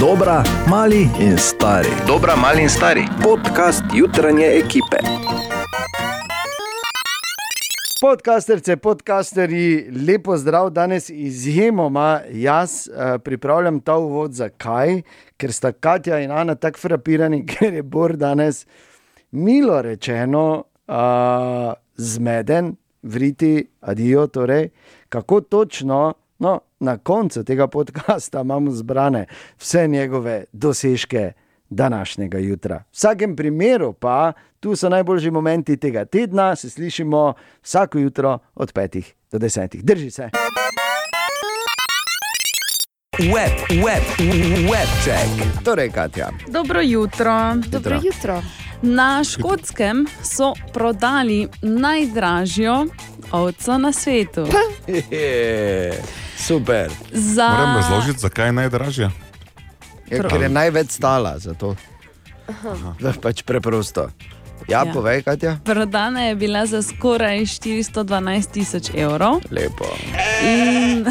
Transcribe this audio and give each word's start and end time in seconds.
Dobra, 0.00 0.44
mali 0.70 1.10
in 1.20 1.38
stari. 1.38 1.88
Dobra, 2.06 2.36
mali 2.36 2.62
in 2.62 2.68
stari. 2.68 3.02
Podcast 3.22 3.82
jutranje 3.94 4.46
ekipe. 4.46 4.96
Podcasterce, 8.00 8.76
podcasterji, 8.76 9.90
lepo 10.06 10.36
zdrav, 10.36 10.70
danes 10.70 11.10
izjemoma 11.10 12.20
jaz 12.30 12.88
uh, 12.88 13.20
pripravljam 13.24 13.80
ta 13.80 13.96
uvod. 13.96 14.32
Zakaj? 14.32 15.02
Ker 15.36 15.52
sta 15.52 15.72
Katja 15.72 16.20
in 16.20 16.30
Ana 16.30 16.54
tako 16.54 16.78
frapirani, 16.78 17.46
ker 17.50 17.74
je 17.74 17.82
Bor 17.82 18.16
danes, 18.16 18.66
milo 19.30 19.82
rečeno, 19.82 20.62
uh, 20.86 21.72
zmeden, 21.96 22.76
vriti, 23.02 23.66
adijo. 23.80 24.26
Torej, 24.26 24.68
kako 25.08 25.40
točno, 25.40 26.14
no, 26.38 26.60
na 26.80 26.98
koncu 26.98 27.44
tega 27.44 27.66
podcasta 27.66 28.40
imamo 28.40 28.70
zbrane 28.70 29.26
vse 29.58 29.88
njegove 29.88 30.44
dosežke 30.52 31.32
današnjega 31.70 32.38
jutra. 32.38 32.76
V 32.76 32.82
vsakem 32.92 33.36
primeru 33.36 33.92
pa 33.92 34.32
tu 34.60 34.76
so 34.76 34.88
najboljši 34.88 35.30
momenti 35.30 35.76
tega 35.76 36.04
tedna, 36.04 36.56
se 36.56 36.70
slišimo 36.70 37.34
vsako 37.62 37.98
jutro 37.98 38.38
od 38.54 38.72
5 38.72 39.02
do 39.30 39.38
10. 39.38 39.82
Drži 39.82 40.10
se. 40.10 40.30
Web, 43.18 43.82
web, 43.84 44.02
web 44.70 44.88
check. 45.04 45.64
Torej, 45.64 45.90
Katja, 45.90 46.28
Dobro 46.48 46.80
jutro. 46.80 47.54
Dobro 47.66 48.00
jutro. 48.04 48.42
Na 48.82 49.24
škotskem 49.24 50.06
so 50.22 50.52
prodali 50.72 51.48
najdražjo 51.62 52.86
ovco 53.32 53.78
na 53.78 53.92
svetu. 53.92 54.46
Hehe, 54.86 55.92
super. 56.38 56.90
Za... 57.12 57.48
Moram 57.48 57.76
razložiti, 57.76 58.18
zakaj 58.18 58.46
je 58.46 58.52
najdražja. 58.54 59.10
Ja, 60.08 60.22
ker 60.22 60.40
je 60.40 60.48
največ 60.48 60.90
stala 60.90 61.38
za 61.38 61.54
to. 61.54 61.74
Da, 62.96 63.12
pač 63.12 63.42
preprosto. 63.42 64.08
Ja, 64.66 64.82
Ja. 64.82 64.92
povej, 64.92 65.22
Katja. 65.22 65.56
Prodana 65.64 66.22
je 66.22 66.34
bila 66.34 66.66
za 66.66 66.82
skoraj 66.82 67.40
412 67.40 68.02
tisoč 68.50 68.90
evrov. 68.94 69.40
Lepo. 69.50 69.84
In 70.42 71.04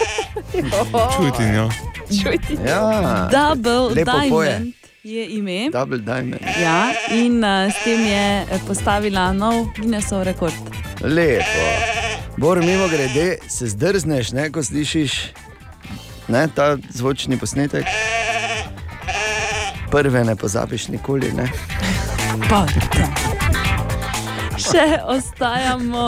Čujte 1.16 1.52
njo. 1.52 1.70
Čujte. 2.12 2.54
Ja, 2.66 3.28
Double 3.28 3.72
Lepo 3.92 3.94
Diamond 3.94 4.30
poje. 4.30 4.72
je 5.02 5.26
ime. 5.28 5.70
double 5.70 5.98
diamond. 5.98 6.42
Ja, 6.62 6.90
in 7.10 7.38
uh, 7.38 7.70
s 7.70 7.84
tem 7.84 8.00
je 8.00 8.24
eh, 8.42 8.60
postavila 8.66 9.32
nov 9.32 9.66
Guinnessov 9.76 10.22
rekord. 10.22 10.54
Lepo. 11.00 11.66
Bor, 12.40 12.58
mimo 12.64 12.88
grede, 12.88 13.38
se 13.48 13.66
zdrzneš, 13.66 14.32
ne, 14.32 14.50
ko 14.50 14.62
slišiš 14.62 15.12
ne, 16.28 16.48
ta 16.54 16.76
zvočni 16.88 17.36
posnetek. 17.36 17.84
Prve 19.90 20.24
ne 20.24 20.36
pozabiš 20.36 20.88
nikoli. 20.88 21.32
Ne? 21.36 21.50
Še 24.56 24.86
ostajamo 25.04 26.06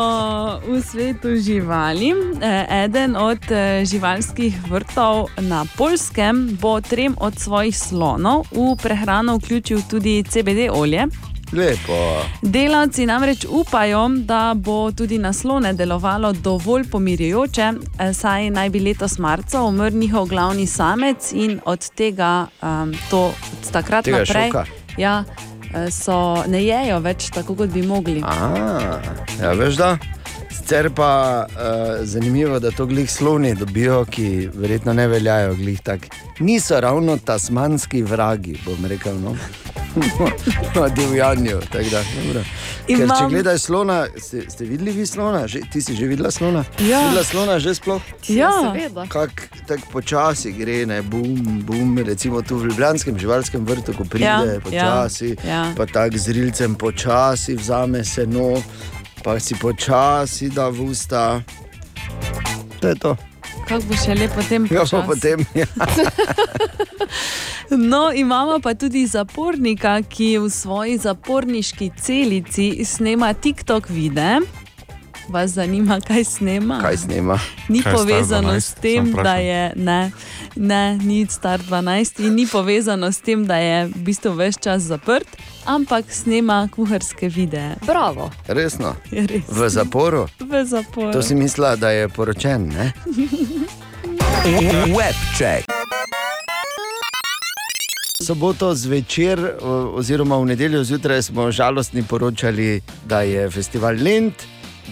v 0.64 0.78
svetu 0.80 1.34
živali. 1.36 2.14
Eh, 2.40 2.84
Eden 2.84 3.16
od 3.16 3.44
eh, 3.52 3.84
živalskih 3.84 4.56
vrtov 4.70 5.28
na 5.36 5.66
Polskem 5.76 6.56
bo 6.56 6.78
trem 6.80 7.12
od 7.20 7.36
svojih 7.36 7.76
slonov 7.76 8.48
v 8.56 8.72
prehrano 8.80 9.36
vključil 9.36 9.84
tudi 9.90 10.24
CBD 10.24 10.72
olje. 10.72 11.10
Lepo. 11.52 12.24
Delavci 12.42 13.06
namreč 13.06 13.44
upajo, 13.48 14.08
da 14.08 14.54
bo 14.56 14.92
tudi 14.92 15.18
na 15.18 15.32
slone 15.32 15.72
delovalo 15.72 16.32
dovolj 16.32 16.84
pomirjujoče, 16.90 17.72
eh, 17.98 18.12
saj 18.12 18.50
naj 18.50 18.70
bi 18.70 18.80
letos 18.80 19.18
marca 19.18 19.62
umrl 19.62 19.96
njihov 19.96 20.26
glavni 20.26 20.66
samec 20.66 21.32
in 21.32 21.60
od 21.64 21.90
tega 21.90 22.46
um, 22.62 22.94
to 23.10 23.24
od 23.26 23.70
takrat 23.72 24.04
Tega 24.04 24.18
naprej 24.18 24.48
šoka. 24.48 24.64
ja, 24.96 25.24
eh, 25.74 25.90
so, 25.90 26.44
ne 26.46 26.64
jejo 26.64 26.98
več 26.98 27.30
tako, 27.30 27.54
kot 27.54 27.70
bi 27.70 27.82
mogli. 27.82 28.22
A, 28.24 28.54
ja, 29.42 29.52
veš 29.52 29.76
da. 29.76 29.96
Sicer 30.62 30.90
pa 30.94 31.46
uh, 31.48 32.06
zanimivo, 32.06 32.58
da 32.58 32.70
to 32.70 32.86
glih 32.86 33.10
sloni 33.10 33.54
dobijo, 33.54 34.04
ki 34.04 34.48
verjetno 34.54 34.92
ne 34.92 35.08
veljajo 35.08 35.54
glih 35.54 35.80
tako. 35.80 36.06
Niso 36.38 36.80
ravno 36.80 37.16
tasmanski 37.24 38.02
vragi, 38.02 38.54
bom 38.66 38.86
rekel. 38.86 39.18
No. 39.20 39.36
Na 40.80 40.88
divjanju. 40.88 41.58
Ker 41.72 43.10
če 43.18 43.26
gledaj 43.28 43.58
slona, 43.58 44.06
ste, 44.16 44.44
ste 44.50 44.64
videli 44.64 44.94
vi 44.94 45.06
slona? 45.06 45.42
Že, 45.50 45.64
ti 45.72 45.82
si 45.82 45.96
že 45.98 46.06
videla 46.06 46.30
slona? 46.30 46.62
Ja. 46.78 47.02
Si 47.02 47.08
videla 47.10 47.24
slona 47.24 47.58
že 47.58 47.74
sploh? 47.74 48.00
Ja. 48.30 48.52
seveda. 48.62 49.06
Kako 49.10 49.60
tako 49.66 49.90
počasi 49.92 50.54
gre, 50.54 50.86
ne 50.86 51.02
bum, 51.02 51.60
bum, 51.66 51.98
recimo 51.98 52.42
tu 52.42 52.62
v 52.62 52.70
Ljubljanskem 52.70 53.18
živalskem 53.18 53.66
vrtu, 53.66 53.98
ko 53.98 54.06
pride 54.06 54.30
Ja, 54.30 54.40
ja, 54.46 54.60
počasi, 54.62 55.34
ja, 55.42 55.50
ja. 55.50 55.62
pa 55.76 55.86
tako 55.90 56.18
z 56.18 56.38
rilcem 56.38 56.78
počasi 56.78 57.58
vzame 57.58 58.04
seno, 58.04 58.62
pa 59.24 59.40
si 59.40 59.54
počasi 59.54 60.48
da 60.48 60.68
v 60.68 60.80
usta. 60.82 61.40
To 62.80 62.88
je 62.88 62.94
to. 62.94 63.16
Kako 63.68 63.82
bo 63.88 63.94
še 63.94 64.14
lepo 64.14 64.34
potem 64.34 64.66
Ja, 64.66 64.82
počasi? 64.82 65.06
potem, 65.06 65.38
ja. 65.54 65.66
No, 67.70 68.12
imamo 68.12 68.60
pa 68.60 68.74
tudi 68.74 69.06
zapornika, 69.06 70.02
ki 70.02 70.38
v 70.38 70.50
svoji 70.50 70.98
zaporniški 70.98 71.90
celici 71.96 72.84
snema 72.84 73.32
TikTok 73.32 73.88
videe. 73.88 74.40
Vas 75.32 75.50
zanima, 75.50 76.00
kaj 76.00 76.24
snema? 76.24 76.78
kaj 76.82 76.96
snema. 76.96 77.38
Ni 77.68 77.82
Kaj 77.82 77.92
povezano 77.92 78.52
12? 78.52 78.60
s 78.60 78.74
tem, 78.74 79.12
da 79.12 79.34
je 79.34 79.72
ne, 79.76 80.10
ne, 80.56 80.98
ni 80.98 81.26
star 81.30 81.60
12 81.60 82.26
in 82.26 82.34
ni 82.34 82.46
povezano 82.46 83.12
s 83.12 83.20
tem, 83.20 83.46
da 83.46 83.56
je 83.56 83.86
v 83.86 83.98
bistvu 84.04 84.34
več 84.36 84.58
čas 84.60 84.82
zaprt, 84.82 85.28
ampak 85.64 86.12
snema 86.12 86.68
kuharske 86.74 87.28
videe. 87.28 87.76
Bravo. 87.86 88.30
Resno. 88.48 88.94
Je 89.10 89.26
res. 89.26 89.48
V 89.48 89.68
zaporu. 89.68 90.26
V 90.40 90.64
zaporu. 90.64 91.12
To 91.12 91.22
si 91.22 91.34
mislila, 91.34 91.76
da 91.76 91.90
je 91.90 92.08
poročen. 92.08 92.68
Ne? 92.68 92.92
Web 94.98 95.16
check. 95.38 95.64
Soboto 98.22 98.74
zvečer, 98.74 99.40
oziroma 99.96 100.36
v 100.36 100.52
nedeljo 100.52 100.84
zjutraj, 100.84 101.22
smo 101.22 101.50
žalostni 101.50 102.02
poročali, 102.02 102.82
da 103.08 103.22
je 103.22 103.50
festival 103.50 103.96
Lend 103.98 104.34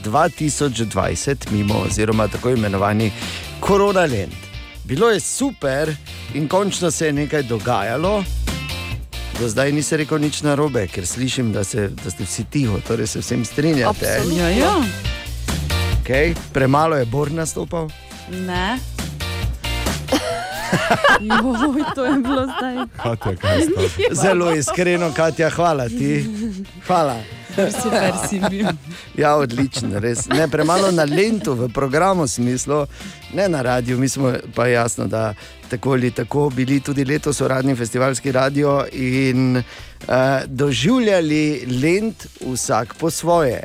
2020 0.05 1.51
mimo, 1.51 1.75
oziroma 1.87 2.29
tako 2.29 2.51
imenovani 2.51 3.11
Korona 3.61 4.01
Lend. 4.01 4.33
Bilo 4.85 5.11
je 5.11 5.21
super 5.21 5.95
in 6.35 6.49
končno 6.49 6.91
se 6.91 7.07
je 7.07 7.13
nekaj 7.13 7.43
dogajalo. 7.43 8.25
Do 9.41 9.49
zdaj 9.49 9.73
nisem 9.73 9.99
rekel 9.99 10.19
nič 10.19 10.43
narobe, 10.43 10.87
ker 10.87 11.07
slišim, 11.07 11.53
da, 11.53 11.65
se, 11.65 11.89
da 12.05 12.11
ste 12.11 12.25
vsi 12.25 12.45
tiho, 12.45 12.81
torej 12.89 13.07
se 13.07 13.19
vsem 13.21 13.45
strinjate. 13.45 14.07
Absolutno. 14.07 14.43
Ja, 14.43 14.49
ja. 14.49 14.75
Okay. 16.03 16.35
Premalo 16.53 16.97
je 16.97 17.07
Bor 17.07 17.31
nastopal. 17.33 17.89
Ne. 18.31 18.79
Joj, 21.21 21.85
to 21.95 22.05
je 22.05 22.19
bilo 22.19 22.47
zdaj. 22.47 22.87
Katja, 22.97 23.37
sta? 23.37 24.23
Zelo 24.23 24.55
iskreno, 24.55 25.13
Katja, 25.17 25.51
hvala 25.51 25.89
ti. 25.89 26.27
Hvala. 26.87 27.17
Super 27.83 28.13
si 28.29 28.41
bil. 28.51 28.67
Ja, 29.19 29.35
odlično, 29.37 29.99
res. 29.99 30.29
Ne, 30.29 30.49
premalo 30.49 30.91
na 30.91 31.05
lentu, 31.05 31.55
v 31.55 31.69
programu 31.75 32.27
smislu, 32.27 32.87
ne 33.35 33.49
na 33.49 33.63
radiju. 33.63 33.99
Mi 33.99 34.09
smo 34.09 34.33
pa 34.55 34.67
jasno, 34.67 35.07
da 35.07 35.35
tako 35.71 35.93
ali 35.93 36.11
tako 36.11 36.51
bili 36.51 36.81
tudi 36.81 37.05
letos 37.05 37.41
uradni 37.41 37.75
festivalski 37.77 38.33
radio 38.33 38.87
in 38.93 39.57
uh, 39.57 39.63
doživljali 40.47 41.67
lent 41.83 42.27
vsak 42.41 42.95
po 42.95 43.11
svoje. 43.11 43.63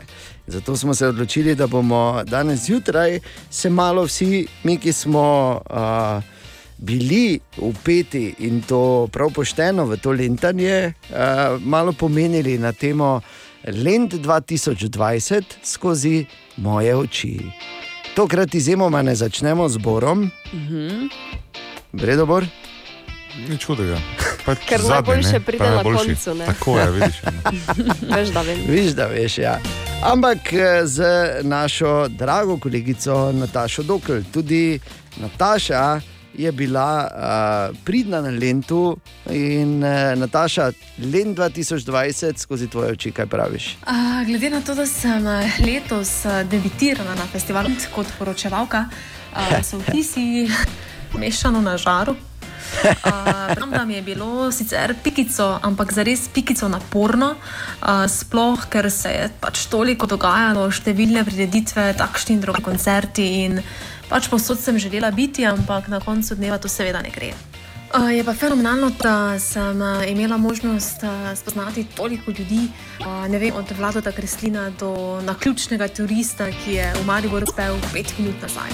Zato 0.48 0.78
smo 0.78 0.94
se 0.94 1.08
odločili, 1.08 1.56
da 1.56 1.68
bomo 1.68 2.24
danes 2.24 2.60
zjutraj 2.60 3.20
se 3.50 3.70
malo 3.70 4.04
vsi, 4.04 4.48
mi, 4.64 4.78
ki 4.78 4.94
smo 4.94 5.62
uh, 5.70 6.24
bili 6.78 7.40
upeti 7.58 8.36
in 8.40 8.62
to 8.62 9.08
prav 9.12 9.32
pošteno 9.34 9.86
v 9.86 9.98
to 9.98 10.12
lentanje, 10.12 10.94
uh, 11.10 11.16
malo 11.62 11.94
pomenili 11.94 12.58
na 12.58 12.72
temo 12.72 13.22
Lent 13.66 14.14
2020 14.14 15.44
skozi 15.64 16.26
moje 16.58 16.96
oči. 16.96 17.40
Tokrat 18.16 18.56
izjemoma 18.56 19.02
ne 19.02 19.16
začnemo 19.16 19.70
z 19.70 19.78
Borom. 19.78 20.30
Bredobor? 21.92 22.46
Nič 23.50 23.66
hudega. 23.68 23.98
Pač 24.46 24.64
Ker 24.70 24.80
zadnji, 24.80 24.94
najboljše 24.94 25.32
ne? 25.32 25.40
pride 25.40 25.70
na 25.70 25.84
koncu, 25.84 26.34
ne? 26.36 26.46
Tako 26.46 26.80
je, 26.80 26.92
vidiš. 26.92 27.16
ne. 27.24 27.42
Veš, 28.16 28.30
da 28.30 28.42
vem. 28.42 28.60
Viš, 28.68 28.92
da 28.96 29.06
veš, 29.12 29.38
ja. 29.38 29.60
Ampak 30.04 30.54
eh, 30.54 30.86
z 30.88 31.04
našo 31.44 32.08
drago 32.08 32.58
kolegico 32.58 33.32
Natašo 33.32 33.84
Dokl, 33.84 34.24
tudi 34.34 34.80
Nataša 35.18 36.15
je 36.38 36.52
bila 36.52 37.08
uh, 37.08 37.78
pridna 37.86 38.22
na 38.22 38.30
Lentu 38.30 38.98
in 39.30 39.84
uh, 39.84 40.14
Nataša, 40.20 40.72
Lent 40.98 41.38
2020 41.38 42.38
skozi 42.38 42.68
tvoje 42.68 42.92
oči, 42.92 43.12
kaj 43.12 43.26
praviš? 43.26 43.78
A, 43.86 44.24
glede 44.28 44.50
na 44.50 44.62
to, 44.62 44.76
da 44.76 44.86
sem 44.86 45.26
letos 45.66 46.26
debitirala 46.52 47.16
na 47.16 47.28
festivalu 47.32 47.70
kot 47.96 48.08
poročevalka, 48.20 48.86
a, 49.34 49.64
so 49.64 49.80
vtisi 49.80 50.48
mešano 51.22 51.62
na 51.62 51.78
žaru. 51.78 52.16
Uh, 52.84 53.56
Vem, 53.60 53.72
da 53.72 53.86
mi 53.86 53.94
je 53.94 54.02
bilo 54.02 54.52
sicer 54.52 54.96
pikico, 55.04 55.60
ampak 55.62 55.94
zares 55.94 56.28
pikico 56.34 56.68
naporno, 56.68 57.36
uh, 57.36 58.06
sploh 58.08 58.66
ker 58.70 58.92
se 58.92 59.10
je 59.10 59.30
pač 59.42 59.66
toliko 59.72 60.10
dogajalo, 60.10 60.68
številne 60.74 61.24
prireditve, 61.26 61.94
takšni 61.98 62.36
in 62.36 62.42
drugi 62.44 62.64
koncerti. 62.66 63.28
In 63.46 63.62
pač 64.10 64.30
posod 64.30 64.60
sem 64.60 64.80
želela 64.80 65.12
biti, 65.12 65.46
ampak 65.46 65.88
na 65.88 66.00
koncu 66.00 66.36
dneva 66.36 66.58
to 66.58 66.70
seveda 66.70 67.02
ne 67.02 67.10
gre. 67.10 67.34
Je 68.12 68.24
pa 68.24 68.34
fenomenalno, 68.34 68.90
da 69.00 69.40
sem 69.40 69.80
imela 70.08 70.38
možnost 70.38 71.04
spoznati 71.36 71.86
toliko 71.96 72.32
ljudi, 72.32 72.68
ne 73.30 73.40
vem, 73.40 73.56
od 73.56 73.72
Vlada 73.78 74.12
Kreslina 74.12 74.70
do 74.80 75.22
naključnega 75.24 75.88
turista, 75.88 76.50
ki 76.52 76.74
je 76.74 76.94
v 76.94 77.06
Mariboru 77.06 77.48
spel 77.48 77.78
pet 77.94 78.14
minut 78.20 78.36
nazaj. 78.42 78.72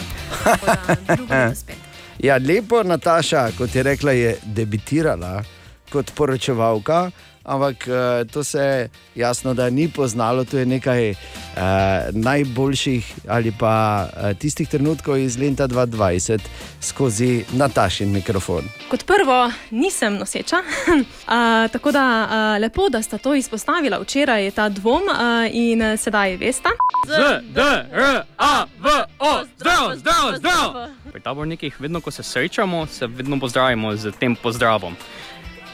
Da. 1.28 1.54
Ja, 2.22 2.38
lepo, 2.38 2.84
Nataša, 2.84 3.48
kot 3.58 3.76
je 3.76 3.84
rekla, 3.84 4.12
je 4.12 4.36
debitirala 4.46 5.44
kot 5.92 6.12
poročevalka, 6.16 7.12
ampak 7.44 7.88
eh, 7.88 8.26
to 8.32 8.44
se 8.44 8.90
jasno, 9.16 9.54
da 9.54 9.70
ni 9.70 9.90
poznalo. 9.90 10.46
To 10.46 10.58
je 10.58 10.66
nekaj 10.66 11.10
eh, 11.10 11.16
najboljših 12.12 13.14
ali 13.28 13.54
pa 13.60 14.08
eh, 14.08 14.34
tistih 14.34 14.70
trenutkov 14.70 15.18
iz 15.18 15.38
leta 15.38 15.68
2020 15.68 16.40
skozi 16.82 17.46
Natašin 17.52 18.12
mikrofon. 18.12 18.64
Kot 18.90 19.06
prvo, 19.06 19.52
nisem 19.72 20.16
noseča, 20.18 20.58
a, 21.28 21.68
tako 21.72 21.92
da 21.92 22.28
a, 22.30 22.58
lepo, 22.58 22.90
da 22.90 23.02
sta 23.02 23.18
to 23.18 23.36
izpostavila 23.36 24.00
včeraj, 24.00 24.52
ta 24.52 24.70
dvom 24.70 25.04
a, 25.10 25.48
in 25.52 25.82
a, 25.82 25.98
sedaj 25.98 26.36
veste. 26.38 26.70
Z, 27.08 27.42
D, 27.54 27.62
R, 27.92 28.24
A, 28.38 28.66
V, 28.80 28.90
O, 29.20 29.46
zdrav, 29.58 29.96
zdrav, 29.96 30.38
zdrav. 30.38 30.90
Pri 31.12 31.22
tabornikih, 31.22 31.82
vedno 31.82 32.02
ko 32.02 32.12
se 32.12 32.24
srečamo, 32.24 32.86
se 32.86 33.08
vedno 33.08 33.40
pozdravimo 33.40 33.96
z 33.96 34.12
tem 34.20 34.36
pozdravom. 34.36 34.96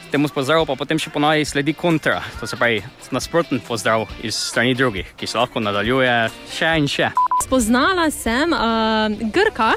Temu 0.08 0.28
pozdravu 0.32 0.64
pa 0.64 0.72
potem 0.72 0.96
še 0.96 1.10
ponavadi 1.12 1.44
sledi 1.44 1.74
kontra, 1.76 2.22
to 2.40 2.46
se 2.48 2.56
pravi 2.56 2.80
nasproten 3.12 3.60
pozdrav 3.60 4.06
iz 4.24 4.38
strani 4.40 4.72
drugih, 4.74 5.10
ki 5.20 5.26
se 5.28 5.36
lahko 5.36 5.60
nadaljuje 5.60 6.14
še 6.54 6.70
in 6.80 6.88
še. 6.88 7.10
Spoznala 7.44 8.08
sem 8.10 8.54
a, 8.56 9.10
Grka, 9.34 9.74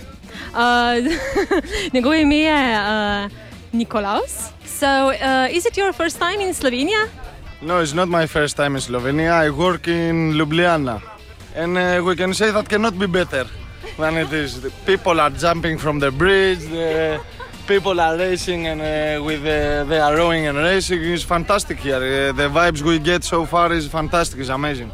a, 0.55 0.67
njegovo 1.93 2.15
ime 2.15 2.39
je 2.45 2.61
a, 2.79 3.27
Nikolaus. 3.75 4.51
So, 4.65 4.87
uh, 5.11 5.47
is 5.51 5.65
it 5.65 5.75
your 5.77 5.91
first 5.93 6.17
time 6.17 6.39
in 6.39 6.53
Slovenia? 6.53 7.07
No, 7.61 7.79
it's 7.79 7.93
not 7.93 8.07
my 8.07 8.25
first 8.25 8.55
time 8.57 8.75
in 8.75 8.81
Slovenia. 8.81 9.43
I 9.45 9.49
work 9.49 9.87
in 9.87 10.33
Ljubljana. 10.33 11.01
And 11.55 11.77
uh, 11.77 12.01
we 12.03 12.15
can 12.15 12.33
say 12.33 12.51
that 12.51 12.69
cannot 12.69 12.97
be 12.97 13.05
better 13.05 13.45
than 13.99 14.17
it 14.17 14.31
is. 14.31 14.61
The 14.61 14.71
people 14.85 15.19
are 15.19 15.29
jumping 15.29 15.77
from 15.77 15.99
the 15.99 16.09
bridge, 16.09 16.59
the 16.71 17.19
people 17.71 18.01
are 18.01 18.17
racing 18.17 18.67
and 18.67 18.81
uh, 18.81 19.23
with 19.23 19.43
uh, 19.45 19.85
they 19.85 19.99
are 19.99 20.15
rowing 20.17 20.45
and 20.45 20.57
racing. 20.57 21.01
It's 21.13 21.23
fantastic 21.23 21.77
here. 21.79 22.03
Uh, 22.03 22.33
the 22.33 22.49
vibes 22.49 22.81
we 22.81 22.99
get 22.99 23.23
so 23.23 23.45
far 23.45 23.71
is 23.71 23.87
fantastic. 23.87 24.39
It's 24.41 24.49
amazing. 24.49 24.91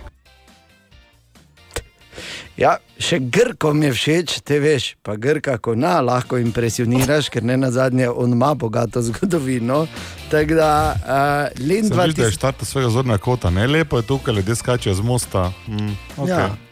Ja, 2.58 2.78
še 2.98 3.20
Grkom 3.34 3.82
je 3.86 3.92
všeč, 3.94 4.36
te 4.46 4.58
veš, 4.62 4.86
pa 5.06 5.14
Grka, 5.22 5.60
ko 5.62 5.76
na 5.78 6.00
lahko 6.02 6.40
impresioniraš, 6.42 7.30
ker 7.34 7.46
ne 7.46 7.58
na 7.58 7.70
zadnje 7.74 8.10
on 8.10 8.34
ima 8.34 8.54
bogato 8.58 9.02
zgodovino. 9.10 9.84
Tako 10.30 10.58
da, 10.62 10.72
uh, 10.94 11.60
Len 11.62 11.90
Sem 11.90 11.98
videl, 11.98 12.14
da 12.14 12.30
je 12.30 12.30
2000. 12.30 12.38
štart 12.38 12.66
svojega 12.66 12.94
zornega 12.94 13.22
kota, 13.22 13.54
ne 13.54 13.68
lepo 13.68 14.02
je 14.02 14.10
tukaj, 14.10 14.38
ljudje 14.38 14.56
skačejo 14.62 14.96
z 15.02 15.06
mosta. 15.06 15.50
Mm, 15.68 15.94
okay. 16.18 16.30
Ja. 16.30 16.67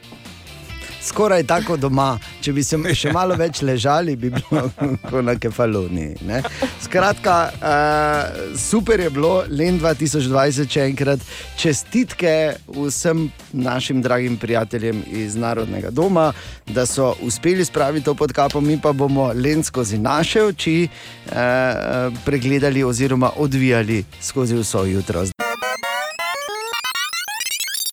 Skoraj 1.05 1.43
tako 1.43 1.77
doma, 1.77 2.15
če 2.41 2.53
bi 2.53 2.63
se 2.65 2.79
še 2.97 3.11
malo 3.13 3.35
več 3.37 3.61
ležali, 3.61 4.15
bi 4.17 4.31
bilo 4.33 4.63
kot 5.09 5.21
na 5.25 5.35
kefaloniji. 5.37 6.15
ne. 6.25 6.41
Skratka, 6.81 7.35
uh, 7.53 8.57
super 8.57 8.99
je 8.99 9.09
bilo, 9.13 9.43
Len 9.49 9.77
2020, 9.79 10.65
če 10.71 10.87
enkrat 10.89 11.21
čestitke 11.61 12.55
vsem 12.73 13.27
našim 13.53 14.01
dragim 14.01 14.37
prijateljem 14.41 15.03
iz 15.11 15.37
Narodnega 15.37 15.93
doma, 15.93 16.31
da 16.65 16.85
so 16.89 17.13
uspeli 17.21 17.65
spraviti 17.65 18.05
to 18.05 18.15
pod 18.17 18.33
kapo, 18.33 18.61
mi 18.61 18.79
pa 18.81 18.91
bomo 18.91 19.29
Len 19.33 19.63
skozi 19.63 20.01
naše 20.01 20.43
oči 20.43 20.77
uh, 20.89 21.33
pregledali 22.25 22.83
oziroma 22.83 23.31
odvijali 23.37 24.03
skozi 24.21 24.57
vso 24.57 24.85
jutro. 24.85 25.25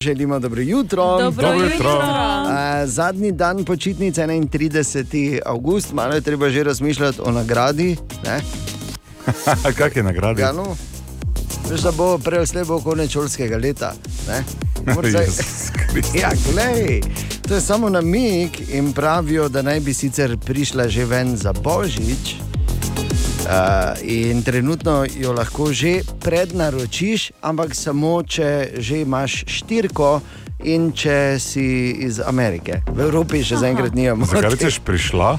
Želimo 0.03 0.39
dobro 0.39 0.61
jutro. 0.61 1.03
Dobro 1.03 1.47
Dobro 1.47 1.65
jutro. 1.65 1.89
jutro. 1.89 2.52
Zadnji 2.85 3.31
dan 3.31 3.65
počitnice, 3.65 4.21
31. 4.21 5.39
avgust, 5.45 5.93
malo 5.93 6.13
je 6.13 6.21
treba 6.21 6.49
že 6.49 6.63
razmišljati 6.63 7.21
o 7.21 7.31
nagradi. 7.31 7.97
Kak 9.77 9.95
je 9.95 10.03
nagrada? 10.03 10.41
Ja, 10.41 10.51
no. 10.51 10.75
Veš, 11.69 11.81
da 11.81 11.91
bo 11.91 12.17
prej 12.17 12.37
ali 12.37 12.47
slej 12.47 12.65
bo 12.65 12.79
konec 12.81 13.11
šolskega 13.11 13.57
leta. 13.57 13.93
zdaj-. 14.25 14.43
Ja, 16.21 16.31
glej, 16.51 17.01
to 17.47 17.55
je 17.55 17.61
samo 17.61 17.89
namig 17.89 18.49
in 18.69 18.93
pravijo, 18.93 19.49
da 19.49 19.61
naj 19.61 19.79
bi 19.79 19.93
sicer 19.93 20.37
prišla 20.37 20.87
že 20.87 21.05
ven 21.05 21.37
za 21.37 21.53
božič. 21.53 22.35
Uh, 23.43 23.99
in 24.01 24.43
trenutno 24.43 25.05
jo 25.19 25.33
lahko 25.33 25.73
že 25.73 26.01
prednaročiš, 26.23 27.31
ampak 27.41 27.75
samo 27.75 28.23
če 28.23 28.79
že 28.79 29.01
imaš 29.01 29.43
štirko 29.47 30.21
in 30.65 30.91
če 30.91 31.37
si 31.37 31.65
iz 31.99 32.19
Amerike. 32.19 32.81
V 32.87 32.99
Evropi 33.01 33.41
še 33.41 33.57
zaenkrat 33.57 33.93
nimamo. 33.93 34.25
Zakaj 34.25 34.49
rečeš 34.51 34.79
prišla? 34.79 35.37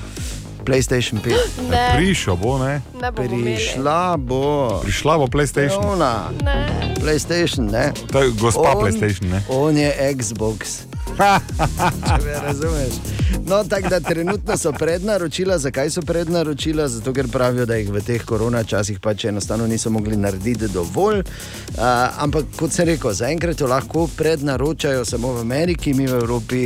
PlayStation 0.64 1.20
5. 1.20 1.68
Ne, 1.68 1.92
Prišel 1.94 2.36
bo, 2.36 2.56
ne? 2.56 2.80
ne 2.94 3.08
imeli. 3.10 3.52
Prišla 3.52 4.16
bo. 4.16 4.80
Prišla 4.80 5.12
bo 5.18 5.26
PlayStation. 5.26 5.84
Ona, 5.86 6.32
Ne. 6.40 6.56
PlayStation, 6.96 7.68
ne? 7.68 7.92
To 8.08 8.16
je 8.18 8.32
gospa 8.32 8.72
On- 8.72 8.80
PlayStation, 8.80 9.28
ne? 9.28 9.44
On 9.46 9.68
je 9.70 9.92
Xbox. 10.16 10.88
Če 11.14 12.18
me 12.24 12.38
razumeš. 12.42 12.98
No, 13.46 13.64
tako 13.64 13.88
da 13.88 14.00
trenutno 14.00 14.56
so 14.56 14.72
prednaročila. 14.72 15.58
Zakaj 15.58 15.90
so 15.90 16.02
prednaročila? 16.02 16.88
Zato, 16.88 17.12
ker 17.12 17.28
pravijo, 17.32 17.66
da 17.66 17.76
jih 17.76 17.92
v 17.92 18.02
teh 18.02 18.24
korona 18.24 18.64
časih 18.64 19.00
pač 19.00 19.24
enostavno 19.30 19.66
niso 19.66 19.90
mogli 19.90 20.16
narediti 20.16 20.68
dovolj. 20.68 21.18
Uh, 21.18 21.84
ampak 22.24 22.44
kot 22.58 22.72
sem 22.72 22.88
rekel, 22.88 23.12
zaenkrat 23.12 23.60
jo 23.60 23.68
lahko 23.70 24.08
prednaročajo 24.16 25.04
samo 25.04 25.34
v 25.36 25.44
Ameriki, 25.46 25.94
mi 25.94 26.06
v 26.06 26.18
Evropi. 26.22 26.64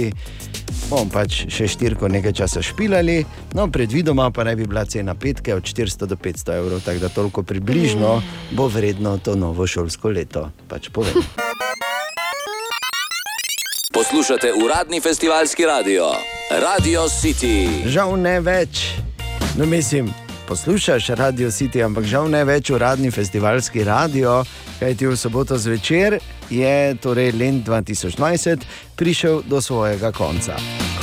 Bomo 0.88 1.10
pač 1.12 1.42
še 1.52 1.66
štirko 1.68 2.08
nekaj 2.08 2.32
časa 2.32 2.62
špilali, 2.64 3.18
no, 3.58 3.66
predvidoma 3.68 4.30
pa 4.32 4.46
naj 4.48 4.56
bi 4.56 4.68
bila 4.70 4.86
cena 4.88 5.12
petke 5.12 5.52
od 5.52 5.66
400 5.68 6.08
do 6.08 6.16
500 6.16 6.56
evrov, 6.62 6.80
tako 6.80 7.04
da 7.04 7.12
toliko 7.12 7.44
približno 7.44 8.14
bo 8.56 8.70
vredno 8.72 9.18
to 9.20 9.36
novo 9.36 9.68
šolsko 9.68 10.14
leto. 10.16 10.48
Pač 10.68 10.88
povem. 10.88 11.20
Poslušate 13.98 14.52
uradni 14.64 15.00
festivalski 15.00 15.64
radio, 15.64 16.04
Radio 16.50 17.00
City. 17.00 17.68
Žal 17.86 18.20
ne 18.20 18.36
več, 18.40 18.82
no 19.58 19.66
mislim, 19.66 20.12
poslušaš 20.46 21.08
Radio 21.18 21.48
City, 21.50 21.82
ampak 21.82 22.06
žal 22.06 22.30
ne 22.30 22.44
več 22.46 22.70
uradni 22.70 23.10
festivalski 23.10 23.82
radio, 23.84 24.44
kajti 24.78 25.08
v 25.08 25.16
soboto 25.18 25.58
zvečer 25.58 26.20
je 26.46 26.94
torej 27.02 27.32
Lent 27.40 27.66
2020 27.66 28.62
prišel 28.94 29.42
do 29.50 29.58
svojega 29.60 30.12
konca. 30.14 30.54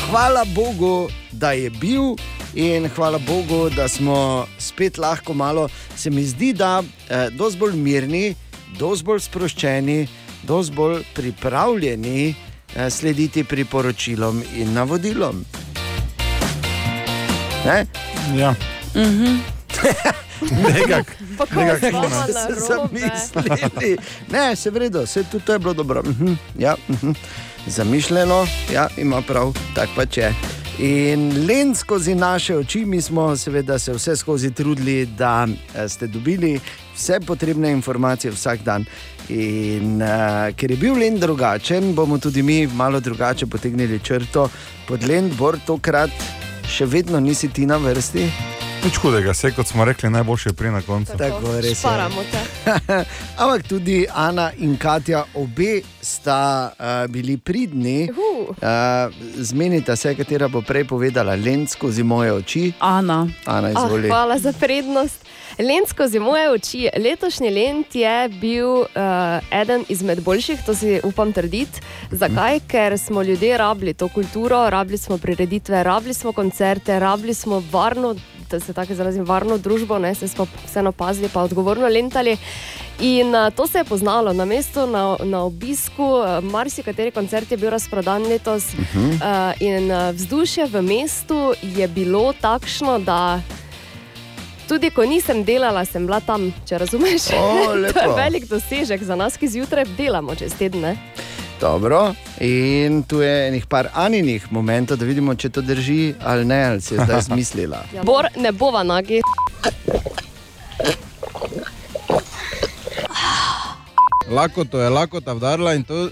Hvala 0.06 0.46
Bogu, 0.56 1.10
da 1.32 1.52
je 1.52 1.70
bil. 1.70 2.16
In 2.56 2.88
hvala 2.96 3.20
Bogu, 3.20 3.68
da 3.76 3.90
smo 3.92 4.48
spet 4.56 4.98
lahko 4.98 5.34
malo, 5.34 5.68
se 5.98 6.10
mi 6.10 6.24
zdi, 6.24 6.54
da 6.54 6.80
eh, 6.80 7.28
dosti 7.36 7.60
bolj 7.60 7.76
mirni, 7.76 8.36
dosti 8.80 9.06
bolj 9.06 9.26
sproščeni, 9.28 10.08
dosti 10.48 10.76
bolj 10.80 11.04
pripravljeni 11.14 12.45
slediti 12.90 13.44
priporočilom 13.44 14.44
in 14.56 14.74
navodilom. 14.74 15.46
Ne? 17.66 17.86
Ja. 18.36 18.56
Nekak. 20.52 21.18
Nekak 21.56 21.94
Mama 21.94 22.08
ne. 22.08 22.34
na 22.34 22.48
robe. 22.48 23.00
zamislili. 23.00 23.98
Ne, 24.32 24.56
se 24.56 24.70
vredo, 24.70 25.04
vse 25.04 25.24
tudi 25.24 25.46
to 25.46 25.54
je 25.54 25.60
bilo 25.60 25.74
dobro. 25.74 26.04
Mhm, 26.04 26.34
ja, 26.60 26.76
mhm. 26.90 27.12
Zamišljeno, 27.68 28.48
ja, 28.74 28.88
ima 28.98 29.22
prav, 29.22 29.54
tako 29.76 29.92
pač 29.96 30.18
je. 30.18 30.34
In 30.80 31.48
len 31.48 31.76
skozi 31.76 32.16
naše 32.16 32.58
oči, 32.58 32.86
mi 32.86 33.02
smo 33.02 33.36
seveda 33.38 33.80
se 33.80 33.94
vse 33.94 34.16
skozi 34.16 34.52
trudili, 34.52 35.06
da 35.06 35.48
eh, 35.76 35.90
ste 35.90 36.08
dobili 36.08 36.60
vse 36.96 37.20
potrebne 37.20 37.72
informacije 37.72 38.32
vsak 38.32 38.64
dan. 38.64 38.86
In 39.30 40.02
uh, 40.02 40.52
ker 40.56 40.72
je 40.72 40.78
bil 40.78 41.00
len 41.02 41.20
drugačen, 41.20 41.94
bomo 41.96 42.18
tudi 42.18 42.44
mi 42.44 42.68
malo 42.68 43.00
drugače 43.00 43.48
potegnili 43.48 44.00
črto. 44.00 44.50
Pod 44.88 45.04
len 45.04 45.32
bor 45.38 45.58
tokrat 45.66 46.14
še 46.70 46.86
vedno 46.86 47.20
nisi 47.20 47.50
ti 47.50 47.66
na 47.66 47.78
vrsti. 47.82 48.30
Nič 48.86 49.00
hudega, 49.02 49.34
vse 49.34 49.50
kot 49.58 49.66
smo 49.66 49.86
rekli, 49.86 50.10
najboljše 50.14 50.50
je 50.50 50.54
pri 50.54 50.70
na 50.70 50.82
koncu. 50.86 51.16
Tako, 51.18 51.56
res 51.58 51.80
je. 51.84 52.26
Te. 52.32 52.42
Ampak 53.42 53.66
tudi 53.66 54.06
Ana 54.14 54.52
in 54.62 54.78
Katja, 54.78 55.24
obe 55.34 55.82
sta 56.02 56.70
uh, 56.70 57.10
bili 57.10 57.38
pridni. 57.38 58.12
Uh. 58.14 58.54
Uh, 58.54 59.10
zmenita 59.42 59.96
se, 59.96 60.14
katera 60.16 60.48
bo 60.48 60.62
prej 60.62 60.86
povedala 60.86 61.34
len 61.34 61.66
skozi 61.68 62.04
moje 62.04 62.34
oči. 62.34 62.64
Ana. 62.80 63.26
Ana, 63.46 63.74
izvoli. 63.74 64.08
hvala 64.08 64.38
za 64.38 64.54
prednost. 64.54 65.25
Lent 65.60 65.88
skozi 65.88 66.20
moje 66.20 66.50
oči. 66.52 66.90
Letošnji 66.98 67.50
lent 67.50 67.96
je 67.96 68.30
bil 68.42 68.68
uh, 68.68 68.88
eden 69.52 69.86
izmed 69.90 70.20
boljših, 70.24 70.60
to 70.66 70.76
si 70.76 71.00
upam 71.04 71.32
trditi. 71.34 71.80
Zakaj? 72.12 72.60
Ker 72.68 72.98
smo 73.00 73.24
ljudje 73.24 73.58
rabili 73.58 73.94
to 73.94 74.08
kulturo, 74.08 74.70
rabili 74.70 74.98
smo 74.98 75.18
prireditve, 75.18 75.84
rabili 75.84 76.14
smo 76.14 76.32
koncerte, 76.32 77.00
rabili 77.00 77.34
smo 77.34 77.64
varno, 77.72 78.16
da 78.52 78.60
se 78.60 78.74
tako 78.74 78.94
izrazim, 78.94 79.24
varno 79.26 79.58
družbo, 79.58 80.00
ne 80.00 80.16
se 80.16 80.28
smo 80.28 80.48
vseeno 80.66 80.92
pazili, 80.92 81.30
pa 81.34 81.42
odgovorno 81.42 81.88
lentali. 81.88 82.38
In 83.00 83.36
uh, 83.36 83.54
to 83.56 83.68
se 83.68 83.78
je 83.78 83.84
poznalo 83.84 84.34
na 84.34 84.46
mestu, 84.46 84.88
na, 84.88 85.18
na 85.24 85.44
obisku. 85.44 86.04
Uh, 86.04 86.44
marsikateri 86.44 87.12
koncert 87.12 87.52
je 87.52 87.58
bil 87.58 87.70
razprodan 87.70 88.24
letos. 88.28 88.74
Uh 88.74 88.80
-huh. 88.80 89.14
uh, 89.16 89.62
in 89.62 89.92
uh, 89.92 90.16
vzdušje 90.16 90.66
v 90.66 90.82
mestu 90.82 91.54
je 91.62 91.88
bilo 91.88 92.34
takšno, 92.42 93.00
da 93.00 93.42
tudi 94.68 94.90
ko 94.90 95.06
nisem 95.06 95.44
delala, 95.44 95.86
sem 95.86 96.06
bila 96.06 96.20
tam, 96.20 96.50
če 96.68 96.78
razumeš. 96.78 97.30
O, 97.38 97.42
to 97.66 97.72
je 97.74 97.80
lepo. 97.88 98.16
velik 98.16 98.48
dosežek 98.50 99.04
za 99.04 99.16
nas, 99.16 99.38
ki 99.38 99.48
zjutraj 99.48 99.86
delamo 99.98 100.36
čez 100.36 100.54
tedne. 100.58 100.96
Dobro, 101.62 102.14
in 102.40 103.04
tu 103.04 103.22
je 103.22 103.48
enih 103.48 103.66
par 103.66 103.88
aninih 103.94 104.52
momentov, 104.52 104.98
da 105.00 105.06
vidimo, 105.06 105.36
če 105.36 105.50
to 105.50 105.62
drži 105.62 106.14
ali 106.20 106.46
ne, 106.46 106.60
ali 106.66 106.82
si 106.82 106.94
je 106.94 107.06
zdaj 107.06 107.22
zmislila. 107.30 107.84
Bor 108.04 108.28
ne 108.36 108.52
bova 108.52 108.84
nagi. 108.84 109.22
Lakoto 114.30 114.82
je 114.82 114.90
lakota 114.90 115.34
vdarila 115.34 115.74
in 115.74 115.84
to 115.84 116.10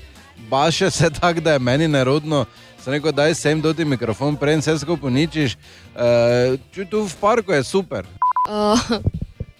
baše 0.49 0.91
se 0.91 1.09
tako, 1.09 1.39
da 1.39 1.53
je 1.53 1.59
meni 1.59 1.87
nerodno. 1.87 2.45
Sem 2.83 2.93
rekel, 2.93 3.11
daj 3.11 3.35
sem 3.35 3.61
doti 3.61 3.85
mikrofon, 3.85 4.35
prej 4.35 4.57
vse 4.59 4.77
skupaj 4.79 5.07
uničiš. 5.07 5.55
Uh, 5.95 6.85
tu 6.89 7.03
v 7.03 7.15
parku 7.19 7.51
je 7.51 7.63
super. 7.63 8.05
Uh, 8.49 8.79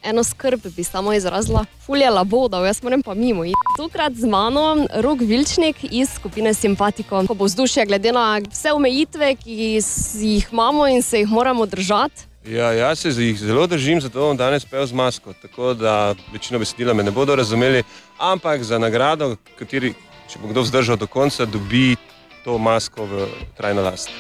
eno 0.04 0.24
skrb 0.24 0.60
bi 0.76 0.84
samo 0.84 1.14
izrazila, 1.14 1.66
fulje 1.86 2.10
labodov, 2.10 2.66
jaz 2.66 2.84
moram 2.84 3.02
pa 3.02 3.14
mimo. 3.14 3.46
iti. 3.46 3.54
Tokrat 3.78 4.14
z 4.14 4.26
mano 4.26 4.88
Rok 4.94 5.20
Vilčnik 5.22 5.76
iz 5.92 6.10
skupine 6.10 6.54
Simpatiko. 6.54 7.24
Ko 7.28 7.34
bo 7.34 7.46
vzdušje 7.46 7.86
glede 7.86 8.12
na 8.12 8.42
vse 8.52 8.72
omejitve, 8.72 9.36
ki 9.36 9.80
jih 10.20 10.48
imamo 10.52 10.88
in 10.88 11.02
se 11.02 11.20
jih 11.20 11.30
moramo 11.30 11.66
držati. 11.66 12.28
Ja, 12.46 12.72
jaz 12.72 13.00
se 13.00 13.10
jih 13.10 13.40
zelo 13.40 13.68
držim, 13.68 14.02
zato 14.02 14.20
bom 14.20 14.38
danes 14.38 14.66
pel 14.66 14.86
z 14.86 14.94
masko. 14.94 15.34
Tako 15.42 15.74
da 15.74 16.16
večino 16.34 16.60
besedila 16.60 16.94
me 16.94 17.04
ne 17.04 17.12
bodo 17.12 17.36
razumeli, 17.36 17.84
ampak 18.18 18.64
za 18.64 18.80
nagrado, 18.80 19.36
kateri, 19.60 19.94
če 20.28 20.40
bo 20.42 20.52
kdo 20.52 20.62
vzdržal 20.62 20.98
do 20.98 21.08
konca, 21.08 21.46
dobi 21.46 21.96
to 22.44 22.58
masko 22.58 23.06
v 23.06 23.28
trajno 23.58 23.82
last. 23.82 24.12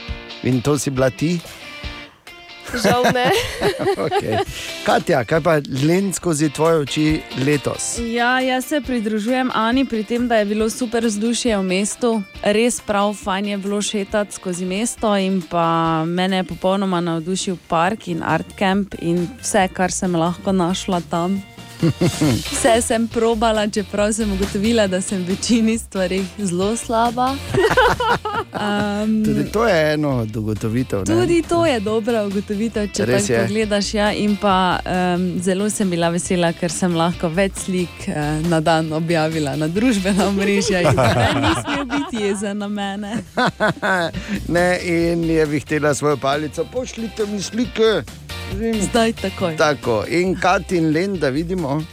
In 0.43 0.61
to 0.61 0.77
si 0.79 0.89
bila 0.89 1.09
ti? 1.09 1.39
Žal 2.73 3.03
ne. 3.13 3.27
okay. 4.05 4.41
Katja, 4.85 5.23
kaj 5.27 5.41
pa 5.45 5.59
len 5.85 6.13
skozi 6.13 6.49
tvoje 6.49 6.79
oči 6.83 7.05
letos? 7.45 7.99
Ja, 8.01 8.39
jaz 8.41 8.65
se 8.65 8.81
pridružujem 8.81 9.51
Ani 9.53 9.85
pri 9.85 10.03
tem, 10.03 10.27
da 10.27 10.41
je 10.41 10.45
bilo 10.45 10.69
super 10.69 11.05
vzdušje 11.05 11.57
v 11.57 11.63
mestu, 11.63 12.11
res 12.43 12.81
prav 12.81 13.13
fajn 13.13 13.53
je 13.53 13.57
bilo 13.57 13.81
šetati 13.81 14.33
skozi 14.33 14.65
mesto 14.65 15.15
in 15.17 15.41
pa 15.41 16.03
mene 16.05 16.41
je 16.41 16.49
popolnoma 16.49 17.01
navdušil 17.01 17.57
park 17.67 18.07
in 18.07 18.23
art 18.23 18.57
camp 18.59 18.95
in 19.01 19.27
vse, 19.41 19.67
kar 19.73 19.91
sem 19.91 20.15
lahko 20.15 20.51
našla 20.51 21.01
tam. 21.09 21.41
Vse 22.51 22.81
sem 22.81 23.07
probala, 23.07 23.67
čeprav 23.67 24.13
sem 24.13 24.31
ugotovila, 24.31 24.87
da 24.87 25.01
sem 25.01 25.23
v 25.23 25.27
večini 25.27 25.77
stvari 25.77 26.25
zelo 26.37 26.75
slaba. 26.75 27.35
Um, 28.53 29.23
Tudi 29.25 29.51
to 29.51 29.67
je 29.67 29.93
eno 29.93 30.09
od 30.09 30.35
ugotovitev. 30.35 30.99
ne? 30.99 31.05
Tudi 31.05 31.41
to 31.41 31.65
je 31.65 31.79
dobra 31.79 32.23
ugotovitev, 32.25 32.87
če 32.93 33.05
Res 33.05 33.21
tako 33.21 33.33
je. 33.33 33.39
pogledaš. 33.41 33.93
Ja, 33.93 34.11
in 34.13 34.35
pa 34.37 34.79
um, 34.85 35.41
zelo 35.41 35.69
sem 35.69 35.89
bila 35.89 36.09
vesela, 36.09 36.53
ker 36.53 36.71
sem 36.71 36.93
lahko 36.95 37.29
več 37.33 37.51
slik 37.65 37.89
uh, 38.07 38.13
na 38.47 38.59
dan 38.59 38.93
objavila 38.93 39.55
na 39.55 39.67
družbena 39.67 40.29
mreža. 40.31 40.83
Ni 41.41 41.53
smel 41.63 41.85
biti 41.85 42.23
jezen 42.23 42.57
na 42.57 42.67
mene. 42.67 43.23
ne, 44.47 44.67
in 44.83 45.23
je 45.23 45.45
vihtela 45.45 45.93
svojo 45.93 46.17
palico, 46.17 46.65
pošljite 46.65 47.25
mi 47.25 47.41
slike. 47.41 48.03
Zdaj 48.81 49.13
takoj. 49.13 49.57
Tako, 49.57 50.03
in 50.07 50.35
Kat 50.35 50.71
in 50.71 50.93
Len, 50.93 51.19
da 51.19 51.29
vidimo. 51.29 51.83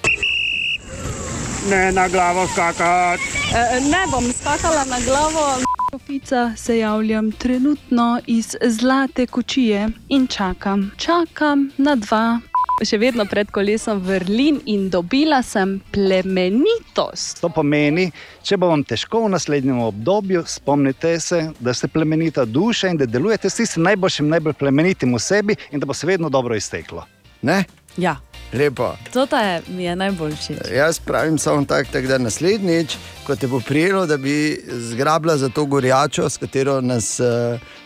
Ne 1.70 1.92
na 1.92 2.08
glavo 2.08 2.46
skakati. 2.52 3.22
E, 3.54 3.80
Ne 3.80 4.06
bom 4.10 4.32
skakala 4.32 4.84
na 4.84 4.96
glavo. 5.04 5.58
Kofica 5.92 6.52
se 6.56 6.78
javljam 6.78 7.32
trenutno 7.32 8.20
iz 8.26 8.56
zlate 8.62 9.26
kočije 9.26 9.88
in 10.08 10.26
čakam, 10.26 10.90
čakam 10.96 11.70
na 11.76 11.96
dva. 11.96 12.40
Še 12.80 12.96
vedno 12.96 13.26
pred 13.28 13.50
kolesom 13.52 13.98
vrlin 14.00 14.56
in 14.72 14.86
dobila 14.88 15.42
sem 15.44 15.74
plemenitost. 15.92 17.42
To 17.42 17.50
pomeni, 17.52 18.06
če 18.40 18.56
bo 18.56 18.70
vam 18.70 18.80
težko 18.88 19.26
v 19.26 19.34
naslednjem 19.34 19.82
obdobju, 19.84 20.46
spomnite 20.48 21.12
se, 21.20 21.42
da 21.60 21.74
ste 21.76 21.90
plemenita 21.92 22.46
duša 22.48 22.94
in 22.94 23.02
da 23.02 23.04
delujete 23.04 23.50
s 23.52 23.60
tistim 23.60 23.84
najboljšim, 23.84 24.32
najbolj 24.32 24.56
plemenitim 24.62 25.12
v 25.12 25.20
sebi 25.20 25.58
in 25.70 25.82
da 25.82 25.88
bo 25.90 25.92
se 25.92 26.08
vedno 26.08 26.32
dobro 26.32 26.56
izteklo. 26.56 27.04
Ne? 27.44 27.64
Ja, 28.00 28.16
Lepo. 28.52 28.96
to 29.12 29.36
je, 29.36 29.62
mi 29.68 29.84
je 29.84 29.96
najboljši. 29.96 30.54
Jaz 30.74 30.98
pravim 30.98 31.38
samo 31.38 31.64
tako, 31.64 31.90
tak, 31.92 32.06
da 32.06 32.18
naslednjič, 32.18 32.96
ko 33.26 33.36
te 33.36 33.46
bo 33.46 33.60
prijelo, 33.60 34.06
da 34.06 34.16
bi 34.16 34.64
zgrabila 34.68 35.36
za 35.36 35.48
to 35.48 35.64
gorjačo, 35.64 36.28
s 36.28 36.36
katero 36.36 36.80
nas 36.80 37.20
uh, 37.20 37.26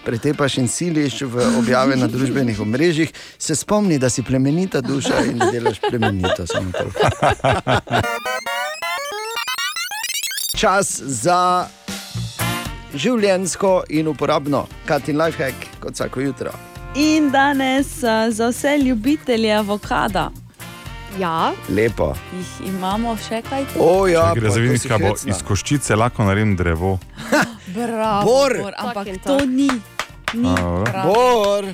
pretepaš 0.04 0.59
in 0.59 0.68
siliš 0.68 1.21
v 1.21 1.59
objave 1.59 1.97
na 1.97 2.06
družbenih 2.06 2.61
omrežjih, 2.61 3.12
se 3.38 3.54
spomni, 3.56 3.99
da 3.99 4.11
si 4.11 4.23
plemenita 4.23 4.80
duša 4.80 5.25
in 5.30 5.38
da 5.38 5.50
delaš 5.50 5.80
plemenito. 5.90 6.44
Čas 10.56 11.00
za 11.02 11.66
življensko 12.94 13.83
in 13.88 14.09
uporabno, 14.09 14.66
Katin 14.87 15.18
Lifehack, 15.21 15.54
kot 15.80 15.92
vsako 15.92 16.21
jutro. 16.21 16.52
In 16.94 17.30
danes 17.30 17.99
uh, 18.02 18.30
za 18.30 18.49
vse 18.49 18.78
ljubitelje 18.78 19.52
avokada. 19.52 20.30
Ja, 21.18 21.52
Lepo. 21.68 22.14
jih 22.35 22.68
imamo 22.75 23.14
še 23.16 23.42
kaj 23.47 23.64
tu. 23.71 23.78
O, 23.83 24.06
ja, 24.11 24.33
Če 24.35 24.40
gre 24.40 24.50
za 24.50 24.88
kaj 24.88 24.99
bo 24.99 25.12
iz 25.30 25.42
koščice 25.47 25.94
lahko 25.97 26.26
naredim 26.26 26.56
drevo. 26.59 26.97
Bravo, 27.75 28.25
Bor. 28.26 28.56
Bor, 28.59 28.75
ampak 28.78 29.06
Fucking 29.06 29.23
to 29.23 29.37
ni. 29.47 29.68
ni 30.35 30.50
A, 30.50 30.83
bravo. 30.83 31.12
Bor, 31.14 31.64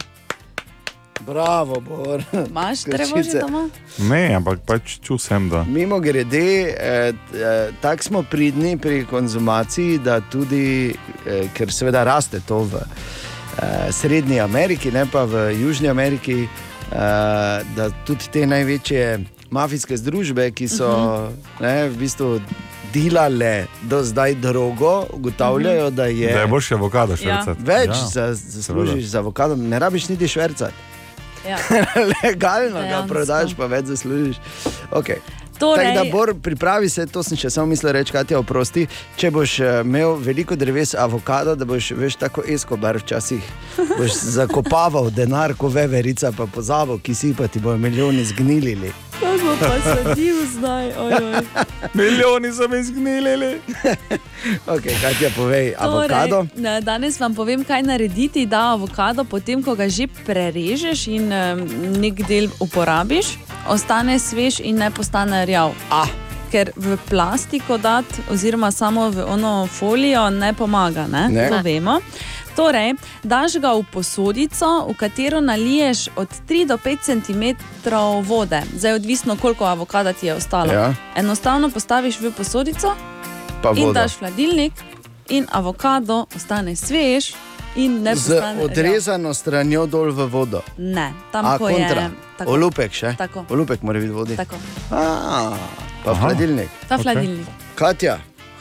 bravo, 1.26 1.80
Bor. 1.80 2.24
Imaš 2.36 2.84
drevo 2.84 3.22
že 3.24 3.40
doma? 3.40 3.64
Ne, 4.10 4.22
ampak 4.36 4.60
pač 4.68 4.98
čutim 5.00 5.24
sem, 5.24 5.48
da. 5.52 5.64
Mimo 5.64 6.00
grede, 6.04 6.46
eh, 6.68 7.12
eh, 7.32 7.72
tako 7.80 8.02
smo 8.02 8.22
pridni 8.22 8.76
pri 8.76 9.06
konzumaciji, 9.08 9.98
da 10.04 10.20
tudi, 10.20 10.92
eh, 11.24 11.48
ker 11.56 11.72
seveda 11.72 12.04
raste 12.04 12.40
to 12.44 12.64
v 12.68 12.80
eh, 12.80 13.88
Srednji 13.92 14.40
Ameriki, 14.40 14.92
ne 14.92 15.06
pa 15.08 15.24
v 15.24 15.48
Južni 15.56 15.88
Ameriki, 15.88 16.44
da 17.76 17.90
tudi 18.04 18.28
te 18.32 18.46
največje 18.46 19.20
mafijske 19.50 19.96
združbe, 19.96 20.50
ki 20.50 20.68
so 20.68 20.88
ne, 21.60 21.88
v 21.88 21.96
bistvu 21.96 22.40
delale 22.92 23.66
do 23.82 24.02
zdaj 24.02 24.34
drogo, 24.34 25.06
ugotavljajo, 25.12 25.90
da 25.90 26.04
je, 26.06 26.32
Da 26.32 26.40
je 26.40 26.46
boljši 26.46 26.74
avokado 26.74 27.16
še 27.16 27.28
Ja. 27.28 27.44
več 27.58 27.88
Ja, 27.88 28.06
za, 28.12 28.34
zaslužiš 28.34 29.04
z 29.04 29.14
avokadom, 29.14 29.68
ne 29.68 29.78
rabiš 29.78 30.08
niti 30.08 30.28
švercati. 30.28 30.74
Ja. 31.48 31.56
Legalno 32.24 32.74
ga 32.76 32.82
Dejansko. 32.82 33.08
prodaš, 33.08 33.54
pa 33.56 33.66
več 33.66 33.84
zaslužiš. 33.84 34.36
Okay. 34.90 35.22
Torej- 35.60 35.92
Tako 35.92 36.04
da, 36.04 36.10
Bor, 36.12 36.34
pripravi 36.34 36.88
se, 36.88 37.06
to 37.06 37.22
sem 37.22 37.36
še 37.36 37.50
samo 37.50 37.66
mislil 37.66 37.92
reči, 37.92 38.12
kaj 38.12 38.24
ti 38.24 38.34
oprosti. 38.34 38.86
Če 39.16 39.30
boš 39.30 39.60
eh, 39.60 39.80
imel 39.80 40.16
veliko 40.16 40.56
dreves 40.56 40.94
avokado, 40.94 41.54
da 41.54 41.64
boš 41.64 41.90
veš 41.92 42.16
tako 42.16 42.42
eskobar 42.48 42.96
včasih. 42.96 43.44
Boš 43.98 44.16
zakopaval 44.32 45.10
denar, 45.10 45.54
ko 45.54 45.68
veverica, 45.68 46.32
pa 46.32 46.46
pozabo, 46.46 46.98
ki 46.98 47.14
si 47.14 47.34
pa 47.34 47.46
ti 47.46 47.60
bojo 47.60 47.76
milijoni 47.78 48.24
zgnilili. 48.24 48.92
Kaj 49.20 49.36
bo 49.44 49.52
pa 49.60 49.76
sadil 49.84 50.36
zdaj? 50.46 50.92
Ojoj. 50.98 51.42
Milijoni 51.94 52.52
so 52.52 52.68
mi 52.68 52.82
zgnilili. 52.84 53.60
Okay, 54.66 54.96
kaj 55.02 55.14
ti 55.18 55.24
je 55.24 55.30
povej, 55.36 55.74
avokado? 55.78 56.36
Torej, 56.48 56.62
ne, 56.62 56.80
danes 56.80 57.20
vam 57.20 57.34
povem, 57.34 57.60
kaj 57.64 57.82
narediti, 57.82 58.46
da 58.46 58.72
avokado, 58.72 59.24
potem 59.24 59.60
ko 59.62 59.74
ga 59.76 59.84
že 59.88 60.06
prerežeš 60.08 61.06
in 61.12 61.28
um, 61.28 61.60
nek 62.00 62.24
del 62.24 62.48
uporabiš, 62.60 63.36
ostane 63.68 64.16
svež 64.18 64.62
in 64.64 64.80
ne 64.80 64.88
postane 64.90 65.44
rjav. 65.44 65.76
Ah. 65.92 66.08
Ker 66.50 66.72
v 66.76 66.96
plastiko 67.06 67.76
dati, 67.78 68.24
oziroma 68.32 68.72
samo 68.72 69.10
v 69.10 69.22
ono 69.28 69.68
folijo, 69.70 70.30
ne 70.30 70.54
pomaga. 70.56 71.06
Ne? 71.06 71.28
Ne. 71.28 71.48
To 71.52 71.60
vemo. 71.62 72.00
Torej, 72.56 72.94
daš 73.22 73.56
ga 73.56 73.72
v 73.72 73.84
posodico, 73.84 74.86
v 74.86 74.94
katero 74.94 75.40
naliješ 75.40 76.08
od 76.16 76.28
3 76.48 76.66
do 76.66 76.76
5 76.76 76.98
cm 77.00 77.44
vode, 78.22 78.62
zdaj 78.76 78.92
odvisno, 78.92 79.36
koliko 79.36 79.64
avokada 79.64 80.12
ti 80.12 80.26
je 80.26 80.34
ostalo. 80.34 80.72
Ja. 80.72 80.94
Enostavno 81.16 81.70
postaviš 81.70 82.20
v 82.20 82.32
posodico 82.32 82.94
Pa 83.62 83.70
in 83.70 83.86
vodo. 83.86 83.92
daš 83.92 84.14
v 84.14 84.18
hladilnik, 84.20 84.72
in 85.28 85.46
avokado 85.52 86.26
ostane 86.36 86.76
svež 86.76 87.34
in 87.76 88.02
ne 88.02 88.16
Z 88.16 88.28
postane 88.28 88.62
odrezano 88.62 89.34
stranjo 89.34 89.86
dol 89.86 90.10
v 90.10 90.26
vodo. 90.26 90.60
Ne, 90.76 91.12
tam 91.32 91.46
A, 91.46 91.58
ko 91.58 91.64
kontra. 91.64 92.02
je. 92.02 92.10
Tako. 92.36 92.50
Olupek 92.50 92.92
še. 92.92 93.14
Tako. 93.18 93.44
Olupek 93.48 93.82
mora 93.82 93.98
biti 93.98 94.10
v 94.10 94.16
vodi. 94.16 94.36
Tako. 94.36 94.56
A, 94.90 95.54
pa 96.04 96.10
Aha. 96.10 96.20
hladilnik. 96.20 96.68
Ta 96.88 96.98
hladilnik. 96.98 97.46
Katja, 97.74 98.18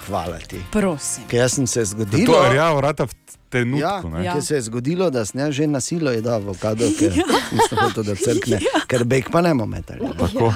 hvala 0.10 0.38
ti. 0.40 0.58
Prosim. 0.72 1.24
Ker 1.28 1.46
sem 1.48 1.64
se 1.66 1.86
zgodilo. 1.86 2.34
To 2.34 2.44
je 2.44 2.52
rjavo, 2.52 2.82
rata 2.82 3.06
v 3.06 3.14
trenutku. 3.48 3.80
Ja, 3.80 4.02
ne. 4.04 4.24
ja. 4.24 4.34
Ker 4.34 4.44
se 4.44 4.56
je 4.56 4.62
zgodilo, 4.64 5.10
da 5.10 5.24
sem 5.24 5.52
že 5.52 5.68
na 5.68 5.80
silo 5.80 6.12
jedel 6.12 6.34
avokado, 6.36 6.90
ker 7.00 7.14
Ja. 7.14 7.26
nisem 7.52 7.78
hotel, 7.80 8.04
da 8.04 8.16
crkne, 8.16 8.58
ker 8.86 9.06
bek 9.06 9.30
pa 9.30 9.42
ne 9.42 9.50
bomo 9.52 9.66
metali. 9.68 10.02
Tako. 10.16 10.54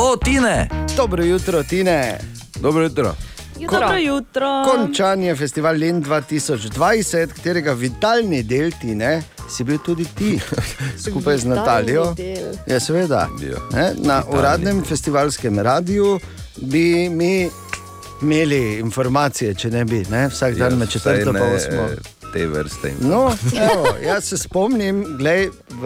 O, 0.00 0.16
Tine! 0.16 0.68
Dobro 0.96 1.24
jutro, 1.24 1.62
Tine! 1.62 2.18
Dobro 2.56 2.82
jutro. 2.82 3.14
Dobro 3.66 3.96
jutro. 3.96 4.64
Končan 4.64 5.22
je 5.22 5.36
festival 5.36 5.76
Len 5.76 6.04
2020, 6.04 7.26
katerega 7.36 7.72
vitalni 7.72 8.42
del 8.42 8.70
Tine 8.80 9.22
si 9.50 9.64
bil 9.64 9.78
tudi 9.78 10.04
ti, 10.04 10.40
skupaj 11.04 11.38
z 11.38 11.44
Vitalni 11.44 11.60
Natalijo. 11.60 12.14
del. 12.14 12.52
Ja, 12.66 12.80
seveda. 12.80 13.28
Ne, 13.72 13.92
na 13.96 14.18
Vitalni 14.18 14.38
uradnem 14.38 14.84
festivalskem 14.84 15.58
radiju 15.58 16.18
bi 16.56 17.08
mi 17.08 17.48
imeli 18.22 18.78
informacije, 18.78 19.54
če 19.54 19.70
ne 19.70 19.84
bi, 19.84 20.04
ne? 20.10 20.28
vsak 20.28 20.54
dan 20.54 20.78
med 20.78 20.90
četrto 20.90 21.32
pa 21.32 21.44
osmo. 21.44 21.88
Te 22.28 22.46
vrste. 22.46 22.92
No, 23.00 23.32
evo, 23.54 23.86
jaz 23.98 24.24
se 24.24 24.38
spomnim, 24.38 25.16
glej, 25.16 25.48
v 25.70 25.84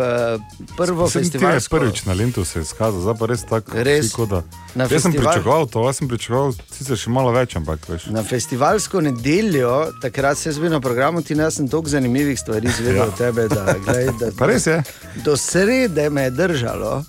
prvo 0.77 1.07
Sem 1.09 1.23
ti 1.23 1.39
je 1.39 1.61
prvič 1.71 2.05
na 2.05 2.13
Lentu 2.13 2.45
se 2.45 2.61
izkazal, 2.61 3.01
zdaj 3.01 3.15
pa 3.15 3.27
res 3.27 3.45
tako. 3.45 3.71
Res? 3.75 4.07
vsi 4.07 4.27
da- 4.27 4.43
Na 4.75 4.85
Jaz 4.85 4.91
sem 4.99 5.13
festival- 5.13 5.33
pričakoval 5.33 5.67
to, 5.67 5.87
jaz 5.87 5.97
sem 5.97 6.09
pričakoval 6.09 6.53
sicer 6.73 6.97
še 6.97 7.11
malo 7.11 7.31
več, 7.31 7.57
ampak 7.57 7.79
veš. 7.87 8.07
Na 8.07 8.23
festivalsko 8.23 9.01
nedeljo, 9.03 9.71
takrat 10.01 10.39
se 10.39 10.49
je 10.49 10.53
zbil 10.53 10.71
na 10.71 10.81
programu, 10.81 11.23
ti 11.23 11.35
jaz 11.35 11.55
sem 11.55 11.69
toliko 11.69 11.89
zanimivih 11.89 12.39
stvari 12.39 12.67
izvedel 12.69 12.97
Ja. 12.97 13.05
od 13.05 13.17
tebe. 13.17 13.49
Da, 13.49 13.75
glej, 13.79 14.07
da, 14.19 14.31
Pa 14.33 14.47
res 14.47 14.67
je. 14.67 14.83
Do 15.17 15.37
srede 15.37 16.11
me 16.11 16.23
je 16.23 16.31
držalo. 16.33 17.05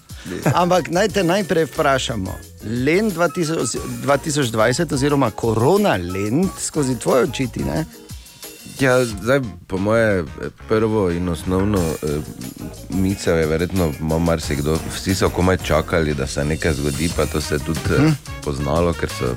Ampak 0.54 0.88
naj 0.88 1.08
te 1.10 1.24
najprej 1.24 1.66
vprašamo. 1.66 2.32
Len 2.64 3.12
2000, 3.12 3.80
2020, 4.04 4.94
oziroma 4.94 5.32
korona 5.32 5.96
Len, 5.96 6.50
skozi 6.60 6.96
tvoje 6.96 7.24
oči, 7.24 7.48
ti, 7.48 7.60
ne? 7.62 7.86
Ja, 8.80 9.06
zdaj, 9.06 9.40
po 9.68 9.78
moje, 9.78 10.24
prvo 10.68 11.12
in 11.12 11.30
osnovno 11.30 11.80
eh, 11.80 12.08
misel 12.90 13.38
je 13.38 13.46
verjetno, 13.48 13.92
marsikdo. 14.20 14.78
Vsi 14.96 15.16
so 15.16 15.30
komaj 15.30 15.58
čakali, 15.58 16.14
da 16.14 16.28
se 16.28 16.46
nekaj 16.46 16.74
zgodi, 16.74 17.10
pa 17.16 17.26
to 17.26 17.42
se 17.42 17.56
je 17.56 17.60
tudi 17.60 17.80
hm. 17.98 18.10
poznalo, 18.44 18.94
ker 18.94 19.10
so. 19.10 19.36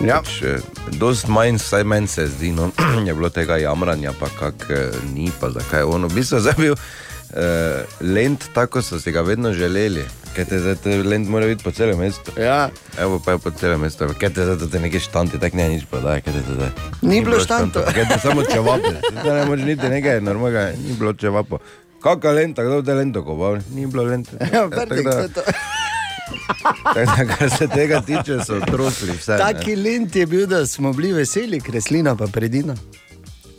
Ja. 0.00 0.20
Pač, 0.20 0.42
eh, 0.42 0.60
dost 1.00 1.28
manj, 1.28 1.56
vsaj 1.56 1.84
meni 1.84 2.08
se 2.08 2.26
zdi, 2.26 2.52
no, 2.52 2.70
je 3.06 3.14
bilo 3.14 3.30
tega 3.30 3.56
jamranja, 3.56 4.12
pa 4.20 4.28
kak 4.28 4.70
eh, 4.70 4.90
ni, 5.14 5.30
pa 5.40 5.50
zakaj 5.50 5.80
je 5.80 5.84
ono. 5.84 6.08
V 6.08 6.14
bistvu 6.14 6.40
je 6.44 6.54
bil 6.58 6.76
eh, 6.76 7.84
lent 8.00 8.48
tako, 8.54 8.82
so 8.82 9.00
si 9.00 9.12
ga 9.12 9.20
vedno 9.20 9.52
želeli. 9.52 10.04
Kaj 10.36 10.44
te 10.44 10.58
zdaj, 10.60 10.74
te 10.84 10.96
lent 11.00 11.28
mora 11.32 11.46
biti 11.48 11.64
po 11.64 11.70
celem 11.72 11.96
mestu. 11.98 12.32
Ja. 12.40 12.68
Evo 13.00 13.16
pa 13.24 13.32
je 13.32 13.38
po 13.38 13.50
celem 13.50 13.80
mestu. 13.80 14.04
Kaj 14.20 14.34
te 14.36 14.44
zdaj, 14.44 14.56
da 14.60 14.66
te 14.68 14.80
neki 14.80 15.00
štanti, 15.00 15.40
tako 15.40 15.56
ne 15.56 15.68
nič 15.68 15.86
prodaja, 15.90 16.20
kaj 16.20 16.34
te 16.36 16.42
zdaj. 16.58 16.70
Ni 17.02 17.22
bilo 17.24 17.40
štantov. 17.40 17.88
Kaj 17.96 18.04
te 18.10 18.18
samo 18.20 18.44
čevape. 18.44 18.92
Zdaj 19.22 19.38
ne 19.40 19.46
moreš 19.48 19.64
niti 19.64 19.88
nekaj 19.88 20.20
normalnega, 20.20 20.66
ni 20.76 20.98
bilo 20.98 21.14
čevapo. 21.16 21.58
Kakšna 22.04 22.34
lenta, 22.36 22.66
kdo 22.68 22.82
te 22.84 22.94
lento 22.94 23.24
koval? 23.24 23.62
Ni 23.72 23.86
bilo 23.86 24.04
lente. 24.04 24.36
Ja, 24.52 24.68
je 24.68 25.28
to. 25.32 25.42
Tako 26.94 27.16
da, 27.16 27.34
kar 27.36 27.50
se 27.50 27.68
tega 27.68 28.00
tiče, 28.00 28.38
so 28.44 28.60
trosli 28.60 29.16
vse. 29.16 29.38
Taki 29.38 29.76
lent 29.76 30.16
je 30.16 30.26
bil, 30.26 30.46
da 30.46 30.66
smo 30.66 30.92
bili 30.92 31.12
veseli, 31.12 31.60
kreslina 31.60 32.16
pa 32.16 32.26
predina. 32.26 32.76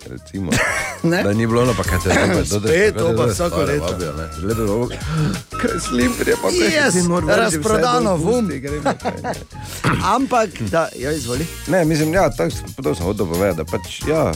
Recimo, 0.07 0.51
da 1.23 1.33
ni 1.33 1.47
bilo, 1.47 1.73
pa 1.77 1.83
kaj 1.83 1.99
te 2.03 2.09
zdaj, 2.09 2.45
Spet, 2.63 2.95
to 2.97 3.13
pa 3.17 3.25
vsako 3.25 3.62
leto. 3.62 3.97
Leto, 4.43 4.63
ovo, 4.65 4.88
kaj 5.51 5.79
slim, 5.79 6.12
prije 6.19 6.36
pa 6.41 6.49
kaj 6.49 6.69
Yes, 6.69 7.08
nor, 7.10 7.23
vrži 7.23 7.36
vse 7.47 7.58
razprodano, 7.58 8.15
vum. 8.15 8.49
Ampak, 10.15 10.49
da, 10.62 10.89
ja, 10.95 11.12
izvoli. 11.12 11.45
Ne, 11.67 11.86
mislim, 11.86 12.13
ja, 12.13 12.29
tako 12.29 12.51
sem- 12.51 12.84
to 12.84 12.95
sem 12.95 13.05
hotel 13.05 13.25
povedati. 13.25 13.58
da 13.58 13.65
Pač, 13.65 14.01
ja, 14.08 14.32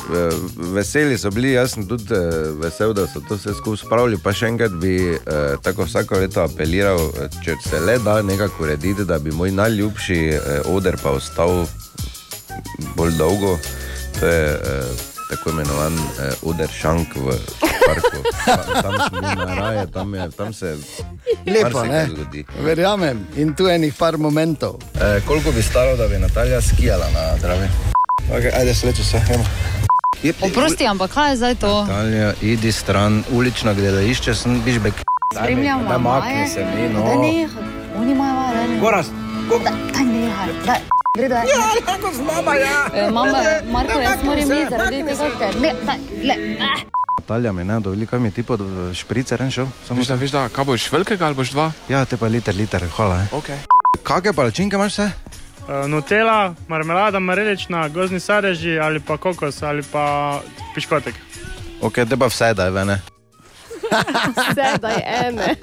veseli 0.73 1.17
so 1.17 1.31
bili, 1.31 1.51
jaz 1.51 1.73
sem 1.73 1.87
tudi 1.87 2.13
eh, 2.13 2.19
vesel, 2.55 2.93
da 2.93 3.07
so 3.07 3.21
to 3.27 3.35
vse 3.35 3.53
skupaj 3.53 3.77
spravili. 3.77 4.17
Pa 4.17 4.33
še 4.33 4.47
enkrat 4.47 4.71
bi 4.71 4.95
eh, 5.09 5.19
tako 5.61 5.83
vsako 5.83 6.15
leto 6.15 6.41
apeliral, 6.41 6.99
če 7.43 7.55
se 7.63 7.79
le 7.79 7.97
da 7.99 8.21
nekako 8.21 8.63
urediti, 8.63 9.05
da 9.05 9.19
bi 9.19 9.31
moj 9.31 9.51
najljubši 9.51 10.19
eh, 10.27 10.39
oder 10.65 10.97
pa 11.03 11.09
ostal 11.11 11.65
bolj 12.95 13.11
dolgo. 13.17 13.57
To 14.19 14.27
je 14.27 14.43
eh, 14.53 15.10
tako 15.31 15.49
imenovan 15.49 15.93
eh, 15.93 16.33
oder 16.43 16.67
šank 16.69 17.15
v 17.15 17.31
parku. 17.81 18.19
Ta, 18.45 18.57
tam 18.83 18.93
smo 19.01 19.17
mi 19.19 19.35
na 19.37 19.55
raje, 19.55 19.87
tam, 19.87 20.13
je, 20.13 20.31
tam 20.31 20.53
se 20.53 20.75
Lepo, 21.47 21.83
ne? 21.83 22.05
zgodi. 22.07 22.45
Verjamem. 22.59 23.27
In 23.35 23.53
tu 23.53 23.65
je 23.65 23.75
enih 23.75 23.93
par 23.93 24.17
momentov. 24.17 24.75
Eh, 24.95 25.21
koliko 25.21 25.51
bi 25.51 25.61
stalo, 25.63 25.95
da 25.97 26.07
bi 26.07 26.17
Natalija 26.17 26.61
skijala 26.61 27.05
na 27.09 27.37
Dravi? 27.37 27.67
Okay, 28.29 28.51
ajde, 28.53 28.73
sleče 28.73 29.03
se, 29.03 29.21
gremo. 29.27 29.43
Oprosti, 30.41 30.87
ampak 30.87 31.11
kaj 31.11 31.29
je 31.29 31.37
zdaj 31.37 31.55
to? 31.55 31.81
Natalija, 31.81 32.33
idi 32.41 32.71
stran, 32.71 33.23
ulično 33.31 33.73
gledališče, 33.73 34.35
sem 34.35 34.61
bižbek. 34.61 34.93
Spremljamo 35.33 35.99
makni 35.99 36.33
Maje. 36.33 36.47
se 36.47 36.65
mi, 36.65 36.89
no. 36.89 37.03
Daj 37.03 37.17
nehaj, 37.17 37.63
oni 37.97 38.11
imajo 38.11 38.35
vaje, 38.35 38.55
daj 38.55 38.67
nehaj. 38.67 38.79
Goraz, 38.79 39.07
Da- 39.49 39.71
Daj 39.93 40.05
nehaj, 40.05 40.47
daj. 40.65 40.79
Gre, 41.17 41.27
daj. 41.27 41.43
Ja, 41.43 41.59
lahko 41.87 42.07
z 42.15 42.21
mama, 42.23 42.53
ja. 42.55 42.87
Eh, 42.95 43.11
Mama, 43.11 43.37
Ajde, 43.37 43.71
Marko, 43.71 43.97
ne, 43.99 44.03
jaz 44.03 44.21
makni 44.23 44.45
moram 44.45 44.61
iti 44.61 44.69
zaradi 44.71 45.01
tega, 45.03 45.25
ker 45.39 45.57
ne, 45.59 45.71
daj, 45.83 45.97
le. 46.23 46.35
ah. 46.63 46.83
Natalija 47.19 47.51
mi 47.51 47.63
ne 47.63 47.79
dovoli, 47.83 48.07
kam 48.07 48.25
je 48.25 48.31
ti 48.31 48.43
pod 48.47 48.61
v 48.63 48.93
špricer 48.95 49.41
en 49.43 49.51
šel? 49.51 49.67
Samo 49.87 49.99
Veš 49.99 50.07
da, 50.07 50.15
veš 50.15 50.31
da, 50.31 50.45
kaj 50.49 50.65
boš 50.65 50.87
velikega 50.91 51.25
ali 51.27 51.35
boš 51.35 51.51
dva? 51.51 51.67
Ja, 51.91 52.05
te 52.07 52.15
pa 52.17 52.31
liter, 52.31 52.55
liter, 52.55 52.87
hvala. 52.95 53.19
Eh. 53.25 53.35
Ok. 53.35 53.51
Kakšne 54.07 54.33
palačinke 54.33 54.79
imaš 54.79 54.95
vse? 54.95 55.09
Uh, 55.67 55.83
Nutella, 55.91 56.55
marmelada, 56.71 57.19
marelična, 57.19 57.89
gozni 57.91 58.23
sadeži 58.23 58.79
ali 58.79 59.03
pa 59.03 59.17
kokos 59.17 59.59
ali 59.67 59.83
pa 59.83 60.39
piškotek. 60.75 61.15
Ok, 61.81 62.05
te 62.07 62.15
pa 62.15 62.31
vse 62.31 62.53
daj, 62.55 62.71
vene. 62.71 63.01
Vse, 63.91 64.77
daj 64.77 65.01
ene. 65.19 65.55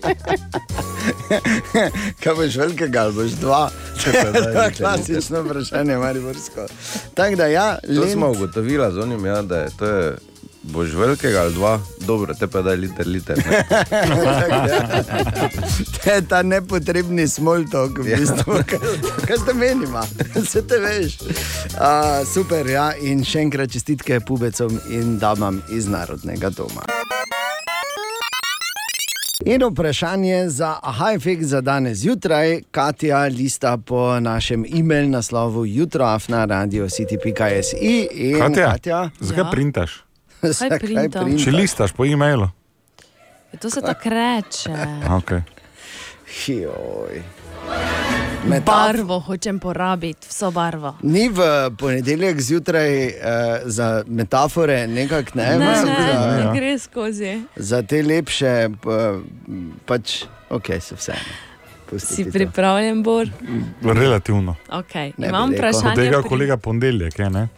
Kaj 2.20 2.34
boš 2.34 2.56
velikega 2.56 3.00
ali 3.00 3.14
boš 3.14 3.30
dva? 3.32 3.70
To 3.98 4.10
je 4.10 4.24
liter, 4.26 4.72
klasično 4.76 5.42
vprašanje, 5.42 5.96
Mariborsko. 5.96 6.66
Tako 7.14 7.36
da 7.36 7.46
ja, 7.46 7.76
To 7.76 7.92
Lent- 7.92 8.12
smo 8.12 8.30
ugotovili 8.30 8.92
z 8.92 8.98
onim, 8.98 9.26
ja, 9.26 9.42
da 9.42 9.58
je 9.58 9.70
to 9.70 9.86
je, 9.86 10.16
boš 10.64 10.90
velikega 10.90 11.40
ali 11.40 11.54
dva, 11.54 11.80
dobro, 11.98 12.34
te 12.34 12.46
pa 12.46 12.62
daj 12.62 12.76
liter, 12.76 13.06
liter. 13.06 13.38
ne. 13.40 13.64
To 15.98 16.10
je 16.10 16.22
ta 16.22 16.42
nepotrebni 16.42 17.28
small 17.28 17.64
talk, 17.66 17.98
v 17.98 18.06
Ja. 18.06 18.16
bistvu. 18.16 18.62
Kaj, 18.64 18.78
kaj 19.26 19.38
ste 19.38 19.54
menima? 19.54 20.06
Se 20.44 20.62
te 20.62 20.78
veš. 20.78 21.18
Uh, 21.20 21.26
super, 22.26 22.66
ja, 22.66 22.96
in 22.96 23.24
še 23.24 23.40
enkrat 23.40 23.70
čestitke 23.70 24.20
pubecom 24.20 24.80
in 24.90 25.18
damam 25.18 25.62
iz 25.68 25.86
Narodnega 25.86 26.50
doma. 26.50 26.82
In 29.44 29.62
vprašanje 29.70 30.48
za 30.48 30.76
Hajfek 30.82 31.42
za 31.42 31.60
danes 31.60 31.98
zjutraj, 31.98 32.62
Katja 32.70 33.24
lista 33.24 33.76
po 33.76 34.20
našem 34.20 34.64
e-mail 34.74 35.10
naslovu 35.10 35.66
jutroafna 35.66 36.44
radio 36.44 36.84
city.si. 36.84 37.76
in 38.12 38.38
Katja, 38.38 38.72
Katja 38.72 39.10
zakaj 39.20 39.44
ja. 39.44 39.50
printaš? 39.50 40.04
Zakaj 40.58 40.78
printaš? 40.78 41.44
Če 41.44 41.50
listaš 41.50 41.92
po 41.92 42.04
e-mailu. 42.04 42.48
To 43.60 43.70
se 43.70 43.80
tako 43.80 44.08
reče. 44.08 44.70
Okay. 45.08 45.42
Joj. 46.46 47.22
Barvo 48.44 49.18
hočem 49.20 49.58
porabiti, 49.58 50.28
vso 50.28 50.50
barvo. 50.50 50.94
Ni 51.02 51.28
v 51.28 51.40
ponedeljek 51.72 52.40
zjutraj 52.40 53.06
uh, 53.06 53.12
za 53.64 54.04
metafore, 54.06 54.86
nekako 54.86 55.30
ne, 55.34 55.44
Ne, 55.48 55.58
ne, 55.58 55.74
za, 55.76 56.44
ne 56.44 56.50
gre 56.54 56.78
skozi. 56.78 57.42
za 57.56 57.82
te 57.82 58.02
lepše, 58.02 58.52
pa, 58.82 59.18
pač, 59.86 60.22
ok, 60.50 60.66
se 60.80 60.94
vse. 60.94 61.12
Si 61.98 62.24
pripravljen, 62.26 63.02
Bor? 63.02 63.28
Relativno. 63.82 64.54
Okay. 64.68 65.12
Ne 65.16 65.28
Imam 65.28 65.50
vprašanje. 65.50 65.94
Tega 65.96 66.18
pri- 66.18 66.28
kolega 66.28 66.56
ponedeljek, 66.56 67.18
je, 67.18 67.30
ne? 67.30 67.48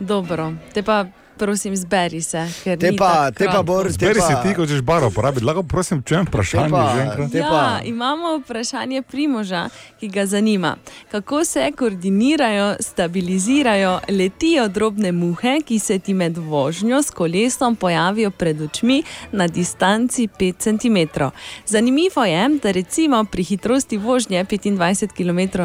Dobro, 0.00 0.52
te 0.72 0.82
pa 0.82 1.04
prosim, 1.40 1.72
zberi 1.76 2.20
se. 2.22 2.42
ker 2.64 2.76
Te 2.78 2.92
pa- 2.92 3.30
te 3.30 3.44
pa, 3.44 3.50
kratko. 3.50 3.62
Bor, 3.64 3.86
te 3.86 3.92
Zberi 3.92 4.20
pa- 4.20 4.42
ti, 4.42 4.54
ko 4.54 4.66
češ 4.66 4.82
baro 4.82 5.06
uporabiti. 5.06 5.44
Lahko 5.44 5.62
prosim, 5.64 6.02
če 6.02 6.14
imam 6.14 6.26
vprašanje. 6.26 6.70
pa- 6.70 6.92
že 6.92 7.00
enkrat? 7.02 7.34
Ja, 7.34 7.80
imamo 7.84 8.38
vprašanje 8.38 9.02
Primoža, 9.02 9.62
ki 10.00 10.08
ga 10.08 10.26
zanima. 10.26 10.76
Kako 11.10 11.44
se 11.44 11.72
koordinirajo, 11.72 12.76
stabilizirajo, 12.80 14.00
letijo 14.10 14.68
drobne 14.68 15.12
muhe, 15.12 15.60
ki 15.60 15.78
se 15.78 15.98
ti 15.98 16.14
med 16.14 16.36
vožnjo 16.38 16.98
s 16.98 17.10
kolesom 17.10 17.76
pojavijo 17.76 18.30
pred 18.30 18.60
očmi 18.60 19.02
na 19.32 19.46
distanci 19.48 20.28
5 20.28 20.56
cm. 20.58 20.98
Zanimivo 21.66 22.24
je, 22.24 22.48
da 22.62 22.70
recimo 22.70 23.24
pri 23.24 23.42
hitrosti 23.44 23.96
vožnje 23.96 24.44
25 24.44 25.12
km/h 25.12 25.60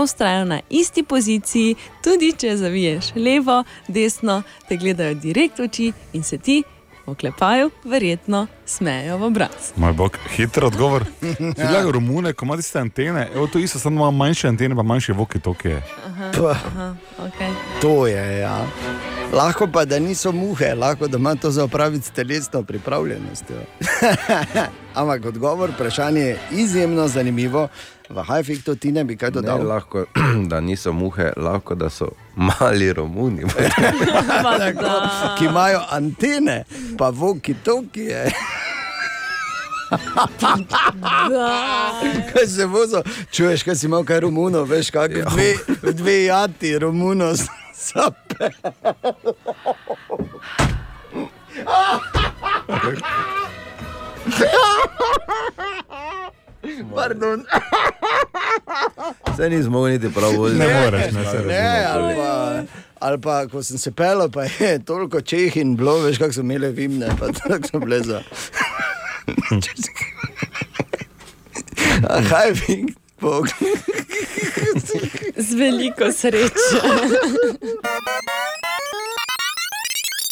ustrajajo 0.00 0.44
na 0.44 0.60
isti 0.70 1.02
poziciji, 1.02 1.74
tudi 2.04 2.32
če 2.32 2.56
zaviješ 2.56 3.04
levo, 3.16 3.64
desno, 3.88 4.42
te 4.68 4.76
gledajo 4.76 5.14
direkt 5.22 5.58
v 5.58 5.68
oči 5.68 5.92
in 6.12 6.22
se 6.22 6.38
ti. 6.38 6.62
Oklepajo, 7.06 7.70
verjetno 7.84 8.46
smejejo 8.66 9.16
v 9.18 9.22
obraz. 9.22 9.72
Moj 9.76 9.92
bog, 9.92 10.18
hiter 10.36 10.64
odgovor. 10.64 11.04
Ti 11.56 11.62
gledaj 11.62 11.92
Romune, 11.92 12.32
ko 12.32 12.44
ima 12.44 12.56
tiste 12.56 12.78
antene, 12.78 13.28
evo 13.34 13.46
to 13.46 13.58
isto, 13.58 13.78
samo 13.78 13.96
ima 13.96 14.10
manjše 14.10 14.48
antene, 14.48 14.76
pa 14.76 14.82
manjše 14.82 15.12
voki 15.12 15.40
tokije. 15.40 15.82
Aha, 16.06 16.30
aha, 16.50 16.94
okay. 17.18 17.52
To 17.80 18.06
je, 18.06 18.38
ja. 18.38 18.66
Lahko 19.32 19.66
pa, 19.66 19.84
da 19.84 19.98
niso 19.98 20.32
muhe, 20.32 20.74
lahko 20.74 21.08
da 21.08 21.18
ima 21.18 21.34
to 21.34 21.50
za 21.50 21.64
opraviti 21.64 22.06
s 22.06 22.10
telesno 22.10 22.62
pripravljenostjo. 22.62 23.56
Ampak 25.00 25.24
odgovor, 25.24 25.70
vprašanje 25.70 26.20
je 26.20 26.38
izjemno 26.50 27.08
zanimivo. 27.08 27.68
V 28.10 28.22
hajfiktu 28.22 28.74
ti 28.74 28.92
ne 28.92 29.04
bi 29.04 29.16
kaj 29.16 29.28
Ne, 29.28 29.34
dodal. 29.34 29.62
lahko, 29.64 30.04
da 30.50 30.60
niso 30.60 30.92
muhe, 30.92 31.32
lahko 31.38 31.74
da 31.74 31.88
so 31.88 32.08
mali 32.36 32.92
Romuni. 32.92 33.42
Tako, 34.58 34.90
ki 35.38 35.44
imajo 35.44 35.80
antene, 35.90 36.64
pa 36.98 37.08
voki 37.10 37.54
tokije. 37.54 38.30
Kaj 42.30 42.46
se 42.48 42.66
vozo, 42.66 43.02
čuješ, 43.30 43.62
kaj 43.62 43.74
si 43.74 43.86
imel 43.86 44.04
kaj 44.04 44.20
Romuno, 44.20 44.62
veš, 44.64 44.90
kako 44.90 45.14
Ja. 45.14 45.24
dve, 45.26 45.54
dve 45.92 46.24
jati 46.24 46.78
Romuno 46.78 47.32
sape. 47.74 48.46
Pardon. 56.94 57.44
Se 59.36 59.48
nismo 59.48 59.70
mogli 59.70 59.92
niti 59.92 60.14
prav 60.14 60.32
voziti. 60.32 60.60
Ne 60.60 60.80
moreš, 60.80 61.04
ne, 61.04 61.24
se 61.24 61.38
Ne, 61.38 61.82
razumem. 61.84 62.04
ali 62.04 62.14
pa, 62.16 62.62
ali 63.00 63.20
pa, 63.20 63.46
ko 63.46 63.62
sem 63.62 63.78
se 63.78 63.90
pel, 63.90 64.28
pa 64.30 64.42
je 64.44 64.78
toliko 64.86 65.20
čeh 65.20 65.56
in 65.56 65.76
bilo, 65.76 65.98
veš, 65.98 66.18
kako 66.18 66.32
so 66.32 66.40
imeli 66.40 66.68
vimne, 66.68 67.08
pa 67.18 67.26
tako 67.38 67.68
so 67.68 67.78
bile 67.78 68.00
za. 68.00 68.22
Kaj 72.28 72.52
bi, 72.52 72.86
bog. 73.20 73.46
Z 75.36 75.54
veliko 75.54 76.12
sreče. 76.12 76.80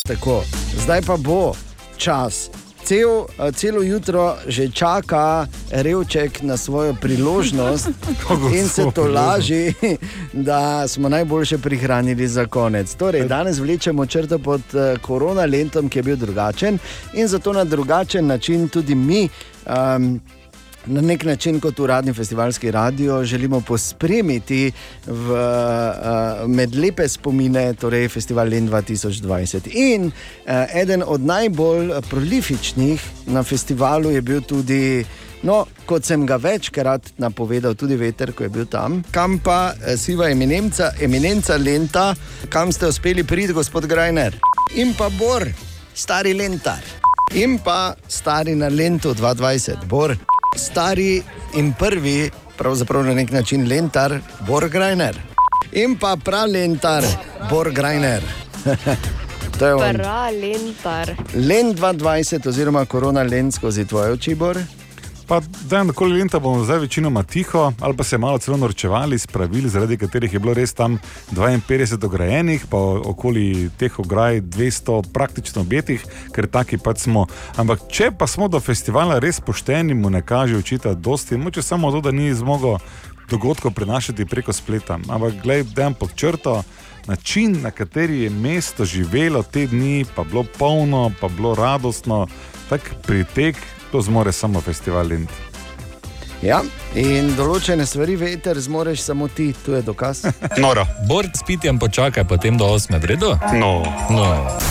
Tako, 0.07 0.45
zdaj 0.75 1.03
pa 1.03 1.17
bo 1.17 1.55
čas. 1.97 2.51
Cel, 2.89 3.27
eh, 3.39 3.53
celo 3.53 3.83
jutro 3.83 4.37
že 4.47 4.73
čaka 4.73 5.47
revček 5.71 6.43
na 6.43 6.57
svojo 6.57 6.95
priložnost 6.95 7.89
in 8.57 8.69
se 8.69 8.87
to 8.95 9.05
laži, 9.07 9.75
da 10.49 10.89
smo 10.89 11.09
najboljše 11.09 11.59
prihranili 11.59 12.29
za 12.29 12.47
konec. 12.47 12.95
Torej, 12.95 13.29
danes 13.29 13.59
vlečemo 13.59 14.07
črto 14.07 14.39
pod 14.39 14.61
eh, 14.75 14.97
korona 15.03 15.45
lentom, 15.45 15.89
ki 15.89 15.99
je 15.99 16.03
bil 16.03 16.17
drugačen 16.17 16.79
in 17.13 17.29
zato 17.29 17.53
na 17.53 17.65
drugačen 17.65 18.27
način 18.27 18.69
tudi 18.69 18.95
mi. 18.95 19.29
Um, 19.67 20.21
Na 20.87 21.01
nek 21.01 21.25
način, 21.25 21.61
kot 21.61 21.81
uradni 21.81 22.13
festivalski 22.13 22.71
radio, 22.71 23.25
želimo 23.25 23.61
pospremiti 23.61 24.73
v, 25.07 25.33
uh, 25.33 26.49
med 26.49 26.75
lepe 26.75 27.09
spomine, 27.09 27.75
torej 27.75 28.09
festival 28.09 28.49
Len 28.49 28.69
2020. 28.69 29.69
In 29.75 30.07
uh, 30.07 30.53
eden 30.75 31.03
od 31.07 31.21
najbolj 31.21 31.91
prolifičnih 32.11 33.03
na 33.27 33.43
festivalu 33.43 34.11
je 34.11 34.23
bil 34.23 34.41
tudi. 34.41 35.05
No, 35.43 35.67
kot 35.87 36.05
sem 36.05 36.25
ga 36.27 36.37
večkrat 36.37 37.13
napovedal, 37.23 37.75
tudi 37.79 37.97
veter, 37.97 38.33
ko 38.35 38.43
je 38.43 38.49
bil 38.51 38.67
tam, 38.67 39.05
kam 39.15 39.39
pa 39.39 39.71
eh, 39.71 39.95
siva 39.97 40.31
eminenca, 40.31 40.91
eminenca 41.01 41.57
Lenta, 41.57 42.15
kam 42.51 42.73
ste 42.73 42.91
uspeli 42.91 43.23
priti, 43.25 43.55
gospod 43.55 43.87
Grajner. 43.87 44.35
In 44.75 44.97
pa 44.99 45.09
Bor, 45.15 45.47
stari 45.95 46.35
lentar. 46.35 46.83
In 47.39 47.59
pa 47.63 47.95
stari 48.09 48.55
na 48.55 48.69
Lentu 48.69 49.15
2020, 49.15 49.87
Bor, 49.87 50.17
stari 50.57 51.23
in 51.55 51.73
prvi, 51.73 52.31
pravzaprav 52.57 53.05
na 53.05 53.15
nek 53.15 53.31
način 53.31 53.69
lentar, 53.69 54.21
Bor 54.47 54.69
Grajner. 54.69 55.17
In 55.73 55.97
pa 55.97 56.17
pralentar, 56.17 57.05
Bor 57.51 57.71
Grajner. 57.73 58.23
to 59.59 59.67
je 59.67 59.75
on. 59.75 59.95
Pralentar. 59.95 61.15
Len 61.35 61.75
2020, 61.75 62.49
oziroma 62.49 62.85
korona 62.85 63.23
len 63.23 63.53
skozi 63.53 63.85
tvoje 63.85 64.13
oči, 64.13 64.35
Bor. 64.35 64.59
Pa 65.29 65.41
da, 65.69 65.85
koli 65.95 66.19
lenta 66.19 66.39
bomo 66.39 66.65
zdaj 66.65 66.79
večinoma 66.79 67.23
tiho, 67.23 67.73
ali 67.81 67.97
pa 67.97 68.05
se 68.05 68.19
malo 68.19 68.39
celo 68.39 68.57
norčevali 68.57 69.15
iz 69.15 69.27
pravil, 69.27 69.69
zaradi 69.69 69.99
katerih 69.99 70.33
je 70.33 70.39
bilo 70.39 70.55
res 70.55 70.73
tam 70.73 70.99
52 71.31 72.05
ograjenih, 72.07 72.65
pa 72.71 72.79
okoli 73.05 73.71
teh 73.79 73.99
ograj 73.99 74.41
200 74.41 75.03
praktično 75.13 75.63
objetih, 75.63 76.05
ker 76.33 76.47
taki 76.47 76.79
pač 76.79 77.05
smo. 77.05 77.27
Ampak 77.57 77.85
če 77.93 78.11
pa 78.19 78.27
smo 78.27 78.49
do 78.49 78.61
festivala 78.61 79.19
res 79.19 79.41
pošteni, 79.41 79.95
mu 79.95 80.11
ne 80.11 80.23
kaže 80.23 80.57
učita 80.57 80.95
dosti, 80.95 81.37
moče 81.37 81.63
samo 81.63 81.93
to, 81.93 82.01
da 82.01 82.11
ni 82.11 82.33
zmogel 82.35 82.79
dogodkov 83.31 83.77
prenašati 83.77 84.25
preko 84.25 84.53
spleta. 84.53 84.97
Ampak 85.09 85.43
gledaj, 85.43 85.73
da 85.75 85.91
pod 85.91 86.17
črto. 86.17 86.63
Način, 87.07 87.61
na 87.63 87.71
kateri 87.71 88.23
je 88.23 88.31
mesto 88.31 88.85
živelo 88.85 89.43
te 89.43 89.67
dni, 89.67 90.05
pa 90.15 90.25
bilo 90.25 90.45
polno, 90.59 91.11
pa 91.21 91.29
bilo 91.29 91.55
radostno, 91.55 92.27
tak 92.69 92.95
pritek, 93.07 93.57
to 93.93 94.03
zmore 94.03 94.33
samo 94.33 94.61
festival 94.61 95.07
Lind. 95.07 95.29
Ja, 96.43 96.61
in 96.95 97.33
določene 97.35 97.83
stvari, 97.87 98.15
veter, 98.19 98.59
zmoreš 98.63 99.03
samo 99.09 99.27
ti, 99.27 99.49
tu 99.65 99.75
je 99.75 99.81
dokaz. 99.83 100.23
Noro. 100.63 100.85
Bord 101.11 101.35
s 101.35 101.43
pitjem 101.43 101.81
počakaj 101.83 102.29
potem 102.31 102.55
do 102.61 102.69
8. 102.71 102.95
vredo? 103.03 103.33
No. 103.59 103.83
no. 104.15 104.29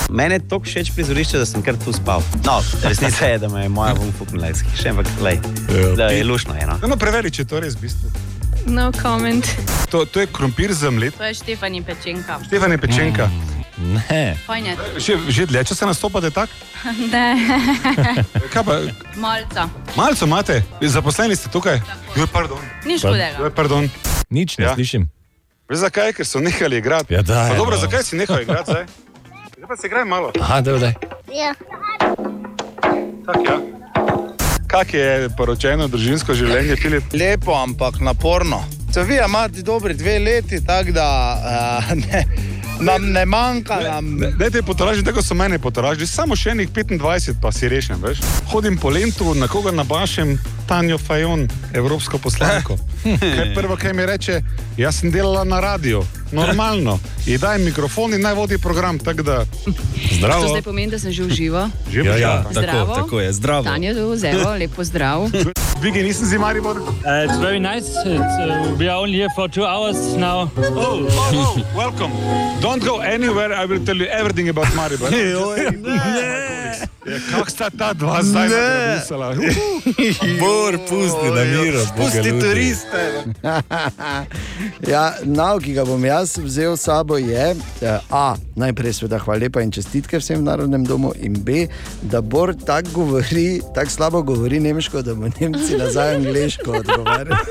Mene 0.08 0.40
je 0.40 0.46
tako 0.48 0.64
všeč 0.64 0.94
prizorišče, 0.96 1.42
da 1.44 1.50
sem 1.50 1.66
kar 1.66 1.76
tu 1.84 1.92
spal. 1.92 2.24
No, 2.48 2.62
resnica 2.86 3.34
je, 3.34 3.42
da 3.44 3.52
me 3.52 3.66
je 3.66 3.74
moja 3.74 3.98
vum 4.00 4.16
fuknila 4.16 4.54
hiše, 4.56 4.96
ampak 4.96 5.12
lej, 5.20 5.44
da 6.00 6.08
je 6.14 6.24
lušno 6.24 6.56
eno. 6.56 6.80
No, 6.88 6.96
preveri, 6.96 7.34
če 7.36 7.44
to 7.44 7.60
res 7.60 7.76
bistvo. 7.76 8.16
No 8.68 8.92
comment. 8.96 9.44
To, 9.92 10.06
to 10.08 10.24
je 10.24 10.32
krompir 10.32 10.72
z 10.76 10.92
mlet. 10.92 11.20
To 11.20 11.28
je 11.28 11.36
Štefani 11.36 11.84
Pečenka. 11.84 12.40
Štefan 12.48 12.72
je 12.72 12.80
pečenka. 12.80 13.30
Ne. 13.78 14.38
Fajn 14.46 14.66
je. 14.66 14.74
Že, 14.98 15.14
že 15.30 15.42
dlje 15.46 15.64
časa 15.64 15.86
nastopate 15.86 16.32
tako? 16.34 16.54
Ne. 17.14 17.38
Kaj 18.54 18.64
pa, 18.64 18.74
Malca. 19.16 19.70
malce 19.96 20.26
imate, 20.26 20.64
zaposleni 20.82 21.36
ste 21.36 21.50
tukaj? 21.50 21.82
Jo, 22.18 22.28
pardon. 22.28 22.58
Ni 22.86 22.98
škodega. 22.98 23.38
Jo, 23.38 23.52
pardon. 23.54 23.90
Nič 24.30 24.58
ne 24.58 24.66
ja. 24.66 24.74
slišim. 24.74 25.06
Veš 25.70 25.84
zakaj? 25.84 26.14
Ker 26.14 26.26
so 26.26 26.40
nehali 26.40 26.78
igrati. 26.78 27.14
Ja, 27.14 27.22
daj, 27.22 27.50
Pa 27.52 27.56
dobro, 27.58 27.76
no. 27.76 27.82
zakaj 27.82 28.04
si 28.04 28.16
nehal 28.16 28.42
igrati 28.42 28.72
zdaj? 28.72 28.86
Zdaj 29.58 29.68
pa 29.68 29.76
se 29.78 29.88
igraj 29.88 30.06
malo. 30.06 30.32
Aha, 30.42 30.62
da, 30.62 30.78
da. 30.78 30.92
Ja. 31.34 31.54
Tak, 33.26 33.38
ja. 33.46 33.58
Kak 34.68 34.94
je 34.94 35.30
poročeno 35.38 35.88
družinsko 35.88 36.34
življenje, 36.34 36.76
Filip? 36.76 37.14
Lepo, 37.14 37.56
ampak 37.56 38.00
naporno. 38.00 38.62
Sevija 38.94 39.26
ima 39.26 39.48
dobri 39.48 39.94
dve 39.94 40.20
leti, 40.20 40.60
tako 40.66 40.92
da 40.92 41.08
uh, 41.36 41.92
ne, 42.06 42.26
nam 42.80 43.12
ne 43.12 43.26
manjka. 43.26 43.80
Nam... 43.80 44.20
Daj 44.38 44.50
te 44.50 44.62
potoraži, 44.62 45.04
tako 45.04 45.22
so 45.24 45.34
mene 45.34 45.60
potoraži, 45.60 46.08
samo 46.08 46.36
še 46.36 46.50
enih 46.50 46.70
25, 46.70 47.34
pa 47.42 47.52
si 47.52 47.70
rešen, 47.70 48.02
veš. 48.04 48.22
Hodim 48.52 48.78
po 48.78 48.90
lentu, 48.90 49.34
na 49.36 49.48
koga 49.48 49.72
nabašem 49.72 50.38
Tanjo 50.68 50.98
Fajon, 50.98 51.48
evropsko 51.74 52.18
poslanko. 52.18 52.78
Kaj 53.38 53.54
prvo, 53.56 53.78
kaj 53.78 53.94
mi 53.94 54.06
reče, 54.06 54.42
jaz 54.78 55.00
sem 55.00 55.12
delala 55.12 55.44
na 55.44 55.60
radio, 55.60 56.04
normalno. 56.32 57.00
In 57.28 57.40
daj 57.40 57.60
mikrofon 57.60 58.14
in 58.14 58.22
naj 58.22 58.34
vodi 58.34 58.58
program, 58.58 59.00
tako 59.00 59.24
da. 59.24 59.46
To 59.46 60.48
zdaj 60.48 60.62
pomeni, 60.64 60.92
da 60.92 61.00
sem 61.00 61.12
že 61.12 61.24
uživo. 61.24 61.70
Že 61.92 62.04
Ja, 62.04 62.18
ja, 62.18 62.44
tako, 62.44 62.54
Zdravo. 62.54 62.96
tako 62.96 63.20
je, 63.20 63.34
zdravo. 63.34 63.64
Tanja, 63.64 63.94
tu 63.94 64.16
zelo, 64.16 64.54
lepo 64.56 64.84
zdrav. 64.84 65.28
Vigi, 65.82 66.04
nisem 66.04 66.26
z 66.28 66.38
Maribor. 66.38 66.78
Uh, 66.78 67.26
it's 67.26 67.38
very 67.38 67.60
nice. 67.60 67.88
It's, 68.06 68.38
uh, 68.40 68.76
we 68.80 68.88
are 68.90 68.98
only 68.98 69.14
here 69.18 69.30
for 69.36 69.48
two 69.48 69.66
hours 69.66 70.16
now. 70.16 70.50
Oh, 70.58 71.08
oh, 71.08 71.08
oh, 71.34 71.78
welcome. 71.78 72.12
Don't 72.62 72.84
go 72.84 73.00
anywhere, 73.00 73.54
I 73.54 73.66
will 73.66 73.84
tell 73.86 73.98
you 73.98 74.08
everything 74.08 74.50
about 74.50 74.68
Maribor. 74.74 75.10
Kako 77.32 77.50
sta 77.50 77.70
ta 77.70 77.94
dva 77.94 78.20
zdaj 78.24 78.50
napisala? 78.50 79.36
Bor, 80.42 80.78
pusti 80.90 81.28
na 81.36 81.44
miru, 81.44 81.80
Pusti 81.98 82.40
turiste. 82.40 83.24
ja, 84.94 85.14
nauk, 85.24 85.64
ki 85.64 85.74
ga 85.74 85.86
bom 85.88 86.06
jaz 86.06 86.38
vzel 86.38 86.76
s 86.78 86.84
sabo, 86.88 87.18
je, 87.18 87.56
eh, 87.82 88.00
A, 88.12 88.36
najprej 88.56 88.94
seveda 88.94 89.20
hvala 89.24 89.40
lepa 89.40 89.64
in 89.64 89.72
čestitke 89.72 90.20
vsem 90.20 90.40
v 90.40 90.48
Narodnem 90.48 90.84
domu, 90.84 91.14
in 91.20 91.40
B, 91.44 91.68
da 92.02 92.22
Bor 92.22 92.56
tako 92.56 92.90
govori, 92.94 93.62
tako 93.76 93.92
slabo 93.92 94.22
govori 94.22 94.60
nemško, 94.60 95.02
da 95.02 95.16
bo 95.16 95.32
Nemci 95.40 95.78
nazaj 95.78 96.16
angliško 96.16 96.72
odgovarjali. 96.72 97.36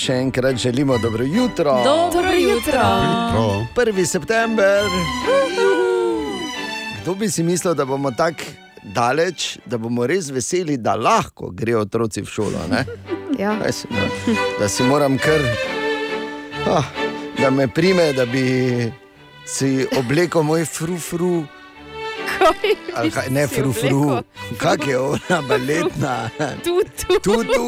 Še 0.00 0.14
enkrat 0.16 0.56
želimo 0.56 0.98
dobro 0.98 1.24
jutro. 1.24 1.82
Dobro 1.84 2.32
jutro. 2.32 2.80
Jutro. 2.80 3.66
1. 3.76 4.06
september. 4.06 4.84
Kdo 7.10 7.18
bi 7.18 7.30
si 7.30 7.42
mislil, 7.42 7.74
da 7.74 7.84
bomo 7.84 8.10
tako 8.10 8.44
daleč, 8.82 9.58
da 9.66 9.78
bomo 9.78 10.06
res 10.06 10.28
veseli, 10.30 10.76
da 10.76 10.94
lahko 10.94 11.48
grejo 11.50 11.80
otroci 11.80 12.22
v 12.22 12.26
šolo? 12.30 12.60
ne? 12.70 12.84
Ja. 13.38 13.56
Kaj 13.58 13.72
si, 13.72 13.88
no, 13.90 14.34
da 14.60 14.68
si 14.68 14.86
moram 14.86 15.18
kar, 15.18 15.42
ah, 16.70 16.86
da 17.40 17.50
me 17.50 17.66
prime, 17.68 18.12
da 18.12 18.26
bi 18.26 18.92
si 19.46 19.88
oblekel 19.98 20.42
moj 20.42 20.64
frufru. 20.64 21.42
Ali 22.94 23.10
kaj, 23.10 23.26
ne 23.30 23.48
frufru, 23.48 24.22
kak 24.58 24.86
je 24.86 24.98
ona 24.98 25.42
baletna. 25.48 26.30
Tu, 26.64 26.78
tu. 26.94 27.18
tu, 27.22 27.42
tu. 27.44 27.66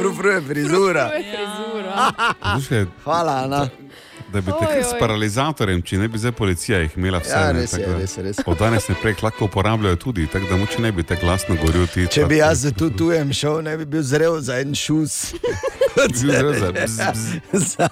Frufru 0.00 0.30
je 0.30 0.40
frizura. 0.40 1.10
Duše, 2.56 2.86
Hvala, 3.04 3.42
Ana. 3.44 3.68
Da 4.32 4.40
bi 4.40 4.46
te 4.46 4.66
Oj, 4.66 4.66
kar 4.74 4.84
s 4.84 4.98
paralizatorjem, 5.00 5.82
če 5.82 5.98
ne 5.98 6.08
bi 6.08 6.18
zdaj 6.20 6.32
policija 6.36 6.82
jih 6.82 6.96
imela 6.96 7.20
vse. 7.22 7.32
Ja, 7.32 7.52
ne, 7.52 7.62
res 7.62 7.72
je, 7.72 7.78
tako 7.78 7.94
res 7.98 8.16
je, 8.16 8.24
res 8.26 8.38
je. 8.38 8.44
Od 8.46 8.58
danes 8.60 8.88
naprej 8.88 9.14
lahko 9.22 9.48
uporabljajo 9.48 9.96
tudi, 9.96 10.26
tako 10.28 10.50
da 10.50 10.58
moče 10.60 10.82
ne 10.84 10.92
bi 10.92 11.02
te 11.02 11.16
glasno 11.16 11.56
govoril 11.56 11.86
ti. 11.94 12.04
Če 12.12 12.26
bi 12.28 12.42
jaz 12.42 12.66
za 12.66 12.72
tu 12.76 12.90
tujem 12.90 13.32
šel, 13.32 13.62
ne 13.64 13.76
bi 13.80 13.88
bil 13.88 14.04
zrel 14.04 14.36
za 14.44 14.60
en 14.60 14.76
šus. 14.76 15.16
zrel 16.20 16.52
za 16.60 16.72
bzz, 16.76 17.00
za, 17.52 17.88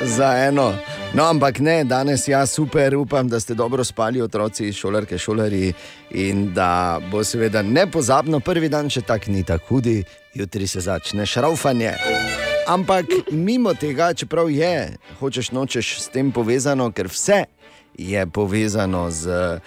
za 0.00 0.32
eno. 0.46 0.72
No, 1.14 1.26
ampak 1.28 1.58
ne, 1.60 1.82
danes 1.84 2.28
ja, 2.28 2.46
super, 2.46 2.96
upam, 2.96 3.28
da 3.28 3.40
ste 3.40 3.54
dobro 3.54 3.84
spali, 3.84 4.22
otroci, 4.22 4.72
šolarke, 4.72 5.18
šolari 5.18 5.72
in 6.10 6.54
da 6.54 7.00
bo 7.10 7.24
seveda 7.24 7.62
nepozabno 7.62 8.40
prvi 8.40 8.68
dan, 8.68 8.88
če 8.88 9.02
tak 9.02 9.26
ni 9.26 9.44
tako 9.44 9.74
hudi, 9.74 10.04
jutri 10.34 10.66
se 10.66 10.80
začne 10.80 11.26
šraufanje. 11.26 11.92
Ampak 12.70 13.06
mimo 13.32 13.74
tega, 13.74 14.12
čeprav 14.14 14.46
je, 14.50 14.94
hočeš 15.18 15.50
nočeš 15.50 15.88
s 16.00 16.06
tem 16.14 16.30
povezano, 16.30 16.86
ker 16.94 17.08
vse 17.10 17.44
je 17.98 18.26
povezano 18.30 19.10
z 19.10 19.58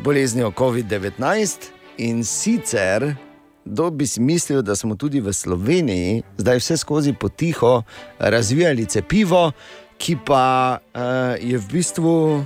boleznijo 0.00 0.54
COVID-19 0.56 1.68
in 1.98 2.24
sicer. 2.24 3.12
Kdo 3.64 3.90
bi 3.90 4.06
si 4.06 4.20
mislil, 4.24 4.62
da 4.62 4.72
smo 4.76 4.96
tudi 4.96 5.20
v 5.20 5.36
Sloveniji 5.36 6.22
zdaj 6.38 6.56
vse 6.56 6.76
skozi 6.76 7.12
potiho 7.12 7.82
razvijali 8.18 8.86
cepivo, 8.86 9.52
ki 9.98 10.16
pa 10.24 10.78
uh, 10.80 11.36
je 11.36 11.58
v 11.58 11.66
bistvu 11.72 12.44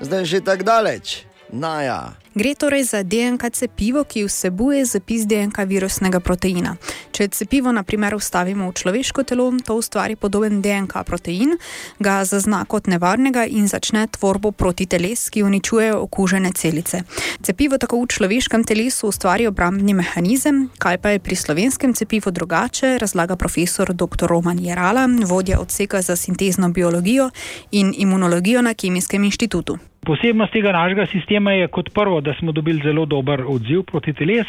zdaj 0.00 0.24
že 0.24 0.44
tako 0.44 0.62
daleč. 0.62 1.24
Naja. 1.52 2.12
Gre 2.34 2.54
torej 2.54 2.84
za 2.84 3.02
DNK 3.02 3.50
cepivo, 3.52 4.04
ki 4.04 4.24
vsebuje 4.24 4.84
zapis 4.84 5.24
DNK 5.26 5.64
virusnega 5.66 6.20
proteina. 6.20 6.76
Če 7.10 7.26
cepivo, 7.34 7.72
na 7.74 7.82
primer, 7.82 8.14
vstavimo 8.14 8.68
v 8.68 8.76
človeško 8.78 9.24
telo, 9.26 9.48
to 9.64 9.74
ustvari 9.80 10.14
podoben 10.14 10.60
DNK 10.62 11.02
protein, 11.08 11.56
ga 11.98 12.20
zazna 12.28 12.62
kot 12.68 12.86
nevarnega 12.86 13.42
in 13.48 13.66
začne 13.66 14.06
tvorbo 14.06 14.52
protiteles, 14.52 15.26
ki 15.34 15.42
uničujejo 15.42 15.98
okužene 16.04 16.52
celice. 16.54 17.02
Cepivo 17.42 17.80
tako 17.80 18.04
v 18.04 18.12
človeškem 18.14 18.62
telesu 18.62 19.08
ustvari 19.08 19.48
obrambni 19.50 19.96
mehanizem, 19.98 20.68
kaj 20.78 21.02
pa 21.02 21.16
je 21.16 21.24
pri 21.24 21.36
slovenskem 21.36 21.94
cepivu 21.94 22.30
drugače, 22.30 22.98
razlaga 23.02 23.34
profesor 23.36 23.90
dr. 23.90 24.30
Roman 24.30 24.62
Jerala, 24.62 25.08
vodja 25.26 25.58
odseka 25.58 26.02
za 26.02 26.16
sintezno 26.16 26.68
biologijo 26.70 27.30
in 27.72 27.94
imunologijo 27.96 28.62
na 28.62 28.74
Kemijskem 28.74 29.24
inštitutu. 29.24 29.78
Posebnost 30.08 30.52
tega 30.52 30.72
našega 30.72 31.04
sistema 31.06 31.52
je 31.52 31.68
kot 31.68 31.90
prvo, 31.94 32.20
da 32.20 32.34
smo 32.38 32.52
dobili 32.52 32.80
zelo 32.84 33.04
dober 33.04 33.42
odziv 33.46 33.82
proti 33.82 34.12
teles, 34.16 34.46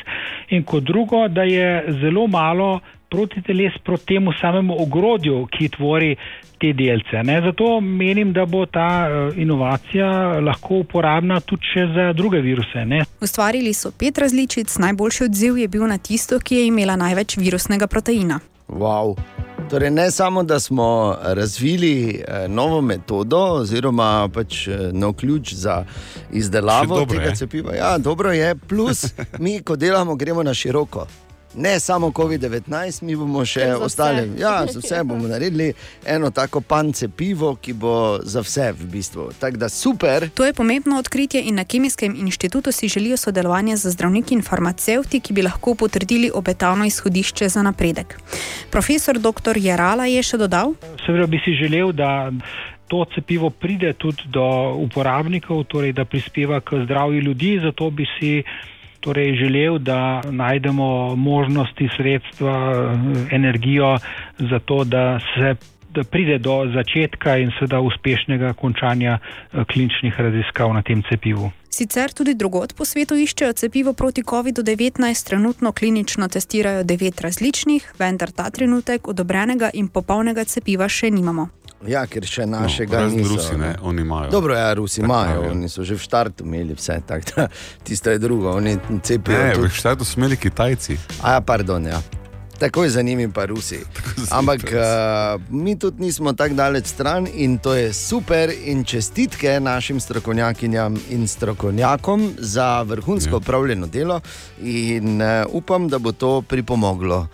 in 0.50 0.63
kot 0.63 0.84
drugo, 0.84 1.28
da 1.28 1.43
je 1.43 1.84
zelo 2.02 2.28
malo 2.28 2.80
proti 3.10 3.41
teles 3.41 3.74
proti 3.84 4.06
temu 4.06 4.32
samemu 4.41 4.76
ogrodju, 4.82 5.48
ki 5.52 5.69
tvori 5.69 6.15
te 6.60 6.74
delce. 6.74 7.24
Ne? 7.24 7.41
Zato 7.41 7.80
menim, 7.82 8.34
da 8.34 8.45
bo 8.45 8.65
ta 8.65 9.08
eh, 9.08 9.41
inovacija 9.41 10.39
lahko 10.39 10.84
uporabna 10.84 11.39
tudi 11.39 11.74
še 11.74 11.88
za 11.95 12.08
druge 12.13 12.39
viruse. 12.45 12.86
Ne? 12.86 13.02
Ustvarili 13.22 13.74
so 13.74 13.91
pet 13.91 14.17
različic, 14.17 14.78
najboljši 14.78 15.24
odziv 15.28 15.58
je 15.58 15.67
bil 15.67 15.88
na 15.88 15.98
tisto, 15.98 16.39
ki 16.39 16.62
je 16.62 16.67
imela 16.72 16.95
največ 17.00 17.38
virusnega 17.41 17.88
proteina. 17.88 18.39
Wow. 18.69 19.17
Torej, 19.70 19.92
ne 19.92 20.12
samo, 20.12 20.44
da 20.44 20.60
smo 20.60 21.18
razvili 21.22 22.24
eh, 22.28 22.48
novo 22.48 22.82
metodo, 22.82 23.38
oziroma 23.38 24.30
pač 24.34 24.68
eh, 24.68 24.90
nov 24.94 25.14
ključ 25.14 25.54
za 25.54 25.86
izdelavo 26.32 26.96
dobro 26.96 27.18
tega 27.18 27.30
je. 27.30 27.36
cepiva. 27.36 27.76
Ja, 27.76 27.98
dobro 27.98 28.32
je, 28.32 28.56
plus 28.56 29.06
mi, 29.40 29.62
ko 29.62 29.76
delamo, 29.76 30.16
gremo 30.16 30.44
na 30.44 30.54
široko. 30.54 31.06
Ne 31.56 31.80
samo 31.80 32.08
COVID-19, 32.08 33.04
mi 33.04 33.16
bomo 33.16 33.42
še 33.46 33.72
ostale. 33.82 34.28
Ja, 34.38 34.66
za 34.70 34.80
vse 34.80 35.02
bomo 35.04 35.28
naredili 35.28 35.74
eno 36.06 36.30
tako 36.30 36.62
pan 36.62 36.94
cepivo, 36.94 37.56
ki 37.56 37.74
bo 37.74 38.20
za 38.22 38.44
vse 38.46 38.70
v 38.78 38.86
bistvu. 38.94 39.30
Tako 39.40 39.58
da 39.58 39.70
super. 39.70 40.30
To 40.38 40.46
je 40.46 40.54
pomembno 40.54 41.00
odkritje 41.00 41.42
in 41.42 41.58
na 41.58 41.66
Kemijskem 41.66 42.16
inštitutu 42.16 42.72
si 42.72 42.88
želijo 42.88 43.18
sodelovanje 43.18 43.78
z 43.78 43.96
zdravniki 43.98 44.38
in 44.38 44.46
farmacevti, 44.46 45.20
ki 45.20 45.34
bi 45.34 45.42
lahko 45.42 45.76
potrdili 45.76 46.32
obetavno 46.34 46.86
izhodišče 46.86 47.50
za 47.50 47.64
napredek. 47.66 48.20
Profesor 48.70 49.18
dr. 49.18 49.58
Jarala 49.58 50.06
je 50.06 50.24
še 50.24 50.38
dodal: 50.38 50.76
Seveda 51.06 51.26
bi 51.26 51.42
si 51.46 51.58
želel, 51.58 51.92
da 51.92 52.32
to 52.88 53.06
cepivo 53.16 53.50
pride 53.50 53.94
tudi 53.94 54.30
do 54.34 54.74
uporabnikov, 54.86 55.64
torej 55.64 55.94
da 55.94 56.06
prispeva 56.06 56.62
k 56.62 56.86
zdravju 56.86 57.22
ljudi, 57.22 57.60
zato 57.64 57.90
bi 57.90 58.06
si 58.20 58.44
torej 59.00 59.36
želel, 59.36 59.80
da 59.80 60.22
najdemo 60.32 61.16
možnosti, 61.16 61.90
sredstva, 61.98 62.56
energijo 63.32 63.98
za 64.40 64.60
to, 64.60 64.84
da 64.84 65.20
se 65.20 65.56
da 65.94 66.04
pride 66.04 66.38
do 66.38 66.66
začetka 66.74 67.38
in 67.38 67.52
seveda 67.60 67.80
uspešnega 67.80 68.54
končanja 68.54 69.18
eh, 69.20 69.64
kliničnih 69.72 70.20
raziskav 70.20 70.74
na 70.74 70.82
tem 70.82 71.04
cepivu. 71.10 71.52
Sicer 71.70 72.12
tudi 72.14 72.34
drugot 72.34 72.74
po 72.76 72.86
svetu 72.86 73.16
iščejo 73.16 73.54
cepivo 73.54 73.94
proti 73.94 74.24
COVID-19, 74.24 75.26
trenutno 75.28 75.72
klinično 75.72 76.28
testirajo 76.28 76.84
devet 76.84 77.22
različnih, 77.22 77.94
vendar 78.00 78.32
ta 78.32 78.50
trenutek 78.50 79.08
odobrenega 79.08 79.70
in 79.74 79.88
popolnega 79.88 80.44
cepiva 80.44 80.90
še 80.90 81.12
nimamo. 81.14 81.48
Ja, 81.82 82.04
ker 82.04 82.26
še 82.26 82.44
našega 82.46 83.00
No, 83.00 83.10
niso. 83.10 83.30
Rusi, 83.30 83.56
ne, 83.56 83.76
oni 83.82 84.02
imajo. 84.02 84.30
Dobro, 84.30 84.52
ja, 84.54 84.74
Rusi 84.74 85.00
Tako 85.00 85.06
imajo, 85.06 85.34
pravijo. 85.34 85.52
oni 85.54 85.70
so 85.70 85.84
že 85.84 85.96
v 85.96 86.00
štartu 86.00 86.44
imeli 86.44 86.74
vse, 86.74 87.02
tako 87.08 87.26
da 87.36 87.48
tisto 87.86 88.10
je 88.10 88.18
drugo, 88.18 88.52
oni 88.52 88.74
cepijo. 89.02 89.38
Ne, 89.38 89.54
tudi- 89.54 89.68
v 89.68 89.72
štatu 89.72 90.04
so 90.04 90.18
imeli 90.18 90.38
Kitajci. 90.38 90.98
A 91.22 91.32
ja, 91.32 91.42
pardon, 91.42 91.86
ja. 91.86 92.02
Takoj 92.60 92.89
za 92.89 93.02
njimi 93.02 93.32
pa 93.32 93.46
Rusi. 93.46 93.80
Ampak 94.32 94.60
uh, 94.65 94.82
mi 95.50 95.80
tudi 95.80 96.02
nismo 96.02 96.34
tako 96.34 96.56
daleč 96.56 96.86
stran 96.88 97.28
in 97.34 97.58
to 97.58 97.74
je 97.74 97.94
super. 97.94 98.52
In 98.65 98.84
čestitke 98.84 99.60
našim 99.60 100.00
strokovnjakinjam 100.00 101.00
in 101.10 101.28
strokovnjakom 101.28 102.34
za 102.38 102.82
vrhunsko 102.82 103.38
upravljeno 103.38 103.88
delo. 103.88 104.20
In 104.60 105.22
uh, 105.22 105.28
upam, 105.50 105.88
da 105.88 105.98
bo 105.98 106.12
to 106.12 106.42
pripomoglo 106.42 107.28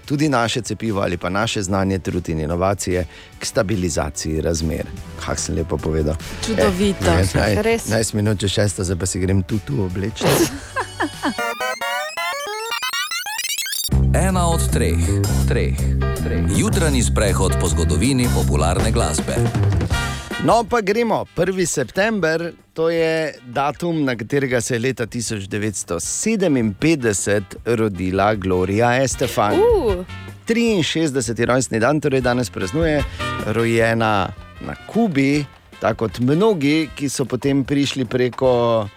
tudi 0.00 0.28
naše 0.28 0.60
cepivo 0.62 1.00
ali 1.00 1.16
pa 1.16 1.28
naše 1.30 1.62
znanje, 1.62 1.98
trud 2.00 2.28
in 2.28 2.40
inovacije 2.40 3.06
k 3.38 3.44
stabilizaciji 3.44 4.40
razmer. 4.40 4.86
Kak 5.18 5.38
sem 5.38 5.54
lepo 5.54 5.76
povedal. 5.76 6.14
Čudovito. 6.40 7.04
Eh, 7.06 7.24
naj- 7.34 7.62
Res. 7.62 7.86
11 7.86 8.14
minut, 8.14 8.38
če 8.38 8.48
šesta, 8.50 8.84
zdaj 8.84 8.96
pa 8.96 9.06
si 9.06 9.18
grem 9.18 9.42
tu, 9.42 9.58
tu 9.60 9.82
obleči. 9.82 10.24
Ena 14.18 14.46
od 14.46 14.60
treh, 14.68 14.98
treh, 15.48 15.76
treh. 16.18 16.44
Jutranji 16.50 17.02
sprehod 17.02 17.56
po 17.60 17.68
zgodovini 17.68 18.28
popularne 18.34 18.90
glasbe. 18.90 19.36
No, 20.44 20.64
pa 20.64 20.80
gremo. 20.80 21.26
1. 21.36 21.66
september, 21.66 22.52
to 22.72 22.90
je 22.90 23.34
datum, 23.46 24.04
na 24.04 24.16
katerega 24.16 24.60
se 24.60 24.74
je 24.74 24.78
leta 24.78 25.06
1957 25.06 27.42
rodila 27.64 28.34
Gloria 28.34 29.02
Estefan. 29.02 29.54
Uh. 29.54 30.04
63. 30.46 31.44
rojstni 31.44 31.80
dan, 31.80 32.00
torej 32.00 32.20
danes 32.20 32.50
praznuje, 32.50 33.04
rojena 33.46 34.28
na 34.60 34.74
Kubi, 34.86 35.44
tako 35.80 36.06
kot 36.06 36.18
mnogi, 36.20 36.90
ki 36.96 37.08
so 37.08 37.24
potem 37.24 37.64
prišli 37.64 38.04
preko 38.04 38.80
uh, 38.80 38.88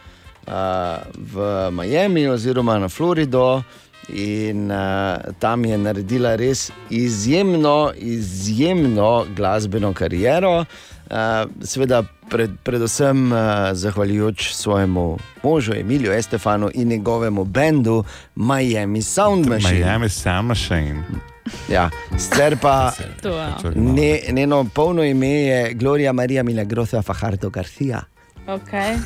v 1.18 1.72
Miami 1.72 2.28
oziroma 2.28 2.80
na 2.80 2.90
Florido 2.90 3.64
In 4.14 4.72
uh, 4.72 5.18
tam 5.40 5.66
je 5.66 5.78
naredila 5.78 6.36
res 6.36 6.72
izjemno, 6.90 7.92
izjemno 7.96 9.26
glasbeno 9.36 9.94
kariero. 9.94 10.60
Uh, 10.60 10.66
seveda, 11.64 12.04
pred, 12.30 12.52
predvsem 12.64 13.32
uh, 13.32 13.40
zahvaljujoč 13.74 14.54
svojemu 14.54 15.18
možu 15.44 15.74
Emiliju 15.74 16.12
Estefanu 16.12 16.70
in 16.74 16.88
njegovemu 16.88 17.44
bendu 17.46 18.04
Miami 18.36 19.02
Sound 19.02 19.48
Machine. 19.48 19.86
Miami 19.86 20.10
Sound 20.10 20.48
Machine. 20.48 21.04
Ja, 21.70 21.90
sicer 22.18 22.58
pa 22.62 22.94
ja. 23.24 23.58
ne, 23.76 24.20
njeno 24.32 24.66
polno 24.74 25.04
ime 25.04 25.28
je 25.28 25.74
Gloria 25.74 26.14
Maria 26.14 26.44
Milagrosa 26.44 27.02
Fajardo 27.02 27.50
Garcia. 27.50 28.02
Okay. 28.48 28.98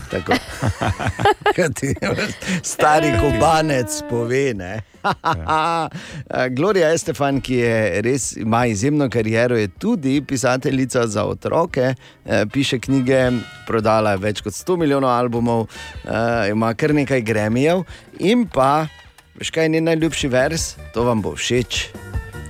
Stari 2.63 3.11
kubanec 3.19 4.01
pove. 4.09 4.53
ne. 4.53 4.81
Gloria 6.57 6.89
Estefan, 6.93 7.41
ki 7.41 7.55
je 7.55 8.01
res 8.01 8.31
ima 8.37 8.65
izjemno 8.65 9.09
kariero, 9.09 9.57
je 9.57 9.67
tudi 9.67 10.21
pisateljica 10.21 11.07
za 11.07 11.25
otroke, 11.25 11.93
eh, 12.25 12.45
piše 12.53 12.79
knjige, 12.79 13.31
prodala 13.67 14.11
je 14.15 14.17
več 14.17 14.41
kot 14.41 14.53
100 14.53 14.77
milijonov 14.77 15.09
albumov, 15.09 15.67
eh, 15.67 16.49
ima 16.51 16.73
kar 16.73 16.93
nekaj 16.93 17.21
gremijev. 17.21 17.83
In 18.19 18.47
pa, 18.47 18.87
veš 19.35 19.51
kaj 19.51 19.65
je 19.65 19.69
njen 19.69 19.83
najljubši 19.83 20.27
vers, 20.27 20.75
to 20.93 21.03
vam 21.03 21.21
bo 21.21 21.35
všeč. 21.35 21.87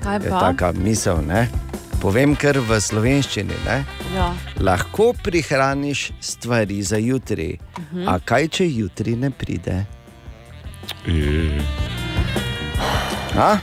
Kaj 0.03 0.19
Je 0.23 0.29
pa? 0.29 0.39
taka 0.39 0.71
misel, 0.71 1.17
ne? 1.25 1.47
Povem 2.05 2.35
kar 2.37 2.53
v 2.53 2.77
slovenščini. 2.77 3.55
Ne? 3.65 3.79
Ja. 4.13 4.27
Lahko 4.59 5.13
prihraniš 5.17 6.11
stvari 6.21 6.77
za 6.83 6.97
jutri, 6.97 7.57
Mhm. 7.79 8.05
a 8.05 8.19
kaj 8.19 8.47
če 8.47 8.65
jutri 8.69 9.15
ne 9.15 9.31
pride? 9.31 9.85
A? 13.33 13.57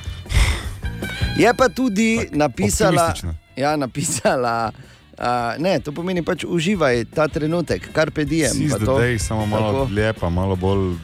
Je 1.39 1.55
pa 1.55 1.69
tudi 1.69 2.19
napisala, 2.33 3.15
optimistična. 3.15 3.35
ja, 3.57 3.77
napisala 3.77 4.73
uh, 5.13 5.55
ne, 5.59 5.79
to 5.79 5.93
pomeni 5.93 6.23
pač 6.23 6.45
uživaj 6.45 7.05
ta 7.15 7.29
trenutek, 7.29 7.93
kar 7.93 8.11
pedijem. 8.11 8.53
Day, 8.53 9.19
samo 9.19 9.47
malo 9.47 9.87
dlje, 9.87 10.13
pa 10.13 10.29
malo 10.29 10.57
bolj. 10.57 10.99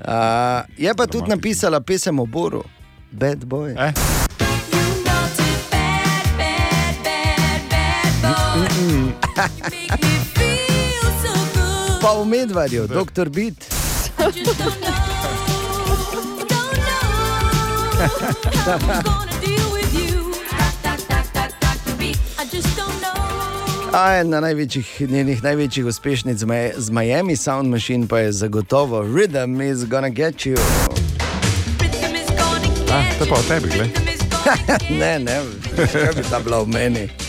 Uh, 0.00 0.64
je 0.78 0.94
pa 0.94 1.06
tudi 1.06 1.28
napisala 1.28 1.80
pesem 1.80 2.18
o 2.18 2.26
Boru, 2.26 2.64
Bad 3.12 3.44
Boy. 3.44 3.76
Eh? 3.78 3.92
Pa 12.02 12.14
v 12.14 12.26
medvarju, 12.26 12.86
doktor 12.86 13.28
Bit. 13.28 13.66
A 23.92 24.14
ena 24.14 24.40
največjih, 24.40 25.10
njenih 25.10 25.42
največjih 25.42 25.86
uspešnic 25.86 26.38
z 26.76 26.90
Miami 26.90 27.36
Sound 27.36 27.70
Machine 27.70 28.08
pa 28.08 28.18
je 28.18 28.32
zagotovo 28.32 29.02
Rhythm 29.02 29.60
is 29.60 29.84
gonna 29.84 30.10
get 30.10 30.46
you. 30.46 30.56
A, 32.90 33.02
to 33.18 33.26
pa 33.26 33.34
o 33.34 33.42
tebi, 33.48 33.68
gled. 33.68 33.90
ne, 35.00 35.18
ne, 35.18 35.42
kaj 35.92 36.12
bi 36.16 36.22
ta 36.30 36.40
bila 36.40 36.62
v 36.62 36.68
meni. 36.68 37.27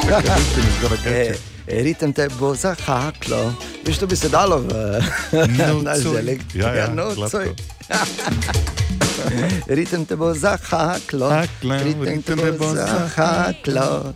E, 1.06 1.34
e, 1.66 1.82
ritem 1.82 2.12
te 2.12 2.28
bo 2.38 2.54
zahaklo. 2.54 3.52
Veš, 3.84 3.98
to 3.98 4.06
bi 4.06 4.16
se 4.16 4.28
dalo 4.28 4.58
v 4.58 4.68
naš 5.84 6.02
Nocoj. 6.04 6.12
dialekt. 6.12 6.54
Ja, 6.54 6.74
ja, 6.74 6.86
nocoj. 6.88 7.14
gladko. 7.14 7.54
ritem 9.76 10.04
te 10.04 10.16
bo 10.16 10.34
zahaklo. 10.34 11.30
Haklo, 11.30 11.74
Ritem 11.84 12.22
te 12.22 12.34
bo 12.52 12.74
zahaklo. 12.74 14.12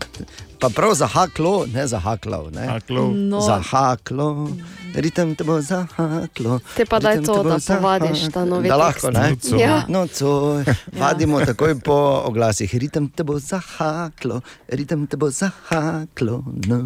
Pa 0.58 0.68
prav 0.68 0.94
zahaklo, 0.94 1.66
ne 1.66 1.86
zahaklo. 1.86 2.50
Ne? 2.50 2.66
Haklo. 2.66 3.12
No. 3.14 3.40
Zahaklo. 3.40 4.48
Ritem 4.94 5.35
te 5.35 5.42
bo 5.42 5.59
zahaklo. 5.59 6.61
Te 6.72 6.85
pa 6.85 6.98
daj 6.98 7.18
to, 7.20 7.42
da 7.42 7.59
povadiš 7.59 8.28
ta 8.30 8.44
novi 8.44 8.68
Da 8.68 8.76
lahko, 8.76 9.11
ne? 9.11 9.30
Nocoj. 9.30 9.59
Ja. 9.59 9.83
Nocoj. 9.88 10.64
Vadimo 10.92 11.40
takoj 11.40 11.80
po 11.80 11.96
oglasih. 12.24 12.70
Ritem 12.72 13.09
te 13.09 13.22
bo 13.22 13.38
zahaklo, 13.38 14.38
ritem 14.68 15.07
te 15.07 15.16
bo 15.16 15.30
zahaklo. 15.30 16.44
No. 16.64 16.78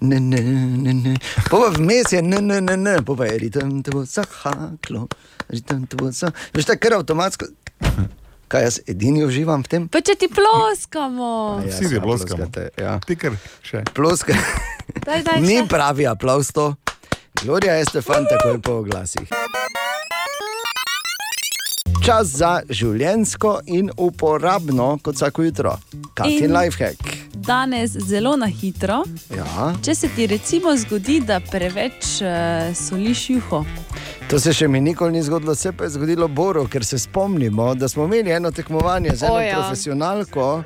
Ne, 0.00 0.16
ne, 0.18 0.40
ne, 0.78 0.92
ne. 0.94 1.14
Pa 1.50 1.60
vmes 1.70 2.08
je 2.08 2.22
ne, 2.22 2.40
ne, 2.40 2.60
ne, 2.60 2.76
ne. 2.78 2.96
Pa 3.02 3.14
pa 3.14 3.24
je 3.26 3.38
ritem 3.38 3.82
te 3.82 3.90
bo 3.90 4.04
zahaklo, 4.06 5.04
ritem 5.48 5.84
te 5.84 5.96
bo 5.96 6.08
zahaklo. 6.10 6.40
Veš, 6.54 6.64
tako 6.66 6.80
kar 6.80 6.92
avtomatsko. 6.94 7.46
Kaj 8.48 8.62
jaz 8.62 8.80
edini 8.84 9.22
uživam 9.22 9.62
v 9.62 9.68
tem? 9.68 9.82
Pa 9.86 10.00
če 10.00 10.16
ti 10.16 10.26
ploskamo. 10.26 11.60
Ja, 11.60 11.68
Vsi 11.68 11.78
ti 11.78 11.86
seveda 11.86 12.02
ploskamo. 12.02 12.36
ploskate, 12.40 12.70
Ja. 12.76 12.96
Ti 12.98 13.14
kar 13.16 13.36
še. 13.62 13.84
Ploska. 13.94 14.34
Daj, 15.04 15.22
daj, 15.22 15.38
Ni 15.40 15.58
še. 15.58 15.68
pravi 15.68 16.06
aplaus 16.06 16.50
to. 16.50 16.72
Gloria 17.42 17.78
Estefan 17.78 18.26
takoj 18.28 18.60
po 18.60 18.72
oglasih. 18.72 19.28
Čas 22.04 22.26
za 22.26 22.60
življensko 22.68 23.60
in 23.66 23.90
uporabno, 23.96 24.98
kot 25.02 25.14
vsako 25.14 25.42
jutro. 25.42 25.76
Katin 26.14 26.44
In- 26.44 26.52
lifehack. 26.56 27.16
Danes 27.34 27.90
zelo 27.90 28.36
na 28.36 28.46
hitro. 28.46 29.02
Ja. 29.36 29.72
Če 29.84 29.94
se 29.94 30.08
ti 30.16 30.26
recimo 30.26 30.76
zgodi, 30.76 31.20
da 31.20 31.40
preveč 31.40 32.20
uh, 32.20 32.76
soliš 32.76 33.30
juho, 33.30 33.64
To 34.30 34.38
se 34.38 34.52
še 34.54 34.68
mi 34.68 34.78
nikoli 34.80 35.12
ni 35.12 35.22
zgodilo, 35.26 35.54
se 35.58 35.72
pa 35.72 35.84
je 35.84 35.90
zgodilo 35.96 36.28
Boru, 36.28 36.68
ker 36.70 36.84
se 36.86 36.98
spomnimo, 36.98 37.74
da 37.74 37.88
smo 37.88 38.04
imeli 38.04 38.30
eno 38.30 38.50
tekmovanje 38.54 39.16
z 39.16 39.24
eno 39.26 39.34
O, 39.34 39.40
ja. 39.40 39.56
profesionalko. 39.58 40.62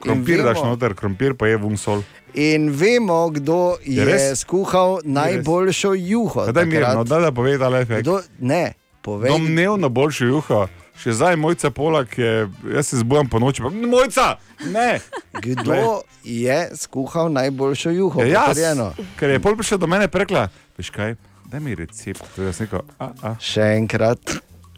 Krompir 0.00 0.40
daš 0.42 0.62
noter, 0.64 0.94
krompir 0.94 1.34
pa 1.36 1.46
je 1.46 1.58
vum 1.60 1.76
sol. 1.76 2.00
In 2.34 2.70
vemo, 2.70 3.28
kdo 3.30 3.76
Je 3.84 4.04
je, 4.04 4.36
skuhal 4.36 5.00
najboljšo 5.04 5.94
juho. 5.94 6.46
Daj 6.52 6.64
mi 6.64 6.74
takrat. 6.74 6.92
eno, 6.92 7.04
da, 7.04 7.18
da 7.20 7.32
pove 7.32 7.58
ta 7.58 7.68
lefek. 7.68 8.00
Kdo, 8.00 8.20
ne, 8.38 8.72
povej. 9.02 9.30
Domnevno 9.30 9.88
boljšo 9.88 10.24
juho. 10.24 10.68
Še 10.92 11.12
zdaj 11.12 11.36
mojca 11.36 11.70
polak 11.70 12.18
je, 12.18 12.48
jaz 12.74 12.86
se 12.86 12.96
zbujam 13.00 13.28
po 13.28 13.40
noči, 13.40 13.62
pa 13.64 13.70
mojca, 13.72 14.36
ne. 14.70 15.00
Kdo 15.40 16.02
je 16.22 16.70
skuhal 16.76 17.32
najboljšo 17.32 17.90
juho? 17.90 18.20
Ja, 18.20 18.26
jaz, 18.26 18.48
Potrjeno. 18.48 18.92
ker 19.18 19.30
je 19.30 19.40
pol 19.40 19.56
prišel 19.56 19.80
do 19.80 19.88
mene 19.88 20.06
rekla, 20.12 20.48
veš 20.78 20.90
kaj, 20.90 21.16
daj 21.48 21.60
mi 21.60 21.74
recept. 21.74 22.38
Je 22.38 22.52
rekel, 22.52 22.84
a, 23.00 23.08
a. 23.22 23.34
Še 23.40 23.72
enkrat. 23.80 24.20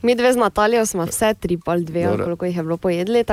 Mi 0.05 0.15
dve 0.15 0.33
z 0.33 0.37
Natalijo 0.37 0.87
smo 0.87 1.05
vse 1.05 1.35
tri, 1.41 1.57
pol 1.59 1.81
dve, 1.81 2.19
koliko 2.25 2.45
jih 2.45 2.57
je 2.57 2.63
bilo 2.63 2.77
pojedli. 2.77 3.25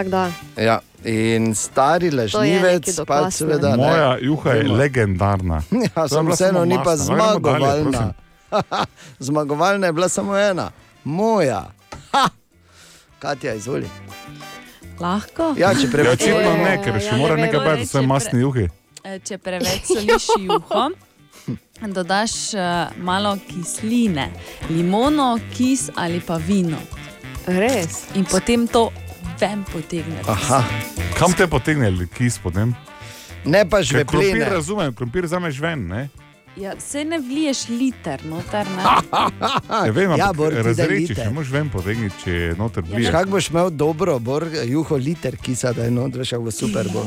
Ja. 0.58 0.80
In 1.04 1.56
stari 1.56 2.12
lažnivec, 2.12 2.88
neki 2.88 3.00
pa 3.08 3.32
seveda 3.32 3.70
ne. 3.70 3.78
Moja 3.78 4.18
juha 4.22 4.52
je 4.52 4.68
legendarna. 4.70 5.62
Ja, 5.96 6.08
bila 6.08 6.34
vseeno 6.34 6.66
ni 6.66 6.76
pa 6.84 6.96
gremo 6.96 7.40
dalje, 7.40 7.84
zmagovalna. 7.84 8.14
zmagovalna 9.20 9.88
je 9.88 9.94
bila 9.94 10.10
samo 10.10 10.38
ena, 10.38 10.72
moja. 11.04 11.72
Ha! 12.12 12.30
Katja, 13.20 13.54
izvoli. 13.54 13.90
lahko. 15.00 15.54
Ja, 15.58 15.74
če 15.74 15.88
Ja, 15.88 15.92
preveč 15.92 16.22
očitno 16.22 16.54
ne, 16.64 16.78
ker 16.84 17.00
še 17.02 17.06
Ja, 17.06 17.18
mora 17.18 17.36
ne 17.36 17.42
nekaj 17.42 17.60
vem, 17.60 17.66
povedati 17.66 17.84
o 17.84 17.92
svoji 17.92 18.04
reče 18.04 18.08
masni 18.08 18.42
juhi. 18.42 18.70
Eh, 19.04 19.20
Če 19.20 19.38
preveč 19.38 19.84
soliš 19.88 20.28
juho, 20.40 20.90
dodaš 21.90 22.54
uh, 22.54 22.94
malo 23.02 23.38
kisline, 23.50 24.30
limono, 24.70 25.40
kis 25.54 25.90
ali 25.96 26.22
pa 26.22 26.38
vino. 26.38 26.78
Res. 27.48 28.04
In 28.14 28.26
potem 28.26 28.68
to 28.68 28.92
ven 29.40 29.64
potegneš. 29.74 30.28
Aha. 30.30 30.62
Kam 31.18 31.34
te 31.34 31.48
potegne 31.50 31.90
kis 32.14 32.38
potem? 32.38 32.76
Ne 33.46 33.66
pa 33.66 33.82
Ker 33.82 34.06
krompir 34.06 34.38
žvepline. 34.38 34.50
razumem, 34.54 34.94
krompir 34.94 35.26
zameš 35.28 35.58
ven, 35.60 35.88
ne? 35.88 36.10
Ja, 36.56 36.74
se 36.80 37.06
ne 37.06 37.20
vliješ 37.20 37.68
liter, 37.70 38.26
noter 38.26 38.68
ne. 38.68 38.84
Ja, 39.86 39.92
vem, 39.92 40.12
ja, 40.18 40.34
Bor, 40.34 40.50
ti 40.50 40.56
daj 40.56 40.64
razrečiš, 40.64 41.10
liter. 41.10 41.26
ne 41.26 41.34
moreš 41.34 41.50
ven 41.50 41.70
potegniti, 41.70 42.16
če 42.24 42.32
je 42.32 42.56
noter 42.56 42.84
Veš, 42.84 42.92
bliješ. 42.92 43.12
Kako 43.12 43.30
boš 43.30 43.50
imel 43.50 43.70
dobro, 43.70 44.20
bor, 44.20 44.46
juho 44.66 44.96
liter 44.96 45.38
kisa, 45.38 45.72
da 45.74 45.84
je 45.84 45.92
not, 45.92 46.16
veš, 46.16 46.30
kako 46.30 46.52
super. 46.52 46.90
Bo. 46.94 47.06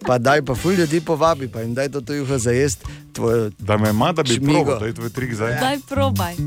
Pa 0.00 0.18
daj 0.18 0.42
pa 0.42 0.54
ful 0.54 0.72
ljudi 0.72 1.00
povabi, 1.00 1.48
pa 1.48 1.60
jim 1.60 1.74
daj 1.74 1.88
to, 1.88 2.00
to 2.00 2.14
juho 2.14 2.38
za 2.38 2.50
jesti. 2.50 2.84
Tvojo 3.12 3.50
Da 3.58 3.76
me 3.76 3.90
ima, 3.90 4.12
da 4.12 4.22
bi 4.22 4.28
šmigo. 4.30 4.52
probal, 4.54 4.78
to 4.78 4.86
je 4.86 4.94
tvoj 4.94 5.10
trik 5.10 5.34
zdaj. 5.34 5.60
Daj 5.60 5.78
probaj. 5.88 6.34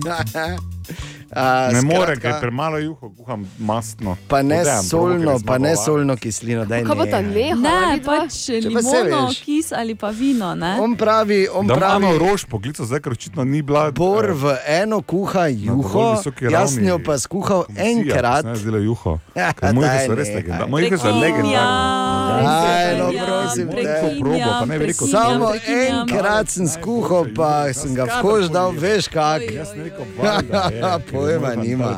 A, 1.33 1.71
Ne 1.71 1.81
more, 1.81 2.15
ker 2.15 2.39
premalo 2.39 2.77
juho 2.77 3.11
kuham 3.11 3.47
mastno. 3.57 4.17
Pa 4.27 4.41
ne 4.41 4.57
probo, 4.57 4.83
solno, 4.83 5.39
pa 5.39 5.57
ne 5.57 5.75
solno 5.75 6.15
kislino. 6.15 6.65
Daj, 6.65 6.83
Kaj 6.83 6.95
bo 6.95 7.05
ta 7.05 7.21
ne. 7.21 7.31
nehala? 7.31 7.89
Ne, 7.89 7.99
pač 7.99 8.45
pa 8.45 8.59
limono, 8.59 9.27
veš. 9.27 9.41
kis 9.41 9.71
ali 9.71 9.95
pa 9.95 10.09
vino. 10.09 10.55
Ne? 10.55 10.77
On 10.77 10.93
pravi, 10.93 11.47
on 11.47 11.67
Da 11.67 11.75
pravi, 11.75 11.97
imamo 11.97 12.19
rož 12.19 12.45
poklical, 12.45 12.83
zdaj 12.83 12.99
ker 12.99 13.11
očitno 13.11 13.43
ni 13.43 13.61
bila. 13.61 13.91
bor 13.91 14.25
eh, 14.25 14.33
v 14.33 14.57
eno 14.75 15.01
kuha 15.01 15.47
juho, 15.47 16.19
jaz 16.43 16.77
njo 16.77 16.99
pa 16.99 17.17
skuhal 17.17 17.65
enkrat. 17.71 18.45
Ne, 18.45 18.55
zdela 18.55 18.79
juho. 18.79 19.19
Ja, 19.33 19.53
Moje 19.71 20.05
so 20.05 20.13
res 20.13 20.29
legendarne. 20.29 20.67
Moje 20.67 20.97
so 20.97 21.09
legendarne. 21.09 23.30
Prosim, 23.51 23.69
te. 23.69 24.19
probo, 24.19 24.49
pa 24.59 24.65
ne 24.65 24.77
veliko. 24.77 25.07
Samo 25.07 25.51
enkrat 25.67 26.49
sem 26.49 26.67
skuhal, 26.67 27.25
pa 27.35 27.73
sem 27.73 27.95
ga 27.95 28.05
v 28.05 28.21
kož 28.21 28.49
dal, 28.51 28.71
veš 28.71 29.11
kak. 29.11 29.43
Jaz 29.51 29.73
sem 29.75 29.83
rekel, 29.83 30.05
je 30.75 30.99
Pojma 31.11 31.55
nima. 31.55 31.95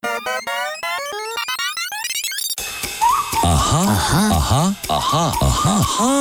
Aha, 3.44 3.84
aha, 3.90 4.74
aha, 4.90 5.26
aha, 5.42 5.76
aha, 5.82 6.12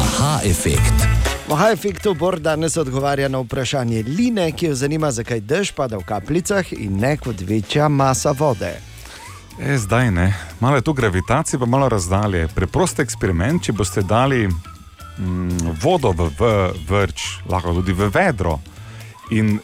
aha 0.00 0.40
efekt. 0.44 1.06
Aha, 1.50 1.70
efektu 1.70 2.14
Bor 2.14 2.40
danes 2.40 2.76
odgovarja 2.76 3.28
na 3.28 3.38
vprašanje 3.38 4.02
Line, 4.02 4.52
ki 4.52 4.66
jo 4.66 4.74
zanima, 4.74 5.10
zakaj 5.10 5.40
dež 5.40 5.72
pada 5.72 5.96
v 5.96 6.04
kapljicah 6.04 6.72
in 6.72 6.98
ne 7.00 7.16
kot 7.16 7.40
večja 7.40 7.88
masa 7.88 8.34
vode. 8.36 8.74
E, 9.60 9.78
zdaj 9.78 10.10
ne, 10.10 10.34
malo 10.60 10.76
je 10.76 10.82
tu 10.82 10.92
gravitacije, 10.92 11.60
pa 11.60 11.66
malo 11.66 11.88
razdalje. 11.88 12.48
Preprost 12.54 13.00
eksperiment, 13.00 13.62
če 13.64 13.72
boste 13.72 14.02
dali 14.02 14.44
mm, 14.48 15.72
vodo 15.82 16.12
v, 16.12 16.28
v 16.38 16.50
vrč, 16.88 17.24
lahko 17.48 17.72
tudi 17.78 17.96
v 17.96 18.10
vedro 18.12 18.58
in 19.32 19.56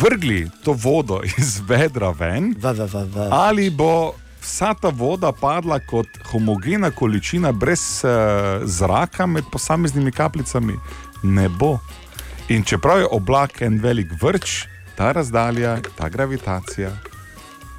vrgli 0.00 0.48
to 0.64 0.72
vodo 0.72 1.20
iz 1.38 1.60
vedra 1.68 2.10
ven, 2.10 2.54
v, 2.56 2.72
v, 2.72 2.86
v, 2.88 3.04
v. 3.14 3.28
ali 3.30 3.68
bo 3.70 4.14
vsa 4.40 4.72
ta 4.80 4.88
voda 4.88 5.32
padla 5.32 5.78
kot 5.80 6.08
homogena 6.32 6.90
količina 6.90 7.52
brez 7.52 8.00
uh, 8.04 8.64
zraka 8.64 9.26
med 9.26 9.44
posameznimi 9.52 10.12
kapljicami, 10.12 10.76
ne 11.22 11.48
bo. 11.48 11.78
In 12.48 12.64
čeprav 12.64 13.00
je 13.00 13.12
oblak 13.12 13.62
en 13.62 13.78
velik 13.80 14.12
vrč, 14.20 14.64
ta 14.96 15.12
razdalja, 15.12 15.78
ta 15.96 16.08
gravitacija 16.08 16.92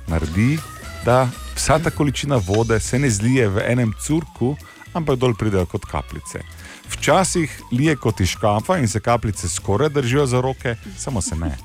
naredi, 0.07 0.57
da 1.05 1.29
vsa 1.55 1.79
ta 1.79 1.89
količina 1.89 2.35
vode 2.35 2.79
se 2.79 2.99
ne 2.99 3.09
zlije 3.09 3.49
v 3.49 3.61
enem 3.67 3.93
curku, 4.01 4.55
ampak 4.93 5.19
dol 5.19 5.35
pridejo 5.35 5.65
kot 5.65 5.85
kapljice. 5.85 6.41
Včasih 6.89 7.61
lije 7.71 7.95
kot 7.95 8.19
iz 8.19 8.29
škafa 8.29 8.77
in 8.77 8.87
se 8.87 8.99
kapljice 8.99 9.49
skoraj 9.49 9.89
držijo 9.89 10.25
za 10.25 10.41
roke, 10.41 10.75
samo 10.97 11.21
se 11.21 11.35
ne. 11.35 11.57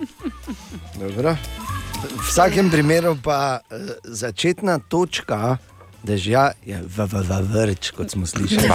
Dobro. 1.00 1.36
V 2.00 2.28
vsakem 2.28 2.70
primeru 2.70 3.16
pa 3.22 3.60
eh, 3.70 3.76
začetna 4.04 4.78
točka 4.78 5.56
dežja 6.02 6.52
je 6.66 6.80
vrč, 7.52 7.90
kot 7.90 8.10
smo 8.10 8.26
slišali. 8.26 8.68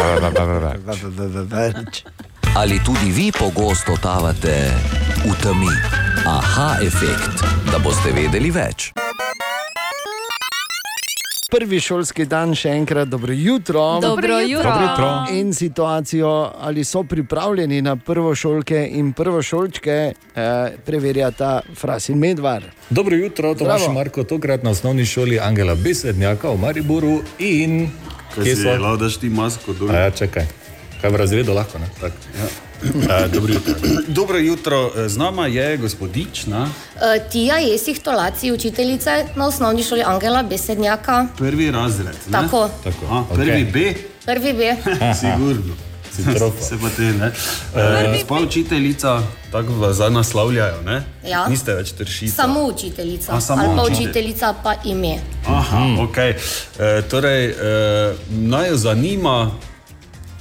Vrč. 1.50 2.04
Ali 2.56 2.80
tudi 2.86 3.12
vi 3.12 3.32
pogosto 3.32 3.98
tavate 4.02 4.72
v 5.26 5.34
temi? 5.44 5.74
Aha, 6.26 6.78
efekt, 6.82 7.44
da 7.72 7.80
boste 7.80 8.12
vedeli 8.12 8.52
več. 8.52 8.94
Prvi 11.56 11.80
šolski 11.80 12.26
dan, 12.26 12.52
še 12.56 12.70
enkrat 12.76 13.08
dobro 13.08 13.34
jutro. 13.34 14.00
Dobro 14.02 14.40
jutro. 14.40 14.64
Dobro 14.64 14.82
jutro. 14.82 15.40
In 15.40 15.54
situacijo, 15.54 16.52
ali 16.60 16.84
so 16.84 17.04
pripravljeni 17.04 17.82
na 17.82 17.96
prvo 17.96 18.36
šolke 18.36 18.88
in 18.92 19.14
prvo 19.14 19.42
šolčke, 19.42 20.12
eh, 20.36 20.76
preverjata 20.86 21.62
Fras 21.76 22.10
in 22.10 22.18
Medvar. 22.20 22.64
Dobro 22.90 23.16
jutro, 23.16 23.54
Tomaš 23.56 23.82
Zdravo. 23.82 23.94
Marko, 23.94 24.24
tokrat 24.24 24.64
na 24.64 24.70
osnovni 24.70 25.06
šoli 25.06 25.40
Angela 25.40 25.76
Besednjaka 25.76 26.50
v 26.50 26.58
Mariboru 26.58 27.22
in 27.40 27.90
Kaj 28.36 28.44
si 28.46 28.64
delal, 28.64 28.98
daš 28.98 29.18
ti 29.18 29.30
masko 29.30 29.74
dol? 29.74 29.96
A 29.96 30.06
Ja, 30.06 30.12
čakaj. 30.12 30.44
Kaj 31.02 31.10
v 31.10 31.16
razredu 31.16 31.54
lahko? 31.54 31.80
Ne? 31.80 31.88
Tak. 32.02 32.12
Ja. 32.36 32.65
Uh, 32.84 33.32
dobro 33.34 33.54
jutro. 33.54 33.74
Dobro 34.08 34.38
jutro, 34.38 34.92
eh, 34.96 35.10
z 35.10 35.18
nama 35.18 35.48
je 35.48 35.78
gospodič 35.78 36.46
na 36.46 36.70
Uh, 36.96 37.02
Tija 37.32 37.58
Jesih 37.58 38.00
Tolaci, 38.00 38.52
učiteljica 38.52 39.24
na 39.36 39.48
osnovni 39.48 39.84
šoli 39.84 40.04
Angela 40.06 40.44
Besednjaka. 40.44 41.28
prvi 41.38 41.72
razred. 41.72 42.16
Ne? 42.28 42.32
Tako. 42.32 42.70
Tako. 42.84 43.06
A, 43.12 43.24
prvi 43.36 43.64
Ok. 43.64 43.74
B, 43.74 43.94
Prvi 44.26 44.54
B. 44.54 44.76
sigurno. 45.22 45.76
Se 46.62 46.78
pa 46.82 46.90
te, 46.98 47.02
ne. 47.02 47.28
Uh, 47.28 48.20
Spa 48.24 48.36
učiteljica, 48.36 49.22
tako 49.52 49.74
vas 49.74 49.96
zdaj 49.96 50.10
naslavljajo, 50.10 50.82
ne? 50.82 51.04
Ja. 51.28 51.48
Niste 51.48 51.74
več 51.74 51.92
tršica. 51.92 52.36
Samo 52.36 52.64
učiteljica. 52.64 53.36
A, 53.36 53.42
samo 53.42 53.62
Ali 53.62 53.76
pa 53.78 53.84
učitelj. 53.84 54.06
učiteljica, 54.06 54.54
pa 54.64 54.74
ime. 54.86 55.18
Aha, 55.48 55.78
hmm. 55.78 56.00
ok. 56.00 56.18
E, 56.18 56.36
torej, 57.10 57.46
e, 57.46 57.54
naj 58.30 58.70
jo 58.70 58.78
zanima, 58.78 59.52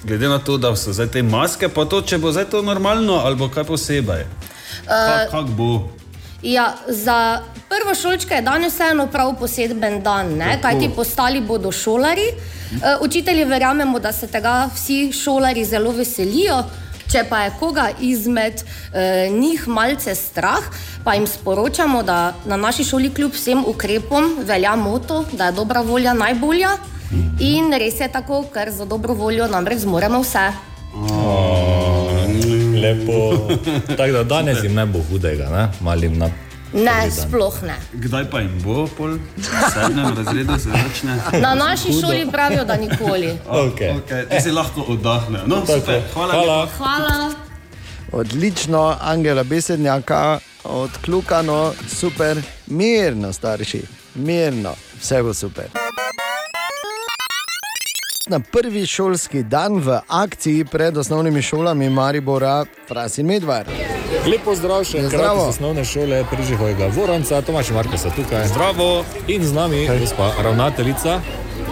glede 0.04 0.28
na 0.28 0.38
to, 0.38 0.58
da 0.58 0.76
so 0.76 0.92
zdaj 0.92 1.06
te 1.06 1.22
maske, 1.22 1.68
pa 1.68 1.84
to, 1.84 2.02
če 2.02 2.18
bo 2.18 2.32
zdaj 2.32 2.50
to 2.50 2.62
normalno 2.62 3.20
ali 3.24 3.36
bo 3.36 3.48
kaj 3.48 3.64
posebej. 3.64 4.26
Kak, 4.86 5.30
kak 5.30 5.52
bo? 5.56 5.88
Ja, 6.44 6.74
za 6.88 7.40
prvo 7.68 7.94
šolčka 7.94 8.34
je 8.34 8.42
danes 8.42 8.74
vseeno 8.74 9.06
prav 9.06 9.32
poseben 9.38 10.02
dan? 10.02 10.38
Tako. 10.38 10.62
kajti 10.62 10.90
postali 10.96 11.40
bodo 11.40 11.72
šolari. 11.72 12.26
E, 12.28 12.96
učitelji 13.00 13.44
verjamemo, 13.44 13.98
da 13.98 14.12
se 14.12 14.26
tega 14.26 14.68
vsi 14.74 15.12
šolari 15.12 15.64
zelo 15.64 15.90
veselijo. 15.90 16.64
Če 17.12 17.24
pa 17.28 17.44
je 17.44 17.52
koga 17.60 17.88
izmed 18.00 18.60
e, 18.60 19.28
njih 19.30 19.68
malce 19.68 20.14
strah, 20.14 20.64
pa 21.04 21.14
jim 21.14 21.26
sporočamo, 21.26 22.02
da 22.02 22.34
na 22.44 22.56
naši 22.56 22.84
šoli 22.84 23.12
kljub 23.14 23.32
vsem 23.32 23.64
ukrepom 23.66 24.36
velja 24.44 24.76
moto, 24.76 25.24
da 25.32 25.46
je 25.46 25.52
dobra 25.52 25.80
volja 25.80 26.12
najbolja. 26.12 26.76
In 27.38 27.72
res 27.78 28.00
je 28.00 28.08
tako, 28.12 28.44
ker 28.52 28.70
za 28.70 28.84
dobro 28.84 29.14
voljo 29.14 29.46
namreč 29.48 29.78
zmoremo 29.84 30.20
vse. 30.22 30.46
Lepo. 32.82 33.48
Tako 33.98 34.12
da 34.12 34.22
danes 34.24 34.64
jim 34.64 34.74
ne 34.74 34.86
bo 34.86 34.98
hudega, 35.10 35.48
ne? 35.50 35.68
malim 35.80 36.18
na. 36.18 36.28
Ne, 36.74 37.10
sploh 37.10 37.62
ne. 37.62 37.76
Kdaj 37.92 38.24
pa 38.30 38.40
jim 38.40 38.54
bo, 38.64 38.86
pol 38.96 39.18
sedmem 39.74 40.16
razredu 40.16 40.58
se 40.58 40.70
začne? 40.70 41.18
Na 41.40 41.54
naši 41.54 41.92
šoli 42.00 42.26
pravijo, 42.32 42.64
da 42.64 42.76
nikoli. 42.76 43.38
Okay. 43.64 43.94
Okay, 43.94 44.28
ti 44.28 44.42
si 44.42 44.50
lahko 44.50 44.84
oddahnejo. 44.88 45.46
No, 45.46 45.62
super, 45.66 46.02
hvala. 46.14 46.32
Hvala. 46.32 46.60
lepa. 46.60 46.76
Hvala. 46.76 47.30
Odlično, 48.12 48.96
Angela 49.00 49.42
Besednjaka, 49.42 50.38
odkljukano, 50.64 51.72
super, 51.88 52.42
mirno, 52.66 53.32
starši, 53.32 53.82
mirno, 54.14 54.74
vse 55.00 55.22
bo 55.22 55.34
super. 55.34 55.64
Na 58.26 58.40
prvi 58.40 58.86
šolski 58.86 59.42
dan 59.42 59.76
v 59.76 60.00
akciji 60.08 60.64
pred 60.64 60.96
osnovnimi 60.96 61.42
šolami 61.42 61.90
Maribora, 61.90 62.64
Fras 62.88 63.18
in 63.18 63.26
Medvar. 63.26 63.66
Lepo 64.26 64.54
zdrav 64.56 64.84
še 64.84 64.96
Ja, 64.96 65.02
enkrat 65.04 65.20
zdravo. 65.20 65.42
iz 65.42 65.48
osnovne 65.48 65.84
šole 65.84 66.24
Prižihovega 66.30 66.88
Voranca, 66.88 67.42
Tomaš 67.42 67.70
Marko 67.70 67.98
se 67.98 68.08
tukaj. 68.16 68.48
Zdravo. 68.48 69.04
In 69.28 69.44
z 69.44 69.52
nami 69.52 69.84
gospa 70.00 70.32
ravnateljica. 70.40 71.20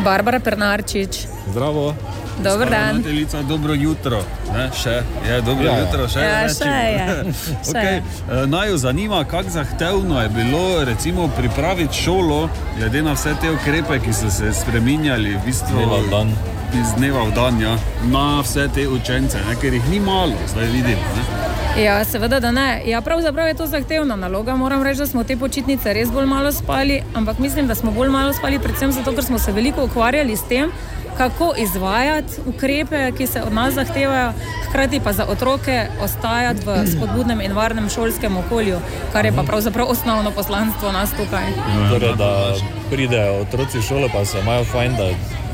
Barbara 0.04 0.40
Pernarčič. 0.40 1.24
Zdravo. 1.48 1.94
Dober 2.38 2.70
dan. 2.70 2.80
Ravnateljica, 2.86 3.42
dobro 3.42 3.74
jutro. 3.74 4.22
Ne, 4.52 4.70
še, 4.74 4.90
je, 5.26 5.40
dobro 5.40 5.64
Ja, 5.64 5.72
ja, 5.72 5.80
jutro, 5.80 6.08
še 6.08 6.20
Ja, 6.20 6.42
rečem. 6.42 6.54
še 6.56 6.74
je, 6.88 7.32
še 7.62 7.70
okay. 7.70 8.00
je. 8.30 8.46
Naj 8.46 8.68
jo 8.68 8.76
zanima, 8.78 9.24
kako 9.24 9.50
zahtevno 9.50 10.22
je 10.22 10.28
bilo 10.28 10.84
recimo, 10.84 11.28
pripraviti 11.28 11.94
šolo, 11.96 12.48
glede 12.78 13.02
na 13.02 13.12
vse 13.12 13.34
te 13.40 13.50
ukrepe, 13.50 13.98
ki 13.98 14.12
so 14.12 14.30
se 14.30 14.52
spremenjali 14.54 15.36
v 15.36 15.44
bistvu, 15.46 15.76
Dneva 15.76 15.98
v 15.98 16.10
dan. 16.10 16.34
iz 16.74 16.94
dneva 16.96 17.22
v 17.22 17.32
dan, 17.32 17.60
ja, 17.60 17.76
na 18.04 18.40
vse 18.40 18.68
te 18.68 18.88
učence, 18.88 19.36
ne, 19.38 19.56
ker 19.56 19.72
jih 19.72 19.88
ni 19.88 20.00
malo, 20.00 20.32
zdaj 20.48 20.66
vidimo. 20.66 21.04
Ne. 21.14 21.61
Ja, 21.78 22.04
seveda, 22.04 22.40
da 22.40 22.50
ne. 22.50 22.82
Ja, 22.86 23.00
pravzaprav 23.00 23.48
je 23.48 23.54
to 23.54 23.66
zahtevna 23.66 24.16
naloga. 24.16 24.56
Moram 24.56 24.82
reči, 24.82 24.98
da 24.98 25.06
smo 25.06 25.24
te 25.24 25.36
počitnice 25.36 25.92
res 25.92 26.10
bolj 26.12 26.26
malo 26.26 26.52
spali, 26.52 27.02
ampak 27.14 27.38
mislim, 27.38 27.66
da 27.66 27.74
smo 27.74 27.90
bolj 27.90 28.08
malo 28.08 28.32
spali, 28.32 28.58
predvsem 28.58 28.92
zato, 28.92 29.12
ker 29.12 29.24
smo 29.24 29.38
se 29.38 29.52
veliko 29.52 29.84
ukvarjali 29.84 30.36
s 30.36 30.42
tem, 30.48 30.70
kako 31.16 31.54
izvajati 31.58 32.32
ukrepe, 32.46 33.12
ki 33.16 33.26
se 33.26 33.42
od 33.42 33.52
nas 33.52 33.74
zahtevajo, 33.74 34.32
hkrati 34.68 35.00
pa 35.00 35.12
za 35.12 35.26
otroke 35.28 35.86
ostajati 36.00 36.60
v 36.66 36.86
spodbudnem 36.86 37.40
in 37.40 37.52
varnem 37.52 37.88
šolskem 37.88 38.36
okolju, 38.36 38.78
kar 39.12 39.24
je 39.24 39.32
pa 39.32 39.42
pravzaprav 39.42 39.90
osnovno 39.90 40.30
poslanstvo 40.30 40.92
nas 40.92 41.10
tukaj. 41.10 41.52
Torej, 41.90 42.16
da 42.16 42.54
pridejo 42.90 43.40
otroci 43.40 43.78
v 43.78 43.82
šolo, 43.82 44.08
pa 44.12 44.24
se 44.24 44.40
imajo 44.40 44.64
fajn, 44.64 44.96
da, 44.96 45.08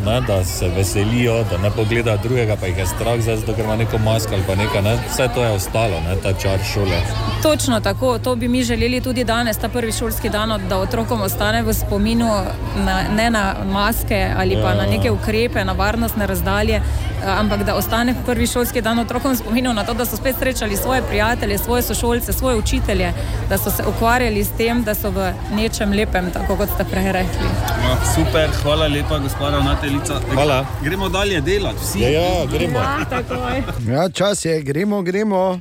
ne, 0.07 0.21
da 0.21 0.45
se 0.45 0.69
veselijo, 0.69 1.45
da 1.51 1.59
ne 1.59 1.71
pogledajo 1.71 2.19
drugega, 2.23 2.57
pa 2.57 2.67
jih 2.67 2.79
je 2.79 2.87
strah, 2.87 3.21
zdaj, 3.21 3.55
ker 3.57 3.65
ima 3.65 3.77
neko 3.77 3.99
masko 3.99 4.35
ali 4.35 4.43
pa 4.47 4.55
nekaj. 4.55 4.83
Ne. 4.83 4.97
Vse 5.11 5.29
to 5.35 5.45
je 5.45 5.51
ostalo, 5.51 6.01
ne, 6.08 6.08
ta 6.17 6.33
čar 6.33 6.59
šole. 6.65 7.01
Točno 7.43 7.81
tako, 7.81 8.19
to 8.19 8.37
bi 8.37 8.49
mi 8.49 8.63
želeli 8.63 9.01
tudi 9.01 9.25
danes, 9.25 9.57
ta 9.57 9.69
prvi 9.69 9.93
šolski 9.93 10.29
dan, 10.29 10.61
da 10.69 10.79
otrokom 10.79 11.21
ostane 11.23 11.63
v 11.63 11.75
spominu 11.75 12.29
na, 12.77 13.03
ne 13.11 13.31
na 13.31 13.55
maske 13.65 14.31
ali 14.39 14.55
pa 14.55 14.69
Ja. 14.69 14.75
na 14.75 14.87
neke 14.87 15.11
ukrepe, 15.11 15.65
na 15.65 15.73
varnostne 15.73 16.27
razdalje, 16.27 16.75
eh, 16.75 16.83
ampak 17.29 17.63
da 17.63 17.75
ostane 17.75 18.15
prvi 18.27 18.47
šolski 18.47 18.81
dan 18.81 18.99
otrokom 18.99 19.33
v 19.33 19.37
spominu 19.37 19.73
na 19.73 19.85
to, 19.85 19.95
da 19.95 20.05
so 20.05 20.17
spet 20.17 20.37
srečali 20.39 20.77
svoje 20.77 21.03
prijatelje, 21.03 21.59
svoje 21.59 21.83
sošolce, 21.83 22.33
svoje 22.33 22.57
učitelje, 22.57 23.13
da 23.49 23.59
so 23.59 23.71
se 23.71 23.83
ukvarjali 23.87 24.45
s 24.45 24.51
tem, 24.51 24.83
da 24.83 24.95
so 24.95 25.11
v 25.11 25.33
nečem 25.53 25.93
lepem, 25.93 26.31
tako 26.31 26.57
kot 26.57 26.69
ste 26.69 26.85
prej 26.85 27.13
rekli. 27.13 27.49
Ja, 27.83 27.97
super, 28.15 28.51
hvala 28.63 28.87
lepa, 28.87 29.19
gospod 29.19 29.53
ravnateljica. 29.53 30.15
Hvala. 30.35 30.67
Gremo 30.83 31.09
dalje 31.09 31.41
delati, 31.41 31.79
vsi. 31.81 32.01
Ja, 32.01 32.09
ja, 32.11 32.47
gremo. 32.47 32.79
Ja. 32.79 33.93
Ja, 33.93 34.09
čas 34.11 34.45
je, 34.45 34.63
gremo, 34.63 35.03
gremo. 35.03 35.59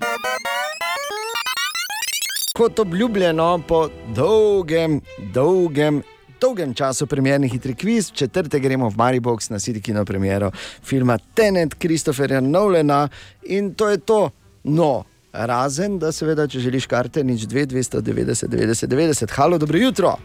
Kot 2.58 2.80
obljubljeno, 2.80 3.62
po 3.68 3.89
dolgem, 4.16 5.01
dolgem, 5.34 6.01
dolgem 6.41 6.74
času 6.74 7.05
premjerni 7.08 7.49
hitri 7.49 7.76
kviz, 7.76 8.10
v 8.12 8.16
četrtek 8.16 8.64
gremo 8.64 8.89
v 8.89 8.97
Maribox 8.97 9.49
na 9.49 9.60
City 9.60 9.82
Kino 9.82 10.05
premiero 10.05 10.51
filma 10.84 11.18
Tenet 11.18 11.74
Kristoferja 11.74 12.41
Nolena 12.41 13.10
in 13.43 13.74
to 13.76 13.89
je 13.89 13.97
to. 13.97 14.30
No, 14.64 15.03
razen 15.34 15.99
da 15.99 16.12
seveda, 16.12 16.47
če 16.47 16.60
želiš 16.60 16.88
karte, 16.89 17.24
nič 17.24 17.45
2, 17.45 17.68
290, 17.68 18.49
90, 18.49 18.88
90. 18.88 19.36
Halo, 19.38 19.58
dobro 19.58 19.78
jutro. 19.78 20.16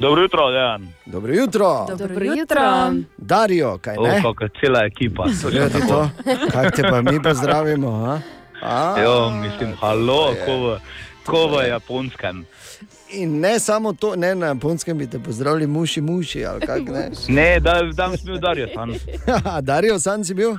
Dobro 0.00 0.22
jutro, 0.22 0.50
Dejan. 0.50 0.88
Dobro 1.06 1.34
jutro. 1.34 1.86
Dobro 1.98 2.24
jutro. 2.24 2.92
Darijo, 3.18 3.78
kaj 3.78 3.96
O, 3.98 4.06
ne? 4.06 4.22
kako 4.22 4.48
cela 4.60 4.86
ekipa. 4.86 5.26
Gleda 5.50 5.68
ti 5.68 5.86
to, 5.88 6.10
kako 6.52 6.70
te 6.76 6.82
pa 6.82 7.02
mi 7.02 7.22
pozdravimo. 7.22 7.88
A? 7.88 8.20
A? 8.62 9.00
Jo, 9.02 9.30
mislim, 9.30 9.72
halo, 9.80 10.34
ko 10.46 10.56
v, 10.56 10.78
ko 11.26 11.48
v 11.48 11.68
japonskem. 11.68 12.44
In 13.10 13.40
ne 13.40 13.58
samo 13.60 13.92
to, 13.92 14.16
ne 14.16 14.34
na 14.34 14.46
japonskem 14.46 14.98
bi 14.98 15.06
te 15.06 15.18
pozdravili, 15.18 15.66
muši, 15.66 16.00
muši 16.00 16.44
kaj 16.66 16.80
ne. 16.80 17.10
Ne, 17.28 17.60
da 17.60 17.92
tam 17.96 18.16
smo 18.16 18.38
Darijo 18.38 18.66
tam. 18.74 18.92
Darijo, 19.62 19.98
sam 19.98 20.24
si 20.24 20.34
bil? 20.34 20.56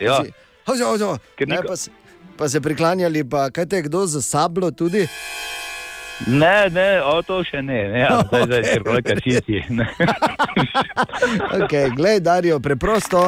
Ja. 0.00 0.22
Hozo, 0.66 0.86
hozo. 0.86 1.18
Ker 1.38 1.48
Ne, 1.48 1.58
pa, 1.66 1.74
pa 2.36 2.48
se 2.48 2.60
priklanjali, 2.60 3.24
pa 3.24 3.50
kaj 3.50 3.66
te 3.66 3.76
je 3.76 3.82
kdo 3.82 4.06
za 4.06 4.22
sablo 4.22 4.70
tudi? 4.70 5.06
Ne, 6.26 6.70
ne, 6.70 7.02
o 7.02 7.22
to 7.22 7.44
še 7.46 7.62
ne, 7.62 7.78
ne, 7.88 8.00
ja, 8.00 8.18
zdaj, 8.26 8.42
zdaj, 8.46 8.62
ker 8.62 8.82
kolega 8.82 9.14
čisti. 9.22 9.62
ne. 9.70 9.86
Okay, 11.62 11.90
glej, 11.96 12.20
Darijo, 12.20 12.58
preprosto. 12.60 13.22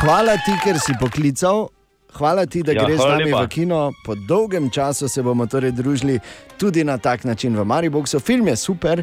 Hvala 0.00 0.36
ti, 0.40 0.56
ker 0.64 0.80
si 0.80 0.96
poklical. 1.00 1.68
Hvala 2.12 2.46
ti, 2.46 2.62
da 2.62 2.72
Ja, 2.72 2.84
greš 2.84 2.98
z 2.98 3.04
nami 3.06 3.24
lepa. 3.24 3.42
v 3.42 3.48
kino. 3.48 3.92
Po 4.04 4.14
dolgem 4.16 4.70
času 4.70 5.08
se 5.08 5.22
bomo 5.22 5.46
torej 5.46 5.72
družili 5.72 6.18
tudi 6.56 6.84
na 6.84 6.98
tak 6.98 7.24
način 7.24 7.56
v 7.56 7.64
Mariboku. 7.64 8.20
Film 8.20 8.48
je 8.48 8.56
super. 8.56 9.02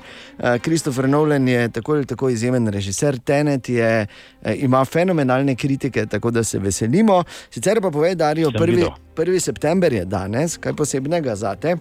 Kristofer 0.61 1.09
Nolan 1.09 1.47
je 1.47 1.69
tako 1.69 1.93
ali 1.93 2.05
tako 2.05 2.29
izjemen 2.29 2.67
režiser. 2.67 3.19
Tenet 3.19 3.69
je, 3.69 4.07
eh, 4.43 4.55
ima 4.55 4.85
fenomenalne 4.85 5.55
kritike, 5.55 6.05
tako 6.05 6.31
da 6.31 6.43
se 6.43 6.59
veselimo. 6.59 7.23
Sicer 7.49 7.81
pa 7.81 7.89
povej, 7.89 8.15
Darijo, 8.15 8.51
prvi, 8.51 8.75
videl. 8.75 8.89
1. 9.15 9.39
september 9.39 9.93
je 9.93 10.05
danes, 10.05 10.57
kaj 10.57 10.73
posebnega 10.73 11.35
za 11.35 11.55
te? 11.55 11.75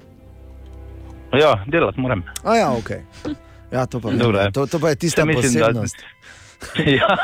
Ja, 1.33 1.65
delati 1.67 2.01
moram. 2.01 2.23
A 2.45 2.57
ja, 2.57 2.73
ok. 2.73 2.91
Ja, 3.73 3.87
to 3.87 4.01
pa, 4.01 4.11
Dobro, 4.11 4.39
vem, 4.39 4.47
je. 4.47 4.53
to, 4.53 4.67
to 4.67 4.79
pa 4.79 4.89
je 4.89 4.97
tista 4.97 5.23
Saj 5.23 5.27
mislim, 5.27 5.53
da- 5.55 5.85
ja, 6.99 7.17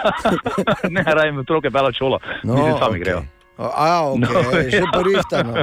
ne, 0.90 1.02
rajem 1.04 1.38
otroke 1.38 1.70
bela 1.70 1.92
čolo, 1.92 2.18
no, 2.42 2.54
mislim, 2.54 2.72
sami 2.72 2.90
okej. 2.90 3.00
grejo. 3.00 3.22
A, 3.58 4.02
ok, 4.04 4.18
No, 4.18 4.28
že 4.62 4.76
ja. 4.76 4.86
porihtano. 4.88 5.54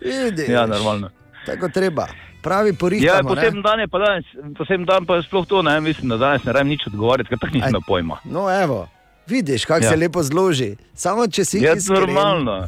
Vidiš, 0.00 0.48
Ja, 0.48 0.66
normalno. 0.66 1.10
Tako 1.46 1.68
treba. 1.68 2.06
Pravi 2.42 2.68
Ja, 2.68 2.74
porihtano. 2.74 3.28
potem 3.28 3.62
dan 3.62 3.80
je 3.80 3.88
pa 3.88 3.98
danes, 3.98 4.24
potem 4.56 4.84
dan 4.84 5.04
pa 5.04 5.16
je 5.16 5.22
sploh 5.22 5.46
to, 5.46 5.62
ne, 5.62 5.80
mislim, 5.80 6.08
da 6.08 6.16
danes 6.18 6.40
ne 6.42 6.52
rajem 6.52 6.68
nič 6.68 6.86
odgovarjati, 6.86 7.28
ker 7.28 7.38
tako 7.38 7.52
nisem 7.54 7.68
imel 7.68 7.82
pojma. 7.82 8.16
No, 8.24 8.48
evo. 8.52 8.88
Vidiš, 9.26 9.64
kako 9.64 9.78
ja. 9.78 9.84
Ja. 9.84 9.90
se 9.90 9.96
lepo 9.96 10.22
zloži. 10.22 10.74
Samo 10.92 11.26
če 11.28 11.44
si 11.44 11.58
Je 11.58 11.76
iskren. 11.76 12.00
normalno. 12.00 12.66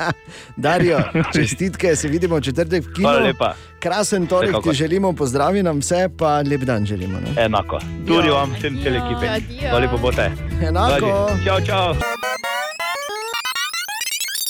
Darijo, 0.56 0.98
čestitke, 1.30 1.96
se 1.96 2.08
vidimo 2.08 2.36
v 2.36 2.40
četrtek 2.40 2.82
v 2.82 2.92
kinu. 2.92 3.08
Lepa. 3.20 3.52
Krasen 3.78 4.26
torek 4.26 4.56
ti 4.62 4.72
želimo, 4.72 5.12
pozdravi 5.12 5.62
nam 5.62 5.78
vse, 5.78 6.08
pa 6.10 6.40
lep 6.40 6.60
dan 6.62 6.82
želimo. 6.82 7.20
Ne? 7.20 7.44
Enako. 7.44 7.78
Tudi 8.06 8.28
vam, 8.28 8.50
vsem 8.52 8.82
cel 8.82 8.96
ekipe. 8.96 9.26
Hvala 9.60 9.78
lepo 9.78 9.98
bote. 9.98 10.30
Enako. 10.60 11.30
Čau, 11.44 11.60
čau. 11.60 11.94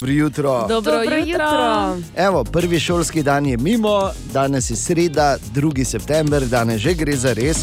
Dobro 0.01 0.13
jutro. 0.13 0.67
Dobro, 0.69 0.93
Dobro 0.93 1.17
jutro. 1.17 1.27
jutro. 1.27 1.99
Evo, 2.17 2.45
prvi 2.45 2.81
šolski 2.81 3.23
dan 3.23 3.47
je 3.47 3.57
mimo, 3.57 4.11
danes 4.33 4.71
je 4.71 4.77
sreda, 4.77 5.37
2. 5.55 5.85
september, 5.85 6.47
danes 6.47 6.81
že 6.81 6.95
gre 6.95 7.17
za 7.17 7.33
res. 7.33 7.59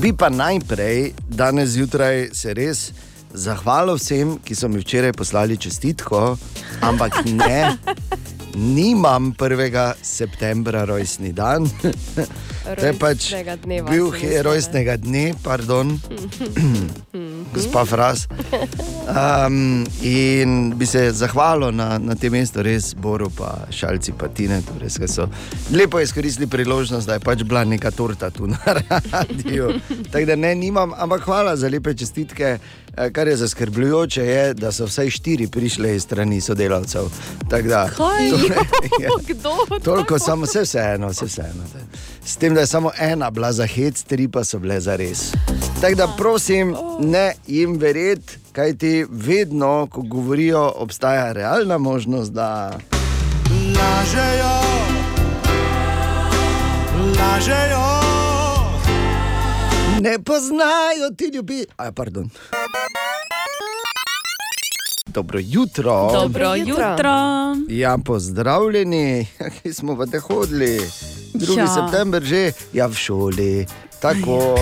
Bi 0.00 0.12
pa 0.12 0.28
najprej, 0.28 1.12
danes 1.28 1.68
zjutraj, 1.68 2.28
se 2.32 2.54
res 2.54 2.92
zahvalil 3.32 3.94
vsem, 3.94 4.38
ki 4.44 4.54
so 4.54 4.68
mi 4.68 4.78
včeraj 4.78 5.12
poslali 5.12 5.56
čestitko, 5.56 6.36
ampak 6.80 7.24
ne, 7.24 7.76
nimam 8.76 9.34
1. 9.38 9.92
septembra 10.02 10.84
rojstni 10.84 11.32
dan. 11.32 11.66
To 12.64 12.80
je 12.80 12.92
pač 12.94 13.28
dneva 13.62 13.90
bil 13.90 14.08
he- 14.10 14.42
rojstnega 14.42 14.96
dne, 14.96 15.34
pardon, 15.38 16.00
gospa 17.54 17.84
Fras. 17.84 18.24
Um, 19.06 19.84
in 20.00 20.72
bi 20.72 20.86
se 20.86 21.12
zahvalil 21.12 21.72
na, 21.72 21.98
na 21.98 22.14
tem 22.14 22.32
mestu, 22.32 22.62
res 22.62 22.94
Boru, 22.94 23.28
pa 23.28 23.68
šalci, 23.68 24.12
pa 24.12 24.28
Tine, 24.28 24.62
torej, 24.62 24.96
ki 24.96 25.08
so 25.08 25.28
lepo 25.70 26.00
izkoristili 26.00 26.46
priložnost, 26.46 27.06
da 27.06 27.14
je 27.14 27.22
pač 27.22 27.44
bila 27.44 27.64
neka 27.64 27.90
torta 27.90 28.30
tu 28.30 28.46
na 28.46 28.58
radiju. 29.12 29.74
Tako 30.08 30.24
da 30.24 30.36
ne, 30.36 30.54
nimam, 30.54 30.96
ampak 30.96 31.22
hvala 31.22 31.56
za 31.56 31.68
lepe 31.68 31.94
čestitke. 31.94 32.58
Eh, 32.96 33.10
Kar 33.10 33.28
je 33.28 33.36
zaskrbljujoče, 33.36 34.22
je, 34.22 34.42
da 34.54 34.72
so 34.72 34.86
vsaj 34.86 35.10
štiri 35.10 35.46
prišle 35.48 35.96
iz 35.96 36.02
strani 36.02 36.40
sodelavcev. 36.40 37.10
Tako 37.44 37.68
da, 37.68 37.88
Kaj? 37.90 38.28
Ja. 39.00 39.10
Kdo? 39.28 39.54
Toliko, 39.80 40.18
samo 40.18 40.46
vse 40.46 40.62
vseeno, 40.62 41.08
vse 41.08 41.26
vseeno. 41.26 41.66
S 42.26 42.36
tem, 42.36 42.54
da 42.54 42.60
je 42.60 42.66
samo 42.66 42.90
ena 42.98 43.30
bila 43.30 43.52
za 43.52 43.66
hec, 43.66 44.02
tri 44.02 44.28
pa 44.28 44.44
so 44.44 44.58
bile 44.58 44.80
za 44.80 44.96
res. 44.96 45.32
Tako 45.80 45.94
da 45.94 46.08
prosim, 46.18 46.76
ne 47.00 47.34
jim 47.46 47.76
verjeti, 47.78 48.38
kaj 48.52 48.76
ti 48.76 49.06
vedno, 49.10 49.86
ko 49.90 50.02
govorijo, 50.02 50.72
obstaja 50.76 51.32
realna 51.32 51.78
možnost, 51.78 52.32
da. 52.32 52.78
Lažejo, 53.50 54.56
lažejo. 57.18 57.84
Ne 60.00 60.18
poznajo 60.18 61.10
ti 61.16 61.30
ljudi. 61.34 61.66
Aj, 61.76 61.92
pardon. 61.92 62.30
Dobro 65.14 65.38
jutro. 65.42 66.10
Dobro 66.12 66.54
jutro. 66.54 67.14
Ja, 67.68 67.98
pozdravljeni, 68.04 69.26
ki 69.62 69.72
smo 69.72 69.96
pa 69.96 70.06
te 70.06 70.18
hodili. 70.18 70.80
2. 71.34 71.56
Ja. 71.56 71.64
Ja. 71.64 71.74
september 71.74 72.22
že, 72.22 72.52
ja 72.72 72.86
v 72.86 72.94
šoli. 72.94 73.66
Tako. 74.02 74.58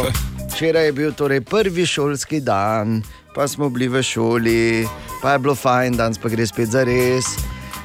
Včeraj 0.53 0.85
je 0.85 0.93
bil 0.93 1.13
torej 1.13 1.41
prvi 1.41 1.87
šolski 1.87 2.41
dan, 2.41 3.03
pa 3.35 3.49
smo 3.49 3.71
bili 3.73 3.89
v 3.89 4.03
šoli, 4.03 4.87
pa 5.23 5.33
je 5.33 5.39
bilo 5.39 5.55
fajn, 5.55 5.97
danes 5.97 6.19
pa 6.21 6.29
gre 6.29 6.47
spet 6.47 6.69
za 6.69 6.85
res. 6.85 7.25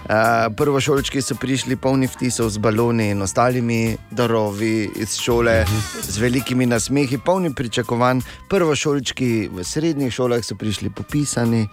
Uh, 0.07 0.55
prvošolčki 0.55 1.21
so 1.21 1.35
prišli 1.35 1.75
polni 1.75 2.07
vtisov 2.07 2.47
z 2.49 2.57
baloni 2.57 3.09
in 3.11 3.21
ostalimi 3.21 3.97
darovi 4.11 4.89
iz 4.95 5.17
šole, 5.19 5.65
z 6.01 6.17
velikimi 6.17 6.65
nasmehi, 6.65 7.17
polni 7.17 7.51
pričakovanj. 7.55 8.21
Prvošolčki 8.49 9.49
v 9.51 9.63
srednjih 9.63 10.13
šolah 10.13 10.45
so 10.45 10.55
prišli 10.55 10.89
popisani. 10.89 11.67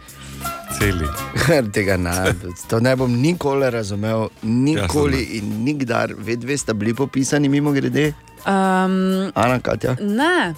Celi. 0.79 1.07
Tega 1.75 1.97
ne, 1.97 2.35
to 2.69 2.81
ne 2.81 2.97
bom 2.97 3.15
nikoli 3.23 3.71
razumel, 3.71 4.29
nikoli 4.43 5.23
in 5.39 5.65
nikdar. 5.65 6.15
Vedve 6.19 6.59
sta 6.59 6.75
bili 6.75 6.95
popisani, 6.95 7.49
mimo 7.49 7.71
grede. 7.73 8.13
Um, 8.47 9.31
Ana, 9.35 9.61
Katja. 9.63 9.97
ne. 10.01 10.55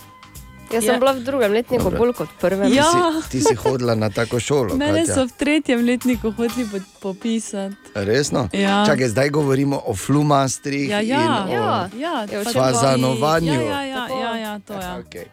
Jaz 0.66 0.84
sem 0.84 0.94
Ja. 0.94 0.98
bila 0.98 1.12
v 1.12 1.20
drugem 1.20 1.52
letniku 1.52 1.84
Dobro. 1.84 1.98
bolj 1.98 2.12
kot 2.12 2.28
v 2.28 2.38
prvem. 2.40 2.72
Ja. 2.72 2.82
Ti 2.82 3.22
si, 3.22 3.30
ti 3.30 3.40
si 3.40 3.54
hodila 3.54 3.94
na 3.94 4.10
tako 4.10 4.40
šolo. 4.40 4.74
Mene 4.74 5.06
so 5.06 5.22
v 5.22 5.32
tretjem 5.32 5.80
letniku 5.80 6.30
hoteli 6.30 6.66
po- 6.66 6.82
popisati. 7.02 7.76
Resno? 7.94 8.48
Ja. 8.52 8.82
Čakaj, 8.86 9.08
zdaj 9.08 9.28
govorimo 9.30 9.78
o 9.78 9.94
flumastrih. 9.94 10.90
Ja, 10.90 11.00
ja, 11.00 11.22
in 11.46 11.54
o... 11.54 11.54
ja, 11.54 11.86
ja, 12.26 12.42
pač 12.44 12.52
fazanovanju. 12.52 13.52
Ja, 13.54 13.60
ja, 13.60 13.82
ja, 13.84 14.04
ja, 14.10 14.32
ja, 14.36 14.52
to 14.58 14.72
je. 14.72 14.80
Ja. 14.80 14.98
Okay. 14.98 15.24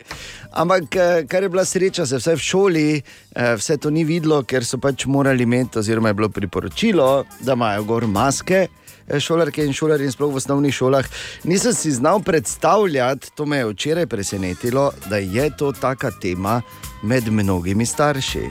Ampak, 0.51 0.95
eh, 0.95 1.25
kar 1.25 1.43
je 1.43 1.49
bila 1.49 1.65
sreča, 1.65 2.05
se 2.05 2.17
vsaj 2.17 2.35
v 2.35 2.39
šoli 2.39 2.87
eh, 2.95 3.55
vse 3.55 3.77
to 3.77 3.89
ni 3.89 4.03
videlo, 4.03 4.43
ker 4.43 4.61
so 4.61 4.77
pač 4.77 5.05
morali 5.05 5.43
imeti, 5.43 5.79
oziroma 5.79 6.07
je 6.07 6.13
bilo 6.13 6.29
priporočilo, 6.29 7.25
da 7.39 7.53
imajo 7.53 7.83
gor 7.83 8.07
maske. 8.07 8.67
Eh, 9.07 9.19
Šolarke 9.19 9.65
in 9.65 9.73
šolarji, 9.73 10.05
in 10.05 10.11
sploh 10.11 10.33
v 10.33 10.41
osnovnih 10.41 10.73
šolah, 10.73 11.05
nisem 11.43 11.73
si 11.73 11.91
znal 11.91 12.19
predstavljati, 12.19 13.31
to 13.35 13.45
me 13.45 13.57
je 13.57 13.65
včeraj 13.65 14.07
presenetilo, 14.07 14.91
da 15.09 15.17
je 15.17 15.49
to 15.57 15.71
taka 15.71 16.11
tema 16.11 16.61
med 17.03 17.31
mnogimi 17.31 17.85
starši. 17.85 18.49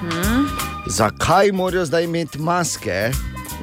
Hm? 0.00 0.44
Zakaj 0.86 1.52
morajo 1.52 1.84
zdaj 1.84 2.04
imeti 2.04 2.38
maske? 2.38 3.10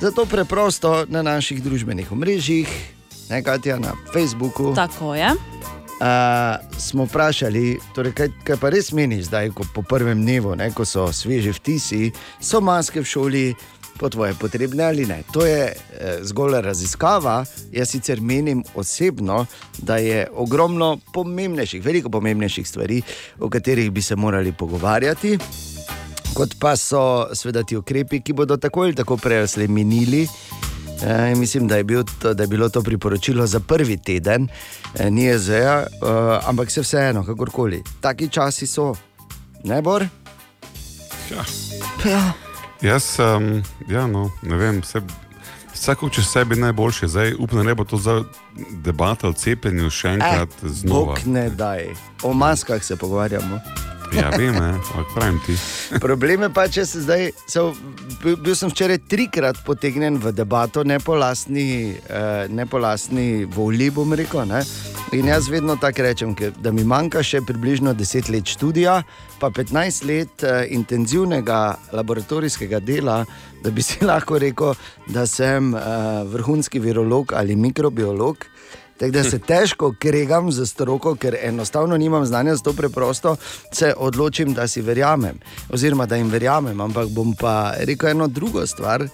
Zato 0.01 0.25
preprosto 0.25 1.05
na 1.09 1.21
naših 1.21 1.63
družbenih 1.63 2.11
omrežjih, 2.11 2.69
nekaj 3.29 3.79
na 3.79 3.93
Facebooku. 4.13 4.73
Tako 4.75 5.15
je. 5.15 5.29
Uh, 6.01 6.07
smo 6.77 7.05
vprašali, 7.05 7.79
torej, 7.93 8.15
kaj, 8.17 8.29
kaj 8.43 8.57
pa 8.57 8.69
res 8.73 8.89
meniš 8.91 9.27
zdaj, 9.29 9.51
ko 9.53 9.67
po 9.73 9.83
prvem 9.85 10.17
dnevu, 10.23 10.55
ne, 10.57 10.71
ko 10.73 10.81
so 10.85 11.11
sveži 11.13 11.53
vtisi, 11.53 12.09
so 12.41 12.57
maske 12.57 13.03
v 13.03 13.05
šoli 13.05 13.43
po 14.01 14.09
tvoje 14.09 14.33
potrebne 14.33 14.83
ali 14.83 15.05
ne. 15.05 15.21
To 15.31 15.45
je 15.45 15.65
eh, 15.69 16.17
zgolj 16.25 16.61
raziskava. 16.61 17.45
Jaz 17.71 17.89
sicer 17.93 18.21
menim 18.21 18.63
osebno, 18.75 19.45
da 19.77 19.97
je 20.01 20.25
ogromno 20.33 20.97
pomembnejših, 21.13 21.85
veliko 21.85 22.09
pomembnejših 22.09 22.67
stvari, 22.67 23.01
o 23.39 23.49
katerih 23.49 23.91
bi 23.91 24.01
se 24.01 24.15
morali 24.15 24.51
pogovarjati. 24.51 25.37
Kot 26.33 26.57
pa 26.59 26.73
so 26.75 27.29
seveda 27.35 27.63
ti 27.63 27.77
ukrepi, 27.77 28.23
ki 28.25 28.33
bodo 28.33 28.57
tako 28.57 28.87
ali 28.89 28.95
tako 28.95 29.17
prej 29.17 29.45
ali 29.45 29.67
minili. 29.67 30.27
E, 31.05 31.35
mislim, 31.35 31.67
da 31.67 31.77
je, 31.77 31.83
bil 31.83 32.03
to, 32.21 32.33
da 32.33 32.43
je 32.43 32.47
bilo 32.47 32.69
to 32.69 32.81
priporočilo 32.81 33.47
za 33.47 33.59
prvi 33.59 33.97
teden, 33.97 34.47
e, 34.95 35.09
ni 35.11 35.27
EZE, 35.29 35.57
e, 35.57 35.85
ampak 36.45 36.71
se 36.71 36.81
vseeno, 36.81 37.25
kakorkoli. 37.25 37.83
Taki 38.01 38.29
časi 38.29 38.67
so, 38.67 38.93
ne 39.63 39.81
bor? 39.81 40.05
Ja. 41.31 41.43
Ja. 42.05 42.50
Jaz, 42.81 43.19
um, 43.19 43.63
ja, 43.87 44.07
no, 44.07 44.31
ne 44.41 44.57
vem, 44.57 44.81
vse, 44.81 45.01
Vsako 45.73 46.09
čez 46.09 46.25
sebi 46.27 46.55
najboljše, 46.55 47.07
zdaj 47.07 47.33
upam, 47.39 47.65
ne 47.65 47.75
bo 47.75 47.83
to 47.83 47.97
za 47.97 48.23
debata 48.69 49.29
o 49.29 49.33
cepljenju 49.33 49.89
še 49.89 50.07
enkrat 50.17 50.49
eh, 50.63 50.67
znova. 50.67 51.15
Bog 51.15 51.19
ne 51.25 51.49
daj, 51.49 51.87
o 52.23 52.33
maskah 52.33 52.83
se 52.83 52.95
pogovarjamo. 52.95 53.59
Ja, 54.21 54.29
vem, 54.35 54.55
ampak 54.55 55.07
pravim 55.15 55.39
ti. 55.45 55.55
Problem 56.05 56.43
je 56.43 56.49
pa, 56.51 56.65
če 56.67 56.83
se 56.85 57.01
zdaj, 57.05 57.29
se, 57.47 57.63
bil, 58.23 58.35
bil 58.43 58.55
sem 58.59 58.71
včeraj 58.71 58.99
trikrat 59.07 59.61
potegnjen 59.63 60.19
v 60.19 60.33
debato, 60.35 60.83
ne 60.83 60.99
po 60.99 61.15
lastni, 61.15 61.95
eh, 61.95 62.47
ne 62.51 62.65
po 62.67 62.81
lastni 62.81 63.45
volji, 63.47 63.87
bom 63.95 64.11
rekel. 64.13 64.43
Ne? 64.49 64.63
In 65.15 65.31
jaz 65.31 65.47
vedno 65.51 65.77
tako 65.79 66.03
rečem, 66.07 66.35
da 66.59 66.71
mi 66.75 66.83
manjka 66.87 67.23
še 67.23 67.41
približno 67.47 67.93
10 67.95 68.31
let 68.35 68.51
študija, 68.51 68.97
pa 69.39 69.49
15 69.49 70.05
let 70.07 70.43
eh, 70.43 70.65
intenzivnega 70.75 71.61
laboratorijskega 71.95 72.83
dela, 72.83 73.21
da 73.63 73.71
bi 73.71 73.83
si 73.85 74.03
lahko 74.11 74.41
rekel, 74.43 74.75
da 75.07 75.23
sem 75.27 75.71
eh, 75.75 75.81
vrhunski 76.35 76.83
virolog 76.83 77.31
ali 77.35 77.55
mikrobiolog. 77.55 78.51
Tako 79.01 79.11
da 79.11 79.23
se 79.23 79.39
težko 79.51 79.93
kregam 79.99 80.51
za 80.51 80.65
stroko, 80.65 81.15
ker 81.15 81.35
enostavno 81.41 81.97
nimam 81.97 82.25
znanja 82.25 82.55
za 82.55 82.63
to 82.63 82.73
preprosto, 82.73 83.35
se 83.71 83.93
odločim, 83.97 84.53
da 84.53 84.67
si 84.67 84.81
verjamem, 84.81 85.39
oziroma 85.69 86.05
da 86.05 86.15
jim 86.15 86.29
verjamem. 86.29 86.81
Ampak 86.81 87.09
bom 87.09 87.33
pa 87.35 87.73
rekel 87.79 88.09
eno 88.09 88.27
drugo 88.27 88.67
stvar, 88.67 89.07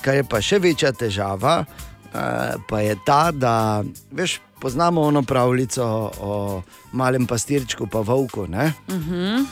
kar 0.00 0.14
je 0.14 0.24
pa 0.24 0.40
še 0.40 0.58
večja 0.58 0.92
težava, 0.92 1.64
eh, 1.64 2.56
pa 2.68 2.80
je 2.80 2.96
ta, 3.06 3.30
da 3.30 3.84
veš, 4.12 4.40
poznamo 4.60 5.02
ono 5.02 5.22
pravljico 5.22 5.84
o 6.20 6.62
malem 6.92 7.26
pastirčku, 7.26 7.86
pa 7.86 8.00
volku. 8.00 8.46
Ne? 8.48 8.72
Mhm. 8.88 9.44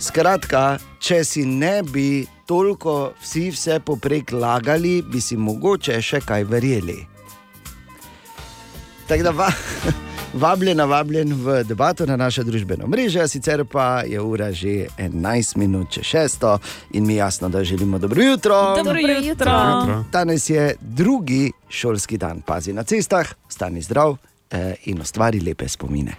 Skratka, 0.00 0.78
če 1.00 1.24
si 1.24 1.44
ne 1.44 1.82
bi 1.82 2.26
toliko 2.46 3.12
vsi 3.22 3.50
vse 3.50 3.80
poprek 3.80 4.32
lagali, 4.32 5.02
bi 5.02 5.20
si 5.20 5.36
mogoče 5.36 6.00
še 6.02 6.20
kaj 6.20 6.44
verjeli. 6.44 7.09
Tako 9.10 9.22
da 9.22 9.30
va, 9.30 9.52
vabljen, 10.34 10.80
vabljen 10.80 11.32
v 11.34 11.64
debato 11.64 12.06
na 12.06 12.16
naše 12.16 12.44
družbeno 12.44 12.86
mrežo, 12.86 13.28
sicer 13.28 13.64
pa 13.64 14.02
je 14.06 14.20
ura 14.20 14.52
že 14.52 14.86
11 14.98 15.56
minut 15.56 15.90
čez 15.90 16.04
šesto 16.04 16.58
in 16.90 17.06
mi 17.06 17.14
jasno, 17.14 17.48
da 17.48 17.64
želimo 17.64 17.98
dobro 17.98 18.22
jutro. 18.22 18.76
Dobro 18.76 18.98
jutro. 19.00 19.50
Dobro 19.50 19.80
jutro. 19.82 20.04
Danes 20.12 20.50
je 20.50 20.76
drugi 20.80 21.52
šolski 21.68 22.18
dan, 22.18 22.40
pazi 22.40 22.72
na 22.72 22.82
cestah, 22.82 23.26
stani 23.48 23.82
zdrav 23.82 24.16
eh, 24.50 24.74
in 24.84 25.00
ustvari 25.00 25.40
lepe 25.40 25.68
spomine. 25.68 26.14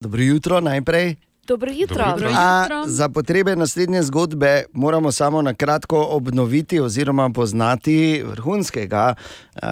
Dobro 0.00 0.22
jutro 0.22 0.60
najprej. 0.60 1.16
Dobro 1.46 1.70
jutro. 1.72 2.04
A, 2.36 2.66
za 2.86 3.08
potrebe 3.08 3.56
naslednje 3.56 4.02
zgodbe 4.02 4.64
moramo 4.72 5.12
samo 5.12 5.42
na 5.42 5.54
kratko 5.54 6.06
obnoviti 6.10 6.80
oziroma 6.80 7.30
poznati 7.30 8.22
vrhunskega 8.26 9.14
uh, 9.54 9.68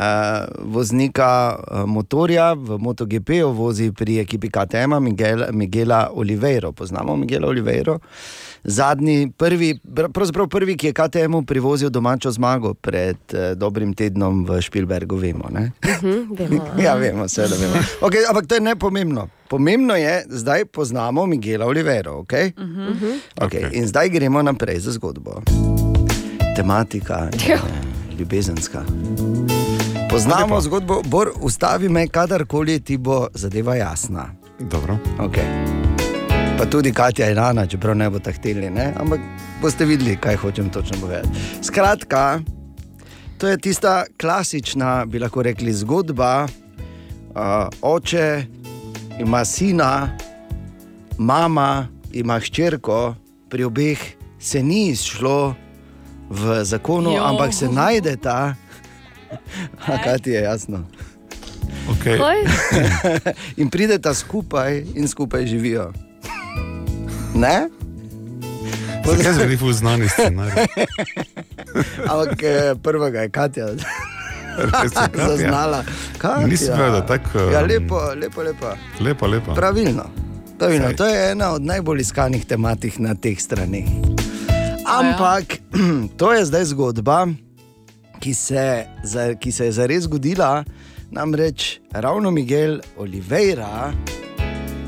voznika 0.59 1.59
uh, 1.59 1.89
motorja 1.89 2.53
v 2.53 2.79
MotoGP-u, 2.79 3.53
vozi 3.53 3.93
pri 3.93 4.19
ekipi 4.19 4.51
KTM, 4.51 5.01
Miguel, 5.01 5.45
Miguela 5.53 6.11
Oliveira. 6.15 6.73
Poznamo 6.73 7.17
Miguela 7.17 7.49
Oliveira. 7.49 7.99
Zadnji, 8.65 9.33
prvi, 9.37 9.79
pravzaprav 10.13 10.49
prvi, 10.49 10.77
ki 10.77 10.87
je 10.87 10.93
KTM-u 10.93 11.43
privozil 11.43 11.91
domačo 11.91 12.31
zmago 12.31 12.75
pred 12.75 13.17
uh, 13.33 13.57
dobrim 13.59 13.95
tednom 13.95 14.45
v 14.45 14.61
Špilbergu, 14.61 15.17
vemo. 15.17 15.49
Ne? 15.51 15.73
Mhm, 15.85 16.35
vemo. 16.39 16.65
Ja, 16.85 16.95
vemo, 16.95 17.29
seveda 17.29 17.57
vemo. 17.57 17.75
Okay, 18.01 18.25
ampak 18.29 18.47
to 18.47 18.55
je 18.55 18.61
nepomembno. 18.61 19.29
Pomembno 19.49 19.97
je, 19.97 20.25
zdaj 20.29 20.65
poznamo 20.65 21.27
Miguela 21.27 21.67
Olivera. 21.67 22.11
Okay? 22.11 22.53
Mhm. 22.59 23.21
Okay. 23.41 23.73
In 23.73 23.87
zdaj 23.87 24.09
gremo 24.09 24.43
naprej 24.43 24.79
za 24.79 24.93
zgodbo. 24.93 25.43
Tematika 26.57 27.29
je 27.49 27.59
ljubezenska. 28.19 28.85
Poznamo 30.11 30.61
zgodbo, 30.61 31.03
Bor, 31.05 31.31
ustavi 31.41 31.89
me, 31.89 32.09
kadarkoli 32.09 32.81
ti 32.81 32.97
bo 32.97 33.29
zadeva 33.35 33.75
jasna. 33.75 34.35
Dobro. 34.59 34.99
Okay. 35.19 35.80
Pa 36.61 36.67
tudi 36.67 36.93
Katja 36.93 37.27
je 37.27 37.35
rana, 37.35 37.67
čeprav 37.67 37.97
ne 37.97 38.11
bo 38.11 38.19
tako 38.19 38.37
hteli, 38.37 38.71
ne? 38.71 38.93
ampak 39.01 39.21
boste 39.63 39.85
videli, 39.85 40.17
kaj 40.21 40.37
hočem 40.37 40.69
točno 40.71 40.99
povedati. 41.01 41.29
Skratka, 41.63 42.41
to 43.39 43.49
je 43.49 43.59
tista 43.59 44.05
klasična, 44.21 45.07
bi 45.07 45.19
lahko 45.19 45.43
rekli, 45.43 45.73
zgodba. 45.73 46.45
Uh, 46.45 47.69
oče 47.83 48.45
ima 49.21 49.45
sina, 49.45 50.19
mama 51.19 51.89
ima 52.13 52.39
hčerko, 52.39 53.15
pri 53.49 53.65
obeh 53.65 53.99
se 54.39 54.63
ni 54.63 54.89
izšlo 54.89 55.55
v 56.29 56.65
zakonu, 56.65 57.17
Jo. 57.17 57.25
ampak 57.25 57.55
se 57.55 57.69
najdeta. 57.69 58.55
A 59.93 60.03
kaj 60.05 60.19
ti 60.19 60.31
je 60.31 60.43
jasno? 60.43 60.85
Okay. 61.89 62.21
in 63.63 63.71
prideta 63.71 64.15
skupaj 64.15 64.85
in 64.95 65.09
skupaj 65.09 65.47
živijo. 65.47 65.93
Ne? 67.41 67.69
Zakaj 69.07 69.33
zveni 69.33 69.57
ful 69.57 69.73
znani 69.73 70.09
scenarij? 70.09 70.53
Ampak 72.11 72.43
eh, 72.43 72.75
prvega 72.83 73.21
je 73.25 73.31
Katja 73.31 73.67
zaznala. 75.15 75.85
Katja. 76.19 76.47
Nisem 76.47 76.79
vedel, 76.79 77.07
tako, 77.07 77.39
Ja, 77.39 77.63
um, 77.63 77.69
lepo, 77.69 78.01
lepo, 78.15 78.43
lepo. 78.43 78.67
Lepa, 79.01 79.27
lepa. 79.27 79.55
Pravilno. 79.55 80.05
Pravilno. 80.59 80.87
Saj. 80.87 80.97
To 80.97 81.07
je 81.07 81.31
ena 81.31 81.51
od 81.51 81.63
najbolj 81.63 82.01
iskanih 82.01 82.45
tematik 82.47 82.99
na 82.99 83.15
teh 83.15 83.41
straneh. 83.41 83.89
Ampak 84.87 85.45
to 86.21 86.33
je 86.33 86.45
zdaj 86.45 86.65
zgodba, 86.65 87.27
ki 88.21 88.35
se, 88.35 88.85
za, 89.05 89.35
ki 89.35 89.53
se 89.53 89.65
je 89.65 89.73
zares 89.73 90.05
zgodila. 90.05 90.65
Namreč 91.11 91.81
ravno 91.93 92.31
Miguel 92.31 92.81
Oliveira 92.97 93.93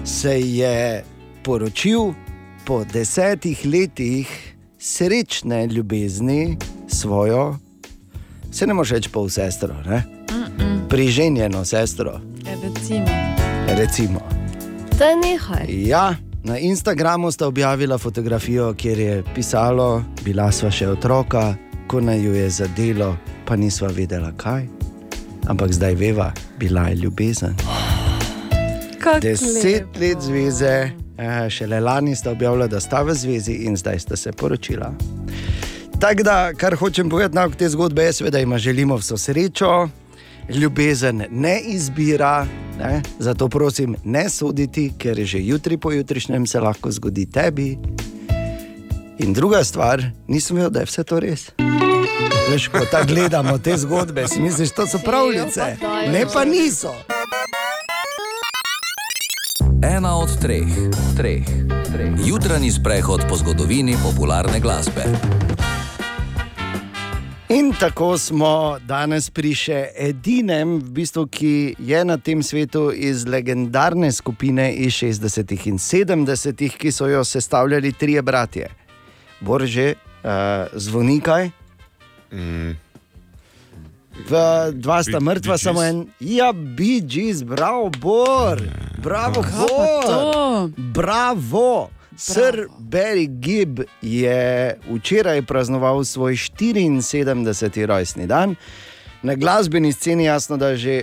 se 0.05 0.41
je 0.41 1.05
poročil 1.43 2.13
po 2.65 2.85
desetih 2.85 3.67
letih 3.67 4.55
srečne 4.79 5.67
ljubezni 5.67 6.57
svojo, 6.89 7.59
se 8.53 8.67
ne 8.67 8.75
moreš 8.75 8.91
reči 8.91 9.09
pol 9.09 9.29
sestro, 9.29 9.75
ne? 9.87 10.03
priženjeno 10.89 11.65
sestro. 11.65 12.21
Recimo. 12.63 13.07
Recimo. 13.69 14.21
To 14.99 15.05
je 15.05 15.17
nehaj. 15.17 15.67
Ja, 15.69 16.15
na 16.45 16.59
Instagramu 16.59 17.31
sta 17.31 17.47
objavila 17.47 17.99
fotografijo, 17.99 18.75
kjer 18.75 18.99
je 18.99 19.25
pisalo: 19.35 20.05
Bila 20.25 20.53
sva 20.53 20.71
še 20.71 20.89
otroka, 20.89 21.55
ko 21.87 22.01
naj 22.01 22.25
jo 22.25 22.35
je 22.35 22.51
zadelo, 22.51 23.17
pa 23.47 23.57
nisva 23.57 23.89
vedela 23.89 24.33
kaj. 24.37 24.67
Ampak 25.47 25.73
zdaj 25.73 25.95
veva, 25.95 26.33
bila 26.59 26.89
je 26.89 26.95
ljubezen. 26.95 27.57
Kako 29.01 29.21
Deset 29.21 29.65
lepo. 29.65 29.99
let 30.01 30.19
zveze, 30.21 30.91
šele 31.51 31.81
lani 31.81 32.17
sta 32.17 32.31
objavila, 32.31 32.67
da 32.67 32.81
sta 32.81 33.03
v 33.03 33.15
zvezi 33.15 33.53
in 33.53 33.77
zdaj 33.77 33.99
sta 33.99 34.17
se 34.17 34.33
poročila. 34.33 34.93
Tako 36.01 36.23
da, 36.23 36.53
kar 36.55 36.77
hočem 36.77 37.11
povedati 37.11 37.35
na 37.35 37.49
te 37.49 37.69
zgodbe, 37.69 38.03
je, 38.03 38.13
seveda 38.13 38.39
jim 38.39 38.59
želimo 38.59 38.97
vso 38.97 39.17
srečo, 39.17 39.89
ljubezen 40.49 41.25
ne 41.31 41.61
izbira, 41.61 42.47
ne? 42.79 43.03
zato 43.19 43.49
prosim, 43.49 43.97
ne 44.05 44.29
soditi, 44.29 44.93
ker 44.99 45.25
že 45.25 45.39
jutri 45.41 45.77
pojutrišnjem 45.77 46.47
se 46.47 46.61
lahko 46.61 46.91
zgodi 46.91 47.31
tebi. 47.31 47.79
In 49.19 49.33
druga 49.33 49.65
stvar, 49.65 50.03
nisem 50.29 50.57
vedel, 50.57 50.71
da 50.71 50.81
je 50.81 50.87
vse 50.87 51.05
to 51.05 51.21
res. 51.21 51.51
Veš, 52.51 52.69
ko 52.69 52.79
tako 52.91 53.07
gledamo 53.07 53.59
te 53.59 53.77
zgodbe, 53.77 54.29
si 54.29 54.41
misliš, 54.41 54.75
da 54.77 54.87
so 54.87 54.99
pravljice, 54.99 55.77
ne 56.13 56.27
pa 56.35 56.45
niso. 56.45 56.95
Ena 59.83 60.15
od 60.17 60.31
treh, 60.41 60.71
treh, 61.17 61.43
treh. 61.93 62.15
Jutranji 62.27 62.71
sprehod 62.71 63.21
po 63.29 63.37
zgodovini 63.37 63.97
popularne 64.03 64.61
glasbe. 64.61 65.03
In 67.49 67.73
tako 67.81 68.19
smo 68.19 68.79
danes 68.87 69.27
pri 69.31 69.51
še 69.59 69.81
edinem, 69.99 70.77
v 70.79 70.95
bistvu, 71.01 71.27
ki 71.27 71.75
je 71.83 72.05
na 72.07 72.15
tem 72.15 72.45
svetu 72.47 72.93
iz 72.95 73.27
legendarne 73.27 74.13
skupine 74.13 74.71
iz 74.71 74.95
60. 75.03 75.51
in 75.67 75.83
70., 75.83 76.79
ki 76.79 76.93
so 76.95 77.11
jo 77.11 77.25
sestavljali 77.25 77.93
trije 77.93 78.23
bratje. 78.23 78.71
Borže, 79.41 79.95
uh, 79.99 80.71
zvonikaj. 80.79 81.51
Mm. 82.31 82.92
V 84.13 84.33
dva 84.73 85.03
sta 85.03 85.11
Bee- 85.13 85.25
mrtva, 85.25 85.59
samo 85.59 85.83
en. 85.83 86.07
Ja, 86.21 86.53
biđis, 86.53 87.43
bravo, 87.43 87.91
Bor, 87.91 88.63
bravo, 88.99 89.43
Kaj 89.43 89.51
pa 89.51 89.59
Bor. 89.59 90.05
to? 90.05 90.71
Bravo. 90.77 91.89
Sir 92.17 92.67
Barry 92.79 93.27
Gibb 93.41 93.81
je 94.03 94.79
včeraj 94.91 95.43
praznoval 95.43 96.05
svoj 96.05 96.33
74. 96.33 97.87
rojstni 97.87 98.27
dan. 98.27 98.55
Na 99.23 99.35
glasbeni 99.35 99.93
sceni 99.93 100.25
jasno, 100.25 100.57
da 100.57 100.69
je 100.69 100.77
že 100.77 101.03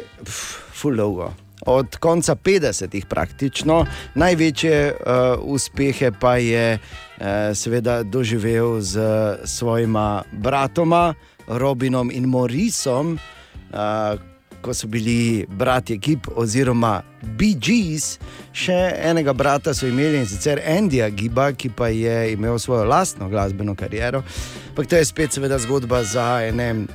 full 0.74 0.96
dolgo. 0.96 1.34
Od 1.66 1.98
konca 1.98 2.36
50-ih 2.36 3.06
praktično, 3.06 3.86
največje 4.16 4.94
uh, 4.94 5.04
uspehe 5.44 6.12
pa 6.12 6.38
je 6.38 6.78
uh, 6.78 7.26
seveda 7.54 8.04
doživel 8.04 8.82
z 8.82 9.02
svojima 9.44 10.24
bratoma 10.32 11.14
Robinom 11.50 12.12
in 12.14 12.30
Morisom, 12.30 13.18
uh, 13.74 14.16
ko 14.62 14.74
so 14.74 14.88
bili 14.88 15.46
bratje 15.50 15.98
Gib 15.98 16.28
oziroma 16.36 17.02
Gees. 17.60 18.20
Še 18.54 18.78
enega 19.10 19.34
brata 19.34 19.74
so 19.74 19.88
imeli 19.88 20.20
in 20.20 20.28
sicer 20.28 20.60
Andyja 20.60 21.10
Giba, 21.10 21.52
ki 21.54 21.70
pa 21.70 21.88
je 21.88 22.34
imel 22.34 22.60
svojo 22.60 22.84
lastno 22.86 23.30
glasbeno 23.30 23.76
kariero. 23.76 24.24
Ampak 24.70 24.88
to 24.88 24.96
je 24.96 25.06
spet 25.06 25.34
seveda 25.34 25.58
zgodba 25.60 26.04
za 26.04 26.42
ene 26.46 26.88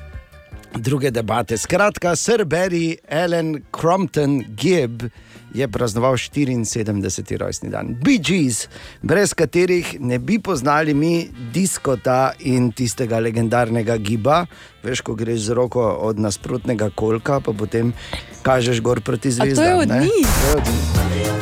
druge 0.74 1.10
debate. 1.10 1.56
Skratka, 1.56 2.16
Sir 2.16 2.44
Barry 2.44 2.98
Allen 3.08 3.62
Crompton 3.72 4.44
Gibb 4.56 5.08
je 5.54 5.68
praznoval 5.68 6.18
74. 6.18 7.38
rojstni 7.38 7.70
dan. 7.70 7.94
Bee 8.02 8.18
Gees, 8.18 8.68
brez 9.02 9.34
katerih 9.34 9.96
ne 10.00 10.18
bi 10.18 10.38
poznali 10.38 10.94
mi 10.94 11.28
diskota 11.52 12.32
in 12.38 12.72
tistega 12.72 13.18
legendarnega 13.18 13.96
giba. 13.96 14.46
Veš, 14.82 15.00
ko 15.00 15.14
greš 15.14 15.46
z 15.48 15.56
roko 15.56 15.86
od 16.02 16.18
nasprotnega 16.18 16.90
kolka, 16.90 17.40
pa 17.40 17.52
potem 17.52 17.94
kažeš 18.42 18.82
gor 18.82 19.00
proti 19.00 19.28
je 19.28 19.32
zvezdam. 19.32 19.64
To 19.64 19.70
je 19.70 19.74
od 19.74 19.88
njih. 20.02 20.26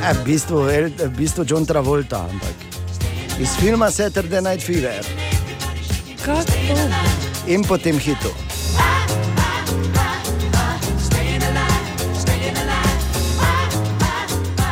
E, 0.02 0.12
v 0.12 0.24
bistvu, 0.24 0.68
El- 0.68 0.92
v 0.98 1.12
bistvu 1.16 1.44
John 1.48 1.66
Travolta, 1.66 2.28
ampak 2.28 2.56
iz 3.40 3.56
filma 3.60 3.90
Saturday 3.90 4.42
Night 4.44 4.66
Fever 4.66 5.04
Kako 6.24 6.42
in 7.46 7.64
potem 7.64 7.98
hitu. 7.98 8.51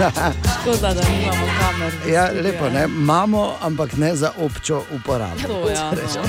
Škoda, 0.60 0.94
da 0.94 1.00
nimamo 1.08 1.46
kamer. 1.60 1.92
Ja, 2.14 2.26
studiu. 2.26 2.42
lepo, 2.42 2.68
ne? 2.68 2.84
imamo, 2.84 3.54
ampak 3.60 3.96
ne 3.96 4.16
za 4.16 4.32
občo 4.38 4.82
uporabo. 4.94 5.40
To, 5.46 5.70
ja, 5.70 5.90
no. 5.90 6.22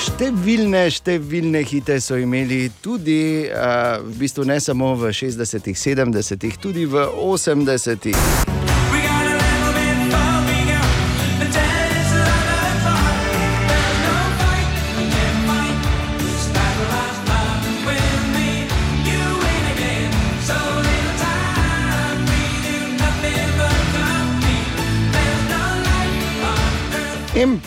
Številne, 0.00 0.86
številne 0.90 1.60
hite 1.64 2.00
so 2.00 2.16
imeli 2.16 2.70
tudi, 2.82 3.48
uh, 3.48 4.00
v 4.00 4.16
bistvu 4.24 4.48
ne 4.48 4.56
samo 4.60 4.94
v 4.96 5.12
60-ih, 5.12 5.76
70-ih, 5.76 6.56
tudi 6.60 6.88
v 6.88 7.04
80-ih. 7.04 8.59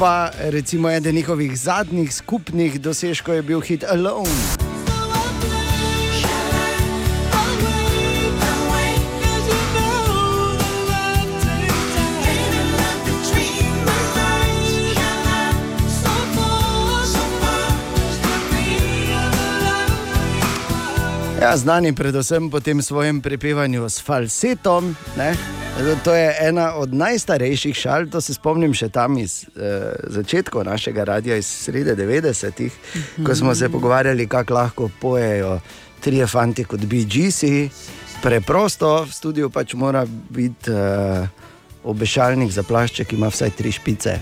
Pa 0.03 0.31
recimo 0.39 0.89
eden 0.89 1.15
njihovih 1.15 1.59
zadnjih 1.59 2.15
skupnih 2.15 2.81
dosežkov 2.81 3.35
je 3.35 3.41
bil 3.41 3.61
hit 3.61 3.83
Alone. 3.83 4.29
Ja, 21.41 21.57
znani 21.57 21.95
predvsem 21.95 22.49
po 22.49 22.59
tem 22.59 22.81
svojem 22.81 23.21
prepevanju 23.21 23.89
s 23.89 24.01
falsetom. 24.01 24.95
Ne? 25.17 25.62
To 26.03 26.13
je 26.15 26.35
ena 26.39 26.73
od 26.75 26.93
najstarejših 26.93 27.75
šal, 27.75 28.05
to 28.05 28.21
se 28.21 28.33
spomnim 28.33 28.75
še 28.77 28.91
tam 28.93 29.17
iz 29.17 29.41
eh, 29.57 29.95
začetkov 30.13 30.67
našega 30.67 31.03
radia, 31.03 31.35
iz 31.35 31.49
srede 31.49 31.95
90-ih, 31.97 32.75
ko 33.25 33.35
smo 33.35 33.55
se 33.55 33.69
pogovarjali, 33.69 34.27
kako 34.27 34.53
lahko 34.53 34.89
pojejo 35.01 35.57
trije 35.99 36.27
fanti 36.27 36.63
kot 36.63 36.85
BGC. 36.85 37.49
Preprosto 38.21 39.03
v 39.03 39.11
studiu 39.11 39.49
pač 39.49 39.73
mora 39.73 40.05
biti 40.05 40.71
eh, 40.71 41.25
obešalnik 41.83 42.51
za 42.53 42.63
plašče, 42.63 43.09
ki 43.09 43.17
ima 43.17 43.33
vsaj 43.33 43.57
tri 43.57 43.71
špice. 43.71 44.19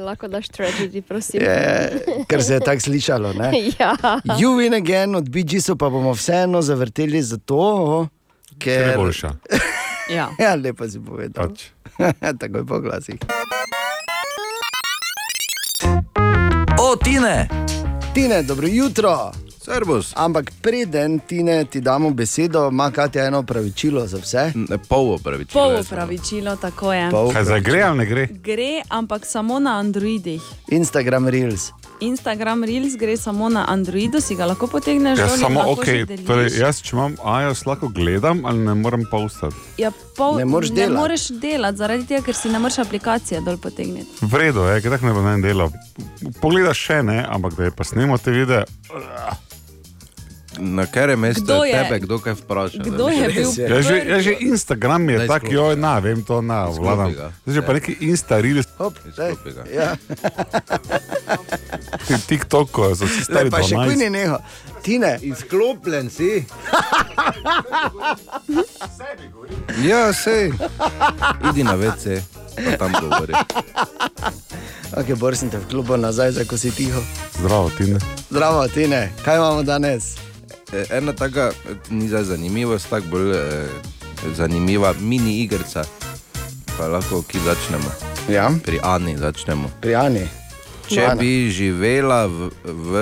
Lahko 0.00 0.28
daš 0.28 0.48
tragedy, 0.48 1.02
prosim. 1.02 1.42
Je, 1.42 2.24
ker 2.28 2.42
se 2.42 2.54
je 2.54 2.60
tako 2.60 2.80
slišalo. 2.80 3.32
Ne? 3.32 3.52
Ja. 3.78 3.96
You 4.38 4.56
win 4.58 4.76
again 4.76 5.16
od 5.16 5.28
BG-su 5.28 5.76
pa 5.76 5.88
bomo 5.88 6.12
vseeno 6.12 6.62
zavrteli 6.62 7.22
zato, 7.22 8.08
ker 8.58 8.80
Ker 8.80 8.88
je 8.88 8.96
boljša. 8.96 9.32
Ja. 10.10 10.28
ja, 10.38 10.54
lepo 10.54 10.88
si 10.88 11.00
povedal. 11.00 11.48
Pač. 11.48 11.70
Takoj 12.40 12.66
po 12.66 12.80
glasih. 12.80 13.16
O, 16.78 16.96
Tine! 16.96 17.48
Tine, 18.14 18.42
dobro 18.42 18.66
jutro. 18.66 19.32
Servus. 19.62 20.12
Ampak 20.16 20.50
preden 20.60 21.18
Tine 21.20 21.64
ti 21.64 21.80
damo 21.80 22.10
besedo, 22.10 22.68
ima 22.68 22.90
Katja 22.90 23.24
eno 23.24 23.42
pravičilo 23.42 24.06
za 24.06 24.18
vse. 24.18 24.52
Pol 24.88 25.12
opravičilo. 25.12 25.62
Pol 25.64 25.80
upravičilo, 25.80 26.56
tako 26.56 26.92
je. 26.92 27.10
Kaj 27.32 27.44
zdaj 27.44 27.60
gre 27.60 27.82
ali 27.82 27.98
ne 27.98 28.06
gre? 28.06 28.26
Gre, 28.26 28.82
ampak 28.88 29.26
samo 29.26 29.58
na 29.58 29.78
Androidih. 29.78 30.42
Instagram 30.68 31.28
Reels. 31.28 31.70
Instagram 32.00 32.64
Reels 32.64 32.96
gre 32.96 33.16
samo 33.16 33.48
na 33.48 33.64
Androidu, 33.68 34.20
si 34.20 34.34
ga 34.34 34.44
lahko 34.44 34.66
potegneš 34.66 35.18
Ja, 35.18 35.26
dol 35.26 35.36
samo 35.38 35.60
ok. 35.66 35.86
Torej, 36.26 36.50
jaz, 36.58 36.80
če 36.82 36.96
imam 36.96 37.14
iOS, 37.22 37.62
lahko 37.66 37.88
gledam 37.88 38.42
ali 38.44 38.58
ne 38.58 38.74
morem 38.74 39.04
pa 39.10 39.16
ustati. 39.18 39.54
Ja, 39.78 39.92
pol, 40.16 40.36
Ne 40.36 40.44
moreš 40.44 40.70
ne 40.70 40.76
delati. 40.76 40.96
moreš 40.96 41.28
delati, 41.30 41.78
zaradi 41.78 42.06
tega, 42.06 42.22
ker 42.22 42.34
si 42.34 42.50
ne 42.50 42.58
moreš 42.58 42.78
aplikacije 42.78 43.40
dol 43.40 43.56
potegniti. 43.56 44.10
V 44.22 44.34
redu, 44.34 44.66
je, 44.66 44.82
tako 44.82 45.06
ne 45.06 45.12
bo 45.12 45.22
naj 45.22 45.40
delal. 45.40 45.70
Pogledaš 46.40 46.78
še 46.80 47.02
ne, 47.02 47.22
ampak 47.28 47.54
da 47.54 47.64
je 47.64 47.70
pa 47.70 47.84
snemo 47.84 48.18
te 48.18 48.34
videe. 48.34 48.64
Na 50.54 50.84
katerem 50.84 51.18
mestu 51.18 51.42
Kdo 51.42 51.64
je 51.64 51.66
je- 51.66 51.78
tebe, 51.78 51.98
kdo 51.98 52.18
kaj 52.18 52.34
vpraša? 52.34 52.78
kdo 52.78 53.08
je 53.08 53.30
bil 53.30 53.50
je. 53.50 53.64
Ja, 53.64 53.80
že, 53.80 53.96
ja, 54.04 54.20
že 54.20 54.32
Instagram 54.38 55.06
je 55.06 55.24
tak, 55.24 55.42
izklopi. 55.42 55.54
joj, 55.54 55.76
na, 55.76 55.98
vem 55.98 56.20
to, 56.20 56.40
na, 56.40 56.68
vladam. 56.68 57.10
Zdaj 57.42 57.48
že 57.48 57.62
pa 57.62 57.72
neki 57.72 57.92
Insta, 58.02 58.36
Reels, 58.36 58.68
Hop. 58.76 58.92
Izklopi 59.02 59.50
ga. 59.50 59.62
Ja. 59.66 59.96
ti 62.02 62.14
TikTok, 62.28 62.68
ko 62.68 62.90
so 62.90 63.02
vsi 63.02 63.22
stari 63.22 63.48
pa 63.48 63.60
še 63.60 63.74
kuj 63.74 63.88
12. 63.88 63.98
ni 63.98 64.10
neho. 64.10 64.38
Tine, 64.80 65.18
Izklopljen 65.22 66.10
si. 66.10 66.42
ja, 69.82 70.12
sej. 70.12 70.52
Idi 71.44 71.62
na 71.62 71.74
WC, 71.74 72.22
pa 72.56 72.76
tam 72.76 72.94
govori. 72.94 73.32
ok, 74.92 75.14
bor 75.14 75.32
sem 75.32 75.48
te 75.48 75.56
v 75.56 75.66
klubu 75.66 75.96
nazaj, 75.96 76.32
zdaj 76.32 76.44
ko 76.44 76.56
si 76.56 76.70
tiho. 76.70 77.00
Zdravo, 77.34 77.70
Tine. 77.70 77.98
Zdravo, 78.28 78.68
Tine, 78.68 79.12
kaj 79.22 79.36
imamo 79.36 79.62
danes? 79.62 80.31
E, 80.72 80.86
Ena 80.90 81.12
taka, 81.12 81.50
e, 81.68 81.74
ni 81.90 82.08
zdaj 82.08 82.24
zanimivost, 82.24 82.88
tako 82.88 83.06
bolj 83.06 83.30
eh, 83.30 83.68
zanimiva 84.34 84.94
mini 85.00 85.38
igrica. 85.38 85.84
Pa 86.78 86.86
lahko 86.86 87.22
ki 87.22 87.38
začnemo. 87.38 87.90
Ja, 88.28 88.50
Pri 88.64 88.80
Ani 88.82 89.16
začnemo. 89.16 89.68
pri 89.80 89.94
Ani. 89.94 90.24
Če 90.88 91.04
Ana. 91.04 91.14
bi 91.14 91.50
živela 91.50 92.26
v, 92.26 92.48
v 92.64 92.92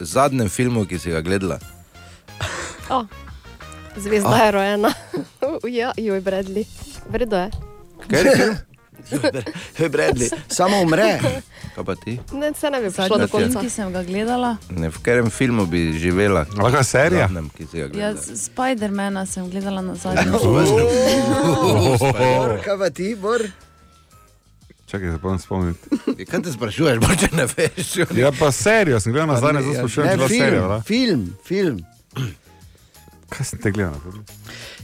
zadnjem 0.00 0.48
filmu, 0.48 0.84
ki 0.84 0.98
si 0.98 1.10
ga 1.10 1.20
gledala, 1.20 1.58
O, 2.90 3.06
zvezda 3.96 4.36
je 4.36 4.50
rojena. 4.50 4.90
ja, 5.70 5.92
joj, 5.96 6.20
Bradley. 6.20 6.66
Vredo 7.08 7.36
je. 7.36 7.50
kaj 8.08 8.20
je 8.20 8.36
film? 8.36 8.56
Bradley, 9.92 10.30
samo 10.48 10.80
umre. 10.82 11.20
Kaj 11.74 11.84
pa 11.84 11.94
ti? 11.94 12.18
Ne, 12.32 12.52
se 12.54 12.70
ne 12.70 12.80
bi 12.80 12.90
prišlo 12.90 13.18
do 13.18 13.26
film, 13.26 13.42
konca. 13.42 13.60
ki 13.60 13.70
sem 13.70 13.92
ga 13.92 14.02
gledala, 14.02 14.56
Ne, 14.70 14.88
v 14.88 14.98
katerem 14.98 15.30
filmu 15.30 15.66
bi 15.66 15.92
živela? 15.98 16.46
Je 16.76 16.84
serija? 16.84 17.26
Zadnjem, 17.26 17.50
ja, 17.72 17.88
gledala. 17.88 18.22
Spidermana 18.36 19.26
sem 19.26 19.50
gledala 19.50 19.82
na 19.82 19.94
zadnji. 19.94 20.32
Bor, 21.98 22.60
kaj 22.64 22.78
pa 22.78 22.90
ti, 22.90 23.14
Bor? 23.14 23.42
Čakaj, 24.86 25.10
se 25.10 25.18
bom 25.18 25.38
spomniti. 25.38 25.88
Kaj 26.30 26.42
te 26.42 26.52
sprašuješ, 26.52 26.98
če 27.20 27.28
ne 27.32 27.46
veš? 27.56 27.96
Ja, 28.16 28.32
pa 28.38 28.52
serijo, 28.52 29.00
sem 29.00 29.12
gledal 29.12 29.30
nazaj, 29.32 29.52
zdaj 29.52 29.74
ja, 29.74 29.78
sprašujem, 29.78 30.08
če 30.08 30.12
je 30.12 30.16
bila 30.16 30.28
serija. 30.28 30.80
film, 30.84 31.22
film, 31.46 31.78
film. 32.14 32.34
Kaj 33.32 33.46
sem 33.46 33.58
te 33.58 33.72
gledal? 33.72 33.96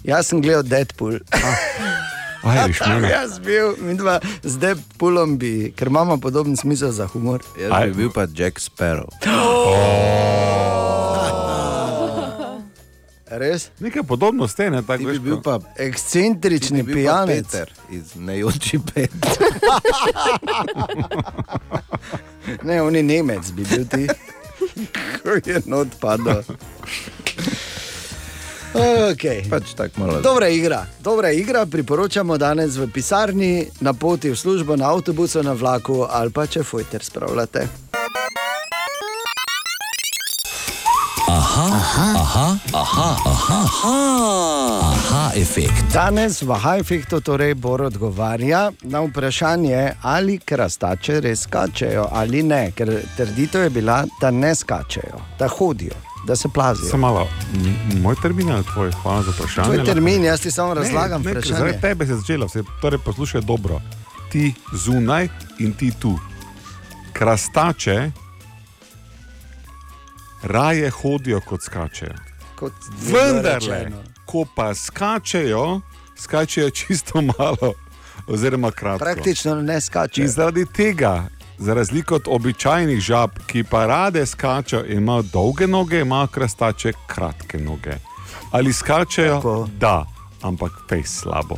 Jaz 0.09 0.27
sem 0.33 0.41
gledal 0.41 0.63
Deadpool. 0.65 1.19
Aj, 2.49 2.67
riš 2.67 2.81
mene. 2.89 3.11
Jaz 3.11 3.39
bil, 3.45 3.75
mi 3.85 3.95
dva 3.99 4.21
z 4.43 4.59
Deadpoolom 4.59 5.39
bi, 5.39 5.73
ker 5.77 5.87
imamo 5.93 6.17
podoben 6.21 6.57
smisel 6.57 6.91
za 6.93 7.07
humor. 7.13 7.45
Jaz 7.61 7.73
bi 7.91 7.93
bil 8.03 8.11
pa 8.15 8.27
Jack 8.35 8.61
Sparrow. 8.61 9.09
Res? 13.29 13.69
Nekaj 13.81 14.03
podobno 14.09 14.49
ste, 14.49 14.71
ne? 14.71 14.81
Ti 14.81 14.87
Tako 14.87 15.05
bi 15.05 15.11
veš, 15.11 15.19
bil 15.21 15.41
pa 15.45 15.59
Ekscentrični 15.77 16.81
ti 16.81 16.87
bi 16.87 16.95
pijanec. 16.95 17.51
Peter 17.51 17.73
iz 17.91 18.15
Nejoči 18.17 18.79
pet. 18.79 19.13
Ne, 22.63 22.83
on 22.83 22.97
je 22.97 23.03
Nemec, 23.03 23.51
bi 23.53 23.65
bil 23.65 23.85
ti. 23.85 24.09
Ko 25.23 25.37
je 25.45 25.61
not 25.67 25.89
padel. 26.01 26.41
Okay. 28.75 29.43
Pač. 29.49 29.73
Dobra 30.23 30.49
igra, 30.49 30.87
dobra 31.01 31.31
igra, 31.31 31.67
priporočamo 31.67 32.39
danes 32.39 32.77
v 32.77 32.91
pisarni, 32.93 33.67
na 33.81 33.93
poti 33.93 34.31
v 34.31 34.37
službo, 34.37 34.77
na 34.77 34.93
avtobusu, 34.93 35.43
na 35.43 35.53
vlaku 35.53 36.05
ali 36.11 36.31
pa 36.31 36.47
če 36.47 36.63
fojter 36.63 37.05
spravljate. 37.05 37.69
Aha, 41.29 41.67
aha, 41.75 42.07
aha, 42.17 42.47
aha, 42.73 43.11
aha, 43.27 43.59
aha, 43.65 43.97
aha 44.83 45.31
efekt. 45.37 45.93
Danes 45.93 46.43
v 46.43 46.51
Aha 46.53 46.79
efektu 46.79 47.21
torej 47.21 47.55
Bor 47.55 47.83
odgovarja 47.83 48.71
na 48.83 49.01
vprašanje, 49.05 49.93
ali 50.03 50.39
krastače 50.39 51.21
res 51.21 51.45
skačejo 51.47 52.09
ali 52.13 52.43
ne, 52.43 52.71
ker 52.77 52.91
trditev 53.17 53.69
je 53.69 53.71
bila, 53.71 54.05
da 54.21 54.31
ne 54.31 54.55
skačejo, 54.55 55.21
da 55.39 55.49
hodijo, 55.49 55.95
da 56.27 56.37
se 56.37 56.49
plazijo. 56.49 56.91
Samo 56.91 57.07
malo, 57.07 57.29
moj 58.03 58.15
termin 58.23 58.51
ali 58.51 58.65
tvoj, 58.65 58.93
hvala 59.03 59.23
za 59.23 59.31
vprašanje. 59.31 59.75
Tvoj 59.75 59.85
termin, 59.85 60.25
jaz 60.25 60.41
ti 60.41 60.51
samo 60.51 60.75
razlagam 60.75 61.23
ne, 61.23 61.35
ne. 61.35 61.41
Zaradi 61.41 61.81
tebe 61.81 62.07
se 62.07 62.13
je 62.13 62.17
začela, 62.17 62.47
vse, 62.47 62.63
torej 62.81 62.99
poslušaj 63.05 63.41
dobro. 63.41 63.81
Ti 64.33 64.55
zunaj 64.73 65.29
in 65.59 65.73
ti 65.73 65.93
tu. 66.01 66.19
Krastače 67.13 68.11
raje 70.43 70.91
hodijo 70.91 71.41
kot 71.41 71.63
skačejo. 71.63 72.15
Kot 72.55 72.73
rečeno. 73.45 74.03
ko 74.27 74.45
pa 74.57 74.75
skačejo, 74.75 75.81
skačejo 76.17 76.71
čisto 76.79 77.23
malo, 77.23 77.75
oziroma 78.27 78.71
kratko. 78.71 79.05
Praktično 79.05 79.63
ne 79.63 79.81
skačejo. 79.81 80.25
In 80.25 80.31
zaradi 80.31 80.67
tega, 80.67 81.25
za 81.59 81.75
razliko 81.75 82.15
od 82.15 82.25
običajnih 82.27 83.01
žab, 83.01 83.31
ki 83.47 83.65
pa 83.65 83.87
rade 83.87 84.27
skačejo 84.27 84.85
imajo 84.87 85.23
dolge 85.23 85.67
noge, 85.67 86.01
imajo 86.01 86.27
krastače 86.27 86.93
kratke 87.07 87.59
noge. 87.59 87.93
Ali 88.51 88.73
skačejo? 88.73 89.35
Tako. 89.37 89.69
Da, 89.77 90.07
ampak 90.43 90.73
pej 90.89 91.03
slabo. 91.03 91.57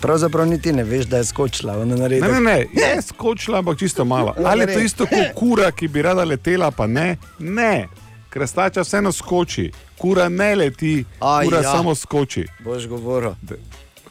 Pravzaprav 0.00 0.46
niti 0.46 0.72
ne 0.72 0.84
veš, 0.84 1.06
da 1.06 1.16
je 1.16 1.24
skočila. 1.24 1.76
Ne, 1.76 1.96
ne, 1.98 2.20
tako- 2.20 2.40
ne, 2.40 2.58
je 2.72 3.02
skočila, 3.02 3.58
ampak 3.58 3.78
čisto 3.78 4.04
malo. 4.04 4.34
Ali 4.38 4.60
je 4.60 4.74
to 4.74 4.78
isto 4.80 5.06
kot 5.06 5.26
kura, 5.34 5.70
ki 5.70 5.88
bi 5.88 6.02
rada 6.02 6.24
letela, 6.24 6.70
pa 6.70 6.86
ne? 6.86 7.16
Ne, 7.38 7.88
krastača 8.30 8.80
vseeno 8.80 9.12
skoči, 9.12 9.70
kura 9.98 10.28
ne 10.28 10.54
leti, 10.54 11.04
A, 11.20 11.40
kura 11.44 11.56
ja. 11.58 11.72
samo 11.72 11.94
skoči. 11.94 12.46
Boš 12.60 12.86
govoril. 12.86 13.32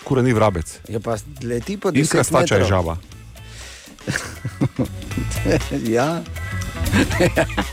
Kura 0.03 0.21
ni 0.21 0.33
vrabec. 0.33 0.79
Je 0.87 0.99
pa 0.99 1.15
leti 1.43 1.77
po 1.77 1.89
In 1.89 1.95
10 1.95 2.11
krastača 2.11 2.55
je 2.55 2.61
metrov. 2.61 2.69
žaba. 2.69 2.97
Ja. 5.97 6.23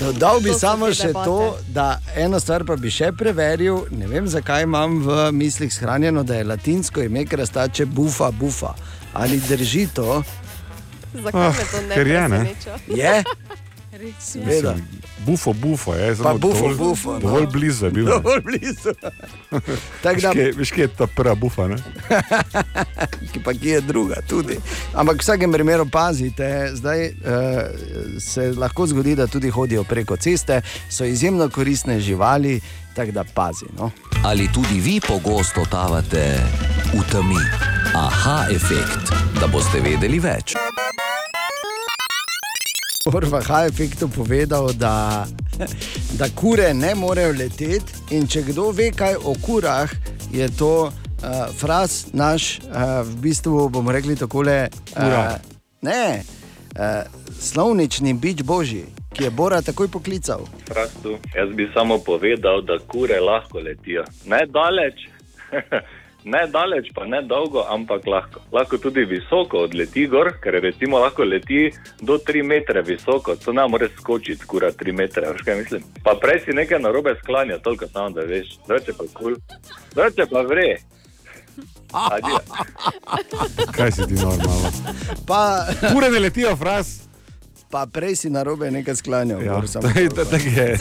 Dodal 0.00 0.40
bi 0.40 0.50
To 0.50 0.58
samo 0.58 0.90
še 0.92 1.06
debate. 1.06 1.24
to, 1.24 1.56
da 1.68 2.00
eno 2.16 2.40
stvar 2.40 2.64
pa 2.66 2.76
bi 2.76 2.90
še 2.92 3.12
preveril. 3.16 3.86
Ne 3.94 4.08
vem, 4.10 4.26
zakaj 4.28 4.66
imam 4.66 4.98
v 5.04 5.30
mislih 5.32 5.72
shranjeno, 5.72 6.24
da 6.26 6.34
je 6.40 6.44
latinsko 6.44 7.02
ime 7.06 7.24
krastače 7.26 7.86
bufa, 7.86 8.30
bufa. 8.30 8.74
Ali 9.14 9.40
drži 9.40 9.86
to? 9.94 10.22
Zakaj 11.14 11.48
me 11.48 11.64
to 11.70 11.82
ne 11.88 11.94
ker 11.94 12.06
je, 12.06 12.28
ne? 12.28 12.40
preseneča? 12.44 12.78
Je? 12.90 13.24
Seveda. 14.28 14.74
Bufo, 15.24 15.52
bufo 15.54 15.94
je, 15.94 16.08
Pa 16.08 16.14
zelo 16.14 16.38
bufo, 16.38 16.54
dovolj, 16.60 16.76
bufo, 16.76 17.12
no. 17.12 17.18
dovolj 17.20 17.46
blizu 17.48 17.84
je 17.84 17.90
bil. 17.92 18.06
Dovolj 18.06 18.40
blizu. 18.42 18.92
Tako 20.02 20.20
da- 20.20 20.30
Veš, 20.30 20.70
kje- 20.70 20.70
kje 20.70 20.82
je 20.82 20.88
ta 20.90 21.06
prva 21.08 21.34
bufa? 21.34 21.66
Ne? 21.66 21.76
ki 23.32 23.40
pa 23.44 23.52
ki 23.52 23.68
je 23.68 23.80
druga 23.82 24.20
tudi. 24.22 24.58
Ampak 24.92 25.16
v 25.16 25.20
vsakem 25.20 25.50
primeru 25.50 25.86
pazite, 25.86 26.46
zdaj 26.72 27.00
uh, 27.04 27.12
se 28.20 28.52
lahko 28.52 28.86
zgodi, 28.86 29.14
da 29.14 29.26
tudi 29.26 29.50
hodijo 29.50 29.84
preko 29.84 30.16
ceste, 30.18 30.60
so 30.88 31.04
izjemno 31.04 31.48
koristne 31.48 32.00
živali, 32.00 32.60
tako 32.92 33.12
da 33.12 33.24
pazi. 33.24 33.64
No. 33.74 33.90
Ali 34.22 34.48
tudi 34.48 34.78
vi 34.78 35.00
pogosto 35.00 35.54
totavate 35.56 36.40
v 36.90 37.02
temi? 37.06 37.40
Aha 37.94 38.46
efekt, 38.50 39.08
da 39.34 39.46
boste 39.46 39.80
vedeli 39.80 40.18
več. 40.18 40.54
Prva 43.04 43.40
H-efektu 43.42 44.08
povedal, 44.08 44.72
da, 44.72 45.26
da 46.18 46.26
kure 46.36 46.74
ne 46.74 46.94
morejo 46.94 47.34
leteti 47.36 48.16
in 48.16 48.24
če 48.24 48.40
kdo 48.46 48.70
ve 48.72 48.86
kaj 48.96 49.18
o 49.28 49.34
kurah, 49.44 49.92
je 50.32 50.46
to 50.56 50.88
uh, 50.88 51.34
fraz 51.52 52.06
naš, 52.16 52.62
uh, 52.64 53.04
v 53.04 53.18
bistvu 53.26 53.68
bomo 53.68 53.92
rekli 53.92 54.16
takole. 54.16 54.70
Kura. 54.94 55.36
ne, 55.84 56.24
uh, 56.24 57.04
slovnični 57.40 58.14
bič 58.16 58.40
božji, 58.42 58.86
ki 59.12 59.28
je 59.28 59.30
Bora 59.30 59.60
takoj 59.60 59.92
poklical. 59.92 60.48
Prastu. 60.64 61.18
Jaz 61.36 61.52
bi 61.52 61.68
samo 61.76 61.98
povedal, 61.98 62.64
da 62.64 62.80
kure 62.88 63.20
lahko 63.20 63.60
letijo. 63.60 64.08
Ne 64.24 64.46
daleč, 64.48 65.04
ne 66.24 66.46
daleč, 66.48 66.88
pa 66.94 67.04
ne 67.04 67.22
dolgo, 67.22 67.64
ampak 67.68 68.06
lahko. 68.06 68.40
Lahko 68.52 68.78
tudi 68.78 69.04
visoko 69.04 69.58
odleti 69.68 70.06
gor, 70.06 70.32
ker 70.42 70.56
recimo 70.62 70.98
lahko 70.98 71.24
leti 71.24 71.70
do 72.00 72.18
3 72.18 72.42
metre 72.42 72.82
visoko, 72.82 73.36
to 73.36 73.52
ne 73.52 73.66
more 73.68 73.88
skočiti, 73.98 74.46
kura 74.46 74.72
3 74.72 74.92
metre, 74.92 75.32
veš 75.32 75.42
kaj 75.44 75.56
mislim. 75.62 75.84
Pa 76.04 76.14
prej 76.20 76.40
si 76.44 76.56
nekaj 76.56 76.80
narobe 76.80 77.14
sklanja, 77.22 77.58
toliko 77.58 77.86
samo 77.88 78.10
da 78.10 78.24
veš, 78.28 78.56
drugače 78.66 78.92
pa 78.92 79.04
kul, 79.04 79.14
cool. 79.14 79.36
drugače 79.94 80.26
pa 80.30 80.40
vre. 80.40 80.68
Adijo. 81.92 82.38
Kaj 83.76 83.92
si 83.92 84.06
ti 84.06 84.14
normalno? 84.14 84.70
Pa, 85.26 85.66
Kure 85.92 86.10
ne 86.10 86.18
letijo, 86.18 86.56
fraz. 86.56 87.00
pa 87.70 87.86
prej 87.86 88.16
si 88.16 88.30
na 88.30 88.42
robe 88.42 88.70
nekaj 88.70 88.96
sklanjal. 88.96 89.42
Ja, 89.42 89.54
Bor, 89.54 89.68
samo 89.68 89.88
tako 90.16 90.48
je. 90.56 90.78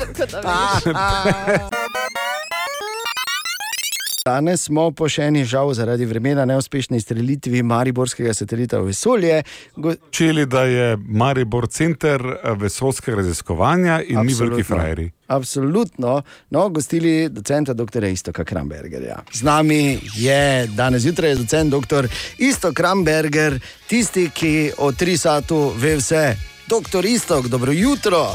Danes 4.24 4.62
smo 4.64 4.86
po 4.96 5.10
še 5.12 5.26
eni 5.28 5.42
žal 5.44 5.74
zaradi 5.76 6.06
vremena 6.08 6.46
neuspešni 6.48 6.96
izstrelitvi 6.96 7.60
Mariborskega 7.68 8.32
satelita 8.32 8.80
v 8.80 8.94
vesolje. 8.94 9.42
Go 9.76 9.92
Čeli, 10.16 10.46
da 10.48 10.62
je 10.64 10.86
Maribor 10.96 11.68
center 11.68 12.24
eh, 12.32 12.54
vesolskega 12.56 13.18
raziskovanja 13.20 13.98
in 14.08 14.24
mi 14.24 14.38
veliki 14.40 14.64
frajeri. 14.64 15.10
Absolutno. 15.28 16.16
No, 16.56 16.64
gostili 16.70 17.28
docenta 17.28 17.76
dr. 17.76 18.08
Istoka 18.14 18.48
Krambergerja. 18.48 19.20
Z 19.34 19.44
nami 19.44 20.00
je 20.16 20.72
danes 20.72 21.04
zjutraj 21.04 21.36
docent 21.44 21.76
dr. 21.76 22.08
Istok 22.40 22.80
Kramberger, 22.80 23.60
tisti, 23.92 24.30
ki 24.32 24.56
o 24.80 24.94
Trisatu 24.96 25.66
ve 25.76 25.98
vse. 26.00 26.26
Doktor 26.72 27.04
Istok, 27.06 27.52
dobro 27.52 27.76
jutro. 27.76 28.30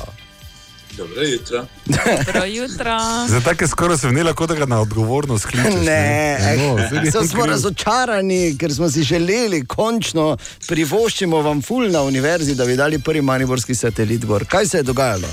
Dobro 0.99 1.22
jutro. 1.22 1.66
Dobro 1.86 2.44
jutro. 2.44 2.99
Za 3.34 3.40
take 3.40 3.68
skoraj 3.68 3.99
se 3.99 4.09
vnela, 4.09 4.32
kot 4.32 4.49
da 4.49 4.55
ga 4.55 4.66
na 4.66 4.80
odgovornost 4.80 5.46
kličeš. 5.46 5.74
Ne, 5.84 6.38
No, 6.59 7.01
nisem 7.03 7.22
so 7.22 7.28
smo 7.28 7.46
razočarani, 7.46 8.59
ker 8.59 8.74
smo 8.74 8.90
si 8.90 9.03
želeli 9.03 9.66
končno 9.66 10.36
privoščimo 10.68 11.42
vam 11.42 11.62
ful 11.62 11.90
na 11.90 12.03
univerzi, 12.03 12.55
da 12.55 12.66
bi 12.66 12.76
dali 12.76 12.99
prvi 12.99 13.22
mariborski 13.22 13.74
satelit 13.74 14.24
gor. 14.24 14.44
Kaj 14.44 14.66
se 14.66 14.78
je 14.78 14.82
dogajalo? 14.82 15.28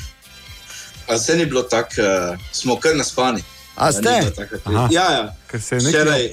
A 1.08 1.18
se 1.18 1.36
ni 1.36 1.46
bilo 1.46 1.62
tako, 1.62 2.02
uh, 2.02 2.40
smo 2.52 2.80
kar 2.80 2.96
naspani. 2.96 3.44
A 3.76 3.92
ste? 3.92 4.22
Aha. 4.64 4.88
Ja, 4.92 5.12
ja. 5.12 5.36
Ker 5.48 5.62
se 5.62 5.76
je 5.76 5.82
nekaj, 5.82 6.02
Včeraj, 6.02 6.30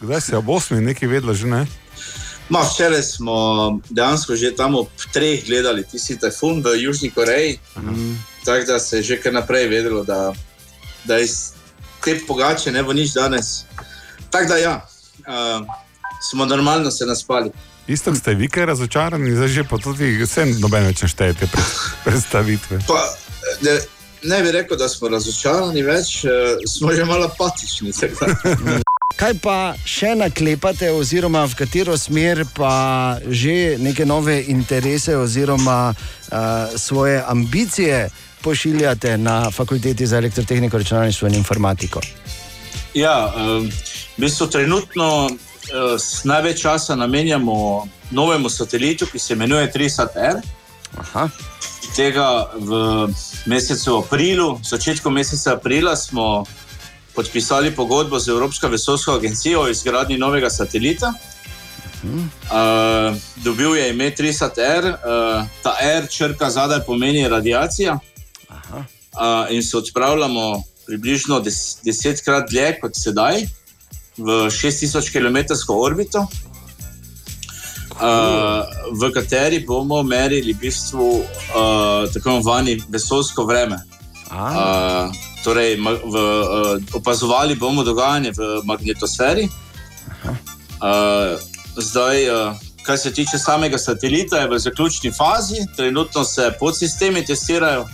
kdaj 0.00 0.20
se 0.20 0.32
je 0.32 0.38
ob 0.38 0.46
8 0.46 0.80
nekaj 0.80 1.08
vedela, 1.08 1.34
že 1.34 1.46
ne? 1.46 1.66
ma, 2.48 2.60
včeraj 2.62 3.02
smo 3.02 3.36
dejansko 3.90 4.36
že 4.36 4.56
tam 4.56 4.74
ob 4.74 4.88
treh 5.12 5.44
gledali 5.46 5.84
tisti 5.84 6.18
tajfun 6.18 6.62
v 6.64 6.76
Južni 6.82 7.10
Koreji. 7.10 7.58
Tako 8.48 8.64
da 8.64 8.78
se 8.78 8.96
je 8.96 9.02
že 9.02 9.20
kar 9.20 9.32
naprej 9.32 9.68
vedelo, 9.68 10.04
da, 10.04 10.32
da 11.04 11.18
iz 11.18 11.52
te 12.04 12.20
pogače 12.26 12.72
ne 12.72 12.82
bo 12.82 12.92
nič 12.92 13.12
danes. 13.12 13.64
Tako 14.30 14.48
da 14.48 14.56
ja, 14.56 14.86
uh, 15.18 15.66
smo 16.30 16.44
normalno 16.44 16.90
se 16.90 17.06
naspali. 17.06 17.50
Isto 17.86 18.14
ste 18.14 18.34
vi 18.34 18.48
kaj 18.48 18.66
razočarani, 18.66 19.34
zdaj 19.36 19.48
že 19.48 19.64
pa 19.64 19.76
tudi 19.78 20.16
vse 20.22 20.46
noben 20.60 20.86
več 20.86 21.04
štejete 21.04 21.46
pred, 21.46 21.64
predstavitve. 22.04 22.78
Pa, 22.88 23.04
ne, 23.60 23.74
ne 24.22 24.42
bi 24.42 24.52
rekel, 24.52 24.76
da 24.80 24.88
smo 24.88 25.08
razočarani 25.08 25.82
več, 25.82 26.24
uh, 26.24 26.56
smo 26.64 26.94
že 26.96 27.04
malo 27.04 27.28
apatični. 27.28 27.92
Kaj 29.18 29.34
pa 29.42 29.74
še 29.84 30.14
naklepate, 30.14 30.88
oziroma 30.94 31.44
v 31.44 31.58
katero 31.58 31.98
smer 31.98 32.46
pa 32.56 33.18
že 33.28 33.76
neke 33.76 34.06
nove 34.06 34.40
interese 34.48 35.16
oziroma 35.16 35.92
uh, 35.92 36.78
svoje 36.78 37.20
ambicije 37.26 38.08
pošiljate 38.42 39.18
na 39.18 39.50
fakulteti 39.50 40.06
za 40.06 40.16
elektrotehniko, 40.16 40.78
računalništvo 40.78 41.28
in 41.28 41.34
informatiko? 41.34 42.00
Ja, 42.94 43.34
v 43.36 43.70
bistvu 44.16 44.46
trenutno 44.46 45.28
s 45.98 46.24
največ 46.24 46.62
časa 46.62 46.96
namenjamo 46.96 47.88
novemu 48.10 48.48
satelitu, 48.48 49.06
ki 49.06 49.18
se 49.18 49.32
imenuje 49.32 49.72
3SAT-R. 49.74 50.40
Tega 51.96 52.50
v 52.54 53.08
mesecu 53.46 53.98
aprilu, 53.98 54.60
začetku 54.64 55.10
meseca 55.10 55.52
aprila 55.52 55.96
smo 55.96 56.44
podpisali 57.14 57.74
pogodbo 57.74 58.18
z 58.18 58.28
Evropsko 58.28 58.68
vesoljsko 58.68 59.12
agencijo 59.12 59.62
o 59.62 59.68
izgradnji 59.68 60.18
novega 60.18 60.50
satelita. 60.50 61.12
Uh, 62.02 63.16
dobil 63.36 63.76
je 63.76 63.90
ime 63.90 64.10
3SAT-R, 64.10 64.84
uh, 64.84 65.46
ta 65.62 65.76
R 65.82 66.08
črka 66.10 66.50
zadaj 66.50 66.84
pomeni 66.86 67.28
radiacija. 67.28 67.98
Uh, 69.18 69.50
in 69.50 69.62
se 69.62 69.76
odpravljamo 69.76 70.62
približno 70.86 71.40
des, 71.40 71.78
desetkrat 71.84 72.50
dlje 72.50 72.78
kot 72.80 72.94
sedaj, 72.94 73.42
v 74.18 74.26
6000 74.50 75.10
km 75.12 75.38
orbito, 75.68 76.22
uh, 76.22 76.28
v 78.94 79.10
kateri 79.14 79.60
bomo 79.66 80.02
merili 80.02 80.52
v 80.52 80.60
bistvu 80.60 81.08
uh, 81.18 81.24
tako 82.14 82.30
imenovani 82.30 82.78
vesoljsko 82.88 83.44
vreme. 83.44 83.78
Uh, 84.30 85.10
torej, 85.44 85.76
v, 85.76 85.82
uh, 85.82 86.78
opazovali 86.94 87.54
bomo 87.54 87.84
dogajanje 87.84 88.32
v 88.36 88.62
magnetosferi. 88.64 89.48
Uh, 90.78 91.36
zdaj, 91.76 92.16
uh, 92.30 92.54
kar 92.82 92.98
se 92.98 93.12
tiče 93.12 93.38
samega 93.38 93.78
satelita, 93.78 94.36
je 94.36 94.48
v 94.48 94.58
zaključni 94.58 95.12
fazi, 95.12 95.66
trenutno 95.76 96.24
se 96.24 96.52
podsistemi 96.60 97.24
testirajo. 97.26 97.86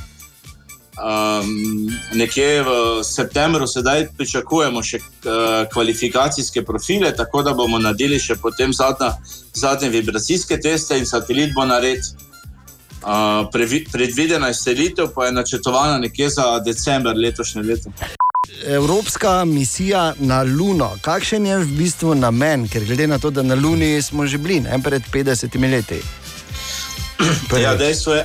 Um, 0.94 1.90
nekje 2.12 2.62
v 2.62 3.02
septembru 3.02 3.66
sedaj 3.66 4.06
pričakujemo 4.16 4.82
še 4.82 5.00
uh, 5.02 5.64
kvalifikacijske 5.72 6.62
profile, 6.64 7.10
tako 7.16 7.42
da 7.42 7.54
bomo 7.54 7.80
naredili 7.82 8.20
še 8.22 8.36
potem 8.38 8.72
zadnja, 8.72 9.16
zadnje 9.54 9.90
vibracijske 9.90 10.60
teste 10.62 10.98
in 10.98 11.06
satelit 11.06 11.54
bo 11.54 11.66
nared. 11.66 11.98
Uh, 13.04 13.50
previ, 13.52 13.82
predvidena 13.92 14.48
je 14.48 14.54
selitev, 14.54 15.10
pa 15.14 15.26
je 15.26 15.32
načrtovana 15.32 15.98
nekje 15.98 16.30
za 16.38 16.46
decembr 16.64 17.18
letošnje 17.18 17.62
leto. 17.62 17.90
Evropska 18.66 19.44
misija 19.44 20.14
na 20.18 20.42
Luno, 20.42 20.92
kakšen 21.02 21.46
je 21.46 21.58
v 21.58 21.66
bistvu 21.66 22.14
namen, 22.14 22.68
ker 22.68 22.84
glede 22.84 23.06
na 23.06 23.18
to, 23.18 23.30
da 23.30 23.42
na 23.42 23.54
Luni 23.54 24.02
smo 24.02 24.26
že 24.26 24.38
bili 24.38 24.60
ne, 24.60 24.78
pred 24.82 25.02
50 25.12 25.70
leti. 25.70 26.00
Ja, 27.62 27.74
dejstvo 27.74 28.14
je, 28.14 28.24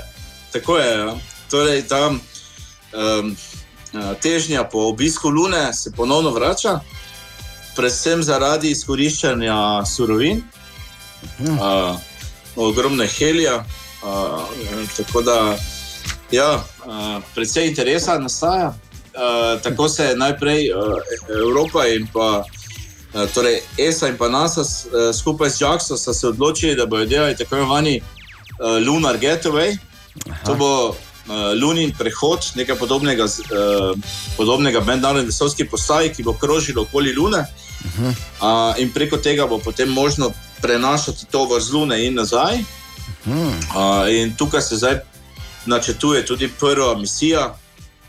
tako 0.53 0.77
je. 0.77 0.97
ja. 0.97 1.17
Torej, 1.49 1.81
ta 1.89 2.13
um, 2.93 3.35
težnja 4.21 4.63
po 4.63 4.79
obisku 4.79 5.29
Lune 5.29 5.73
se 5.73 5.91
ponovno 5.91 6.29
vrača, 6.29 6.79
predvsem 7.75 8.23
zaradi 8.23 8.71
izkoriščanja 8.71 9.85
surovin, 9.85 10.43
uh, 11.39 11.99
ogromne 12.55 13.07
helija. 13.07 13.65
Uh, 14.03 14.41
tako 14.97 15.21
da, 15.21 15.57
ja, 16.31 16.63
uh, 16.85 17.23
predvsej 17.35 17.67
interesa 17.67 18.19
nastaja. 18.19 18.73
Uh, 19.09 19.61
tako 19.61 19.89
se 19.89 20.13
najprej 20.15 20.71
uh, 20.71 20.93
Evropa 21.41 21.87
in 21.87 22.07
pa 22.13 22.43
uh, 22.43 23.25
torej 23.33 23.61
ESA 23.77 24.07
in 24.07 24.17
pa 24.17 24.29
NASA 24.29 24.61
uh, 24.61 25.15
skupaj 25.15 25.49
z 25.49 25.61
JAXO 25.61 25.97
sta 25.97 26.13
se 26.13 26.27
odločili, 26.27 26.75
da 26.75 26.85
bodo 26.85 27.05
delali 27.05 27.35
tako 27.35 27.55
imenovani 27.55 28.01
uh, 28.01 28.87
Lunar 28.87 29.17
Getaway. 29.17 29.77
To 30.45 30.55
bo 30.55 30.95
lunin 31.61 31.93
prehod, 31.97 32.45
nekaj 32.55 32.75
podobnega, 32.75 33.25
uh, 33.25 33.93
podobnega 34.37 34.81
mednarodni 34.81 35.29
vesoljski 35.29 35.67
postaji, 35.69 36.13
ki 36.13 36.23
bo 36.23 36.33
krožilo 36.33 36.81
okoli 36.81 37.13
Lune. 37.13 37.45
Uh, 37.79 38.75
in 38.77 38.91
preko 38.91 39.17
tega 39.17 39.45
bo 39.47 39.59
potem 39.59 39.89
možno 39.89 40.31
prenašati 40.61 41.25
tovor 41.31 41.61
z 41.61 41.73
Lune 41.73 42.05
in 42.05 42.15
nazaj. 42.15 42.63
Uh, 43.25 44.09
in 44.09 44.35
tukaj 44.35 44.61
se 44.61 44.77
zdaj 44.77 44.99
načrtuje 45.65 46.25
tudi 46.25 46.49
prva 46.59 46.97
misija, 46.97 47.55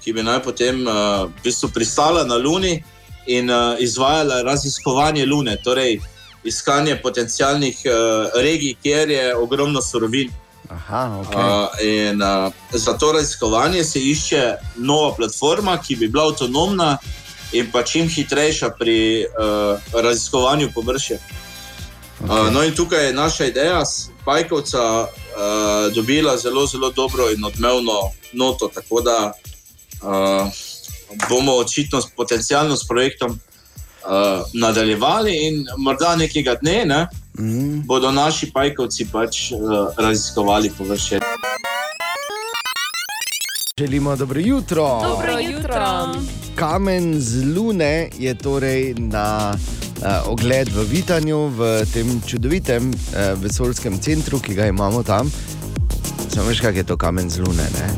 ki 0.05 0.13
bi 0.13 0.23
naj 0.23 0.43
potem 0.43 0.87
uh, 0.87 0.95
v 1.29 1.43
bistvu 1.45 1.69
pristala 1.75 2.25
na 2.25 2.37
Luni 2.37 2.83
in 3.27 3.51
uh, 3.51 3.77
izvajala 3.79 4.43
raziskovanje 4.43 5.27
Lune, 5.27 5.57
torej 5.65 6.01
iskanje 6.45 6.97
potencijalnih 7.03 7.83
uh, 7.85 8.43
regij, 8.43 8.75
kjer 8.83 9.11
je 9.11 9.37
ogromno 9.37 9.83
surovin. 9.83 10.31
Aha, 10.71 11.21
ok. 11.21 11.35
Uh, 11.35 11.43
in 11.83 12.23
uh, 12.23 12.53
za 12.71 12.93
to 12.99 13.13
raziskovanje 13.13 13.85
se 13.85 14.01
išče 14.01 14.55
nova 14.77 15.15
platforma, 15.15 15.79
ki 15.83 15.97
bi 15.97 16.09
bila 16.09 16.25
avtonomna 16.31 16.99
in 17.53 17.71
pa 17.73 17.83
čim 17.83 18.09
hitrejša 18.09 18.71
pri 18.79 19.25
uh, 19.27 20.03
raziskovanju 20.03 20.71
površja. 20.75 21.19
Okay. 22.21 22.47
Uh, 22.47 22.53
no, 22.53 22.63
in 22.63 22.75
tukaj 22.75 23.07
je 23.07 23.13
naša 23.13 23.45
ideja, 23.45 23.83
Pajkovca, 24.25 25.03
uh, 25.03 25.93
dobila 25.95 26.37
zelo, 26.37 26.67
zelo 26.67 26.91
dobro 26.91 27.31
in 27.31 27.45
odmevno 27.45 27.93
noto. 28.33 28.71
Tako 28.75 29.01
da 29.01 29.33
uh, 30.03 30.47
bomo 31.29 31.53
očitno 31.57 32.01
s- 32.01 32.07
potencialno 32.17 32.77
s 32.77 32.87
projektom 32.89 33.41
uh, 34.05 34.45
nadaljevali, 34.55 35.37
in 35.47 35.67
morda 35.79 36.17
nekega 36.17 36.55
dne 36.63 36.85
ne, 36.85 37.07
mm. 37.39 37.83
bodo 37.87 38.13
naši 38.13 38.51
Pajkovci 38.53 39.07
pač 39.13 39.53
uh, 39.53 39.59
raziskovali 39.97 40.71
površje. 40.79 41.21
Želimo 43.79 44.17
dobro 44.17 44.41
jutro. 44.41 45.01
Dobro 45.03 45.39
jutro. 45.41 46.15
Kamen 46.55 47.21
z 47.21 47.57
Lune 47.57 48.09
je 48.19 48.35
torej 48.35 48.95
na 48.99 49.55
uh, 49.55 50.29
ogled 50.29 50.69
v 50.69 50.85
Vitanju, 50.85 51.47
v 51.47 51.85
tem 51.93 52.21
čudovitem 52.27 52.91
uh, 52.91 53.41
vesoljskem 53.41 53.99
centru, 53.99 54.39
ki 54.39 54.55
ga 54.55 54.67
imamo 54.67 55.03
tam. 55.03 55.31
Samo 56.29 56.49
veš, 56.49 56.61
kak 56.61 56.77
je 56.77 56.85
to 56.85 56.97
kamen 56.97 57.31
z 57.31 57.39
Lune. 57.39 57.65
Ne? 57.73 57.89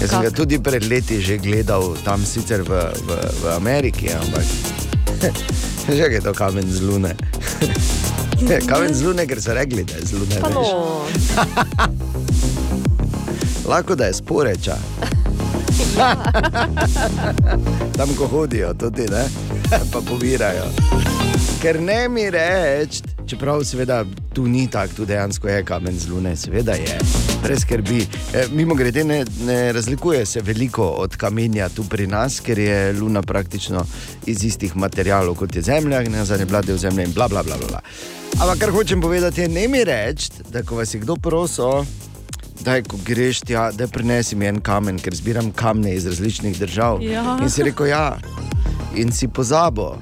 Jaz 0.00 0.10
sem 0.10 0.22
ga 0.22 0.30
Kak? 0.30 0.36
tudi 0.36 0.58
pred 0.58 0.88
leti 0.88 1.20
že 1.20 1.38
gledal, 1.38 1.94
tam 2.04 2.24
sicer 2.24 2.62
v, 2.62 2.72
v, 3.06 3.08
v 3.42 3.44
Ameriki, 3.56 4.10
ampak 4.10 4.44
kak 5.86 6.12
je 6.12 6.20
to 6.20 6.32
kamen 6.32 6.70
z 6.70 6.82
Lune. 6.82 7.14
kamen 8.70 8.94
z 8.94 9.02
Lune, 9.02 9.26
ker 9.26 9.42
so 9.42 9.54
rekli, 9.54 9.84
da 9.84 9.96
je 9.96 10.06
z 10.06 10.12
Lune. 10.12 10.36
No. 10.54 11.02
Lahko 13.70 13.94
da 13.94 14.04
je 14.04 14.14
sporeča. 14.14 14.76
Tam, 17.96 18.08
ko 18.18 18.26
hodijo, 18.26 18.74
tudi 18.74 19.06
ne, 19.10 19.24
pa 19.92 20.00
pobirajo. 20.08 20.64
Ker 21.62 21.82
ne 21.82 22.08
mi 22.08 22.30
reči, 22.30 23.02
čeprav 23.26 23.64
seveda 23.64 24.04
tu 24.32 24.46
ni 24.46 24.70
tako, 24.70 24.94
tu 24.96 25.04
dejansko 25.04 25.48
je 25.48 25.64
kamen 25.64 25.98
z 25.98 26.08
lune, 26.08 26.36
seveda 26.36 26.72
je, 26.72 26.98
brez 27.44 27.60
skrbi. 27.60 28.06
E, 28.34 28.46
mimo 28.52 28.74
grede 28.74 29.04
ne, 29.04 29.24
ne 29.46 29.72
razlikuje 29.72 30.26
se 30.26 30.40
veliko 30.40 30.86
od 30.88 31.16
kamenja 31.16 31.68
tu 31.68 31.84
pri 31.84 32.06
nas, 32.06 32.40
ker 32.40 32.58
je 32.58 32.92
luna 32.92 33.22
praktično 33.22 33.84
iz 34.26 34.44
istih 34.44 34.76
materialov 34.76 35.34
kot 35.34 35.56
je 35.56 35.62
zemlja, 35.62 36.02
ne 36.08 36.24
za 36.24 36.36
ne 36.36 36.46
bila 36.46 36.62
del 36.62 36.78
zemlje 36.78 37.04
in 37.04 37.12
bla 37.12 37.28
bla 37.28 37.42
bla. 37.42 37.56
bla. 37.68 37.80
Ampak 38.40 38.58
kar 38.58 38.70
hočem 38.70 39.00
povedati, 39.00 39.40
je 39.40 39.48
ne 39.48 39.68
mi 39.68 39.84
reči, 39.84 40.30
da 40.50 40.62
ko 40.62 40.76
vas 40.76 40.94
je 40.94 41.00
kdo 41.00 41.16
prosil, 41.16 41.84
da 42.60 42.80
ko 42.82 42.98
greš 43.04 43.40
tja, 43.40 43.70
da 43.72 43.86
prinesi 43.86 44.36
mi 44.36 44.46
en 44.46 44.60
kamen, 44.60 44.98
ker 44.98 45.14
zbiram 45.14 45.52
kamne 45.52 45.94
iz 45.94 46.06
različnih 46.06 46.58
držav. 46.58 47.02
Ja. 47.02 47.38
In 47.42 47.50
si 47.50 47.62
rekel, 47.62 47.86
ja, 47.86 48.16
in 48.96 49.12
si 49.12 49.28
pozabil, 49.28 49.94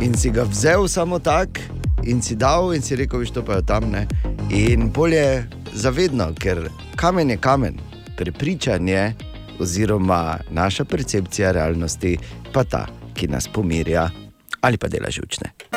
in 0.00 0.16
si 0.18 0.30
ga 0.30 0.48
vzel 0.48 0.88
samo 0.88 1.18
tak, 1.18 1.60
in 2.04 2.22
si 2.22 2.34
dal, 2.34 2.74
in 2.74 2.82
si 2.82 2.96
rekel, 2.96 3.20
viš 3.20 3.30
to 3.36 3.44
pa 3.44 3.60
je 3.60 3.66
tam 3.66 3.90
ne. 3.90 4.06
In 4.50 4.90
bolje 4.90 5.46
zavedno, 5.72 6.32
ker 6.38 6.68
kamen 6.96 7.30
je 7.30 7.36
kamen, 7.36 7.80
prepričanje 8.16 9.12
oziroma 9.60 10.38
naša 10.50 10.84
percepcija 10.84 11.52
realnosti 11.52 12.18
pa 12.52 12.64
ta, 12.64 12.86
ki 13.14 13.28
nas 13.28 13.48
pomirja 13.48 14.10
ali 14.60 14.76
pa 14.76 14.88
dela 14.88 15.10
žučne. 15.10 15.69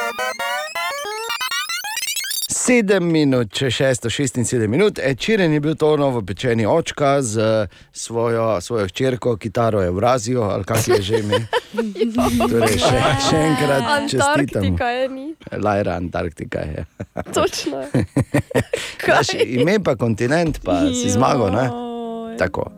7 2.64 3.04
minut, 3.04 3.50
če 3.52 3.68
676 3.76 4.68
minut, 4.72 5.00
včeraj 5.04 5.52
je 5.52 5.60
bil 5.60 5.74
to 5.76 5.90
novo 6.00 6.22
pečeni 6.24 6.64
očka 6.66 7.18
z 7.22 7.66
svojo, 7.92 8.62
svojo 8.62 8.88
hčerko, 8.88 9.36
kitaro 9.38 9.82
Eurazijo 9.84 10.46
ali 10.48 10.64
kaj 10.64 10.86
je 10.88 11.02
že 11.02 11.20
ime. 11.20 11.42
Torej, 12.54 12.78
še, 12.80 13.02
še 13.26 13.42
enkrat 13.50 13.84
čestitam. 14.08 14.30
Antarktika 14.30 14.88
je 14.96 15.10
ni. 15.10 15.26
Lajra 15.60 15.98
Antarktika 16.00 16.64
je. 16.70 16.86
Točno. 17.34 17.84
Naš 19.12 19.34
ime 19.44 19.76
pa 19.84 19.98
kontinent, 20.00 20.62
pa 20.64 20.86
si 20.88 21.12
zmagal. 21.12 21.52
Ne? 21.52 21.68
Tako. 22.40 22.70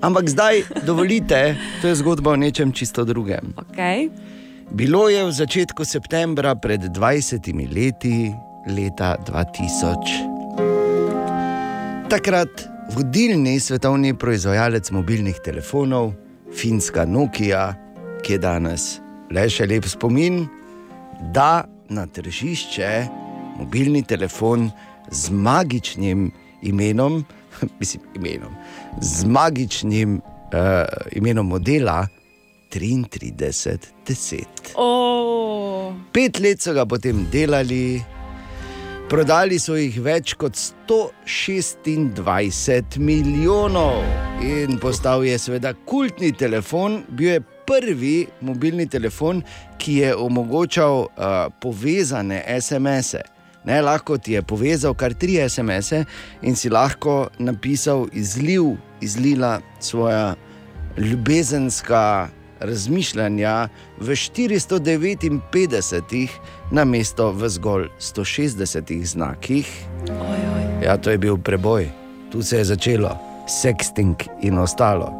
Ampak 0.00 0.32
zdaj 0.32 0.64
dovolite, 0.86 1.58
to 1.82 1.92
je 1.92 2.00
zgodba 2.00 2.32
o 2.32 2.40
nečem 2.40 2.72
čisto 2.72 3.04
drugem. 3.04 3.52
Okay. 3.68 4.08
Bilo 4.72 5.06
je 5.12 5.28
v 5.28 5.32
začetku 5.44 5.84
septembra 5.84 6.56
pred 6.56 6.80
20 6.88 7.52
leti, 7.68 8.32
leta 8.66 9.16
2000. 9.26 12.08
Takrat 12.10 12.68
vodilni 12.94 13.60
svetovni 13.60 14.14
proizvajalec 14.14 14.90
mobilnih 14.90 15.36
telefonov, 15.44 16.12
finska 16.54 17.06
Nokia, 17.06 17.74
ki 18.22 18.32
je 18.32 18.38
danes 18.38 19.00
le 19.30 19.48
še 19.50 19.66
lep 19.66 19.86
spomin, 19.90 20.46
da 21.34 21.66
na 21.90 22.06
tržišče 22.06 23.08
mobilni 23.58 24.02
telefon 24.06 24.70
z 25.10 25.30
magičnim 25.30 26.32
imenom, 26.66 27.24
mislim, 27.80 28.02
imenom, 28.18 28.54
z 29.00 29.24
magičnim 29.24 30.20
uh, 30.20 30.84
imenom 31.16 31.48
modela 31.48 32.06
3310. 32.74 34.46
Oh. 34.74 35.94
Pet 36.12 36.40
let 36.42 36.60
so 36.60 36.74
ga 36.74 36.86
potem 36.86 37.26
delali, 37.32 38.02
Prodali 39.06 39.54
so 39.62 39.76
jih 39.78 40.00
več 40.02 40.32
kot 40.34 40.58
126 40.58 42.96
milijonov 42.98 44.02
in 44.42 44.80
postal 44.82 45.22
je 45.22 45.38
seveda 45.38 45.70
kultni 45.86 46.34
telefon. 46.34 47.06
Bil 47.14 47.36
je 47.36 47.44
prvi 47.70 48.26
mobilni 48.42 48.90
telefon, 48.90 49.46
ki 49.78 49.94
je 50.00 50.10
omogočal 50.10 51.06
uh, 51.06 51.46
povezane 51.62 52.42
SMS-e. 52.50 53.22
Ne, 53.70 53.78
lahko 53.86 54.18
ti 54.18 54.34
je 54.34 54.42
povezal 54.42 54.90
kar 54.98 55.14
tri 55.14 55.38
SMS-e 55.38 56.02
in 56.42 56.58
si 56.58 56.66
lahko 56.66 57.30
napisal 57.38 58.10
izliv, 58.10 58.74
izlila 58.98 59.62
svoja 59.78 60.34
ljubezenska 60.98 62.34
razmišljanja 62.60 63.68
v 63.98 64.16
459, 64.16 66.28
na 66.70 66.84
mesto 66.84 67.32
v 67.32 67.48
zgolj 67.48 67.88
160 68.00 69.04
znakih. 69.04 69.86
Ja, 70.84 70.96
to 70.96 71.10
je 71.10 71.18
bil 71.18 71.38
preboj, 71.38 71.88
tu 72.32 72.42
se 72.42 72.58
je 72.58 72.64
začelo, 72.64 73.18
sexting 73.48 74.14
in 74.42 74.58
ostalo. 74.58 75.12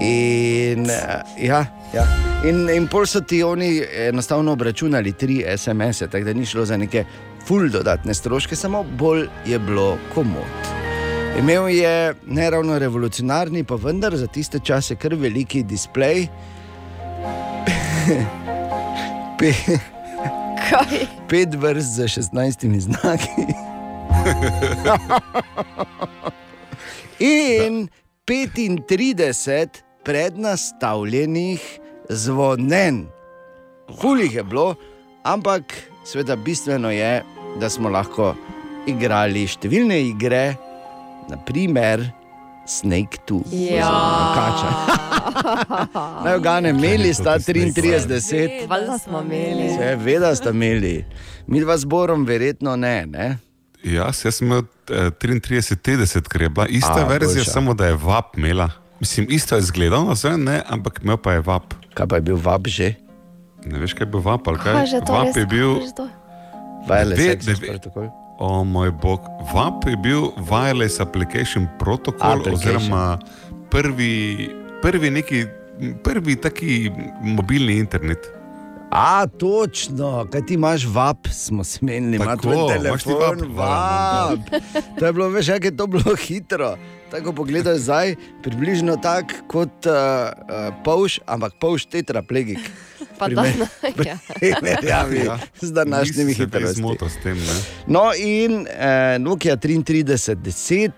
In, 0.00 0.90
eh, 0.90 1.22
ja, 1.38 1.66
ja. 1.94 2.06
in, 2.44 2.70
in 2.70 2.88
pol 2.88 3.06
so 3.06 3.20
ti 3.20 3.42
oni 3.42 3.82
enostavno 4.08 4.52
obračunali 4.52 5.12
tri 5.12 5.44
SMS-e, 5.56 6.08
tako 6.08 6.24
da 6.24 6.32
ni 6.32 6.46
šlo 6.46 6.64
za 6.64 6.76
neke 6.76 7.04
ful 7.46 7.68
dodatne 7.68 8.14
stroške, 8.14 8.56
samo 8.56 8.82
bolj 8.82 9.28
je 9.46 9.58
bilo 9.58 9.98
komod. 10.14 10.79
Imel 11.38 11.68
je 11.68 12.14
ne 12.26 12.50
ravno 12.50 12.78
revolucionarni, 12.78 13.64
pa 13.64 13.74
vendar 13.74 14.16
za 14.16 14.26
tiste 14.26 14.58
čase 14.58 14.96
kar 14.96 15.14
veliki 15.14 15.62
displej. 15.62 16.26
Pe, 19.38 19.52
Kaj? 20.70 21.06
pet 21.28 21.54
vrst 21.54 21.96
za 21.96 22.04
16 22.04 22.80
znaki. 22.80 23.42
In 27.18 27.88
35 28.26 29.68
prednastavljenih 30.04 31.80
zvonen. 32.08 33.06
Hulih 34.00 34.34
je 34.34 34.44
bilo, 34.44 34.74
ampak 35.22 35.62
sveda 36.04 36.36
bistveno 36.36 36.90
je, 36.90 37.24
da 37.60 37.70
smo 37.70 37.88
lahko 37.88 38.34
igrali 38.86 39.46
številne 39.46 40.00
igre, 40.08 40.56
naprimer 41.30 42.10
Snake 42.66 43.18
2. 43.26 43.42
Ja. 43.72 43.90
Kača. 44.34 44.70
Naj 46.24 46.34
ogane, 46.34 46.70
imeli 46.70 47.14
sta 47.14 47.38
33, 47.38 48.66
Valjda 48.68 48.98
smo 48.98 49.20
imeli. 49.20 49.70
seveda 49.78 50.34
sta 50.34 50.50
imeli. 50.50 51.04
Mi 51.46 51.60
dva 51.60 51.78
z 51.78 51.84
Borom, 51.84 52.24
verjetno 52.24 52.76
ne. 52.76 53.06
ne? 53.06 53.38
Jaz, 53.84 54.24
jaz 54.24 54.34
sem 54.34 54.46
imel 54.46 54.62
eh, 54.88 55.10
33-50, 55.10 56.28
ker 56.28 56.42
je 56.42 56.48
bila 56.48 56.66
ista 56.68 57.00
A, 57.00 57.08
verzija, 57.08 57.40
boljša. 57.40 57.50
samo 57.50 57.74
da 57.74 57.86
je 57.86 57.94
VAP 57.94 58.36
imela. 58.36 58.70
Mislim, 59.00 59.26
isto 59.30 59.56
je 59.56 59.60
izgledalo, 59.60 60.12
vse, 60.12 60.36
ne, 60.36 60.62
ampak 60.68 61.00
imel 61.02 61.16
pa 61.16 61.32
je 61.32 61.40
VAP. 61.40 61.74
Kaj 61.94 62.06
pa 62.06 62.16
je 62.16 62.20
bil 62.20 62.36
VAP 62.36 62.68
že? 62.68 62.94
Ne 63.64 63.78
veš, 63.78 63.94
kaj 63.94 64.04
je 64.04 64.10
bil 64.10 64.20
VAP 64.20 64.48
ali 64.48 64.58
kaj? 64.58 64.74
Kaj 64.74 64.86
VAP 65.08 65.36
je 65.36 65.46
bil. 65.46 65.74
Kaj 66.86 67.04
že 67.40 67.50
protokol. 68.40 68.60
O 68.60 68.64
moj 68.64 68.90
bog, 68.90 69.20
VAP 69.54 69.84
je 69.86 69.96
bil 69.96 70.32
Wireless 70.48 71.00
Application 71.00 71.68
Protocol, 71.78 72.40
Application. 72.40 72.76
oziroma 72.76 73.18
prvi, 73.70 74.48
prvi, 74.82 75.10
neki, 75.10 75.44
prvi 76.04 76.36
taki 76.36 76.90
mobilni 77.22 77.78
internet. 77.78 78.18
A, 78.90 79.26
točno, 79.26 80.26
kaj 80.32 80.46
ti 80.46 80.54
imaš 80.54 80.86
VAP, 80.86 81.28
smo 81.30 81.64
se 81.64 81.78
menili, 81.82 82.16
imaš 82.16 82.40
tvoj 82.40 82.56
ti 82.56 82.72
telefon, 82.72 83.38
VAP? 83.54 84.38
VAP. 84.40 84.62
To 84.98 85.06
je 85.06 85.12
bilo, 85.12 85.28
veš, 85.28 85.46
kako 85.46 85.66
je 85.66 85.76
to 85.76 85.86
bilo 85.86 86.16
hitro. 86.16 86.76
Tako 87.10 87.32
pogledaj 87.32 87.78
zdaj, 87.78 88.14
približno 88.42 88.96
tako 88.96 89.34
kot 89.46 89.86
uh, 89.86 89.92
uh, 89.92 90.74
polš, 90.84 91.18
ampak 91.26 91.58
polš 91.60 91.86
tetraplegik. 91.90 92.58
Pa 93.18 93.28
da, 93.28 93.44
ja. 94.08 94.18
Primerjavi 94.34 95.20
z 95.60 95.72
današnjimi 95.72 96.34
hitrostmi. 96.34 96.96
tem? 97.22 97.38
No, 97.86 98.10
in 98.16 98.66
eh, 98.66 99.18
Nokia 99.18 99.56
3310, 99.56 100.90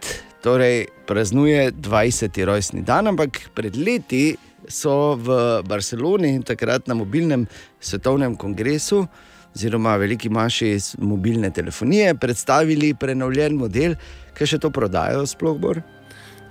torej 0.43 0.87
praznuje 1.07 1.73
20. 1.73 2.45
rojstni 2.45 2.83
dan, 2.83 3.07
ampak 3.07 3.41
pred 3.55 3.77
leti 3.77 4.37
so 4.69 5.15
v 5.15 5.63
Barceloni, 5.67 6.43
takrat 6.43 6.87
na 6.87 6.95
mobilnem 6.95 7.47
svetovnem 7.81 8.37
kongresu, 8.37 9.07
oziroma 9.55 9.97
veliki 9.97 10.29
maši 10.29 10.69
iz 10.69 10.95
mobilne 10.99 11.51
telefonije, 11.51 12.15
predstavili 12.15 12.95
prenovljen 12.95 13.57
model, 13.57 13.95
ki 14.39 14.47
še 14.47 14.59
to 14.63 14.71
prodajajo, 14.71 15.27
sploh 15.27 15.59
bolj. 15.59 15.83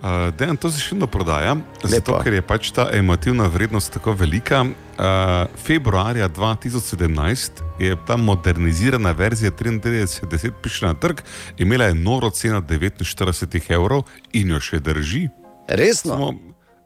Uh, 0.02 0.34
Dejan, 0.34 0.58
to 0.58 0.72
se 0.74 0.80
še 0.82 0.96
vedno 0.96 1.06
prodaja, 1.06 1.52
zato 1.86 2.16
ker 2.26 2.34
je 2.34 2.42
pač 2.42 2.72
ta 2.74 2.88
emotivna 2.98 3.46
vrednost 3.54 3.94
tako 3.94 4.16
velika. 4.18 4.64
Uh, 4.66 5.46
februarja 5.62 6.26
2017 6.30 7.62
je 7.82 7.98
ta 8.08 8.18
modernizirana 8.18 9.12
verzija 9.14 9.52
3310 9.54 10.58
prišla 10.62 10.96
na 10.96 10.98
trg, 10.98 11.22
imela 11.62 11.92
je 11.92 12.00
noro 12.02 12.32
ceno 12.34 12.64
49 12.66 13.70
evrov 13.78 14.10
in 14.34 14.56
jo 14.56 14.60
še 14.62 14.82
drži. 14.82 15.28
Resno? 15.70 16.18
Samo, 16.18 16.34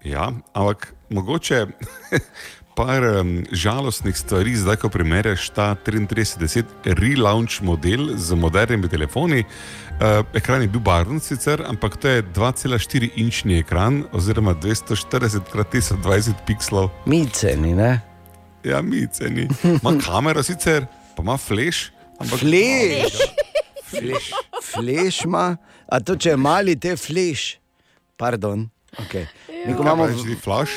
ja, 0.04 0.28
ampak 0.52 0.92
mogoče 1.08 1.66
par 2.76 3.04
um, 3.04 3.44
žalostnih 3.52 4.18
stvari, 4.18 4.56
zdaj 4.56 4.76
ko 4.84 4.90
primerjaš 4.92 5.48
ta 5.56 5.76
3310 5.86 6.66
relaunch 7.00 7.62
model 7.64 8.12
z 8.18 8.36
modernimi 8.36 8.90
telefoni. 8.92 9.46
Uh, 9.96 10.26
ekran 10.36 10.62
je 10.62 10.68
bil 10.68 10.84
barven 10.84 11.20
sicer, 11.24 11.64
ampak 11.68 11.98
to 11.98 12.12
je 12.12 12.24
2,4 12.36 13.10
inčni 13.16 13.60
ekran 13.64 14.04
oziroma 14.12 14.56
240 14.56 15.48
x 15.72 15.92
1020 15.96 16.44
pixelov. 16.48 16.92
Mi 17.06 17.24
ceni, 17.32 17.74
ne? 17.74 18.02
Ja, 18.64 18.82
mi 18.82 19.08
ceni. 19.08 19.48
Ima 19.64 19.96
kamero 20.02 20.44
sicer, 20.44 20.86
pa 21.16 21.24
ima 21.24 21.38
flash. 21.38 21.92
Ampak, 22.20 22.40
Flash. 22.40 23.18
Flash. 23.86 24.32
Flash 24.64 25.26
ima, 25.26 25.58
a 25.88 26.00
to 26.00 26.16
če 26.16 26.30
je 26.30 26.38
mali, 26.38 26.76
te 26.76 26.96
flash. 26.96 27.58
Pardon. 28.18 28.70
Okay. 28.96 29.28
Mi, 29.66 29.74
ko 29.74 29.84
Kaj 29.84 29.94
imamo 29.94 30.08
ti 30.08 30.36
flash? 30.36 30.72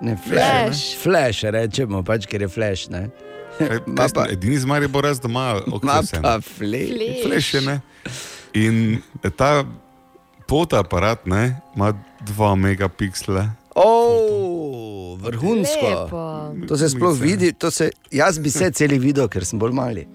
Ne, 0.00 0.16
flash. 0.16 0.26
Flash. 0.26 0.96
Flash 1.02 1.44
rečemo, 1.54 2.02
pač, 2.02 2.26
ker 2.26 2.42
je 2.42 2.48
flash. 2.50 2.90
Ne? 2.90 3.06
Kaj, 3.58 4.10
pa, 4.16 4.26
edini 4.32 4.58
z 4.58 4.66
Maribor 4.66 5.06
raz 5.06 5.22
doma, 5.22 5.60
Ma 5.62 5.78
okej, 5.78 6.18
pa 6.18 6.40
flash. 6.42 7.22
Flash 7.22 7.54
je, 7.54 7.62
ne. 7.62 7.78
In 8.58 9.02
ta 9.38 9.62
fotoaparat 10.50 11.26
ne, 11.30 11.60
ima 11.76 11.92
2 12.26 12.50
megapiksle. 12.58 13.46
Oh, 13.74 15.14
vrhunsko. 15.22 15.86
Lepo. 15.86 16.26
To 16.68 16.78
se 16.78 16.90
sploh 16.90 17.14
vidi, 17.18 17.52
to 17.52 17.70
se, 17.70 17.90
jaz 18.10 18.38
bi 18.38 18.50
se 18.50 18.70
celi 18.70 18.98
videl, 18.98 19.30
ker 19.30 19.46
sem 19.46 19.58
bolj 19.58 19.74
mali. 19.74 20.06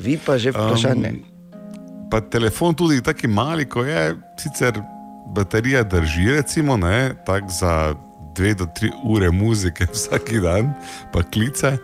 Vi 0.00 0.16
pa 0.20 0.36
že 0.40 0.52
vprašanje. 0.52 1.12
Um, 1.12 2.08
pa 2.12 2.20
telefon 2.20 2.76
tudi 2.76 3.00
tako 3.04 3.28
mali, 3.32 3.64
ko 3.68 3.84
je 3.84 4.12
sicer 4.40 4.80
baterija 5.36 5.84
drži, 5.84 6.30
recimo, 6.40 6.76
ne, 6.80 7.14
tako 7.26 7.48
za 7.52 7.94
dve 8.36 8.54
do 8.54 8.66
tri 8.76 8.90
ure 9.04 9.30
muzike 9.30 9.86
vsak 9.94 10.32
dan, 10.42 10.72
pa 11.12 11.22
klice. 11.22 11.76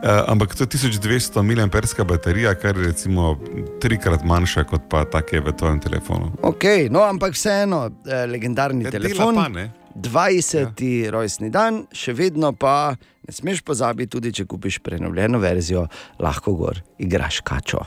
Uh, 0.00 0.08
ampak 0.32 0.54
to 0.56 0.64
je 0.64 0.68
1200 0.80 1.42
mAh 1.44 2.06
baterija, 2.08 2.54
kar 2.54 2.76
je 2.76 2.86
recimo 2.86 3.34
trikrat 3.80 4.24
manjša 4.24 4.64
kot 4.64 4.88
pa 4.88 5.04
take 5.04 5.40
v 5.40 5.52
tvojem 5.52 5.80
telefonu. 5.80 6.32
Okay, 6.42 6.88
no, 6.88 7.04
ampak 7.04 7.36
vseeno, 7.36 7.90
eh, 8.08 8.24
legendarni 8.26 8.84
Ja, 8.84 8.90
dela 8.90 9.08
telefon. 9.08 9.34
pa, 9.36 9.48
ne. 9.48 9.70
20. 9.94 11.04
Ja. 11.04 11.10
rojstni 11.10 11.50
dan, 11.50 11.84
še 11.92 12.14
vedno 12.16 12.52
pa 12.56 12.96
ne 13.28 13.32
smeš 13.32 13.60
pozabiti, 13.60 14.10
tudi 14.16 14.32
če 14.32 14.46
kupiš 14.48 14.78
prenovljeno 14.78 15.38
verzijo, 15.38 15.84
lahko 16.18 16.56
gor 16.56 16.80
igraš 16.98 17.40
kačo. 17.44 17.84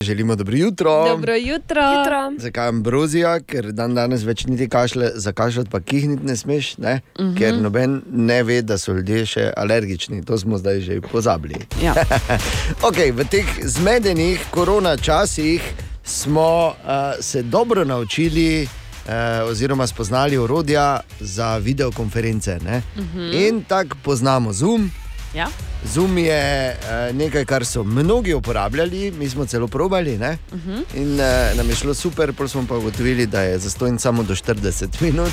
Želimo 0.00 0.36
dobro 0.36 0.56
jutro. 0.56 1.04
Dobro 1.06 1.34
jutro. 1.34 1.82
jutro. 1.82 2.32
Zakaj 2.38 2.68
ambrozija, 2.68 3.40
ker 3.40 3.72
dan 3.72 3.94
danes 3.94 4.22
več 4.22 4.44
niti 4.44 4.68
kašle, 4.68 5.10
zakašljati 5.14 5.70
pa 5.70 5.80
kihniti 5.80 6.24
ne 6.24 6.36
smeš, 6.36 6.78
ne? 6.78 7.00
Uh 7.14 7.24
Mhm. 7.24 7.30
-huh. 7.30 7.38
ker 7.38 7.54
noben 7.54 8.02
ne 8.08 8.42
ve, 8.42 8.62
da 8.62 8.78
so 8.78 8.92
ljudje 8.92 9.26
še 9.26 9.52
alergični. 9.56 10.24
To 10.24 10.38
smo 10.38 10.58
zdaj 10.58 10.80
že 10.80 11.00
pozabili. 11.02 11.54
Ja. 11.82 11.94
okay, 12.88 13.12
v 13.12 13.24
teh 13.24 13.44
zmedenih 13.62 14.40
korona 14.50 14.96
časih 14.96 15.62
smo 16.04 16.66
uh, 16.68 16.74
se 17.20 17.42
dobro 17.42 17.84
naučili. 17.84 18.68
Uh, 19.04 19.12
oziroma, 19.50 19.86
spoznali 19.86 20.36
orodja 20.36 21.00
za 21.20 21.56
videokonference. 21.58 22.56
Uh 22.56 22.72
Mhm. 23.02 23.18
-huh. 23.18 23.48
In 23.48 23.62
tako 23.62 23.96
poznamo 24.02 24.52
Zoom. 24.52 24.90
Ja. 25.36 25.48
Zoom 25.84 26.18
je 26.18 26.76
uh, 26.76 27.16
nekaj, 27.16 27.44
kar 27.44 27.64
so 27.64 27.84
mnogi 27.84 28.34
uporabljali, 28.34 29.10
mi 29.18 29.28
smo 29.28 29.46
celo 29.46 29.68
probali. 29.68 30.18
Ne? 30.18 30.38
Uh 30.52 30.58
-huh. 30.58 30.84
In 30.94 31.12
uh, 31.12 31.56
nam 31.56 31.68
je 31.68 31.74
šlo 31.74 31.94
super, 31.94 32.32
pa 32.32 32.48
smo 32.48 32.66
pa 32.68 32.76
ugotovili, 32.76 33.26
da 33.26 33.40
je 33.42 33.58
zastojn 33.58 33.98
samo 33.98 34.22
do 34.22 34.34
40 34.34 34.86
minut. 35.00 35.32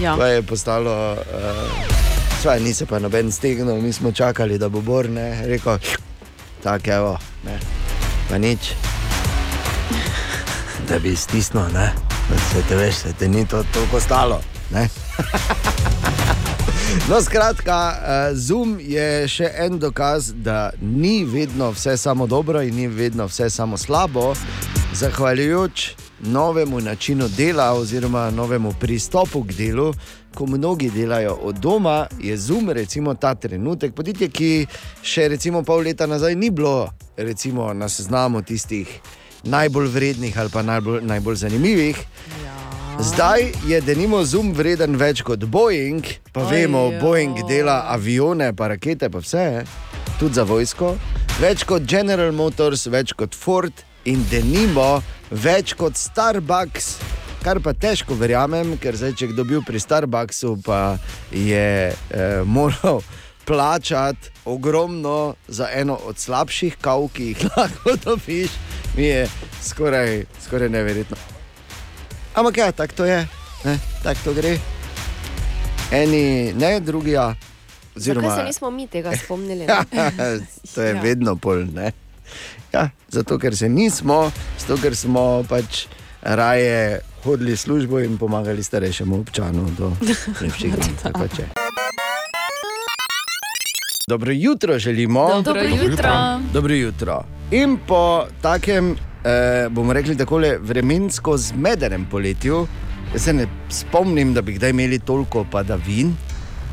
Ja. 0.00 0.16
To 0.16 0.26
je 0.26 0.42
postalo, 0.42 1.12
uh, 1.12 1.18
svaj, 2.42 2.60
ni 2.60 2.74
se 2.74 2.86
pa 2.86 2.98
noben 2.98 3.32
stegnil, 3.32 3.76
mi 3.76 3.92
smo 3.92 4.12
čakali, 4.12 4.58
da 4.58 4.68
bo 4.68 4.80
Borne 4.80 5.46
rekel. 5.46 5.78
tako 6.62 6.90
evo, 6.90 7.18
ne, 7.44 7.58
pa 8.28 8.38
nič. 8.38 8.60
Da 10.88 10.98
bi 10.98 11.16
stisnil, 11.16 11.62
ne, 11.62 11.92
da 12.30 12.38
se 12.38 12.62
te 12.68 12.76
veš, 12.76 12.94
da 13.04 13.12
te 13.12 13.28
ni 13.28 13.46
to 13.46 13.64
toliko 13.72 14.00
stalo. 14.00 14.40
No, 17.08 17.22
skratka, 17.22 17.96
eh, 17.96 18.34
Zoom 18.34 18.76
je 18.80 19.28
še 19.28 19.48
en 19.64 19.78
dokaz, 19.78 20.32
da 20.34 20.70
ni 20.80 21.24
vedno 21.24 21.70
vse 21.70 21.96
samo 21.96 22.26
dobro 22.26 22.62
in 22.62 22.74
ni 22.76 22.86
vedno 22.86 23.26
vse 23.26 23.50
samo 23.50 23.76
slabo. 23.76 24.34
Zahvaljujoč 24.94 25.90
novemu 26.20 26.80
načinu 26.80 27.28
dela 27.28 27.72
oziroma 27.72 28.30
novemu 28.30 28.74
pristopu 28.80 29.44
k 29.44 29.52
delu, 29.52 29.94
ko 30.34 30.46
mnogi 30.46 30.90
delajo 30.90 31.34
od 31.42 31.58
doma, 31.58 32.06
je 32.20 32.36
Zoom 32.36 32.70
recimo 32.70 33.14
ta 33.14 33.34
trenutek 33.34 33.94
podjetje, 33.94 34.28
ki 34.28 34.66
še 35.02 35.28
recimo 35.28 35.62
pol 35.62 35.82
leta 35.82 36.06
nazaj 36.06 36.36
ni 36.36 36.50
bilo 36.50 36.90
recimo, 37.16 37.72
na 37.74 37.88
seznamu 37.88 38.42
tistih 38.42 39.00
najbolj 39.44 39.88
vrednih 39.88 40.38
ali 40.38 40.50
pa 40.50 40.62
najbolj, 40.62 41.02
najbolj 41.02 41.36
zanimivih. 41.36 42.06
Zdaj 43.00 43.52
je 43.66 43.80
denimo 43.80 44.24
Zoom 44.24 44.52
vreden 44.52 44.96
več 45.00 45.22
kot 45.24 45.44
Boeing, 45.48 46.04
pa 46.32 46.44
vemo, 46.46 46.86
Ojoj. 46.90 46.98
Boeing 47.00 47.40
dela 47.48 47.78
avione, 47.88 48.52
pa 48.56 48.68
rakete, 48.68 49.08
pa 49.10 49.22
vse, 49.22 49.64
tudi 50.20 50.36
za 50.36 50.44
vojsko. 50.44 50.92
Več 51.40 51.64
kot 51.64 51.86
General 51.88 52.32
Motors, 52.36 52.84
več 52.92 53.14
kot 53.16 53.34
Ford 53.34 53.82
in 54.04 54.22
denimo 54.30 55.00
več 55.30 55.74
kot 55.78 55.96
Starbucks. 55.96 56.92
Kar 57.42 57.58
pa 57.64 57.72
težko 57.74 58.14
verjamem, 58.14 58.76
ker 58.78 58.94
zdaj, 58.94 59.16
če 59.18 59.32
kdo 59.32 59.48
bil 59.48 59.64
pri 59.66 59.80
Starbucksu, 59.82 60.58
pa 60.62 61.00
je 61.32 61.90
eh, 61.90 62.44
moral 62.44 63.02
plačati 63.48 64.30
ogromno 64.44 65.34
za 65.48 65.72
eno 65.74 65.98
od 66.06 66.20
slabših 66.20 66.78
kav, 66.80 67.08
ki 67.16 67.32
jih 67.32 67.44
lahko 67.56 67.98
dobiš, 68.04 68.54
mi 68.96 69.10
je 69.10 69.28
skoraj, 69.64 70.26
skoraj 70.44 70.70
neverjetno. 70.70 71.31
Ampak 72.34 72.56
ja, 72.56 72.72
tako 72.72 72.94
to 72.94 73.04
je, 73.04 73.28
ne, 73.64 73.74
tako 74.02 74.20
to 74.24 74.32
gre. 74.32 74.58
Eni 75.92 76.52
ne, 76.52 76.80
drugi 76.80 77.10
ja. 77.10 77.34
Zakaj 77.94 78.00
Oziroma, 78.16 78.36
se 78.36 78.44
nismo 78.44 78.70
mi 78.70 78.86
tega 78.86 79.12
spomnili? 79.14 79.66
ne? 79.66 79.84
to 80.74 80.82
je 80.82 80.94
Ja. 80.94 81.00
vedno 81.02 81.36
pol. 81.36 81.64
Ne? 81.66 81.92
Ja, 82.72 82.88
zato, 83.08 83.38
ker 83.38 83.52
se 83.52 83.68
nismo, 83.68 84.30
zato, 84.58 84.80
ker 84.82 84.96
smo 84.96 85.44
pač 85.44 85.84
raje 86.22 87.00
hodili 87.22 87.52
v 87.52 87.58
službo 87.58 88.00
in 88.00 88.16
pomagali 88.16 88.62
starejšemu 88.62 89.20
občanu 89.20 89.68
do 89.70 89.92
lepših 90.40 90.72
je. 91.38 91.46
Dobro 94.08 94.32
jutro 94.32 94.78
želimo. 94.78 95.28
Dobro 95.28 95.42
Dobro 95.42 95.62
jutro. 95.62 95.86
jutro. 95.86 96.40
Dobro 96.52 96.74
jutro. 96.74 97.24
In 97.50 97.78
po 97.78 98.26
takem, 98.42 98.96
eh, 99.24 99.68
bomo 99.70 99.92
rekli, 99.92 100.16
takole 100.16 100.58
vremensko 100.58 101.36
zmedenem 101.36 102.04
poletju, 102.10 102.66
jaz 103.12 103.22
se 103.22 103.32
ne 103.32 103.46
spomnim, 103.70 104.34
da 104.34 104.42
bi 104.42 104.52
kdaj 104.52 104.70
imeli 104.70 104.98
toliko 104.98 105.44
padavin 105.44 106.14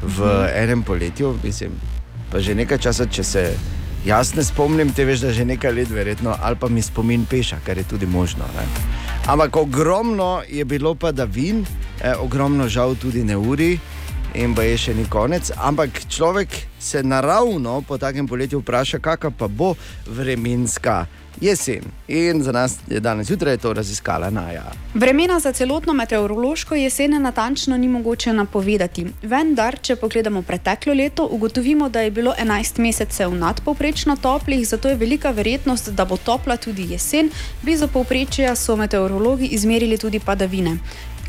v 0.04 0.24
Mhm. 0.26 0.46
enem 0.56 0.84
poletju, 0.84 1.36
mislim, 1.44 1.72
pa 2.32 2.40
že 2.40 2.56
nekaj 2.56 2.78
časa, 2.78 3.06
če 3.06 3.24
se 3.24 3.54
jaz 4.06 4.36
ne 4.36 4.44
spomnim, 4.44 4.94
te 4.94 5.06
veš, 5.06 5.20
da 5.20 5.34
že 5.34 5.46
nekaj 5.46 5.74
let, 5.74 5.90
verjetno, 5.90 6.36
ali 6.42 6.56
pa 6.56 6.70
mi 6.70 6.82
spomin 6.82 7.26
peša, 7.26 7.58
kar 7.66 7.78
je 7.78 7.84
tudi 7.84 8.06
možno. 8.06 8.44
Ne? 8.56 8.64
Ampak 9.28 9.56
ogromno 9.56 10.42
je 10.50 10.66
bilo 10.66 10.96
padavin, 10.96 11.66
eh, 12.02 12.14
ogromno 12.16 12.68
žal 12.70 12.96
tudi 12.96 13.24
neuri. 13.24 13.80
In 14.34 14.54
pa 14.56 14.62
je 14.62 14.78
še 14.78 14.94
ni 14.94 15.08
konec, 15.10 15.50
ampak 15.58 16.06
človek 16.06 16.54
se 16.80 17.02
naravno 17.04 17.82
po 17.82 17.98
takem 17.98 18.28
poletju 18.28 18.60
vpraša, 18.62 19.00
kakšna 19.02 19.32
pa 19.34 19.48
bo 19.48 19.74
vremenska 20.06 21.08
jesen. 21.42 21.82
In 22.08 22.44
za 22.44 22.52
nas 22.52 22.78
je 22.88 23.00
danes 23.00 23.28
zjutraj 23.28 23.58
to 23.58 23.74
raziskala 23.74 24.30
Naja. 24.30 24.72
Vremena 24.94 25.40
za 25.40 25.52
celotno 25.52 25.94
meteorološko 25.94 26.76
jesen 26.76 27.22
natančno 27.22 27.78
ni 27.78 27.88
mogoče 27.88 28.34
napovedati. 28.34 29.08
Vendar, 29.22 29.80
če 29.82 29.96
pogledamo 29.96 30.42
preteklo 30.42 30.94
leto, 30.94 31.28
ugotovimo, 31.32 31.90
da 31.90 32.02
je 32.02 32.12
bilo 32.12 32.34
11 32.40 32.80
mesecev 32.80 33.34
nadpovprečno 33.34 34.16
toplih, 34.16 34.68
zato 34.68 34.90
je 34.90 34.96
velika 34.96 35.32
verjetnost, 35.32 35.90
da 35.90 36.06
bo 36.06 36.18
topla 36.18 36.58
tudi 36.58 36.92
jesen. 36.92 37.32
Blizu 37.62 37.88
povprečja 37.88 38.56
so 38.56 38.76
meteorologi 38.76 39.46
izmerili 39.46 39.98
tudi 39.98 40.20
padavine. 40.20 40.78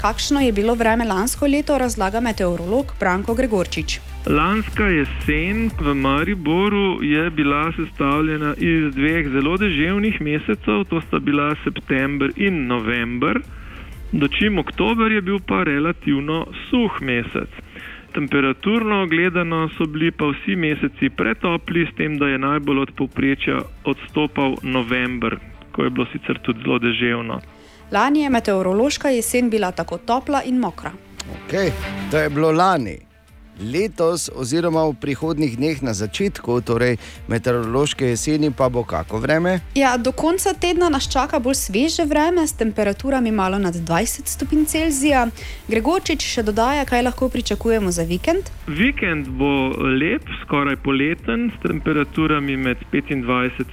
Kakšno 0.01 0.40
je 0.40 0.52
bilo 0.52 0.74
vreme 0.74 1.05
lansko 1.05 1.47
leto, 1.47 1.78
razlaga 1.78 2.20
meteorolog 2.24 2.94
Branko 3.01 3.35
Gregorčič. 3.35 3.98
Lanska 4.27 4.86
jesen 4.89 5.68
v 5.81 5.94
Mariboru 5.94 7.02
je 7.05 7.31
bila 7.31 7.72
sestavljena 7.77 8.55
iz 8.56 8.94
dveh 8.94 9.28
zelo 9.28 9.59
deževnih 9.60 10.20
mesecev, 10.20 10.86
to 10.89 11.02
sta 11.05 11.18
bila 11.18 11.51
september 11.64 12.32
in 12.36 12.66
november, 12.66 13.43
dočim 14.12 14.59
oktober 14.59 15.12
je 15.12 15.20
bil 15.20 15.39
pa 15.47 15.62
relativno 15.68 16.47
suh 16.70 17.01
mesec. 17.01 17.52
Temperaturno 18.14 19.06
gledano 19.06 19.68
so 19.77 19.85
bili 19.85 20.10
pa 20.10 20.32
vsi 20.32 20.56
meseci 20.56 21.10
pretopli, 21.10 21.86
s 21.86 21.97
tem, 21.97 22.16
da 22.18 22.28
je 22.28 22.39
najbolj 22.39 22.78
od 22.89 22.97
povprečja 22.97 23.60
odstopal 23.85 24.56
november, 24.62 25.36
ko 25.72 25.85
je 25.85 25.90
bilo 25.90 26.06
sicer 26.12 26.40
tudi 26.40 26.64
zelo 26.64 26.78
deževno. 26.78 27.40
Lani 27.90 28.22
je 28.22 28.30
meteorološka 28.30 29.08
jesen 29.08 29.50
bila 29.50 29.72
tako 29.72 29.98
topla 29.98 30.42
in 30.42 30.58
mokra. 30.58 30.92
Okay, 31.48 31.70
to 32.10 32.18
je 32.18 32.30
bilo 32.30 32.52
lani. 32.52 33.09
Letos, 33.60 34.30
oziroma 34.32 34.88
v 34.88 34.96
prihodnih 34.96 35.52
dneh 35.60 35.84
na 35.84 35.92
začetku, 35.92 36.64
torej 36.64 36.96
meteorološke 37.28 38.08
jeseni, 38.08 38.48
pa 38.48 38.72
bo 38.72 38.80
kako 38.88 39.20
vreme? 39.20 39.60
Ja, 39.76 40.00
do 40.00 40.16
konca 40.16 40.56
tedna 40.56 40.88
nas 40.88 41.04
čaka 41.04 41.36
bolj 41.38 41.60
sveže 41.60 42.08
vreme 42.08 42.48
s 42.48 42.56
temperaturami 42.56 43.28
malo 43.28 43.60
nad 43.60 43.76
20 43.76 44.32
stopinj 44.32 44.64
Celzija. 44.64 45.26
Gregorčič 45.68 46.24
še 46.24 46.42
dodaja, 46.42 46.88
kaj 46.88 47.04
lahko 47.04 47.28
pričakujemo 47.28 47.92
za 47.92 48.08
vikend. 48.08 48.48
Vikend 48.64 49.28
bo 49.28 49.76
lep, 49.76 50.24
skoraj 50.46 50.80
poleten, 50.80 51.52
s 51.52 51.60
temperaturami 51.60 52.56
med 52.56 52.80
25 52.88 53.12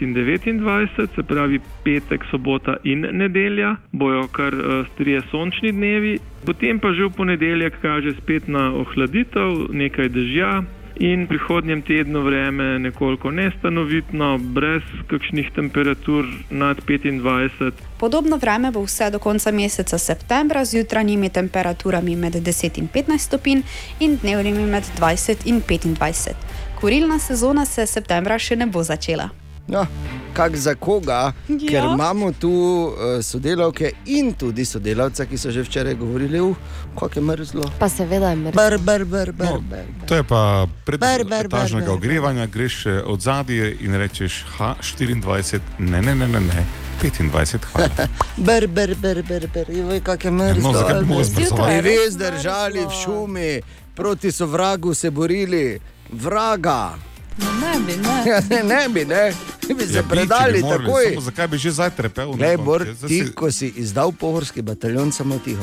in 0.04 0.14
29, 0.14 1.16
se 1.16 1.24
pravi 1.24 1.64
petek, 1.88 2.28
sobota 2.28 2.76
in 2.84 3.08
nedelja, 3.16 3.78
bojo 3.96 4.28
kar 4.36 4.52
uh, 4.52 4.84
strije 4.92 5.24
sončni 5.32 5.72
dnevi, 5.72 6.18
potem 6.48 6.80
pa 6.80 6.96
že 6.96 7.12
v 7.12 7.12
ponedeljek 7.12 7.84
kaže 7.84 8.16
spet 8.16 8.48
na 8.48 8.72
ohladitev, 8.72 9.68
nekaj 9.76 10.08
dežja. 10.08 10.64
In 10.98 11.28
prihodnjem 11.30 11.86
tednu 11.86 12.26
vreme 12.26 12.80
nekoliko 12.82 13.30
nestanovitno, 13.30 14.42
brez 14.42 14.82
kakšnih 15.06 15.54
temperatur 15.54 16.26
nad 16.50 16.82
25. 16.82 18.02
Podobno 18.02 18.42
vreme 18.42 18.72
bo 18.74 18.82
vse 18.82 19.12
do 19.14 19.20
konca 19.22 19.54
meseca 19.54 19.98
septembra 19.98 20.66
z 20.66 20.82
jutranjimi 20.82 21.30
temperaturami 21.30 22.16
med 22.16 22.42
10 22.42 22.82
in 22.82 22.90
15 22.90 23.18
stopinj 23.18 23.62
in 24.00 24.18
dnevnimi 24.18 24.66
med 24.66 24.84
20 24.98 25.46
in 25.46 25.62
25. 25.62 26.34
Kurilna 26.82 27.20
sezona 27.20 27.66
se 27.66 27.86
septembra 27.86 28.40
še 28.42 28.56
ne 28.56 28.66
bo 28.66 28.82
začela. 28.82 29.30
No, 29.68 29.86
kak 30.34 30.56
za 30.56 30.76
koga, 30.76 31.14
ja. 31.14 31.34
ker 31.60 31.74
Ja. 31.76 31.94
imamo 31.94 32.32
tu 32.32 32.50
uh, 32.50 32.94
sodelavke 33.22 33.92
in 34.08 34.34
tudi 34.34 34.66
sodelavca, 34.66 35.26
ki 35.26 35.38
so 35.38 35.52
že 35.52 35.62
včeraj 35.62 35.96
govorili, 35.96 36.40
uh, 36.42 36.56
kako 36.94 37.12
je 37.16 37.24
mrzlo. 37.24 37.72
Pa 37.80 37.90
seveda 37.90 38.30
je 38.30 38.36
mrzlo. 38.36 38.52
Br, 38.54 38.78
br, 38.78 39.06
br, 39.06 39.32
br, 39.32 39.46
No, 39.46 39.60
br. 39.62 39.84
To 40.06 40.16
je 40.16 40.24
pa 40.24 40.42
pred 40.86 41.00
Ber, 41.00 41.24
ber, 41.24 41.48
ber, 41.48 41.60
etažnega 41.60 41.86
ber. 41.86 41.94
ogrevanja, 41.94 42.46
greš 42.46 42.86
eh, 42.86 43.02
od 43.02 43.22
zadje 43.22 43.78
in 43.80 43.94
rečeš 43.94 44.46
H24, 44.58 45.60
ne, 45.80 46.02
ne, 46.02 46.16
ne, 46.16 46.28
ne, 46.28 46.40
ne 46.40 46.66
25, 47.02 47.60
hvala. 47.66 47.90
Br, 48.38 48.68
br, 48.68 48.96
br, 48.96 49.22
br, 49.24 49.48
br. 49.48 49.70
Joj, 49.70 50.00
kako 50.00 50.28
je 50.28 50.32
mrzlo. 50.32 50.62
no, 50.64 50.80
zakaj 50.80 51.00
bi 51.00 51.06
mogli 51.06 51.24
zmrzovati? 51.26 51.74
Bi 51.74 51.90
res 51.90 52.16
držali 52.16 52.80
v 52.80 52.92
šumi, 53.04 53.62
proti 53.96 54.32
sovragu 54.32 54.94
se 54.94 55.12
borili, 55.12 55.80
vraga. 56.12 56.94
No, 57.38 57.52
ne 57.54 57.80
bi, 57.80 57.94
ne. 57.98 58.18
Ja, 58.28 58.40
ne, 58.50 58.64
ne 58.66 58.90
bi, 58.90 59.06
ne. 59.06 59.34
bi 59.70 59.84
se 59.84 59.94
Ja, 59.94 59.96
ja, 59.96 60.04
bi, 60.04 60.04
če 60.04 60.04
predali 60.06 60.54
bi 60.54 60.62
morali, 60.62 60.84
takoj. 60.84 61.06
samo 61.06 61.22
Zakaj 61.22 61.48
bi 61.48 61.58
že 61.58 61.72
zdaj 61.72 61.90
trepel? 61.92 62.32
Neko, 62.36 62.64
Bor, 62.64 62.86
ti, 63.02 63.20
si- 63.20 63.34
ko 63.34 63.52
si 63.52 63.74
izdal 63.78 64.12
pohorski 64.14 64.62
bataljon, 64.64 65.12
samo 65.12 65.40
tiho. 65.40 65.62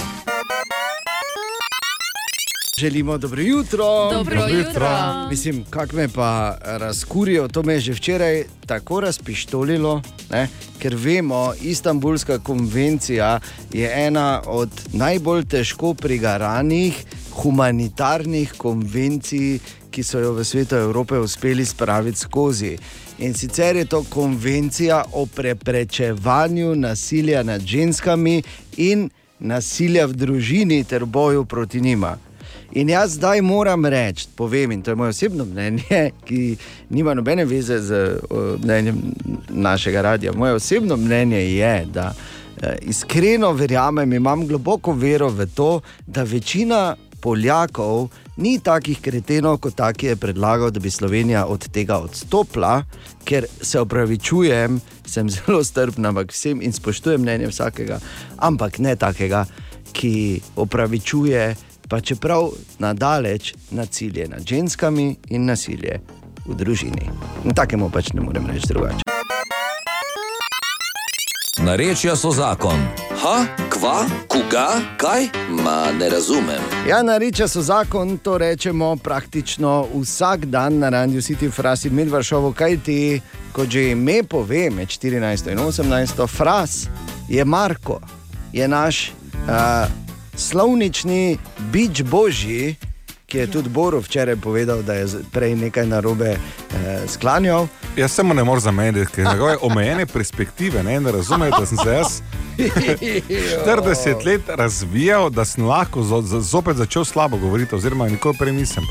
Želimo 2.77 3.19
dobro 3.19 3.43
jutro. 3.43 3.85
Dobro 4.11 4.15
Dobro 4.35 4.35
jutro. 4.49 4.69
jutro. 4.69 5.29
Mislim, 5.31 5.65
kak 5.65 5.93
me 5.93 6.09
pa 6.09 6.29
razkurijo, 6.63 7.49
to 7.49 7.63
me 7.63 7.75
je 7.75 7.81
že 7.81 7.93
včeraj 7.93 8.45
tako 8.67 9.01
razpištolilo, 9.01 10.03
ne? 10.31 10.49
ker 10.79 10.95
vemo, 10.97 11.55
Istanbulska 11.57 12.39
konvencija 12.39 13.41
je 13.73 14.07
ena 14.07 14.43
od 14.47 14.71
najbolj 14.93 15.45
težko 15.45 15.95
prigaranih 15.95 17.05
humanitarnih 17.33 18.53
konvencij, 18.53 19.59
ki 19.95 20.03
so 20.03 20.19
jo 20.19 20.33
v 20.35 20.45
svetu 20.45 20.75
Evrope 20.75 21.19
uspeli 21.19 21.65
spraviti 21.67 22.19
skozi. 22.19 22.77
In 23.19 23.35
sicer 23.35 23.77
je 23.77 23.85
to 23.85 24.03
konvencija 24.11 25.05
o 25.13 25.27
preprečevanju 25.27 26.75
nasilja 26.75 27.43
nad 27.43 27.63
ženskami 27.63 28.43
in 28.77 29.11
nasilja 29.39 30.07
v 30.07 30.13
družini 30.13 30.85
ter 30.85 31.05
boju 31.05 31.45
proti 31.45 31.81
njima. 31.81 32.17
In 32.73 32.91
jaz 32.91 33.15
zdaj 33.15 33.41
moram 33.43 33.87
reči, 33.87 34.27
povem, 34.37 34.73
in 34.73 34.83
to 34.83 34.91
je 34.91 34.95
moje 34.95 35.09
osebno 35.09 35.45
mnenje, 35.45 36.11
ki 36.27 36.57
nima 36.91 37.15
nobene 37.15 37.45
veze 37.45 37.79
z 37.79 38.19
mnenjem 38.65 38.99
našega 39.49 40.03
radia. 40.03 40.33
Moje 40.33 40.55
osebno 40.55 40.97
mnenje 40.97 41.39
je, 41.39 41.87
da 41.87 42.15
eh, 42.63 42.77
iskreno 42.83 43.53
verjamem, 43.53 44.13
imam 44.13 44.47
globoko 44.47 44.93
vero 44.93 45.29
v 45.29 45.47
to, 45.55 45.81
da 46.07 46.23
večina 46.23 46.97
Poljakov 47.25 48.11
ni 48.37 48.59
takih 48.61 49.01
kretenov, 49.01 49.63
kot 49.65 49.79
taki 49.79 50.13
je 50.13 50.17
predlagal, 50.21 50.71
da 50.71 50.81
bi 50.81 50.91
Slovenija 50.93 51.47
od 51.49 51.69
tega 51.73 51.99
odstopila, 52.05 52.83
ker 53.25 53.47
se 53.49 53.81
opravičujem, 53.81 54.81
sem 55.07 55.31
zelo 55.31 55.65
strpna, 55.65 56.13
ampak 56.13 56.35
vsem 56.37 56.61
in 56.63 56.73
spoštujem 56.73 57.23
mnenje 57.25 57.49
vsakega, 57.49 58.01
ampak 58.37 58.79
ne 58.79 58.97
takega, 58.97 59.47
ki 59.95 60.41
opravičuje, 60.57 61.55
pa 61.89 62.01
čeprav 62.01 62.51
nadaleč 62.79 63.55
nasilje 63.71 64.29
nad 64.29 64.45
ženskami 64.45 65.17
in 65.31 65.49
nasilje 65.49 66.01
v 66.45 66.61
družini. 66.61 67.09
In 67.45 67.57
takemu 67.57 67.89
pač 67.91 68.13
ne 68.13 68.21
morem 68.21 68.53
reči 68.53 68.69
drugače. 68.69 69.04
Narečja 71.63 72.17
so 72.17 72.31
zakon. 72.31 72.81
Ha, 73.23 73.47
kva, 73.71 74.07
koga, 74.29 74.69
kaj? 74.97 75.29
Ma 75.51 75.93
ne 75.99 76.09
razumem. 76.11 76.63
Ja, 76.89 77.03
nareča 77.03 77.49
so 77.49 77.63
zakon, 77.63 78.19
to 78.19 78.39
rečemo 78.39 78.97
praktično 78.97 79.87
vsak 79.95 80.45
dan 80.45 80.79
na 80.79 80.89
Randiju 80.89 81.23
City 81.23 81.51
Fras 81.53 81.85
in 81.85 81.95
Medvršovo, 81.95 82.53
kaj 82.53 82.79
ti, 82.85 83.21
kot 83.53 83.69
že 83.69 83.91
ime 83.91 84.23
pove, 84.23 84.71
med 84.71 84.89
14 84.89 85.53
in 85.53 85.59
18, 85.59 86.27
Fras 86.27 86.89
je 87.29 87.45
Marko, 87.45 88.01
je 88.53 88.69
naš 88.69 89.13
uh, 89.33 89.87
slovnični 90.37 91.39
bič 91.73 92.03
božji, 92.03 92.77
ki 93.27 93.39
je 93.39 93.47
tudi 93.49 93.69
Boru 93.69 94.01
včeraj 94.01 94.37
povedal, 94.37 94.83
da 94.83 94.95
je 94.95 95.07
z- 95.07 95.23
prej 95.33 95.55
nekaj 95.57 95.87
narobe 95.87 96.31
uh, 96.31 96.77
sklanjal. 97.07 97.67
Jaz 97.97 98.13
se 98.13 98.23
mu 98.23 98.35
ne 98.35 98.45
morem 98.45 98.61
zamenjati, 98.61 99.13
ker 99.13 99.25
njegove 99.27 99.57
omejene 99.61 100.07
perspektive 100.07 100.83
ne, 100.83 101.01
ne 101.01 101.13
razume, 101.13 101.51
da 101.51 101.67
sem 101.67 101.79
se 101.79 101.91
jaz 101.91 102.21
40 103.67 104.25
let 104.25 104.41
razvijal, 104.49 105.31
da 105.31 105.45
sem 105.45 105.65
lahko 105.65 106.03
zo, 106.03 106.23
zo, 106.23 106.41
zopet 106.41 106.77
začel 106.77 107.05
slabo 107.05 107.37
govoriti, 107.37 107.75
oziroma 107.75 108.09
nikoli 108.09 108.37
prej 108.39 108.53
nisem. 108.53 108.85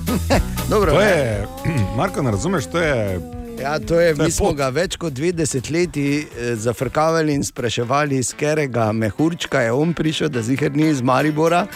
Dobro, 0.70 0.92
To 0.92 1.00
je, 1.00 1.46
Marko, 1.96 2.22
ne 2.22 2.30
razumeš, 2.30 2.66
to 2.66 2.78
je. 2.78 3.20
Ja, 3.60 3.78
to 3.78 4.00
je, 4.00 4.14
To 4.14 4.22
je 4.22 4.26
mi 4.26 4.30
smo 4.30 4.46
pot. 4.46 4.56
ga 4.56 4.68
več 4.68 4.96
kot 4.96 5.12
dve 5.12 5.32
desetletji 5.32 6.18
eh, 6.38 6.54
zafrkavali 6.56 7.34
in 7.34 7.44
spraševali, 7.44 8.18
iz 8.18 8.32
katerega 8.32 8.92
mehurčka 8.92 9.60
je 9.60 9.72
on 9.72 9.92
prišel, 9.94 10.28
da 10.28 10.42
zihar 10.42 10.72
ni 10.72 10.88
iz 10.88 11.02
Maribora. 11.02 11.66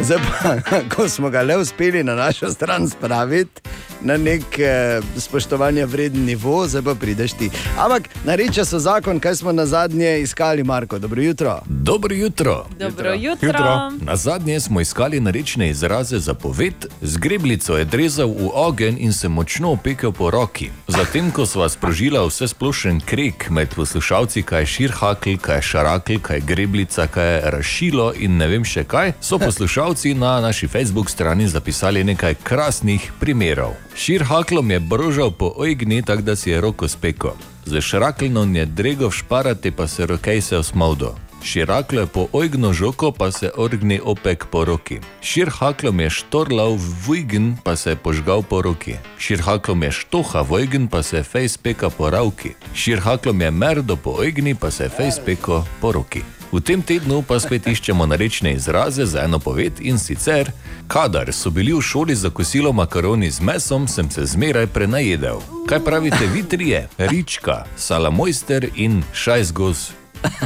Zdaj 0.00 0.18
pa, 0.18 0.56
ko 0.94 1.08
smo 1.08 1.30
ga 1.30 1.42
le 1.42 1.56
uspeli 1.56 2.02
na 2.04 2.14
našo 2.14 2.50
stran 2.50 2.88
spraviti 2.88 3.60
na 4.00 4.16
nek 4.16 4.58
eh, 4.58 5.00
spoštovanja 5.16 5.84
vreden 5.84 6.24
nivo, 6.24 6.66
zdaj 6.68 6.82
pa 6.82 6.94
prideš 6.94 7.32
ti. 7.32 7.50
Ampak 7.78 8.02
nareče 8.24 8.64
so 8.64 8.78
zakon, 8.78 9.20
kaj 9.20 9.34
smo 9.34 9.52
na 9.52 9.66
zadnje 9.66 10.20
iskali, 10.20 10.64
Marko. 10.64 10.98
Dobro 10.98 11.22
jutro. 11.22 11.60
Dobro 11.66 12.14
jutro. 12.14 12.66
Dobro 12.78 13.14
jutro. 13.14 13.90
Na 14.00 14.16
zadnje 14.16 14.60
smo 14.60 14.80
iskali 14.80 15.20
narečne 15.20 15.70
izraze 15.70 16.18
za 16.18 16.34
poved, 16.34 16.74
z 17.02 17.16
greblico 17.16 17.76
je 17.76 17.84
drezal 17.84 18.28
v 18.28 18.50
ogenj 18.54 18.96
in 18.98 19.12
se 19.12 19.28
močno 19.28 19.70
opekel 19.70 20.12
po 20.12 20.30
roki. 20.30 20.70
Zatem, 20.88 21.25
ko 21.30 21.46
sva 21.46 21.68
sprožila 21.68 22.20
vse 22.26 22.48
splošen 22.48 23.00
krek 23.00 23.50
med 23.50 23.74
poslušalci, 23.74 24.42
kaj 24.42 24.62
je 24.62 24.66
širhakl, 24.66 25.36
kaj 25.40 25.56
je 25.56 25.62
šarakl, 25.62 26.18
kaj 26.22 26.36
je 26.36 26.44
greblica, 26.46 27.06
kaj 27.06 27.32
je 27.32 27.50
rašilo 27.50 28.12
in 28.18 28.36
ne 28.36 28.46
vem 28.46 28.64
še 28.64 28.84
kaj, 28.84 29.12
so 29.20 29.38
poslušalci 29.38 30.14
na 30.14 30.40
naši 30.40 30.68
Facebook 30.68 31.10
strani 31.10 31.48
zapisali 31.48 32.04
nekaj 32.04 32.34
krasnih 32.42 33.12
primerov. 33.20 33.74
Širhaklom 33.96 34.70
je 34.70 34.80
brožal 34.80 35.30
po 35.30 35.52
ojgni, 35.56 36.02
tako 36.02 36.22
da 36.22 36.36
si 36.36 36.50
je 36.50 36.60
roko 36.60 36.88
spekel. 36.88 37.34
Z 37.66 37.80
šraklnom 37.80 38.56
je 38.56 38.66
dregov 38.66 39.10
šparati, 39.10 39.70
pa 39.70 39.86
se 39.86 40.06
rokej 40.06 40.40
se 40.40 40.58
osmovdo. 40.58 41.14
Širaklo 41.46 42.00
je 42.00 42.06
po 42.06 42.26
ojgno 42.32 42.72
žoko, 42.72 43.12
pa 43.12 43.30
se 43.30 43.50
orgni 43.56 44.00
opek 44.04 44.46
po 44.50 44.64
roki. 44.64 44.98
Širhaklom 45.22 46.00
je 46.00 46.10
štorlal 46.10 46.78
vujgen, 47.06 47.56
pa 47.64 47.76
se 47.76 47.90
je 47.90 47.96
požgal 47.96 48.42
po 48.42 48.62
roki. 48.62 48.96
Širhaklom 49.18 49.82
je 49.82 49.92
štoha 49.92 50.40
vujgen, 50.40 50.88
pa 50.88 51.02
se 51.02 51.16
je 51.16 51.22
fejs 51.22 51.56
peka 51.56 51.90
po 51.90 52.10
ravki. 52.10 52.50
Širhaklom 52.74 53.40
je 53.40 53.50
merdo 53.50 53.96
po 53.96 54.10
ojgni, 54.10 54.54
pa 54.54 54.70
se 54.70 54.84
je 54.84 54.88
fejs 54.88 55.20
peko 55.26 55.64
po 55.80 55.92
roki. 55.92 56.22
V 56.52 56.60
tem 56.60 56.82
tednu 56.82 57.22
pa 57.22 57.38
spet 57.38 57.66
iščemo 57.66 58.06
narečne 58.06 58.52
izraze 58.54 59.06
za 59.06 59.22
eno 59.22 59.38
poved 59.38 59.78
in 59.80 59.98
sicer, 59.98 60.50
kadar 60.88 61.30
so 61.32 61.50
bili 61.50 61.74
v 61.74 61.82
šoli 61.82 62.14
za 62.14 62.30
kosilo 62.30 62.72
makaroni 62.72 63.30
z 63.30 63.40
mesom, 63.40 63.86
sem 63.88 64.10
se 64.10 64.26
zmeraj 64.26 64.66
prenajedel. 64.66 65.38
Kaj 65.66 65.84
pravite 65.84 66.26
vi 66.34 66.42
trije? 66.42 66.88
Rička, 66.98 67.64
salamojster 67.76 68.66
in 68.74 69.02
šajzgos. 69.12 70.05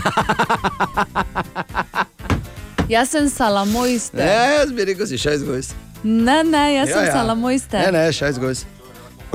Jaz 2.90 3.08
sem 3.10 3.28
salamojster. 3.30 4.18
Ne, 4.18 4.54
jaz 4.56 4.72
bi 4.74 4.84
rekel, 4.84 5.06
si 5.06 5.18
še 5.20 5.36
izgojs. 5.38 5.68
Ne, 6.02 6.40
ne, 6.42 6.64
jaz 6.74 6.90
sem 6.90 7.06
salamojster. 7.12 7.84
Ne, 7.86 7.92
ne, 7.94 8.12
še 8.12 8.32
izgojs. 8.32 8.64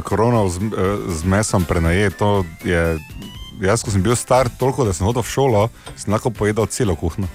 Korona 0.03 0.41
z, 0.51 0.59
eh, 0.59 0.67
z 1.15 1.23
mesom 1.23 1.63
prenaje, 1.63 2.09
to 2.11 2.43
je. 2.63 2.99
Jaz, 3.63 3.79
ko 3.79 3.91
sem 3.91 4.03
bil 4.03 4.15
star 4.19 4.49
toliko, 4.59 4.83
da 4.83 4.91
sem 4.91 5.07
hodil 5.07 5.23
v 5.23 5.31
šolo, 5.31 5.61
sem 5.95 6.11
lahko 6.11 6.27
pojedel 6.29 6.67
celo 6.67 6.95
kuhno. 6.99 7.29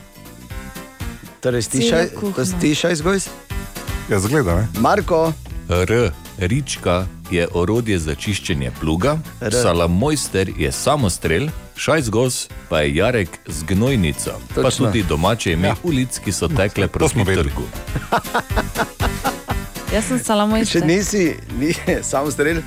Torej, 1.41 1.65
ti 1.73 1.89
še- 1.89 2.12
kuhno. 2.12 2.37
to 2.37 2.45
si 2.45 2.53
ti 2.61 2.74
še 2.77 2.93
izgojs? 2.93 3.31
Ja, 4.11 4.20
zgleda, 4.20 4.61
ne? 4.61 4.69
Marko. 4.77 5.32
R. 5.70 6.12
Rička 6.37 7.07
je 7.31 7.49
orodje 7.53 7.97
za 7.99 8.15
čiščenje 8.15 8.73
pluga, 8.81 9.16
R. 9.41 9.53
salamojster 9.55 10.51
je 10.53 10.69
samostrel, 10.73 11.49
šajzgos 11.81 12.48
pa 12.69 12.81
je 12.81 12.94
jarek 12.94 13.28
z 13.47 13.62
gnojnico. 13.65 14.31
Pa 14.55 14.62
Točno. 14.62 14.86
tudi 14.86 15.02
domače 15.02 15.52
ime 15.52 15.69
Ja. 15.69 15.74
ulic, 15.82 16.19
ki 16.19 16.32
so 16.32 16.48
tekle 16.48 16.89
proti 16.89 17.24
trgu. 17.24 17.62
Jaz 19.94 20.05
sem 20.05 20.19
salamojster. 20.19 20.81
Še 20.81 20.86
nisi, 20.86 21.24
ni, 21.59 21.74
samo 22.02 22.31
strel. 22.31 22.61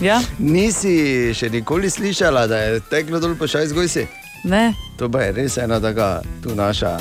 Ja. 0.00 0.20
Nisi 0.54 0.94
še 1.34 1.50
nikoli 1.50 1.90
slišala, 1.90 2.46
da 2.46 2.56
je 2.58 2.80
teklo 2.82 3.18
dol 3.20 3.34
po 3.34 3.46
šaj 3.46 3.66
zgojsi? 3.66 4.06
Ne. 4.44 4.72
To 4.96 5.08
pa 5.08 5.22
je 5.22 5.32
res 5.32 5.56
ena 5.58 5.80
taka, 5.80 6.20
tu 6.42 6.54
naša. 6.54 6.98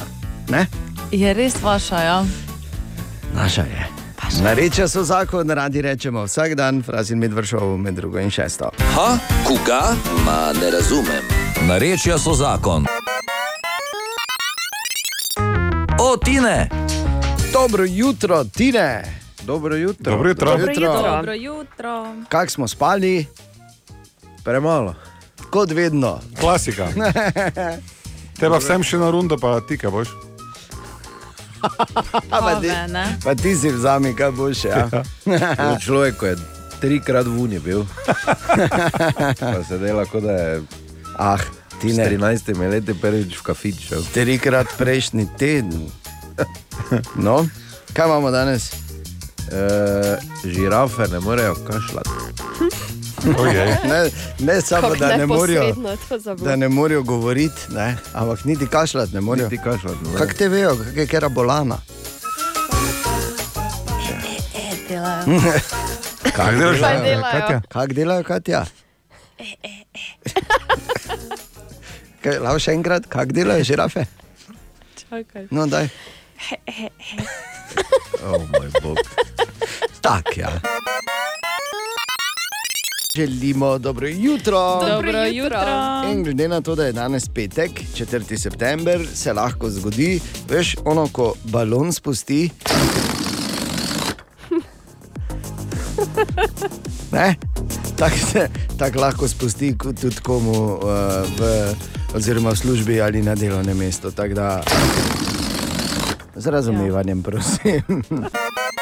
Ne? 0.49 0.65
Je 1.11 1.33
res 1.33 1.53
vaša, 1.61 1.99
ja. 2.01 2.19
Naša 3.35 3.61
je. 3.63 3.83
Nareča 4.41 4.87
so 4.87 5.03
zakon, 5.03 5.49
radi 5.49 5.81
rečemo 5.81 6.23
vsak 6.23 6.55
dan, 6.55 6.79
frazi 6.81 7.15
med 7.15 7.33
vršovom, 7.33 7.81
med 7.81 7.95
drugo 7.95 8.19
in 8.19 8.31
šesto. 8.31 8.69
Ha, 8.95 9.09
koga? 9.43 9.81
Ma 10.25 10.53
ne 10.55 10.71
razumem. 10.71 11.40
Narečja 11.67 12.17
so 12.17 12.33
zakon. 12.33 12.85
O, 15.99 16.17
Tine! 16.17 16.69
Dobro 17.53 17.85
jutro, 17.87 18.43
Tine! 18.43 19.03
Dobro 19.43 19.75
jutro. 19.75 20.11
Dobro 20.11 20.29
jutro. 20.29 20.51
Dobro 20.51 20.71
jutro. 20.71 21.01
Dobro 21.01 21.33
jutro. 21.33 22.15
Kak 22.29 22.51
smo 22.51 22.67
spali? 22.67 23.25
Premalo. 24.43 24.95
Kot 25.49 25.71
vedno. 25.71 26.19
Klasika. 26.39 26.87
Teba 28.39 28.57
vsem 28.57 28.83
še 28.83 28.97
na 28.97 29.11
rundo, 29.11 29.37
pa 29.37 29.59
ti 29.61 29.77
kaj 29.77 29.91
boš. 29.91 30.09
pa, 32.29 32.57
ti, 32.61 32.69
pa 33.23 33.35
ti 33.35 33.55
si 33.55 33.69
vzami, 33.69 34.15
kaj 34.17 34.31
boš. 34.31 34.65
Ja. 34.65 34.89
To 34.89 35.77
Človek 35.85 36.21
je 36.21 36.35
trikrat 36.81 37.29
v 37.29 37.37
uni 37.37 37.59
bil. 37.59 37.85
pa 39.37 39.61
se 39.67 39.77
dela, 39.77 40.05
kot 40.09 40.23
da 40.25 40.31
je. 40.31 40.80
Ah, 41.17 41.39
ti 41.81 41.93
ne. 41.93 42.09
13 42.09 42.69
leti 42.69 42.93
prvič 42.93 43.37
v 43.37 43.43
kafič. 43.43 43.87
šel. 43.87 44.03
Trikrat 44.13 44.67
prejšnji 44.77 45.27
teden. 45.37 45.89
No, 47.15 47.47
kaj 47.93 48.05
imamo 48.05 48.31
danes? 48.31 48.71
Uh, 49.51 50.17
žirafe 50.45 51.07
ne 51.11 51.19
morejo 51.19 51.55
kašljati. 51.55 52.09
Ne, 53.89 54.09
ne 54.39 54.61
samo, 54.61 54.81
Kako 54.81 54.95
da 54.95 55.17
ne 55.17 55.27
za 56.19 56.35
da 56.35 56.55
ne 56.55 56.69
morajo 56.69 57.03
govoriti, 57.03 57.61
ne, 57.69 57.97
ampak 58.13 58.45
niti 58.45 58.67
kašljati 58.67 59.13
ne 59.13 59.21
morajo. 59.21 59.49
Niti 59.49 59.63
kašljati 59.63 59.97
ne 60.03 60.09
morejo. 60.09 60.17
Kako 60.17 60.33
te 60.33 60.47
vejo, 60.49 60.75
kak 60.77 60.97
je 60.97 61.07
kera 61.07 61.29
bolana? 61.29 61.77
Kaj 66.35 66.55
delaš, 66.55 66.79
delajo? 66.79 67.21
Katja? 67.31 67.61
Kak 67.69 67.93
delajo, 67.93 68.23
Katja? 68.23 68.65
Kaj, 72.23 72.39
lav 72.43 72.59
še 72.61 72.75
enkrat, 72.77 73.07
kako 73.09 73.33
delajo 73.33 73.65
žirafe? 73.65 74.05
Čakaj. 75.01 75.47
No, 75.51 75.65
daj. 75.67 75.89
He, 76.41 76.57
he, 76.67 76.89
he. 76.97 77.25
oh, 78.25 78.41
moj 78.51 78.69
bog. 78.81 78.97
Tak, 80.01 80.37
ja. 80.37 80.51
Želimo 83.15 83.77
dobro 83.77 84.07
jutro. 84.07 84.59
Dobro, 84.59 84.89
dobro 84.95 85.23
jutro. 85.25 85.59
jutro. 85.59 86.11
In 86.11 86.23
glede 86.23 86.47
na 86.47 86.61
to, 86.61 86.75
da 86.75 86.85
je 86.85 86.93
danes 86.93 87.29
petek, 87.29 87.71
4. 87.95 88.37
september, 88.37 89.07
se 89.13 89.33
lahko 89.33 89.69
zgodi, 89.69 90.19
veš, 90.49 90.75
ono, 90.85 91.07
ko 91.07 91.33
balon 91.43 91.93
spusti. 91.93 92.49
Ne? 97.11 97.35
Tako 98.01 98.17
se 98.17 98.49
tak 98.77 98.95
lahko 98.95 99.27
spusti 99.27 99.77
tudi 99.77 100.15
komu 100.23 100.51
uh, 100.51 100.81
v, 101.37 101.73
oziroma 102.17 102.49
v 102.49 102.57
službi 102.57 103.01
ali 103.01 103.21
na 103.21 103.35
delovnem 103.35 103.77
mestu. 103.77 104.09
Z 106.35 106.47
razumevanjem, 106.47 107.21
prosim. 107.21 107.81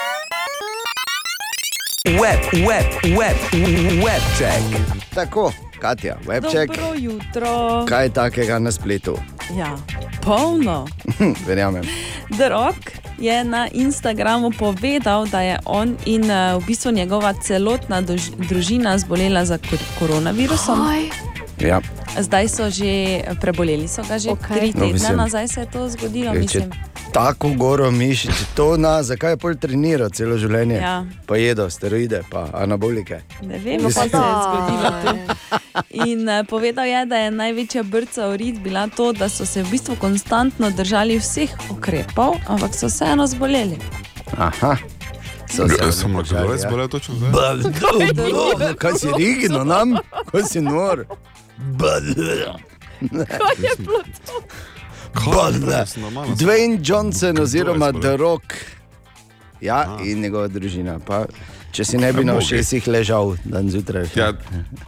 Web, 2.10 2.42
web, 2.66 2.86
web, 3.18 3.38
web 4.04 4.22
check. 4.38 4.64
Tako, 5.14 5.52
Katja, 5.80 6.18
webček. 6.28 6.68
Dobro 6.68 6.94
jutro. 6.98 7.86
Kaj 7.90 8.06
je 8.06 8.10
takega 8.10 8.60
na 8.60 8.72
spletu? 8.72 9.18
Ja, 9.58 9.78
polno. 10.22 10.88
Verjamem. 11.48 11.84
The 12.38 12.50
Rock 12.50 12.78
je 13.20 13.44
na 13.44 13.68
Instagramu 13.72 14.52
povedal, 14.60 15.26
da 15.26 15.42
je 15.42 15.60
on 15.66 15.98
in 16.06 16.32
eh, 16.32 16.58
v 16.58 16.66
bistvu 16.66 16.92
njegova 16.92 17.34
celotna 17.34 18.02
družina 18.50 18.98
zbolela 18.98 19.46
za 19.46 19.58
kor 19.58 19.80
koronavirusom. 20.00 20.80
Ja. 21.60 21.82
Zdaj 22.16 22.48
so 22.48 22.70
že 22.70 22.92
preboleli, 23.36 23.86
so 23.86 24.02
ga 24.02 24.16
že 24.16 24.30
okay. 24.30 24.54
tri 24.54 24.68
No, 24.70 24.80
tedne 24.82 24.94
mislim- 24.94 25.18
nazaj, 25.18 25.48
se 25.48 25.60
je 25.60 25.68
to 25.68 25.90
zgodilo. 25.90 26.32
Ej, 26.32 26.40
Mislim. 26.40 26.70
Tako 27.10 27.50
goro 27.52 27.92
mišič, 27.92 28.54
to 28.54 28.78
na, 28.78 29.02
zakaj 29.02 29.32
je 29.32 29.38
pol 29.38 29.56
treniral 29.56 30.10
celo 30.10 30.38
življenje? 30.38 30.78
Ja. 30.78 31.06
Pa 31.26 31.36
jedo 31.36 31.66
steroide, 31.66 32.22
pa 32.24 32.48
anabolike. 32.54 33.22
Ne 33.42 33.58
vem, 33.58 33.82
No, 33.82 33.90
pa 33.90 33.92
se 33.92 34.00
je 34.02 34.10
zgodilo 34.46 34.90
tu. 35.02 35.14
In 35.92 36.22
uh, 36.24 36.46
povedal 36.46 36.86
je, 36.86 37.06
da 37.06 37.16
je 37.18 37.32
največja 37.32 37.84
brca 37.84 38.28
v 38.28 38.36
rit 38.36 38.60
bila 38.60 38.88
to, 38.88 39.12
da 39.12 39.26
so 39.28 39.42
se 39.44 39.64
v 39.64 39.70
bistvu 39.70 39.96
konstantno 39.96 40.70
držali 40.70 41.18
vseh 41.18 41.50
ukrepov, 41.70 42.38
ampak 42.46 42.72
so 42.74 42.86
vseeno 42.86 43.26
zboleli. 43.26 43.78
Aha. 44.38 44.78
So 45.50 45.66
se 45.68 45.76
Ja, 45.76 45.90
sem 45.92 46.14
lahko 46.14 46.30
odločali, 46.30 46.46
res 46.48 46.62
ja. 46.62 46.70
bolel 46.70 46.88
točno 46.88 47.16
zdaj? 47.16 47.34
Bl- 47.34 48.76
Kaj 48.76 48.94
si 48.94 49.08
rigno 49.10 49.64
nam? 49.64 49.98
Kaj 50.28 50.44
si 50.46 50.62
nor? 50.62 51.06
Kaj 51.80 53.56
je 53.60 53.76
bilo 53.78 54.04
to? 54.26 54.44
Normalno, 55.98 56.36
Dwayne 56.36 56.80
Johnson 56.84 57.40
oziroma 57.40 57.90
zbolel. 57.90 58.02
The 58.02 58.18
Rock. 58.18 58.44
Ja, 59.62 59.98
in 60.06 60.22
njegova 60.22 60.48
družina. 60.48 61.00
Pa, 61.00 61.26
če 61.72 61.86
si 61.86 61.98
ne 61.98 62.14
bi 62.14 62.24
na 62.24 62.34
mogi. 62.34 62.46
ušesih 62.46 62.88
ležal 62.88 63.36
dan 63.44 63.70
zjutraj. 63.70 64.08
Ja, 64.16 64.34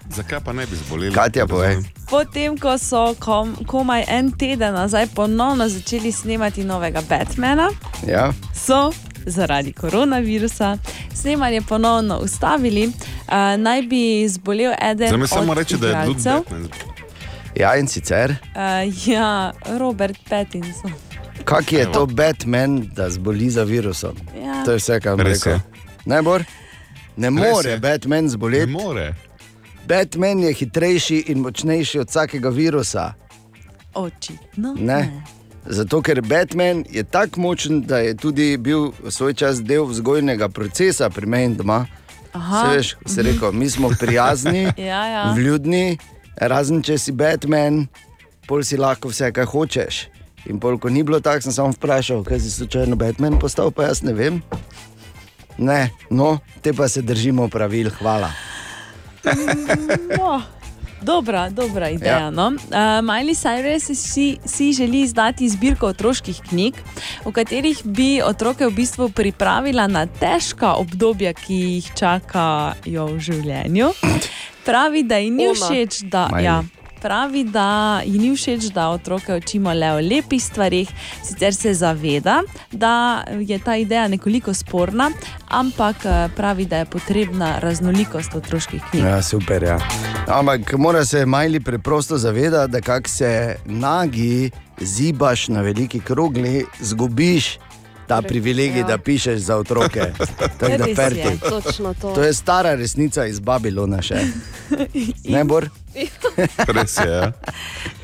zakaj 0.10 0.40
pa 0.40 0.54
ne 0.54 0.66
bi 0.66 0.76
zboleli? 0.76 1.14
Katja, 1.14 1.48
povej. 1.48 1.78
Potem, 2.10 2.58
ko 2.58 2.78
so 2.78 3.16
kom, 3.20 3.56
komaj 3.66 4.06
en 4.08 4.32
teden 4.32 4.74
nazaj 4.74 5.08
ponovno 5.08 5.68
začeli 5.70 6.12
snemati 6.12 6.64
novega 6.64 7.02
Batmana, 7.10 7.70
Ja. 8.08 8.32
so 8.56 8.92
zaradi 9.26 9.74
koronavirusa 9.74 10.78
snemanje 11.16 11.62
ponovno 11.62 12.18
ustavili. 12.18 12.88
Uh, 12.88 12.94
naj 13.58 13.82
bi 13.82 14.28
zbolel 14.30 14.74
eden 14.82 15.08
Zdaj 15.08 15.18
mi 15.18 15.24
od 15.24 15.30
samo 15.30 15.54
reče, 15.54 15.78
da 15.78 15.88
je 15.88 15.92
igralcev. 15.94 16.34
Batman. 16.34 16.68
ja, 17.56 17.76
in 17.76 17.88
sicer, 17.88 18.32
Uh, 18.32 19.08
ja, 19.08 19.52
Robert 19.80 20.18
Pattinson. 20.30 20.92
kak 21.46 21.74
je 21.74 21.92
to 21.92 22.06
Batman, 22.06 22.90
da 22.96 23.10
zboli 23.10 23.50
za 23.50 23.64
virusom? 23.64 24.16
Ja. 24.46 24.64
To 24.66 24.72
je 24.72 24.78
vse, 24.78 25.00
kar 25.00 25.18
Res 25.18 25.38
reče. 25.38 25.50
je. 25.50 25.62
Ne? 26.06 26.22
Ne 27.18 27.30
Res 27.30 27.52
more 27.52 27.70
je. 27.70 27.80
Batman 27.80 28.30
zboleti. 28.30 28.66
Ne 28.66 28.72
more. 28.74 29.16
Batman 29.88 30.40
je 30.40 30.54
hitrejši 30.54 31.24
in 31.28 31.40
močnejši 31.40 32.00
od 32.00 32.10
vsakega 32.10 32.50
virusa. 32.50 33.14
Očitno. 33.94 34.76
Ne. 34.80 35.22
Zato, 35.66 36.02
ker 36.02 36.22
Batman 36.22 36.84
je 36.90 37.04
tako 37.04 37.42
močen, 37.42 37.82
da 37.82 37.98
je 37.98 38.16
tudi 38.18 38.58
bil 38.58 38.92
svoj 39.10 39.34
čas 39.34 39.62
del 39.64 39.86
vzgojnega 39.86 40.50
procesa 40.50 41.10
pri 41.10 41.26
meni 41.26 41.56
doma. 41.56 41.86
Se 42.34 42.78
veš, 42.78 42.96
se 43.06 43.22
rekel, 43.22 43.52
mi 43.52 43.70
smo 43.70 43.90
prijazni, 44.00 44.64
Ja, 44.90 45.06
ja. 45.08 45.34
vljudni, 45.36 45.98
razen 46.36 46.82
če 46.82 46.98
si 46.98 47.12
Batman, 47.12 47.86
pol 48.48 48.64
si 48.64 48.78
lahko 48.80 49.12
vse, 49.12 49.32
kar 49.36 49.46
hočeš. 49.46 50.08
In 50.50 50.58
pol, 50.60 50.80
ko 50.82 50.90
ni 50.90 51.04
bilo 51.04 51.20
tako, 51.22 51.44
sem 51.46 51.54
samo 51.54 51.76
vprašal, 51.76 52.24
kaj 52.26 52.40
si 52.40 52.52
slučajno 52.52 52.96
Batman 52.96 53.38
postal, 53.40 53.70
pa 53.72 53.92
jaz 53.92 54.02
ne 54.02 54.16
vem. 54.18 54.42
Ne, 55.62 55.92
no, 56.10 56.40
te 56.62 56.74
pa 56.74 56.88
se 56.90 57.04
držimo 57.06 57.46
pravil, 57.52 57.92
hvala. 58.00 58.32
No, 60.18 60.42
dobra, 61.02 61.50
dobra 61.50 61.90
ideja. 61.90 62.18
Ja. 62.18 62.30
No? 62.32 62.48
Uh, 62.48 63.02
Miley 63.02 63.36
Cyrus 63.36 63.92
si, 63.94 64.38
si 64.46 64.74
želi 64.74 65.02
izdati 65.02 65.50
zbirko 65.50 65.88
otroških 65.88 66.42
knjig, 66.50 66.76
v 67.26 67.32
katerih 67.32 67.82
bi 67.86 68.22
otroke 68.24 68.68
v 68.68 68.74
bistvu 68.76 69.10
pripravila 69.10 69.88
na 69.88 70.06
težka 70.06 70.74
obdobja, 70.80 71.34
ki 71.34 71.60
jih 71.78 71.94
čakajo 71.96 73.08
v 73.16 73.20
življenju. 73.20 73.92
Pravi, 74.66 75.04
da 75.04 75.18
ji 75.18 75.30
ni 75.34 75.50
všeč, 75.54 76.04
da. 76.12 76.28
Miley. 76.30 76.46
Ja, 76.46 76.62
Pravi, 77.02 77.44
da 77.44 78.02
ji 78.06 78.20
ni 78.20 78.36
všeč, 78.36 78.70
da 78.74 78.90
otroke 78.90 79.36
učimo 79.36 79.74
le 79.74 79.92
o 79.92 80.00
lepih 80.00 80.44
stvarih, 80.44 80.90
sicer 81.24 81.56
se 81.56 81.74
zaveda, 81.74 82.42
da 82.72 83.24
je 83.40 83.60
ta 83.60 83.76
ideja 83.76 84.08
nekoliko 84.08 84.54
sporna, 84.54 85.12
ampak 85.50 86.06
eh, 86.06 86.30
pravi, 86.36 86.66
da 86.66 86.78
je 86.78 86.86
potrebna 86.86 87.60
raznolikost 87.60 88.36
otroških 88.36 88.82
knjig. 88.92 89.04
Ja, 89.04 89.22
super. 89.22 89.64
Ja. 89.64 89.80
Ampak 90.28 90.74
mora 90.78 91.06
se 91.06 91.26
Majli 91.26 91.60
preprosto 91.60 92.18
zavedati, 92.18 92.72
da 92.72 92.82
kak 92.82 93.08
se 93.08 93.56
nagi 93.66 94.52
zibaš 94.82 95.48
na 95.48 95.62
veliki 95.62 96.00
krogli, 96.00 96.66
zgubiš 96.80 97.58
ta 98.12 98.22
privilegij, 98.22 98.80
ja. 98.80 98.88
da 98.88 98.98
pišeš 98.98 99.40
za 99.40 99.58
otroke. 99.58 100.12
Tako 100.60 100.78
da 100.78 100.86
Res 100.86 100.88
je, 100.88 100.96
ferti. 100.96 101.40
točno 101.50 101.94
to. 101.94 102.14
To 102.14 102.24
je 102.24 102.34
stara 102.34 102.76
resnica 102.76 103.26
iz 103.26 103.40
Babilona 103.40 104.02
še. 104.02 104.20
Ne, 105.24 105.44
Bor? 105.44 105.70
Res 106.76 106.98
je. 106.98 107.08
Ja. 107.12 107.32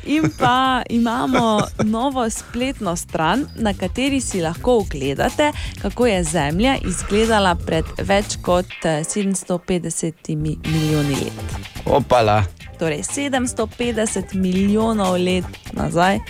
In 0.08 0.30
pa 0.38 0.82
imamo 0.88 1.60
novo 1.84 2.30
spletno 2.30 2.96
stran, 2.96 3.44
na 3.56 3.74
kateri 3.74 4.20
si 4.20 4.40
lahko 4.40 4.78
ogledate, 4.78 5.52
kako 5.82 6.06
je 6.06 6.24
Zemlja 6.24 6.76
izgledala 6.88 7.52
pred 7.54 7.84
več 7.98 8.38
kot 8.42 8.72
eh, 8.84 9.04
750 9.04 10.36
milijoni 10.36 11.20
let. 11.20 11.58
Opala. 11.84 12.42
Torej, 12.78 13.02
750 13.02 14.34
milijonov 14.34 15.20
let 15.20 15.72
nazaj 15.72 16.20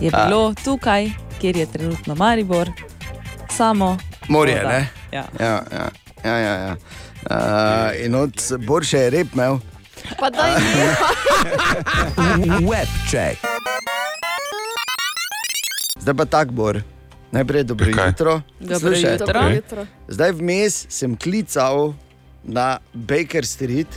je 0.00 0.10
bilo 0.10 0.54
tukaj, 0.64 1.10
kjer 1.40 1.56
je 1.56 1.66
trenutno 1.66 2.14
Maribor, 2.14 2.70
samo 3.50 3.98
Morje, 4.28 4.56
voda. 4.56 4.68
ne? 4.68 4.88
Ja. 5.12 5.24
Ja, 5.40 5.62
ja, 5.72 5.88
ja. 6.24 6.36
ja, 6.38 6.54
ja. 6.54 6.76
Uh, 7.30 8.04
in 8.06 8.14
od 8.14 8.32
Borša 8.66 8.98
je 8.98 9.10
rep 9.10 9.26
imel. 9.34 9.58
Pa 10.18 10.30
daj 10.30 10.50
Webček. 12.70 13.36
Zdaj 16.00 16.14
pa 16.14 16.24
tak 16.24 16.52
bor. 16.52 16.82
Najprej 17.32 17.64
dobro 17.64 17.92
Kaj? 17.92 18.06
jutro. 18.08 18.40
Dobro 18.60 18.78
Slušaj, 18.78 19.12
jutro. 19.12 19.40
Jutro. 19.48 19.86
Zdaj 20.08 20.32
vmes 20.32 20.86
sem 20.88 21.16
klical 21.16 21.92
na 22.44 22.78
Baker 22.94 23.46
Street, 23.46 23.88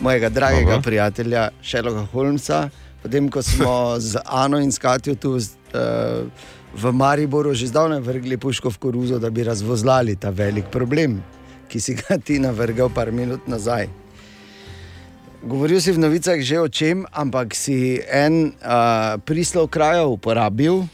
mojega 0.00 0.28
dragega 0.28 0.72
Aha. 0.72 0.82
Prijatelja 0.82 1.48
Sherlocka 1.62 2.06
Holmesa, 2.12 2.68
potem 3.02 3.28
ko 3.30 3.42
smo 3.42 3.94
z 3.98 4.18
Ano 4.24 4.58
in 4.58 4.72
Skatijo 4.72 5.14
tu 5.14 5.38
uh, 5.74 6.24
v 6.72 6.92
Mariboru 6.92 7.52
že 7.52 7.66
zdavnaj 7.66 8.00
vrgli 8.00 8.36
puško 8.36 8.70
v 8.70 8.78
koruzo, 8.78 9.18
da 9.18 9.30
bi 9.30 9.42
razvozlali 9.42 10.16
ta 10.16 10.30
velik 10.30 10.64
problem, 10.66 11.20
ki 11.68 11.80
si 11.80 11.94
ga 11.94 12.18
ti 12.18 12.38
navrgal 12.38 12.88
par 12.88 13.12
minut 13.12 13.46
nazaj. 13.46 13.88
Govoril 15.42 15.76
si 15.76 15.92
v 15.92 15.98
novicah 15.98 16.40
že 16.40 16.56
o 16.56 16.68
čem, 16.68 17.04
ampak 17.12 17.52
si 17.52 18.00
en 18.02 18.54
uh, 18.56 19.20
prislov 19.20 19.68
kraja 19.68 20.06
uporabil, 20.06 20.86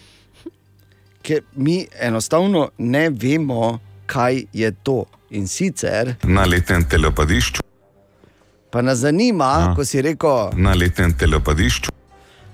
ker 1.23 1.47
mi 1.55 1.87
enostavno 1.95 2.71
ne 2.79 3.11
vemo, 3.11 3.79
kaj 4.07 4.45
je 4.53 4.73
to. 4.83 5.05
In 5.31 5.47
sicer, 5.47 6.17
Na 6.25 6.43
letnem 6.43 6.83
telepadišču. 6.83 7.63
pa 8.71 8.83
nas 8.83 8.99
zanima, 8.99 9.71
A. 9.71 9.75
ko 9.77 9.85
si 9.85 10.03
rekel, 10.03 10.51
Na 10.57 10.75
letnem 10.75 11.15
telepadišču. 11.15 11.91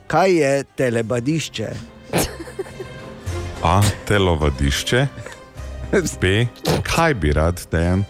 kaj 0.07 0.31
je 0.33 0.65
telebadišče. 0.77 1.96
A, 3.63 3.81
telovadišče. 4.05 5.07
B, 6.21 6.47
kaj 6.85 7.15
bi 7.15 7.33
rad, 7.33 7.61
dejan? 7.73 8.05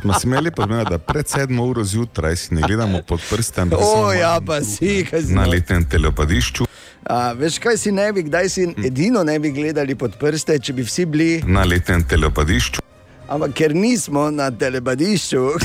Smo 0.00 0.14
se 0.14 0.26
imeli 0.26 0.50
podmena, 0.50 0.84
da 0.84 0.98
pred 0.98 1.28
sedmo 1.28 1.64
uro 1.64 1.84
zjutraj 1.84 2.36
si 2.36 2.54
ne 2.54 2.62
gledamo 2.62 3.00
pod 3.02 3.20
prstem. 3.30 3.68
da 3.68 3.76
O, 3.78 4.12
ja, 4.12 4.40
pa 4.40 4.60
si, 4.60 5.06
kaj 5.10 5.22
si. 5.22 5.32
Na 5.32 5.44
letnem 5.44 5.84
telepadišču. 5.84 6.64
A, 7.04 7.32
veš, 7.32 7.58
kaj 7.58 7.76
si 7.76 7.92
ne 7.92 8.12
bi, 8.12 8.22
kdaj 8.22 8.48
si 8.48 8.68
edino 8.78 9.24
ne 9.24 9.38
bi 9.38 9.50
gledali 9.50 9.94
pod 9.94 10.16
prste, 10.16 10.58
če 10.58 10.72
bi 10.72 10.82
vsi 10.82 11.06
bili, 11.06 11.42
Na 11.44 11.64
letnem 11.64 12.04
telepadišču. 12.04 12.80
ampak 13.28 13.52
ker 13.52 13.74
nismo 13.74 14.30
na 14.30 14.50
telebadišču, 14.50 15.44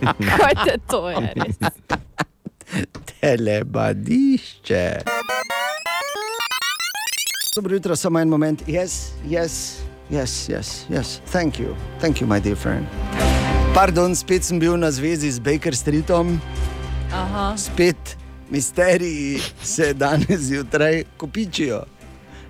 Kaj 0.00 0.54
te 0.64 0.78
to 0.86 1.10
je 1.10 1.32
res? 1.36 1.56
telebadišče. 3.20 4.84
Dobro 7.54 7.74
jutro, 7.74 7.96
samo 7.96 8.18
en 8.20 8.28
moment. 8.28 8.62
Yes, 8.68 8.92
yes, 9.28 9.78
yes, 10.10 10.48
yes, 10.48 10.84
yes. 10.90 11.20
Thank 11.32 11.58
you, 11.58 11.74
thank 12.00 12.20
you, 12.20 12.26
my 12.28 12.40
dear 12.40 12.56
friend. 12.56 12.86
Pardon, 13.74 14.14
spet 14.16 14.44
sem 14.44 14.58
bil 14.58 14.76
na 14.76 14.90
zvezi 14.90 15.30
z 15.30 15.38
Baker 15.38 15.76
Streetom, 15.76 16.40
Aha. 17.12 17.56
spet 17.56 18.16
misteriji 18.50 19.40
se 19.62 19.94
danes 19.94 20.40
zjutraj 20.40 21.04
kopičijo. 21.16 21.82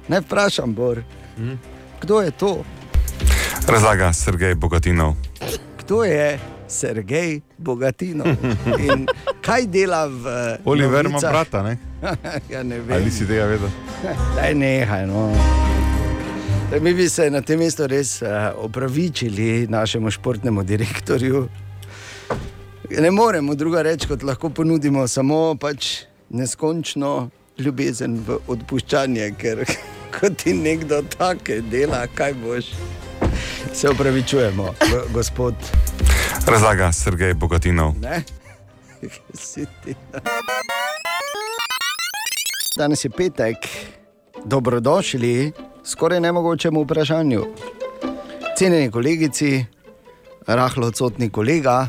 Ne 0.08 0.20
vprašam, 0.20 0.74
Bor, 0.74 1.02
Hm? 1.36 1.54
kdo 2.00 2.20
je 2.20 2.30
to? 2.30 2.64
Razlaga 3.68 4.12
Sergej 4.12 4.54
Bogatinov. 4.54 5.14
Kdo 5.78 6.04
je 6.04 6.38
Sergej 6.68 7.40
Bogatinov 7.58 8.26
in 8.78 9.06
kaj 9.42 9.66
dela 9.66 10.06
v. 10.06 10.24
Oliver 10.64 11.06
ima 11.06 11.18
brata, 11.20 11.62
ne? 11.62 11.89
ja, 12.52 12.62
ne 12.62 12.78
vem. 12.80 12.96
Ali 12.96 13.10
si 13.10 13.26
tega 13.26 13.44
vedel? 13.44 13.68
Daj 14.36 14.54
nehaj. 14.54 15.06
No. 15.06 15.30
Zdaj, 16.68 16.80
Mi 16.80 16.94
bi 16.94 17.08
se 17.08 17.30
na 17.30 17.42
tem 17.42 17.58
mestu 17.58 17.86
res 17.86 18.22
uh, 18.22 18.28
opravičili 18.56 19.66
našemu 19.66 20.10
športnemu 20.10 20.62
direktorju. 20.62 21.48
Ne 22.90 23.10
moremo 23.10 23.54
druga 23.54 23.82
reči, 23.82 24.08
kot 24.08 24.22
lahko 24.22 24.50
ponudimo 24.50 25.08
samo 25.08 25.54
pač 25.54 26.02
neskončno 26.30 27.30
ljubezen 27.58 28.16
v 28.26 28.38
odpuščanje, 28.48 29.32
ker 29.38 29.64
ko 30.14 30.30
ti 30.30 30.54
nekdo 30.54 31.02
tako 31.18 31.60
dela, 31.70 32.06
kaj 32.14 32.34
boš. 32.34 32.72
Se 33.74 33.88
opravičujemo, 33.88 34.64
go- 34.90 35.04
gospod. 35.14 35.54
Razlaga 36.46 36.92
Sergej 36.92 37.34
Bogatinov. 37.34 37.94
Ne? 38.00 38.22
Si 39.34 39.66
ti. 39.84 39.94
Danes 42.76 43.04
je 43.04 43.10
petek, 43.10 43.56
dobrodošli, 44.44 45.52
skoraj 45.84 46.20
nemogočemu 46.20 46.82
vprašanju. 46.82 47.42
Cenjeni 48.56 48.90
kolegici, 48.90 49.64
rahlo 50.46 50.86
odsotni 50.86 51.30
kolega, 51.30 51.88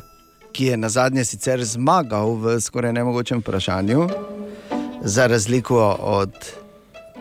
ki 0.51 0.65
je 0.65 0.77
na 0.77 0.89
zadnje 0.89 1.25
sicer 1.25 1.61
zmagal 1.63 2.33
v 2.33 2.57
skoraj 2.61 2.93
nemogočem 2.93 3.39
vprašanju, 3.39 4.07
za 5.01 5.27
razliko 5.27 5.97
od 6.01 6.33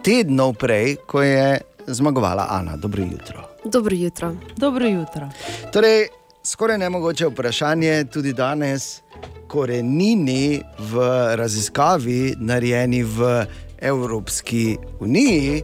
tednov 0.05 0.55
prej, 0.57 0.97
ko 1.07 1.23
je 1.23 1.61
zmagovala 1.87 2.47
Ana. 2.51 2.77
Dobro 2.77 3.03
jutro. 3.03 3.45
Dobro 3.65 3.95
jutro. 3.95 4.37
Dobro 4.57 4.87
jutro. 4.87 5.29
Torej, 5.73 6.09
skoraj 6.45 6.79
nemogoče 6.79 7.27
vprašanje 7.27 8.05
tudi 8.05 8.33
danes, 8.33 9.03
korenini 9.51 10.63
v 10.79 10.95
raziskavi, 11.37 12.35
narejeni 12.39 13.03
v 13.03 13.47
Evropski 13.79 14.77
uniji. 15.01 15.63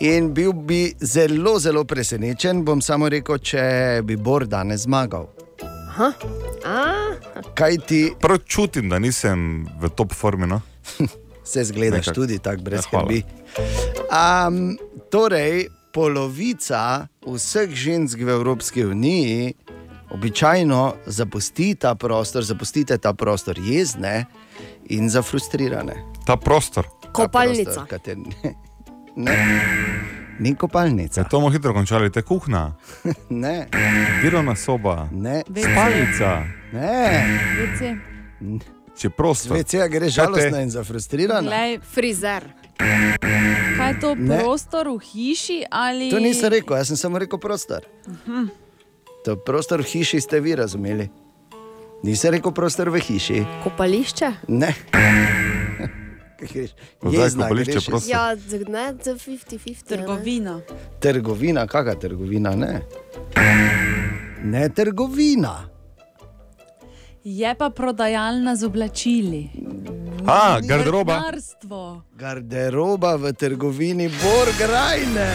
In 0.00 0.30
bil 0.34 0.52
bi 0.52 0.94
zelo, 1.00 1.58
zelo 1.58 1.84
presenečen, 1.84 2.62
bom 2.64 2.80
samo 2.80 3.08
rekel, 3.10 3.38
če 3.42 3.64
bi 4.06 4.16
Bor 4.16 4.46
danes 4.46 4.86
zmagal. 4.86 5.26
Aha. 5.90 6.12
Kaj 7.54 7.76
ti 7.88 8.00
Prav 8.20 8.38
čutim, 8.46 8.88
da 8.88 8.98
nisem 8.98 9.66
v 9.80 9.90
top 9.92 10.14
formi. 10.14 10.46
No? 10.46 10.60
se 11.50 11.64
zgledaš 11.64 12.06
Nekako. 12.06 12.14
tudi 12.14 12.38
tako, 12.38 12.62
brez 12.62 12.78
Ja, 12.78 12.82
skrbi. 12.82 13.22
Um, 14.08 14.78
torej, 15.10 15.66
polovica 15.92 17.08
vseh 17.26 17.74
žensk 17.74 18.22
v 18.22 18.28
Evropski 18.38 18.84
uniji 18.86 19.54
običajno 20.10 20.80
zapusti 21.06 21.74
ta 21.74 21.94
prostor, 21.94 22.42
zapustite 22.44 22.98
ta 22.98 23.12
prostor 23.12 23.58
jezne 23.58 24.24
in 24.86 25.08
zafrustrirane. 25.08 25.94
Ta 26.24 26.36
prostor. 26.36 26.86
Kopalnica. 27.12 27.64
Ta 27.64 27.86
prostor, 27.86 27.86
kater, 27.88 28.16
ne, 28.16 28.54
ne, 29.24 29.36
ni 30.38 30.54
kopalnica. 30.54 31.20
Ja, 31.20 31.24
to 31.24 31.38
bomo 31.38 31.50
hitro 31.50 31.72
končali, 31.72 32.10
te 32.10 32.22
kuhna, 32.22 32.76
Ne, 33.42 33.66
delovna 34.22 34.56
soba, 34.56 35.08
ne, 35.12 35.42
spalnica, 35.46 36.42
ne. 36.72 37.24
Vici. 37.58 37.90
če 38.96 39.10
prostor. 39.10 39.56
Svecija 39.56 39.88
gre 39.88 40.00
Kaj 40.00 40.08
te- 40.08 40.12
žalostna 40.12 40.60
in 40.60 40.70
zafrustrirana. 40.70 41.40
Glej, 41.42 41.78
frizer. 41.84 42.44
kaj 43.76 43.88
je 43.88 44.00
to 44.00 44.14
Ne. 44.14 44.38
prostor 44.38 44.88
v 44.88 44.98
hiši 45.02 45.64
ali. 45.70 46.10
To 46.10 46.18
nisem 46.18 46.50
rekel, 46.50 46.76
jaz 46.76 46.88
sem 46.88 46.96
samo 46.98 47.18
rekel 47.18 47.38
prostor. 47.38 47.84
Mhm. 48.08 48.48
To 49.24 49.36
prostor 49.36 49.82
v 49.82 49.86
hiši 49.86 50.20
ste 50.20 50.40
vi 50.40 50.54
razumeli. 50.54 51.08
Nisem 52.02 52.32
rekel 52.32 52.52
prostor 52.52 52.88
v 52.88 53.00
hiši. 53.00 53.44
Kopališče? 53.64 54.32
Ne. 54.48 54.72
Kaj 56.40 56.48
greš? 56.48 56.70
Zdaj 57.04 57.12
Jezna 57.12 57.44
kopališče 57.44 57.72
greš 57.72 57.86
prostor. 57.86 58.10
Ja, 58.10 58.34
ne, 58.68 58.86
za 59.04 59.14
50-50. 59.14 59.84
Trgovina. 59.84 60.60
Trgovina, 61.00 61.66
kakšna 61.66 61.94
trgovina? 62.00 62.54
Ne. 62.56 62.80
ne 64.44 64.68
trgovina. 64.68 65.68
Je 67.24 67.54
pa 67.54 67.70
prodajalna 67.70 68.56
z 68.56 68.64
oblačili. 68.64 69.50
A, 70.26 70.60
garderoba. 70.60 71.20
Garderoba 72.16 73.16
v 73.16 73.32
trgovini 73.32 74.08
Borgrajne. 74.08 75.28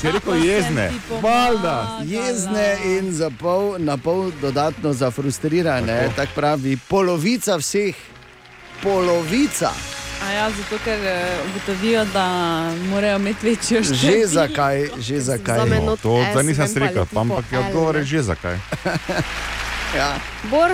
Če 0.00 0.14
rekel 0.14 0.38
jezne, 0.40 0.86
valjda. 1.20 2.00
Jezne 2.08 2.68
in 2.88 3.10
za 3.12 3.28
pol, 3.30 3.74
na 3.78 3.98
pol 4.00 4.30
dodatno 4.40 4.94
zafrustrirane, 4.96 6.08
tako 6.16 6.32
pravi 6.34 6.78
polovica 6.88 7.58
vseh. 7.60 7.98
Polovica. 8.80 9.74
A 10.24 10.30
ja, 10.32 10.46
zato 10.56 10.78
ker 10.84 11.04
eh, 11.04 11.42
ugotovijo, 11.50 12.04
da 12.14 12.24
morajo 12.88 13.18
imeti 13.20 13.46
večjo 13.46 13.82
število. 13.84 14.20
Že 14.20 14.26
zakaj, 14.26 14.86
že 14.98 15.20
zakaj. 15.20 15.58
Zame 15.58 15.80
No, 15.84 15.96
to 15.96 16.16
zdaj 16.32 16.44
nisem 16.44 16.82
rekel, 16.82 17.04
ampak 17.16 17.52
je 17.52 17.58
odgovor 17.58 18.00
že 18.02 18.22
zakaj. 18.22 18.56
Ja. 19.96 20.14
Bor, 20.50 20.70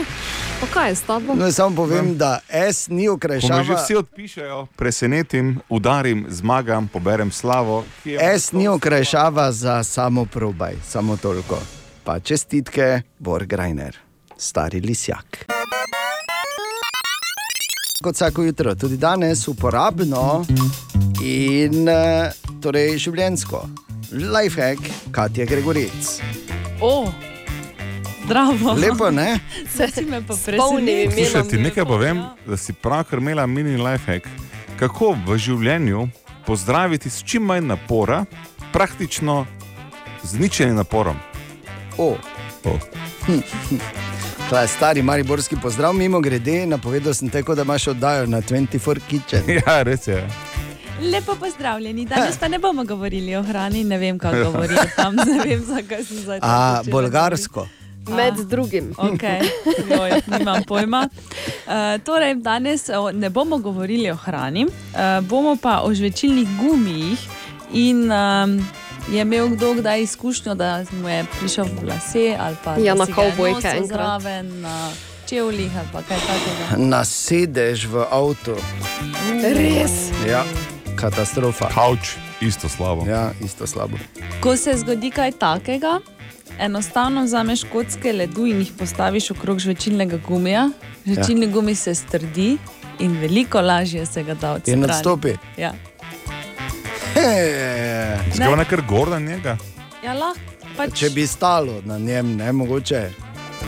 pa 0.60 0.66
kaj 0.74 0.88
je 0.90 0.94
s 0.94 1.00
tabo? 1.02 1.34
No, 1.34 1.52
samo 1.52 1.76
povem, 1.76 2.18
da 2.18 2.40
S 2.48 2.88
ni 2.88 3.06
Ko 3.08 3.16
me 3.16 3.24
že 3.24 3.38
okrajšava. 3.38 3.74
vsi 3.82 3.94
odpišajo, 3.96 4.66
presenetim, 4.76 5.60
udarim, 5.68 6.26
zmagam, 6.28 6.88
poberem 6.88 7.32
slavo. 7.32 7.84
S 8.20 8.52
ni 8.52 8.68
okrajšava 8.68 9.52
za 9.52 9.82
samo 9.84 10.24
probaj, 10.24 10.74
samo 10.88 11.16
toliko. 11.16 11.58
Pa 12.04 12.20
čestitke, 12.20 13.02
Borgrajner, 13.18 13.96
stari 14.36 14.80
lisjak. 14.80 15.46
Kot 18.02 18.14
vsako 18.14 18.42
jutro, 18.42 18.74
tudi 18.74 18.96
danes 18.96 19.48
uporabno 19.48 20.44
in 21.24 21.88
eh, 21.88 22.32
torej 22.62 22.98
življensko. 22.98 23.64
Lifehack, 24.12 24.80
Katja 25.10 25.46
Gregoric. 25.46 26.20
O, 26.80 27.08
zdravo. 28.26 28.72
Lepo, 28.72 29.10
ne? 29.10 29.38
Se 29.76 29.88
si 29.88 30.04
me 30.04 30.22
presenetila. 30.26 31.10
Slušaj, 31.14 31.48
ti 31.48 31.58
nekaj 31.58 31.84
povem, 31.84 32.22
da 32.46 32.56
si 32.56 32.72
pravkar 32.72 33.18
imela 33.18 33.46
mini 33.46 33.76
lifehack, 33.76 34.26
kako 34.78 35.16
v 35.26 35.38
življenju 35.38 36.08
pozdraviti 36.46 37.10
s 37.10 37.22
čim 37.24 37.42
manj 37.42 37.66
napora, 37.66 38.24
praktično 38.72 39.46
z 40.22 40.38
ničenim 40.38 40.76
naporom. 40.76 41.16
O. 41.98 42.16
O. 42.64 42.78
To 44.50 44.58
je 44.58 44.68
stari 44.68 45.02
mariborski 45.02 45.56
pozdrav, 45.62 45.92
mimo 45.92 46.20
grede, 46.20 46.66
napovedal 46.66 47.14
sem 47.14 47.28
te, 47.28 47.42
da 47.42 47.62
imaš 47.62 47.86
oddajo 47.86 48.26
na 48.26 48.42
24 48.42 49.00
Kitchen. 49.08 49.42
Ja, 49.66 49.82
res 49.82 50.06
je. 50.06 50.28
Lepo 51.02 51.34
pozdravljeni. 51.34 52.04
Danes 52.14 52.38
pa 52.38 52.48
ne 52.48 52.58
bomo 52.58 52.84
govorili 52.84 53.36
o 53.36 53.42
hrani, 53.42 53.84
ne 53.84 53.98
vem, 53.98 54.18
kako 54.18 54.44
govorijo 54.44 54.82
tam, 54.96 55.16
ne 55.16 55.40
vem, 55.44 55.64
zakaj 55.64 56.04
sem 56.04 56.16
zdaj 56.16 56.40
tam 56.40 56.50
A 56.50 56.82
bolgarsko. 56.90 57.66
Med 58.08 58.34
drugim. 58.48 58.94
Okay. 58.96 59.40
Joj, 59.90 60.20
nimam 60.26 60.62
pojma. 60.62 61.08
Uh, 61.66 62.02
torej, 62.04 62.34
danes 62.34 62.90
ne 63.12 63.30
bomo 63.30 63.58
govorili 63.58 64.10
o 64.10 64.14
hrani, 64.16 64.64
uh, 64.66 65.26
bomo 65.26 65.56
pa 65.62 65.80
o 65.84 65.94
žvečilnih 65.94 66.48
gumijih. 66.60 67.18
In 67.72 68.12
um, 68.12 68.66
je 69.12 69.20
imel 69.22 69.48
kdo 69.48 69.74
kdaj 69.74 70.02
izkušnjo, 70.02 70.54
da 70.54 70.84
mu 71.02 71.08
je 71.08 71.24
prišel 71.40 71.64
v 71.64 71.88
lase 71.88 72.36
ali 72.40 72.56
pa 72.64 72.76
Ja, 72.78 72.94
na 72.94 73.06
kavbojke 73.06 73.68
enkrat. 73.68 73.88
zraven, 73.88 74.60
na 74.60 74.90
čevljih 75.28 75.70
ali 75.78 75.88
pa 75.92 76.02
kaj 76.02 76.18
takega. 76.18 76.82
Nasedeš 76.86 77.84
v 77.86 78.04
avto. 78.10 78.56
Res. 79.42 80.10
Ja, 80.28 80.44
katastrofa. 80.96 81.68
Kavč, 81.74 82.14
isto 82.40 82.68
slabo. 82.68 83.02
Ja, 83.06 83.30
isto 83.44 83.66
slabo. 83.66 83.98
Ko 84.40 84.56
se 84.56 84.76
zgodi 84.78 85.10
kaj 85.10 85.32
takega, 85.32 85.98
enostavno 86.58 87.24
vzameš 87.24 87.64
kocke 87.72 88.12
ledu 88.12 88.46
in 88.46 88.58
jih 88.58 88.72
postaviš 88.78 89.30
okrog 89.30 89.58
žvečilnega 89.58 90.18
gumija. 90.28 90.70
Žvečilni 91.06 91.46
ja. 91.46 91.52
gumij 91.52 91.74
se 91.74 91.94
strdi 91.94 92.56
in 92.98 93.18
veliko 93.20 93.60
lažje 93.60 94.06
se 94.06 94.22
ga 94.22 94.34
da 94.34 94.52
odstraniti. 94.52 94.72
In 94.72 94.90
odstopi. 94.90 95.34
Ja. 95.56 95.72
He, 97.14 98.18
Zgoraj 98.34 98.56
nekaj 98.56 98.78
gor 98.88 99.08
na 99.08 99.18
njega. 99.18 99.56
Ja, 100.04 100.12
lahko. 100.12 100.40
Pač, 100.76 100.92
če 100.98 101.10
bi 101.10 101.26
stalo 101.26 101.80
na 101.84 101.98
njem, 101.98 102.36
ne 102.36 102.52
mogoče. 102.52 103.10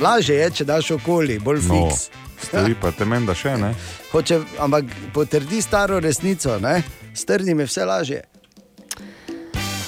Lažje 0.00 0.36
je, 0.36 0.50
če 0.50 0.64
daš 0.64 0.90
okoli, 0.90 1.38
bolj 1.38 1.62
No, 1.64 1.88
fiks. 1.88 2.10
stvari 2.42 2.74
pa 2.80 2.90
te 2.92 3.04
menda 3.08 3.34
še 3.34 3.56
ne. 3.56 3.72
Hoče, 4.12 4.40
ampak 4.60 4.84
potrdi 5.14 5.62
staro 5.62 6.00
resnico, 6.00 6.58
ne? 6.60 6.82
strni 7.14 7.54
me 7.54 7.64
vse 7.64 7.84
lažje. 7.84 8.22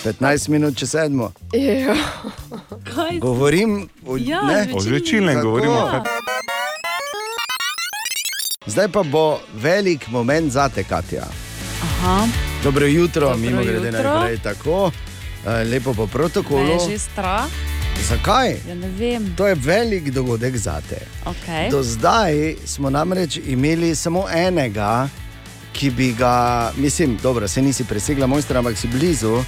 15 0.05 0.49
minut 0.49 0.77
čez 0.77 0.91
sedmo. 0.91 1.33
Ja. 1.53 1.95
Kaj. 2.91 3.19
Govorim 3.19 3.89
o, 4.07 4.17
Ja, 4.17 4.43
ne? 4.43 4.69
O 4.75 4.81
žvečilnem 4.81 5.41
govorimo. 5.41 6.03
Zdaj 8.67 8.89
pa 8.89 9.03
bo 9.03 9.25
velik 9.55 10.09
moment 10.09 10.53
za 10.53 10.69
te, 10.69 10.85
Katja. 10.85 11.27
Aha, 11.83 12.27
Dobro 12.63 12.87
jutro, 12.87 13.21
Dobro 13.23 13.39
mimo 13.41 13.63
grede 13.63 13.87
jutro. 13.89 14.03
najprej 14.11 14.39
tako. 14.39 14.91
Eh, 15.41 15.65
Lepo 15.65 15.95
po 15.95 16.07
protokolu. 16.07 16.71
je 16.71 16.91
že 16.91 16.99
strah. 17.01 17.45
Zakaj? 18.01 18.57
Ja, 18.69 18.75
ne 18.75 18.89
vem. 18.91 19.35
To 19.37 19.47
je 19.47 19.55
velik 19.57 20.11
dogodek 20.11 20.57
za 20.57 20.81
te. 20.81 20.99
Okay. 21.25 21.71
Do 21.71 21.83
zdaj 21.83 22.33
smo 22.65 22.91
namreč 22.91 23.39
imeli 23.39 23.95
samo 23.95 24.25
enega, 24.31 25.09
ki 25.73 25.91
bi 25.91 26.13
ga, 26.13 26.35
mislim, 26.77 27.19
dobro, 27.23 27.49
se 27.49 27.63
nisi 27.63 27.85
presegla 27.85 28.27
mojstra, 28.27 28.59
ampak 28.59 28.77
si 28.77 28.89
blizu, 28.89 29.43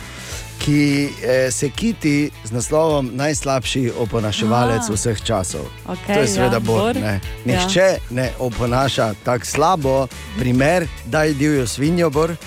ki 0.65 1.09
eh, 1.23 1.51
se 1.51 1.71
kiti 1.71 2.31
z 2.45 2.51
naslovom 2.51 3.11
najslabši 3.13 3.91
oponaševalec 3.99 4.83
Ah. 4.89 4.93
vseh 4.95 5.19
časov. 5.25 5.67
Okej, 5.87 6.15
to 6.15 6.21
je 6.21 6.29
seveda 6.29 6.57
ja, 6.57 6.61
Bor. 6.61 6.95
Ne. 6.95 7.21
Ja. 7.45 7.67
Nihče 7.67 7.99
ne 8.11 8.31
oponaša 8.39 9.15
tako 9.25 9.47
slabo, 9.47 10.07
primer, 10.39 10.87
daj 11.05 11.35
divjo 11.35 11.67
svinjo, 11.67 12.11
Bor. 12.11 12.37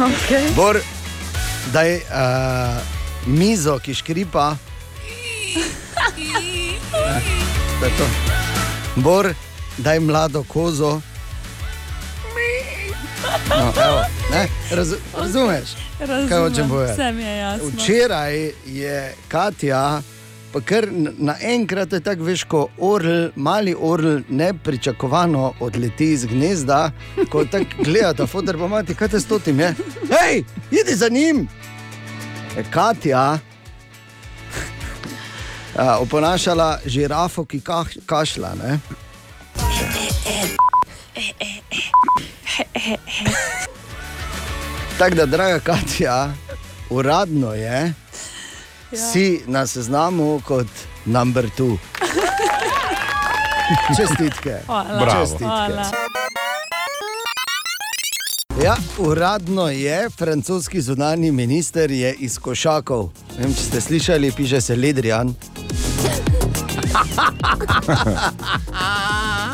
Okay. 0.00 0.48
Bor, 0.56 0.80
daj 1.72 1.96
uh, 1.96 2.02
mizo, 3.26 3.78
ki 3.78 3.94
škripa. 3.94 4.56
To 7.80 7.86
je 7.86 7.92
to. 7.98 8.06
Bor, 8.96 9.34
daj 9.78 10.00
mlado 10.00 10.42
kozo. 10.48 11.00
No, 13.50 13.72
evo, 13.84 14.00
ne, 14.30 14.48
raz, 14.70 14.94
razumeš? 15.22 15.70
Kaj 16.28 16.38
hočem 16.38 16.68
povedati? 16.68 17.00
Vse 17.00 17.12
mi 17.12 17.22
je 17.22 17.36
jasno. 17.38 17.68
Včeraj 17.68 18.50
je 18.66 19.14
Katja, 19.28 20.02
pa 20.52 20.60
kar 20.60 20.88
naenkrat 21.18 21.92
je 21.92 22.00
tako 22.00 22.22
veš, 22.22 22.44
ko 22.44 22.68
orl, 22.78 23.28
mali 23.36 23.74
orl 23.78 24.20
nepričakovano 24.28 25.52
odleti 25.60 26.12
iz 26.12 26.26
gnezda, 26.26 26.90
ko 27.30 27.44
tako 27.44 27.84
gleda 27.84 28.14
ta 28.14 28.26
fotor, 28.26 28.58
pa 28.58 28.68
mati, 28.68 28.94
kaj 28.94 29.08
te 29.08 29.20
s 29.20 29.26
totim 29.26 29.60
je. 29.60 29.74
Hej, 30.10 30.44
idi 30.70 30.96
za 30.96 31.08
njim! 31.08 31.48
Je 32.56 32.64
Katja 32.70 33.20
a, 35.76 35.98
oponašala 35.98 36.78
žirafo, 36.86 37.44
ki 37.44 37.60
kah, 37.60 37.86
kašlja. 38.06 38.54
Ne? 38.62 38.80
Tako 44.98 45.14
da, 45.14 45.26
draga 45.26 45.58
Katja, 45.58 46.32
uradno 46.90 47.54
je, 47.54 47.94
ja. 48.92 49.10
si 49.12 49.40
na 49.46 49.66
seznamu 49.66 50.42
kot 50.46 50.66
number 51.04 51.46
two. 51.58 51.76
Čestitke. 53.96 54.56
Hvala. 54.66 54.98
Bravo. 54.98 55.20
Čestitke. 55.20 55.44
Hvala. 55.44 55.90
Ja, 58.64 58.76
uradno 58.98 59.68
je, 59.68 60.10
francoski 60.10 60.80
zunani 60.80 61.32
minister 61.32 61.90
je 61.90 62.14
iz 62.14 62.38
Košakov. 62.38 63.10
Ne 63.38 63.44
vem, 63.44 63.54
če 63.54 63.62
ste 63.62 63.80
slišali, 63.80 64.32
piše 64.36 64.60
se 64.60 64.76
Ledrijan. 64.76 65.34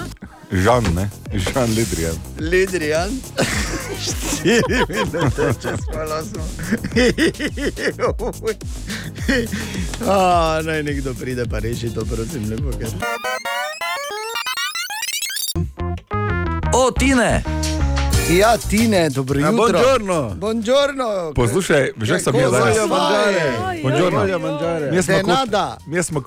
Žan, 0.49 0.85
ne? 0.95 1.09
Žan 1.35 1.71
Lidrijan. 1.71 2.15
Ledrijan. 2.41 3.11
Štiri 3.99 4.63
minute, 4.89 5.51
če 5.59 5.73
smo 5.77 6.03
lasno. 6.05 6.43
A, 10.07 10.19
naj 10.63 10.83
nekdo 10.83 11.15
pride 11.15 11.47
pa 11.47 11.59
reši 11.59 11.91
to, 11.91 12.05
prosim, 12.05 12.47
lepo. 12.49 12.71
Ker. 12.73 12.89
O, 16.73 16.91
Tine! 16.93 17.43
Ja, 18.31 18.57
Tine, 18.61 19.09
dobro 19.11 19.41
Ja, 19.41 19.47
jutro. 19.47 19.57
buongiorno. 19.59 20.35
Buongiorno. 20.37 21.33
Poslušaj, 21.35 21.91
že 21.97 22.19
sem 22.19 22.35
jaz 22.37 22.53
danes. 22.53 22.67
Voljo 22.69 22.87
mangiare. 22.89 23.53
Buongiorno. 23.83 24.19
Voljo 24.19 24.39
mangiare. 24.41 24.91
Mi 24.91 25.03
smo 25.03 25.15
De 25.15 25.21
kot- 25.21 25.29
nada. 25.29 25.79
Mi 25.87 26.03
smo 26.03 26.21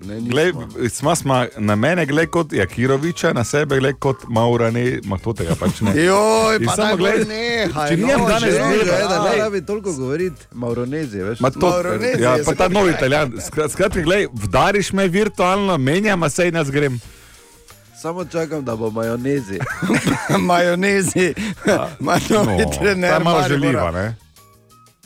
glej. 0.00 0.52
Smo, 0.90 1.16
smo 1.16 1.46
na 1.58 1.76
mene 1.76 2.06
gled 2.06 2.28
kot 2.28 2.52
Jakiroviča, 2.52 3.32
na 3.32 3.44
sebe 3.44 3.78
gled 3.78 3.98
kot 3.98 4.16
Maurane, 4.28 5.00
ma 5.04 5.18
to 5.18 5.32
tega 5.32 5.54
pač 5.54 5.80
ne. 5.80 5.92
Joj, 5.96 6.56
In 6.56 6.66
pa 6.66 6.72
samo 6.72 6.96
glej, 6.96 7.24
nehaj, 7.24 7.88
če 7.88 7.96
no, 7.96 8.06
nijem 8.06 8.20
danes 8.22 8.54
da 8.54 9.22
Ne 9.24 9.30
ne 9.30 9.36
rabi 9.38 9.60
toliko 9.62 9.92
govoriti, 9.92 10.40
Mauronezi, 10.52 11.18
veš. 11.20 11.40
Ma 11.40 11.50
to, 11.50 11.70
Maronezi 11.70 12.22
ja, 12.22 12.36
pa 12.44 12.54
ta 12.54 12.68
novi 12.68 12.90
italijan. 12.90 13.32
Skrat- 13.40 13.70
Skratka, 13.70 14.00
glej, 14.00 14.26
vdariš 14.34 14.92
me 14.92 15.08
virtualno, 15.08 15.78
menjam, 15.78 16.22
a 16.22 16.28
sej 16.28 16.50
nas 16.50 16.70
grem. 16.70 17.00
Samo 17.96 18.24
čakam, 18.24 18.64
da 18.64 18.76
bo 18.76 18.90
majonezi. 18.90 19.58
Majonezi, 20.40 21.34
novi 22.00 22.64
No, 22.64 22.70
trener. 22.72 23.10
ta 23.10 23.14
je 23.14 23.20
malo 23.20 23.38
Maribora. 23.38 23.48
želiva, 23.50 23.90
ne? 23.92 24.16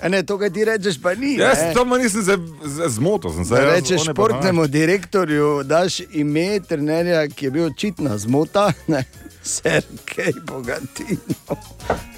A 0.05 0.09
ne, 0.09 0.23
to, 0.23 0.37
kar 0.39 0.51
ti 0.53 0.65
rečeš, 0.69 0.99
pa 1.01 1.15
ni. 1.17 1.39
Jaz 1.41 1.59
ne. 1.59 1.75
to 1.75 1.85
nisem 1.97 2.45
zmotil. 2.93 3.33
sem 3.33 3.45
se, 3.45 3.61
rečeš 3.61 4.05
pa 4.07 4.13
športnemu 4.13 4.67
direktorju, 4.67 5.63
daš 5.65 6.01
ime 6.13 6.61
trenerja, 6.61 7.29
ki 7.29 7.47
je 7.47 7.51
bil 7.51 7.67
očitna 7.67 8.19
zmota, 8.19 8.73
ne, 8.93 9.05
Sergej 9.43 10.37
Bogatino. 10.45 11.57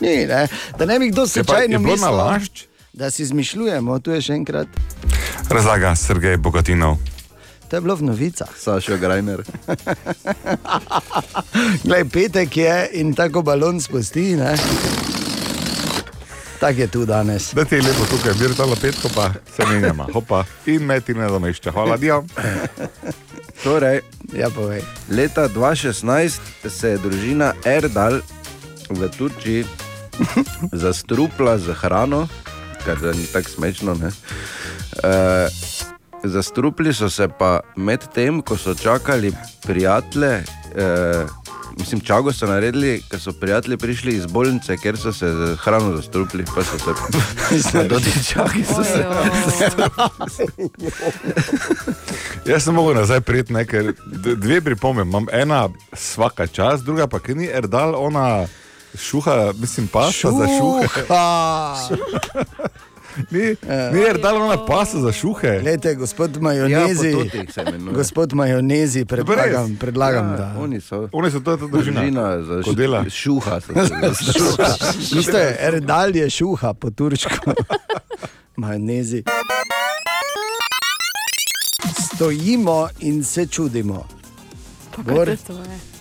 Ni, 0.01 0.27
ne, 0.27 0.49
da 0.79 0.87
ne 0.87 0.99
bi 0.99 1.09
kdo 1.09 1.27
slučajno 1.27 1.75
je 1.75 1.79
bilo 1.79 1.93
mislil, 1.93 2.67
da 2.93 3.11
si 3.11 3.23
izmišljujemo, 3.23 3.99
tu 3.99 4.11
je 4.11 4.21
še 4.21 4.35
enkrat. 4.35 4.67
Razlaga 5.51 5.95
Sergej 5.95 6.37
Bogatinov. 6.37 6.99
To 7.71 7.77
je 7.77 7.81
bilo 7.81 7.97
v 7.97 8.03
novicah. 8.03 8.51
Sašo 8.59 8.99
Grajner. 8.99 9.43
Glej, 11.87 12.05
petek 12.11 12.57
je 12.57 12.89
in 12.93 13.15
tako 13.15 13.43
balon 13.43 13.81
spusti. 13.81 14.37
ne. 14.37 14.55
Tako 16.61 16.81
je 16.81 16.87
tu 16.87 17.05
danes. 17.05 17.55
Da 17.55 17.65
ti 17.65 17.75
je 17.75 17.83
lepo 17.83 18.05
tukaj, 18.11 18.33
virtualno 18.33 18.77
petko 18.81 19.09
pa 19.15 19.31
se 19.57 19.67
menjama. 19.67 20.07
Hopa 20.13 20.45
in 20.67 20.83
me 20.83 21.01
ti 21.01 21.15
ne 21.15 21.29
domešča. 21.29 21.71
Hvala, 21.71 21.97
Dio. 21.97 22.25
Torej, 23.65 24.01
ja, 24.33 24.51
povej. 24.51 24.83
Leta 25.11 25.49
2016 25.49 26.39
se 26.69 26.89
je 26.89 26.99
družina 26.99 27.53
Erdal 27.65 28.21
v 28.91 29.09
Turčiji 29.19 29.65
zastrupla 30.73 31.59
z 31.59 31.75
hrano, 31.75 32.29
kar 32.85 33.01
da 33.01 33.13
ni 33.13 33.27
tako 33.27 33.51
smešno. 33.51 33.95
ne. 33.95 34.11
E, 35.03 35.49
zastrupli 36.25 36.95
so 36.95 37.11
se 37.11 37.29
pa 37.39 37.61
med 37.77 38.01
tem, 38.15 38.43
ko 38.43 38.57
so 38.57 38.75
čakali 38.75 39.33
prijatelje. 39.67 40.43
E, 40.77 41.27
Mislim, 41.79 42.01
čago 42.01 42.33
so 42.33 42.47
naredili, 42.47 43.03
ker 43.11 43.21
so 43.21 43.33
prijatelji 43.33 43.77
prišli 43.77 44.17
iz 44.17 44.27
bolnice, 44.27 44.77
ker 44.77 44.97
so 44.97 45.13
se 45.13 45.33
z 45.33 45.57
hrano 45.57 45.97
zastrupili, 45.97 46.45
pa 46.55 46.65
so 46.65 46.79
se 47.71 47.85
dotičali. 47.89 48.65
Jaz 52.47 52.65
sem 52.65 52.75
mogel 52.75 52.95
nazaj 52.95 53.21
priti, 53.21 53.53
ne, 53.53 53.67
ker 53.67 53.93
dve 54.37 54.61
pripombe. 54.61 55.03
Imam 55.03 55.27
ena 55.33 55.69
vsaka 55.93 56.47
čas, 56.47 56.83
druga 56.83 57.07
pa, 57.07 57.19
ki 57.19 57.35
ni 57.35 57.47
Erdal, 57.47 57.95
ona 57.99 58.47
šuha, 58.99 59.53
mislim, 59.61 59.89
pasta 59.89 60.31
za 60.31 60.47
šuhe. 60.47 60.89
Ni, 63.31 63.39
ni 63.93 64.01
Erdal, 64.03 64.37
ona 64.37 64.57
pasta 64.59 64.99
za 64.99 65.13
šuhe. 65.13 65.61
Glejte, 65.61 65.95
gospod 65.95 66.37
majonezi. 66.39 67.09
Ja, 67.09 67.65
gospod 67.93 68.33
majonezi, 68.33 69.05
predlagam, 69.05 69.77
predlagam 69.77 70.27
Ja, 70.27 70.37
da. 70.37 70.55
Oni 70.59 70.81
so. 70.81 71.09
Oni 71.13 71.31
so 71.31 71.41
to 71.41 71.51
je 71.51 71.57
družina. 71.59 72.01
Družina 72.01 72.43
za 72.43 72.63
Ko 72.63 72.73
dela. 72.73 73.01
š- 73.01 73.11
šuha. 73.13 73.61
Šuha. 73.61 74.69
Veste, 75.17 75.43
Erdal 75.61 76.17
je 76.17 76.31
šuha 76.31 76.75
po 76.75 76.91
turško. 76.91 77.53
Majonezi. 78.57 79.23
Stojimo 82.07 82.89
in 83.01 83.25
se 83.25 83.47
čudimo. 83.47 84.07
Bor, 84.99 85.29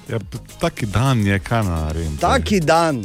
Ja, 0.07 0.19
p- 0.21 0.37
taki 0.59 0.85
dan 0.85 1.19
je, 1.19 1.39
kaj 1.39 1.63
naredim. 1.63 2.17
taki 2.17 2.59
dan. 2.61 3.03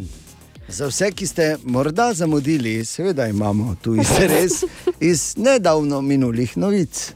Za 0.71 0.87
vse, 0.87 1.13
ki 1.13 1.27
ste 1.27 1.57
morda 1.65 2.13
zamudili, 2.15 2.85
seveda 2.85 3.27
imamo 3.27 3.77
tu 3.83 3.95
izres 3.95 4.53
iz 5.11 5.35
nedavno 5.37 6.01
minulih 6.01 6.57
novic. 6.57 7.13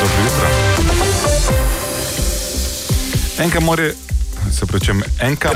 Dobro 0.00 0.24
jutro. 0.24 0.48
Enka 3.38 3.60
more, 3.60 3.92
se 4.52 4.66
pravi, 4.66 4.86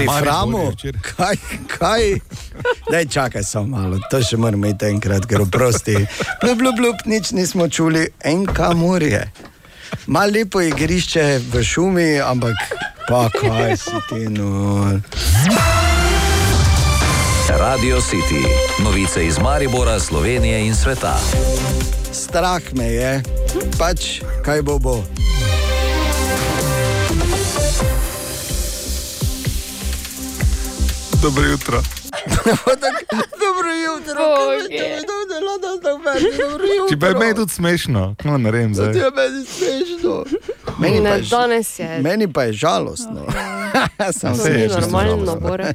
je 0.00 0.08
Framu, 0.20 0.58
včeraj- 0.58 1.00
kaj, 1.16 1.36
kaj? 1.68 2.00
Daj, 2.90 3.06
čakaj 3.06 3.42
samo 3.42 3.66
malo, 3.66 3.98
to 4.10 4.22
še 4.22 4.36
moramo 4.36 4.66
imeti 4.66 4.84
enkrat, 4.86 5.26
ker 5.26 5.40
oprosti. 5.40 5.96
Blub, 6.42 6.58
blub, 6.58 6.76
blub, 6.76 6.96
nič 7.04 7.30
nismo 7.30 7.68
čuli, 7.68 8.08
enka 8.20 8.72
morje. 8.72 9.30
Malo 10.06 10.32
lepo 10.32 10.60
igrišče 10.60 11.40
v 11.52 11.62
šumi, 11.64 12.20
ampak 12.20 12.54
pa 13.08 13.28
kaj 13.30 13.76
si 13.76 14.00
ti 14.08 14.28
no. 14.28 15.00
Radio 17.50 17.98
City. 17.98 18.42
Novice 18.78 19.26
iz 19.26 19.38
Maribora, 19.38 20.00
Slovenije 20.00 20.60
in 20.60 20.74
sveta. 20.74 21.16
Strah 22.12 22.62
me 22.72 22.84
je, 22.86 23.22
pač 23.78 24.00
kaj 24.42 24.62
bo 24.62 24.78
bo. 24.78 25.02
Dobro 31.22 31.42
jutro. 31.44 31.82
Dobro 33.36 33.70
jutro, 33.86 34.14
kako 34.14 34.52
je 34.52 34.98
to, 34.98 35.14
da 35.28 35.34
je 35.34 35.40
lada 35.42 35.80
tako 35.82 35.98
dobro. 36.32 36.88
Če 36.90 36.98
pa 36.98 37.06
je 37.06 37.14
meni 37.14 37.34
tudi 37.34 37.52
smešno, 37.52 38.14
no, 38.24 38.38
ne 38.38 38.50
vem 38.50 38.68
To 38.68 38.74
zdaj. 38.74 38.94
je 38.94 39.10
meni 39.12 39.44
smešno. 39.46 40.24
Meni 40.78 40.96
pa 40.96 41.02
Ne, 41.02 41.10
je, 41.10 41.22
danes 41.22 41.78
je. 41.78 41.98
meni 42.00 42.32
pa 42.32 42.42
je 42.42 42.52
žalostno. 42.54 43.26
Samo 44.12 44.36
To 44.36 44.48
ni 44.48 44.68
normalno, 44.70 45.36
Bore. 45.38 45.74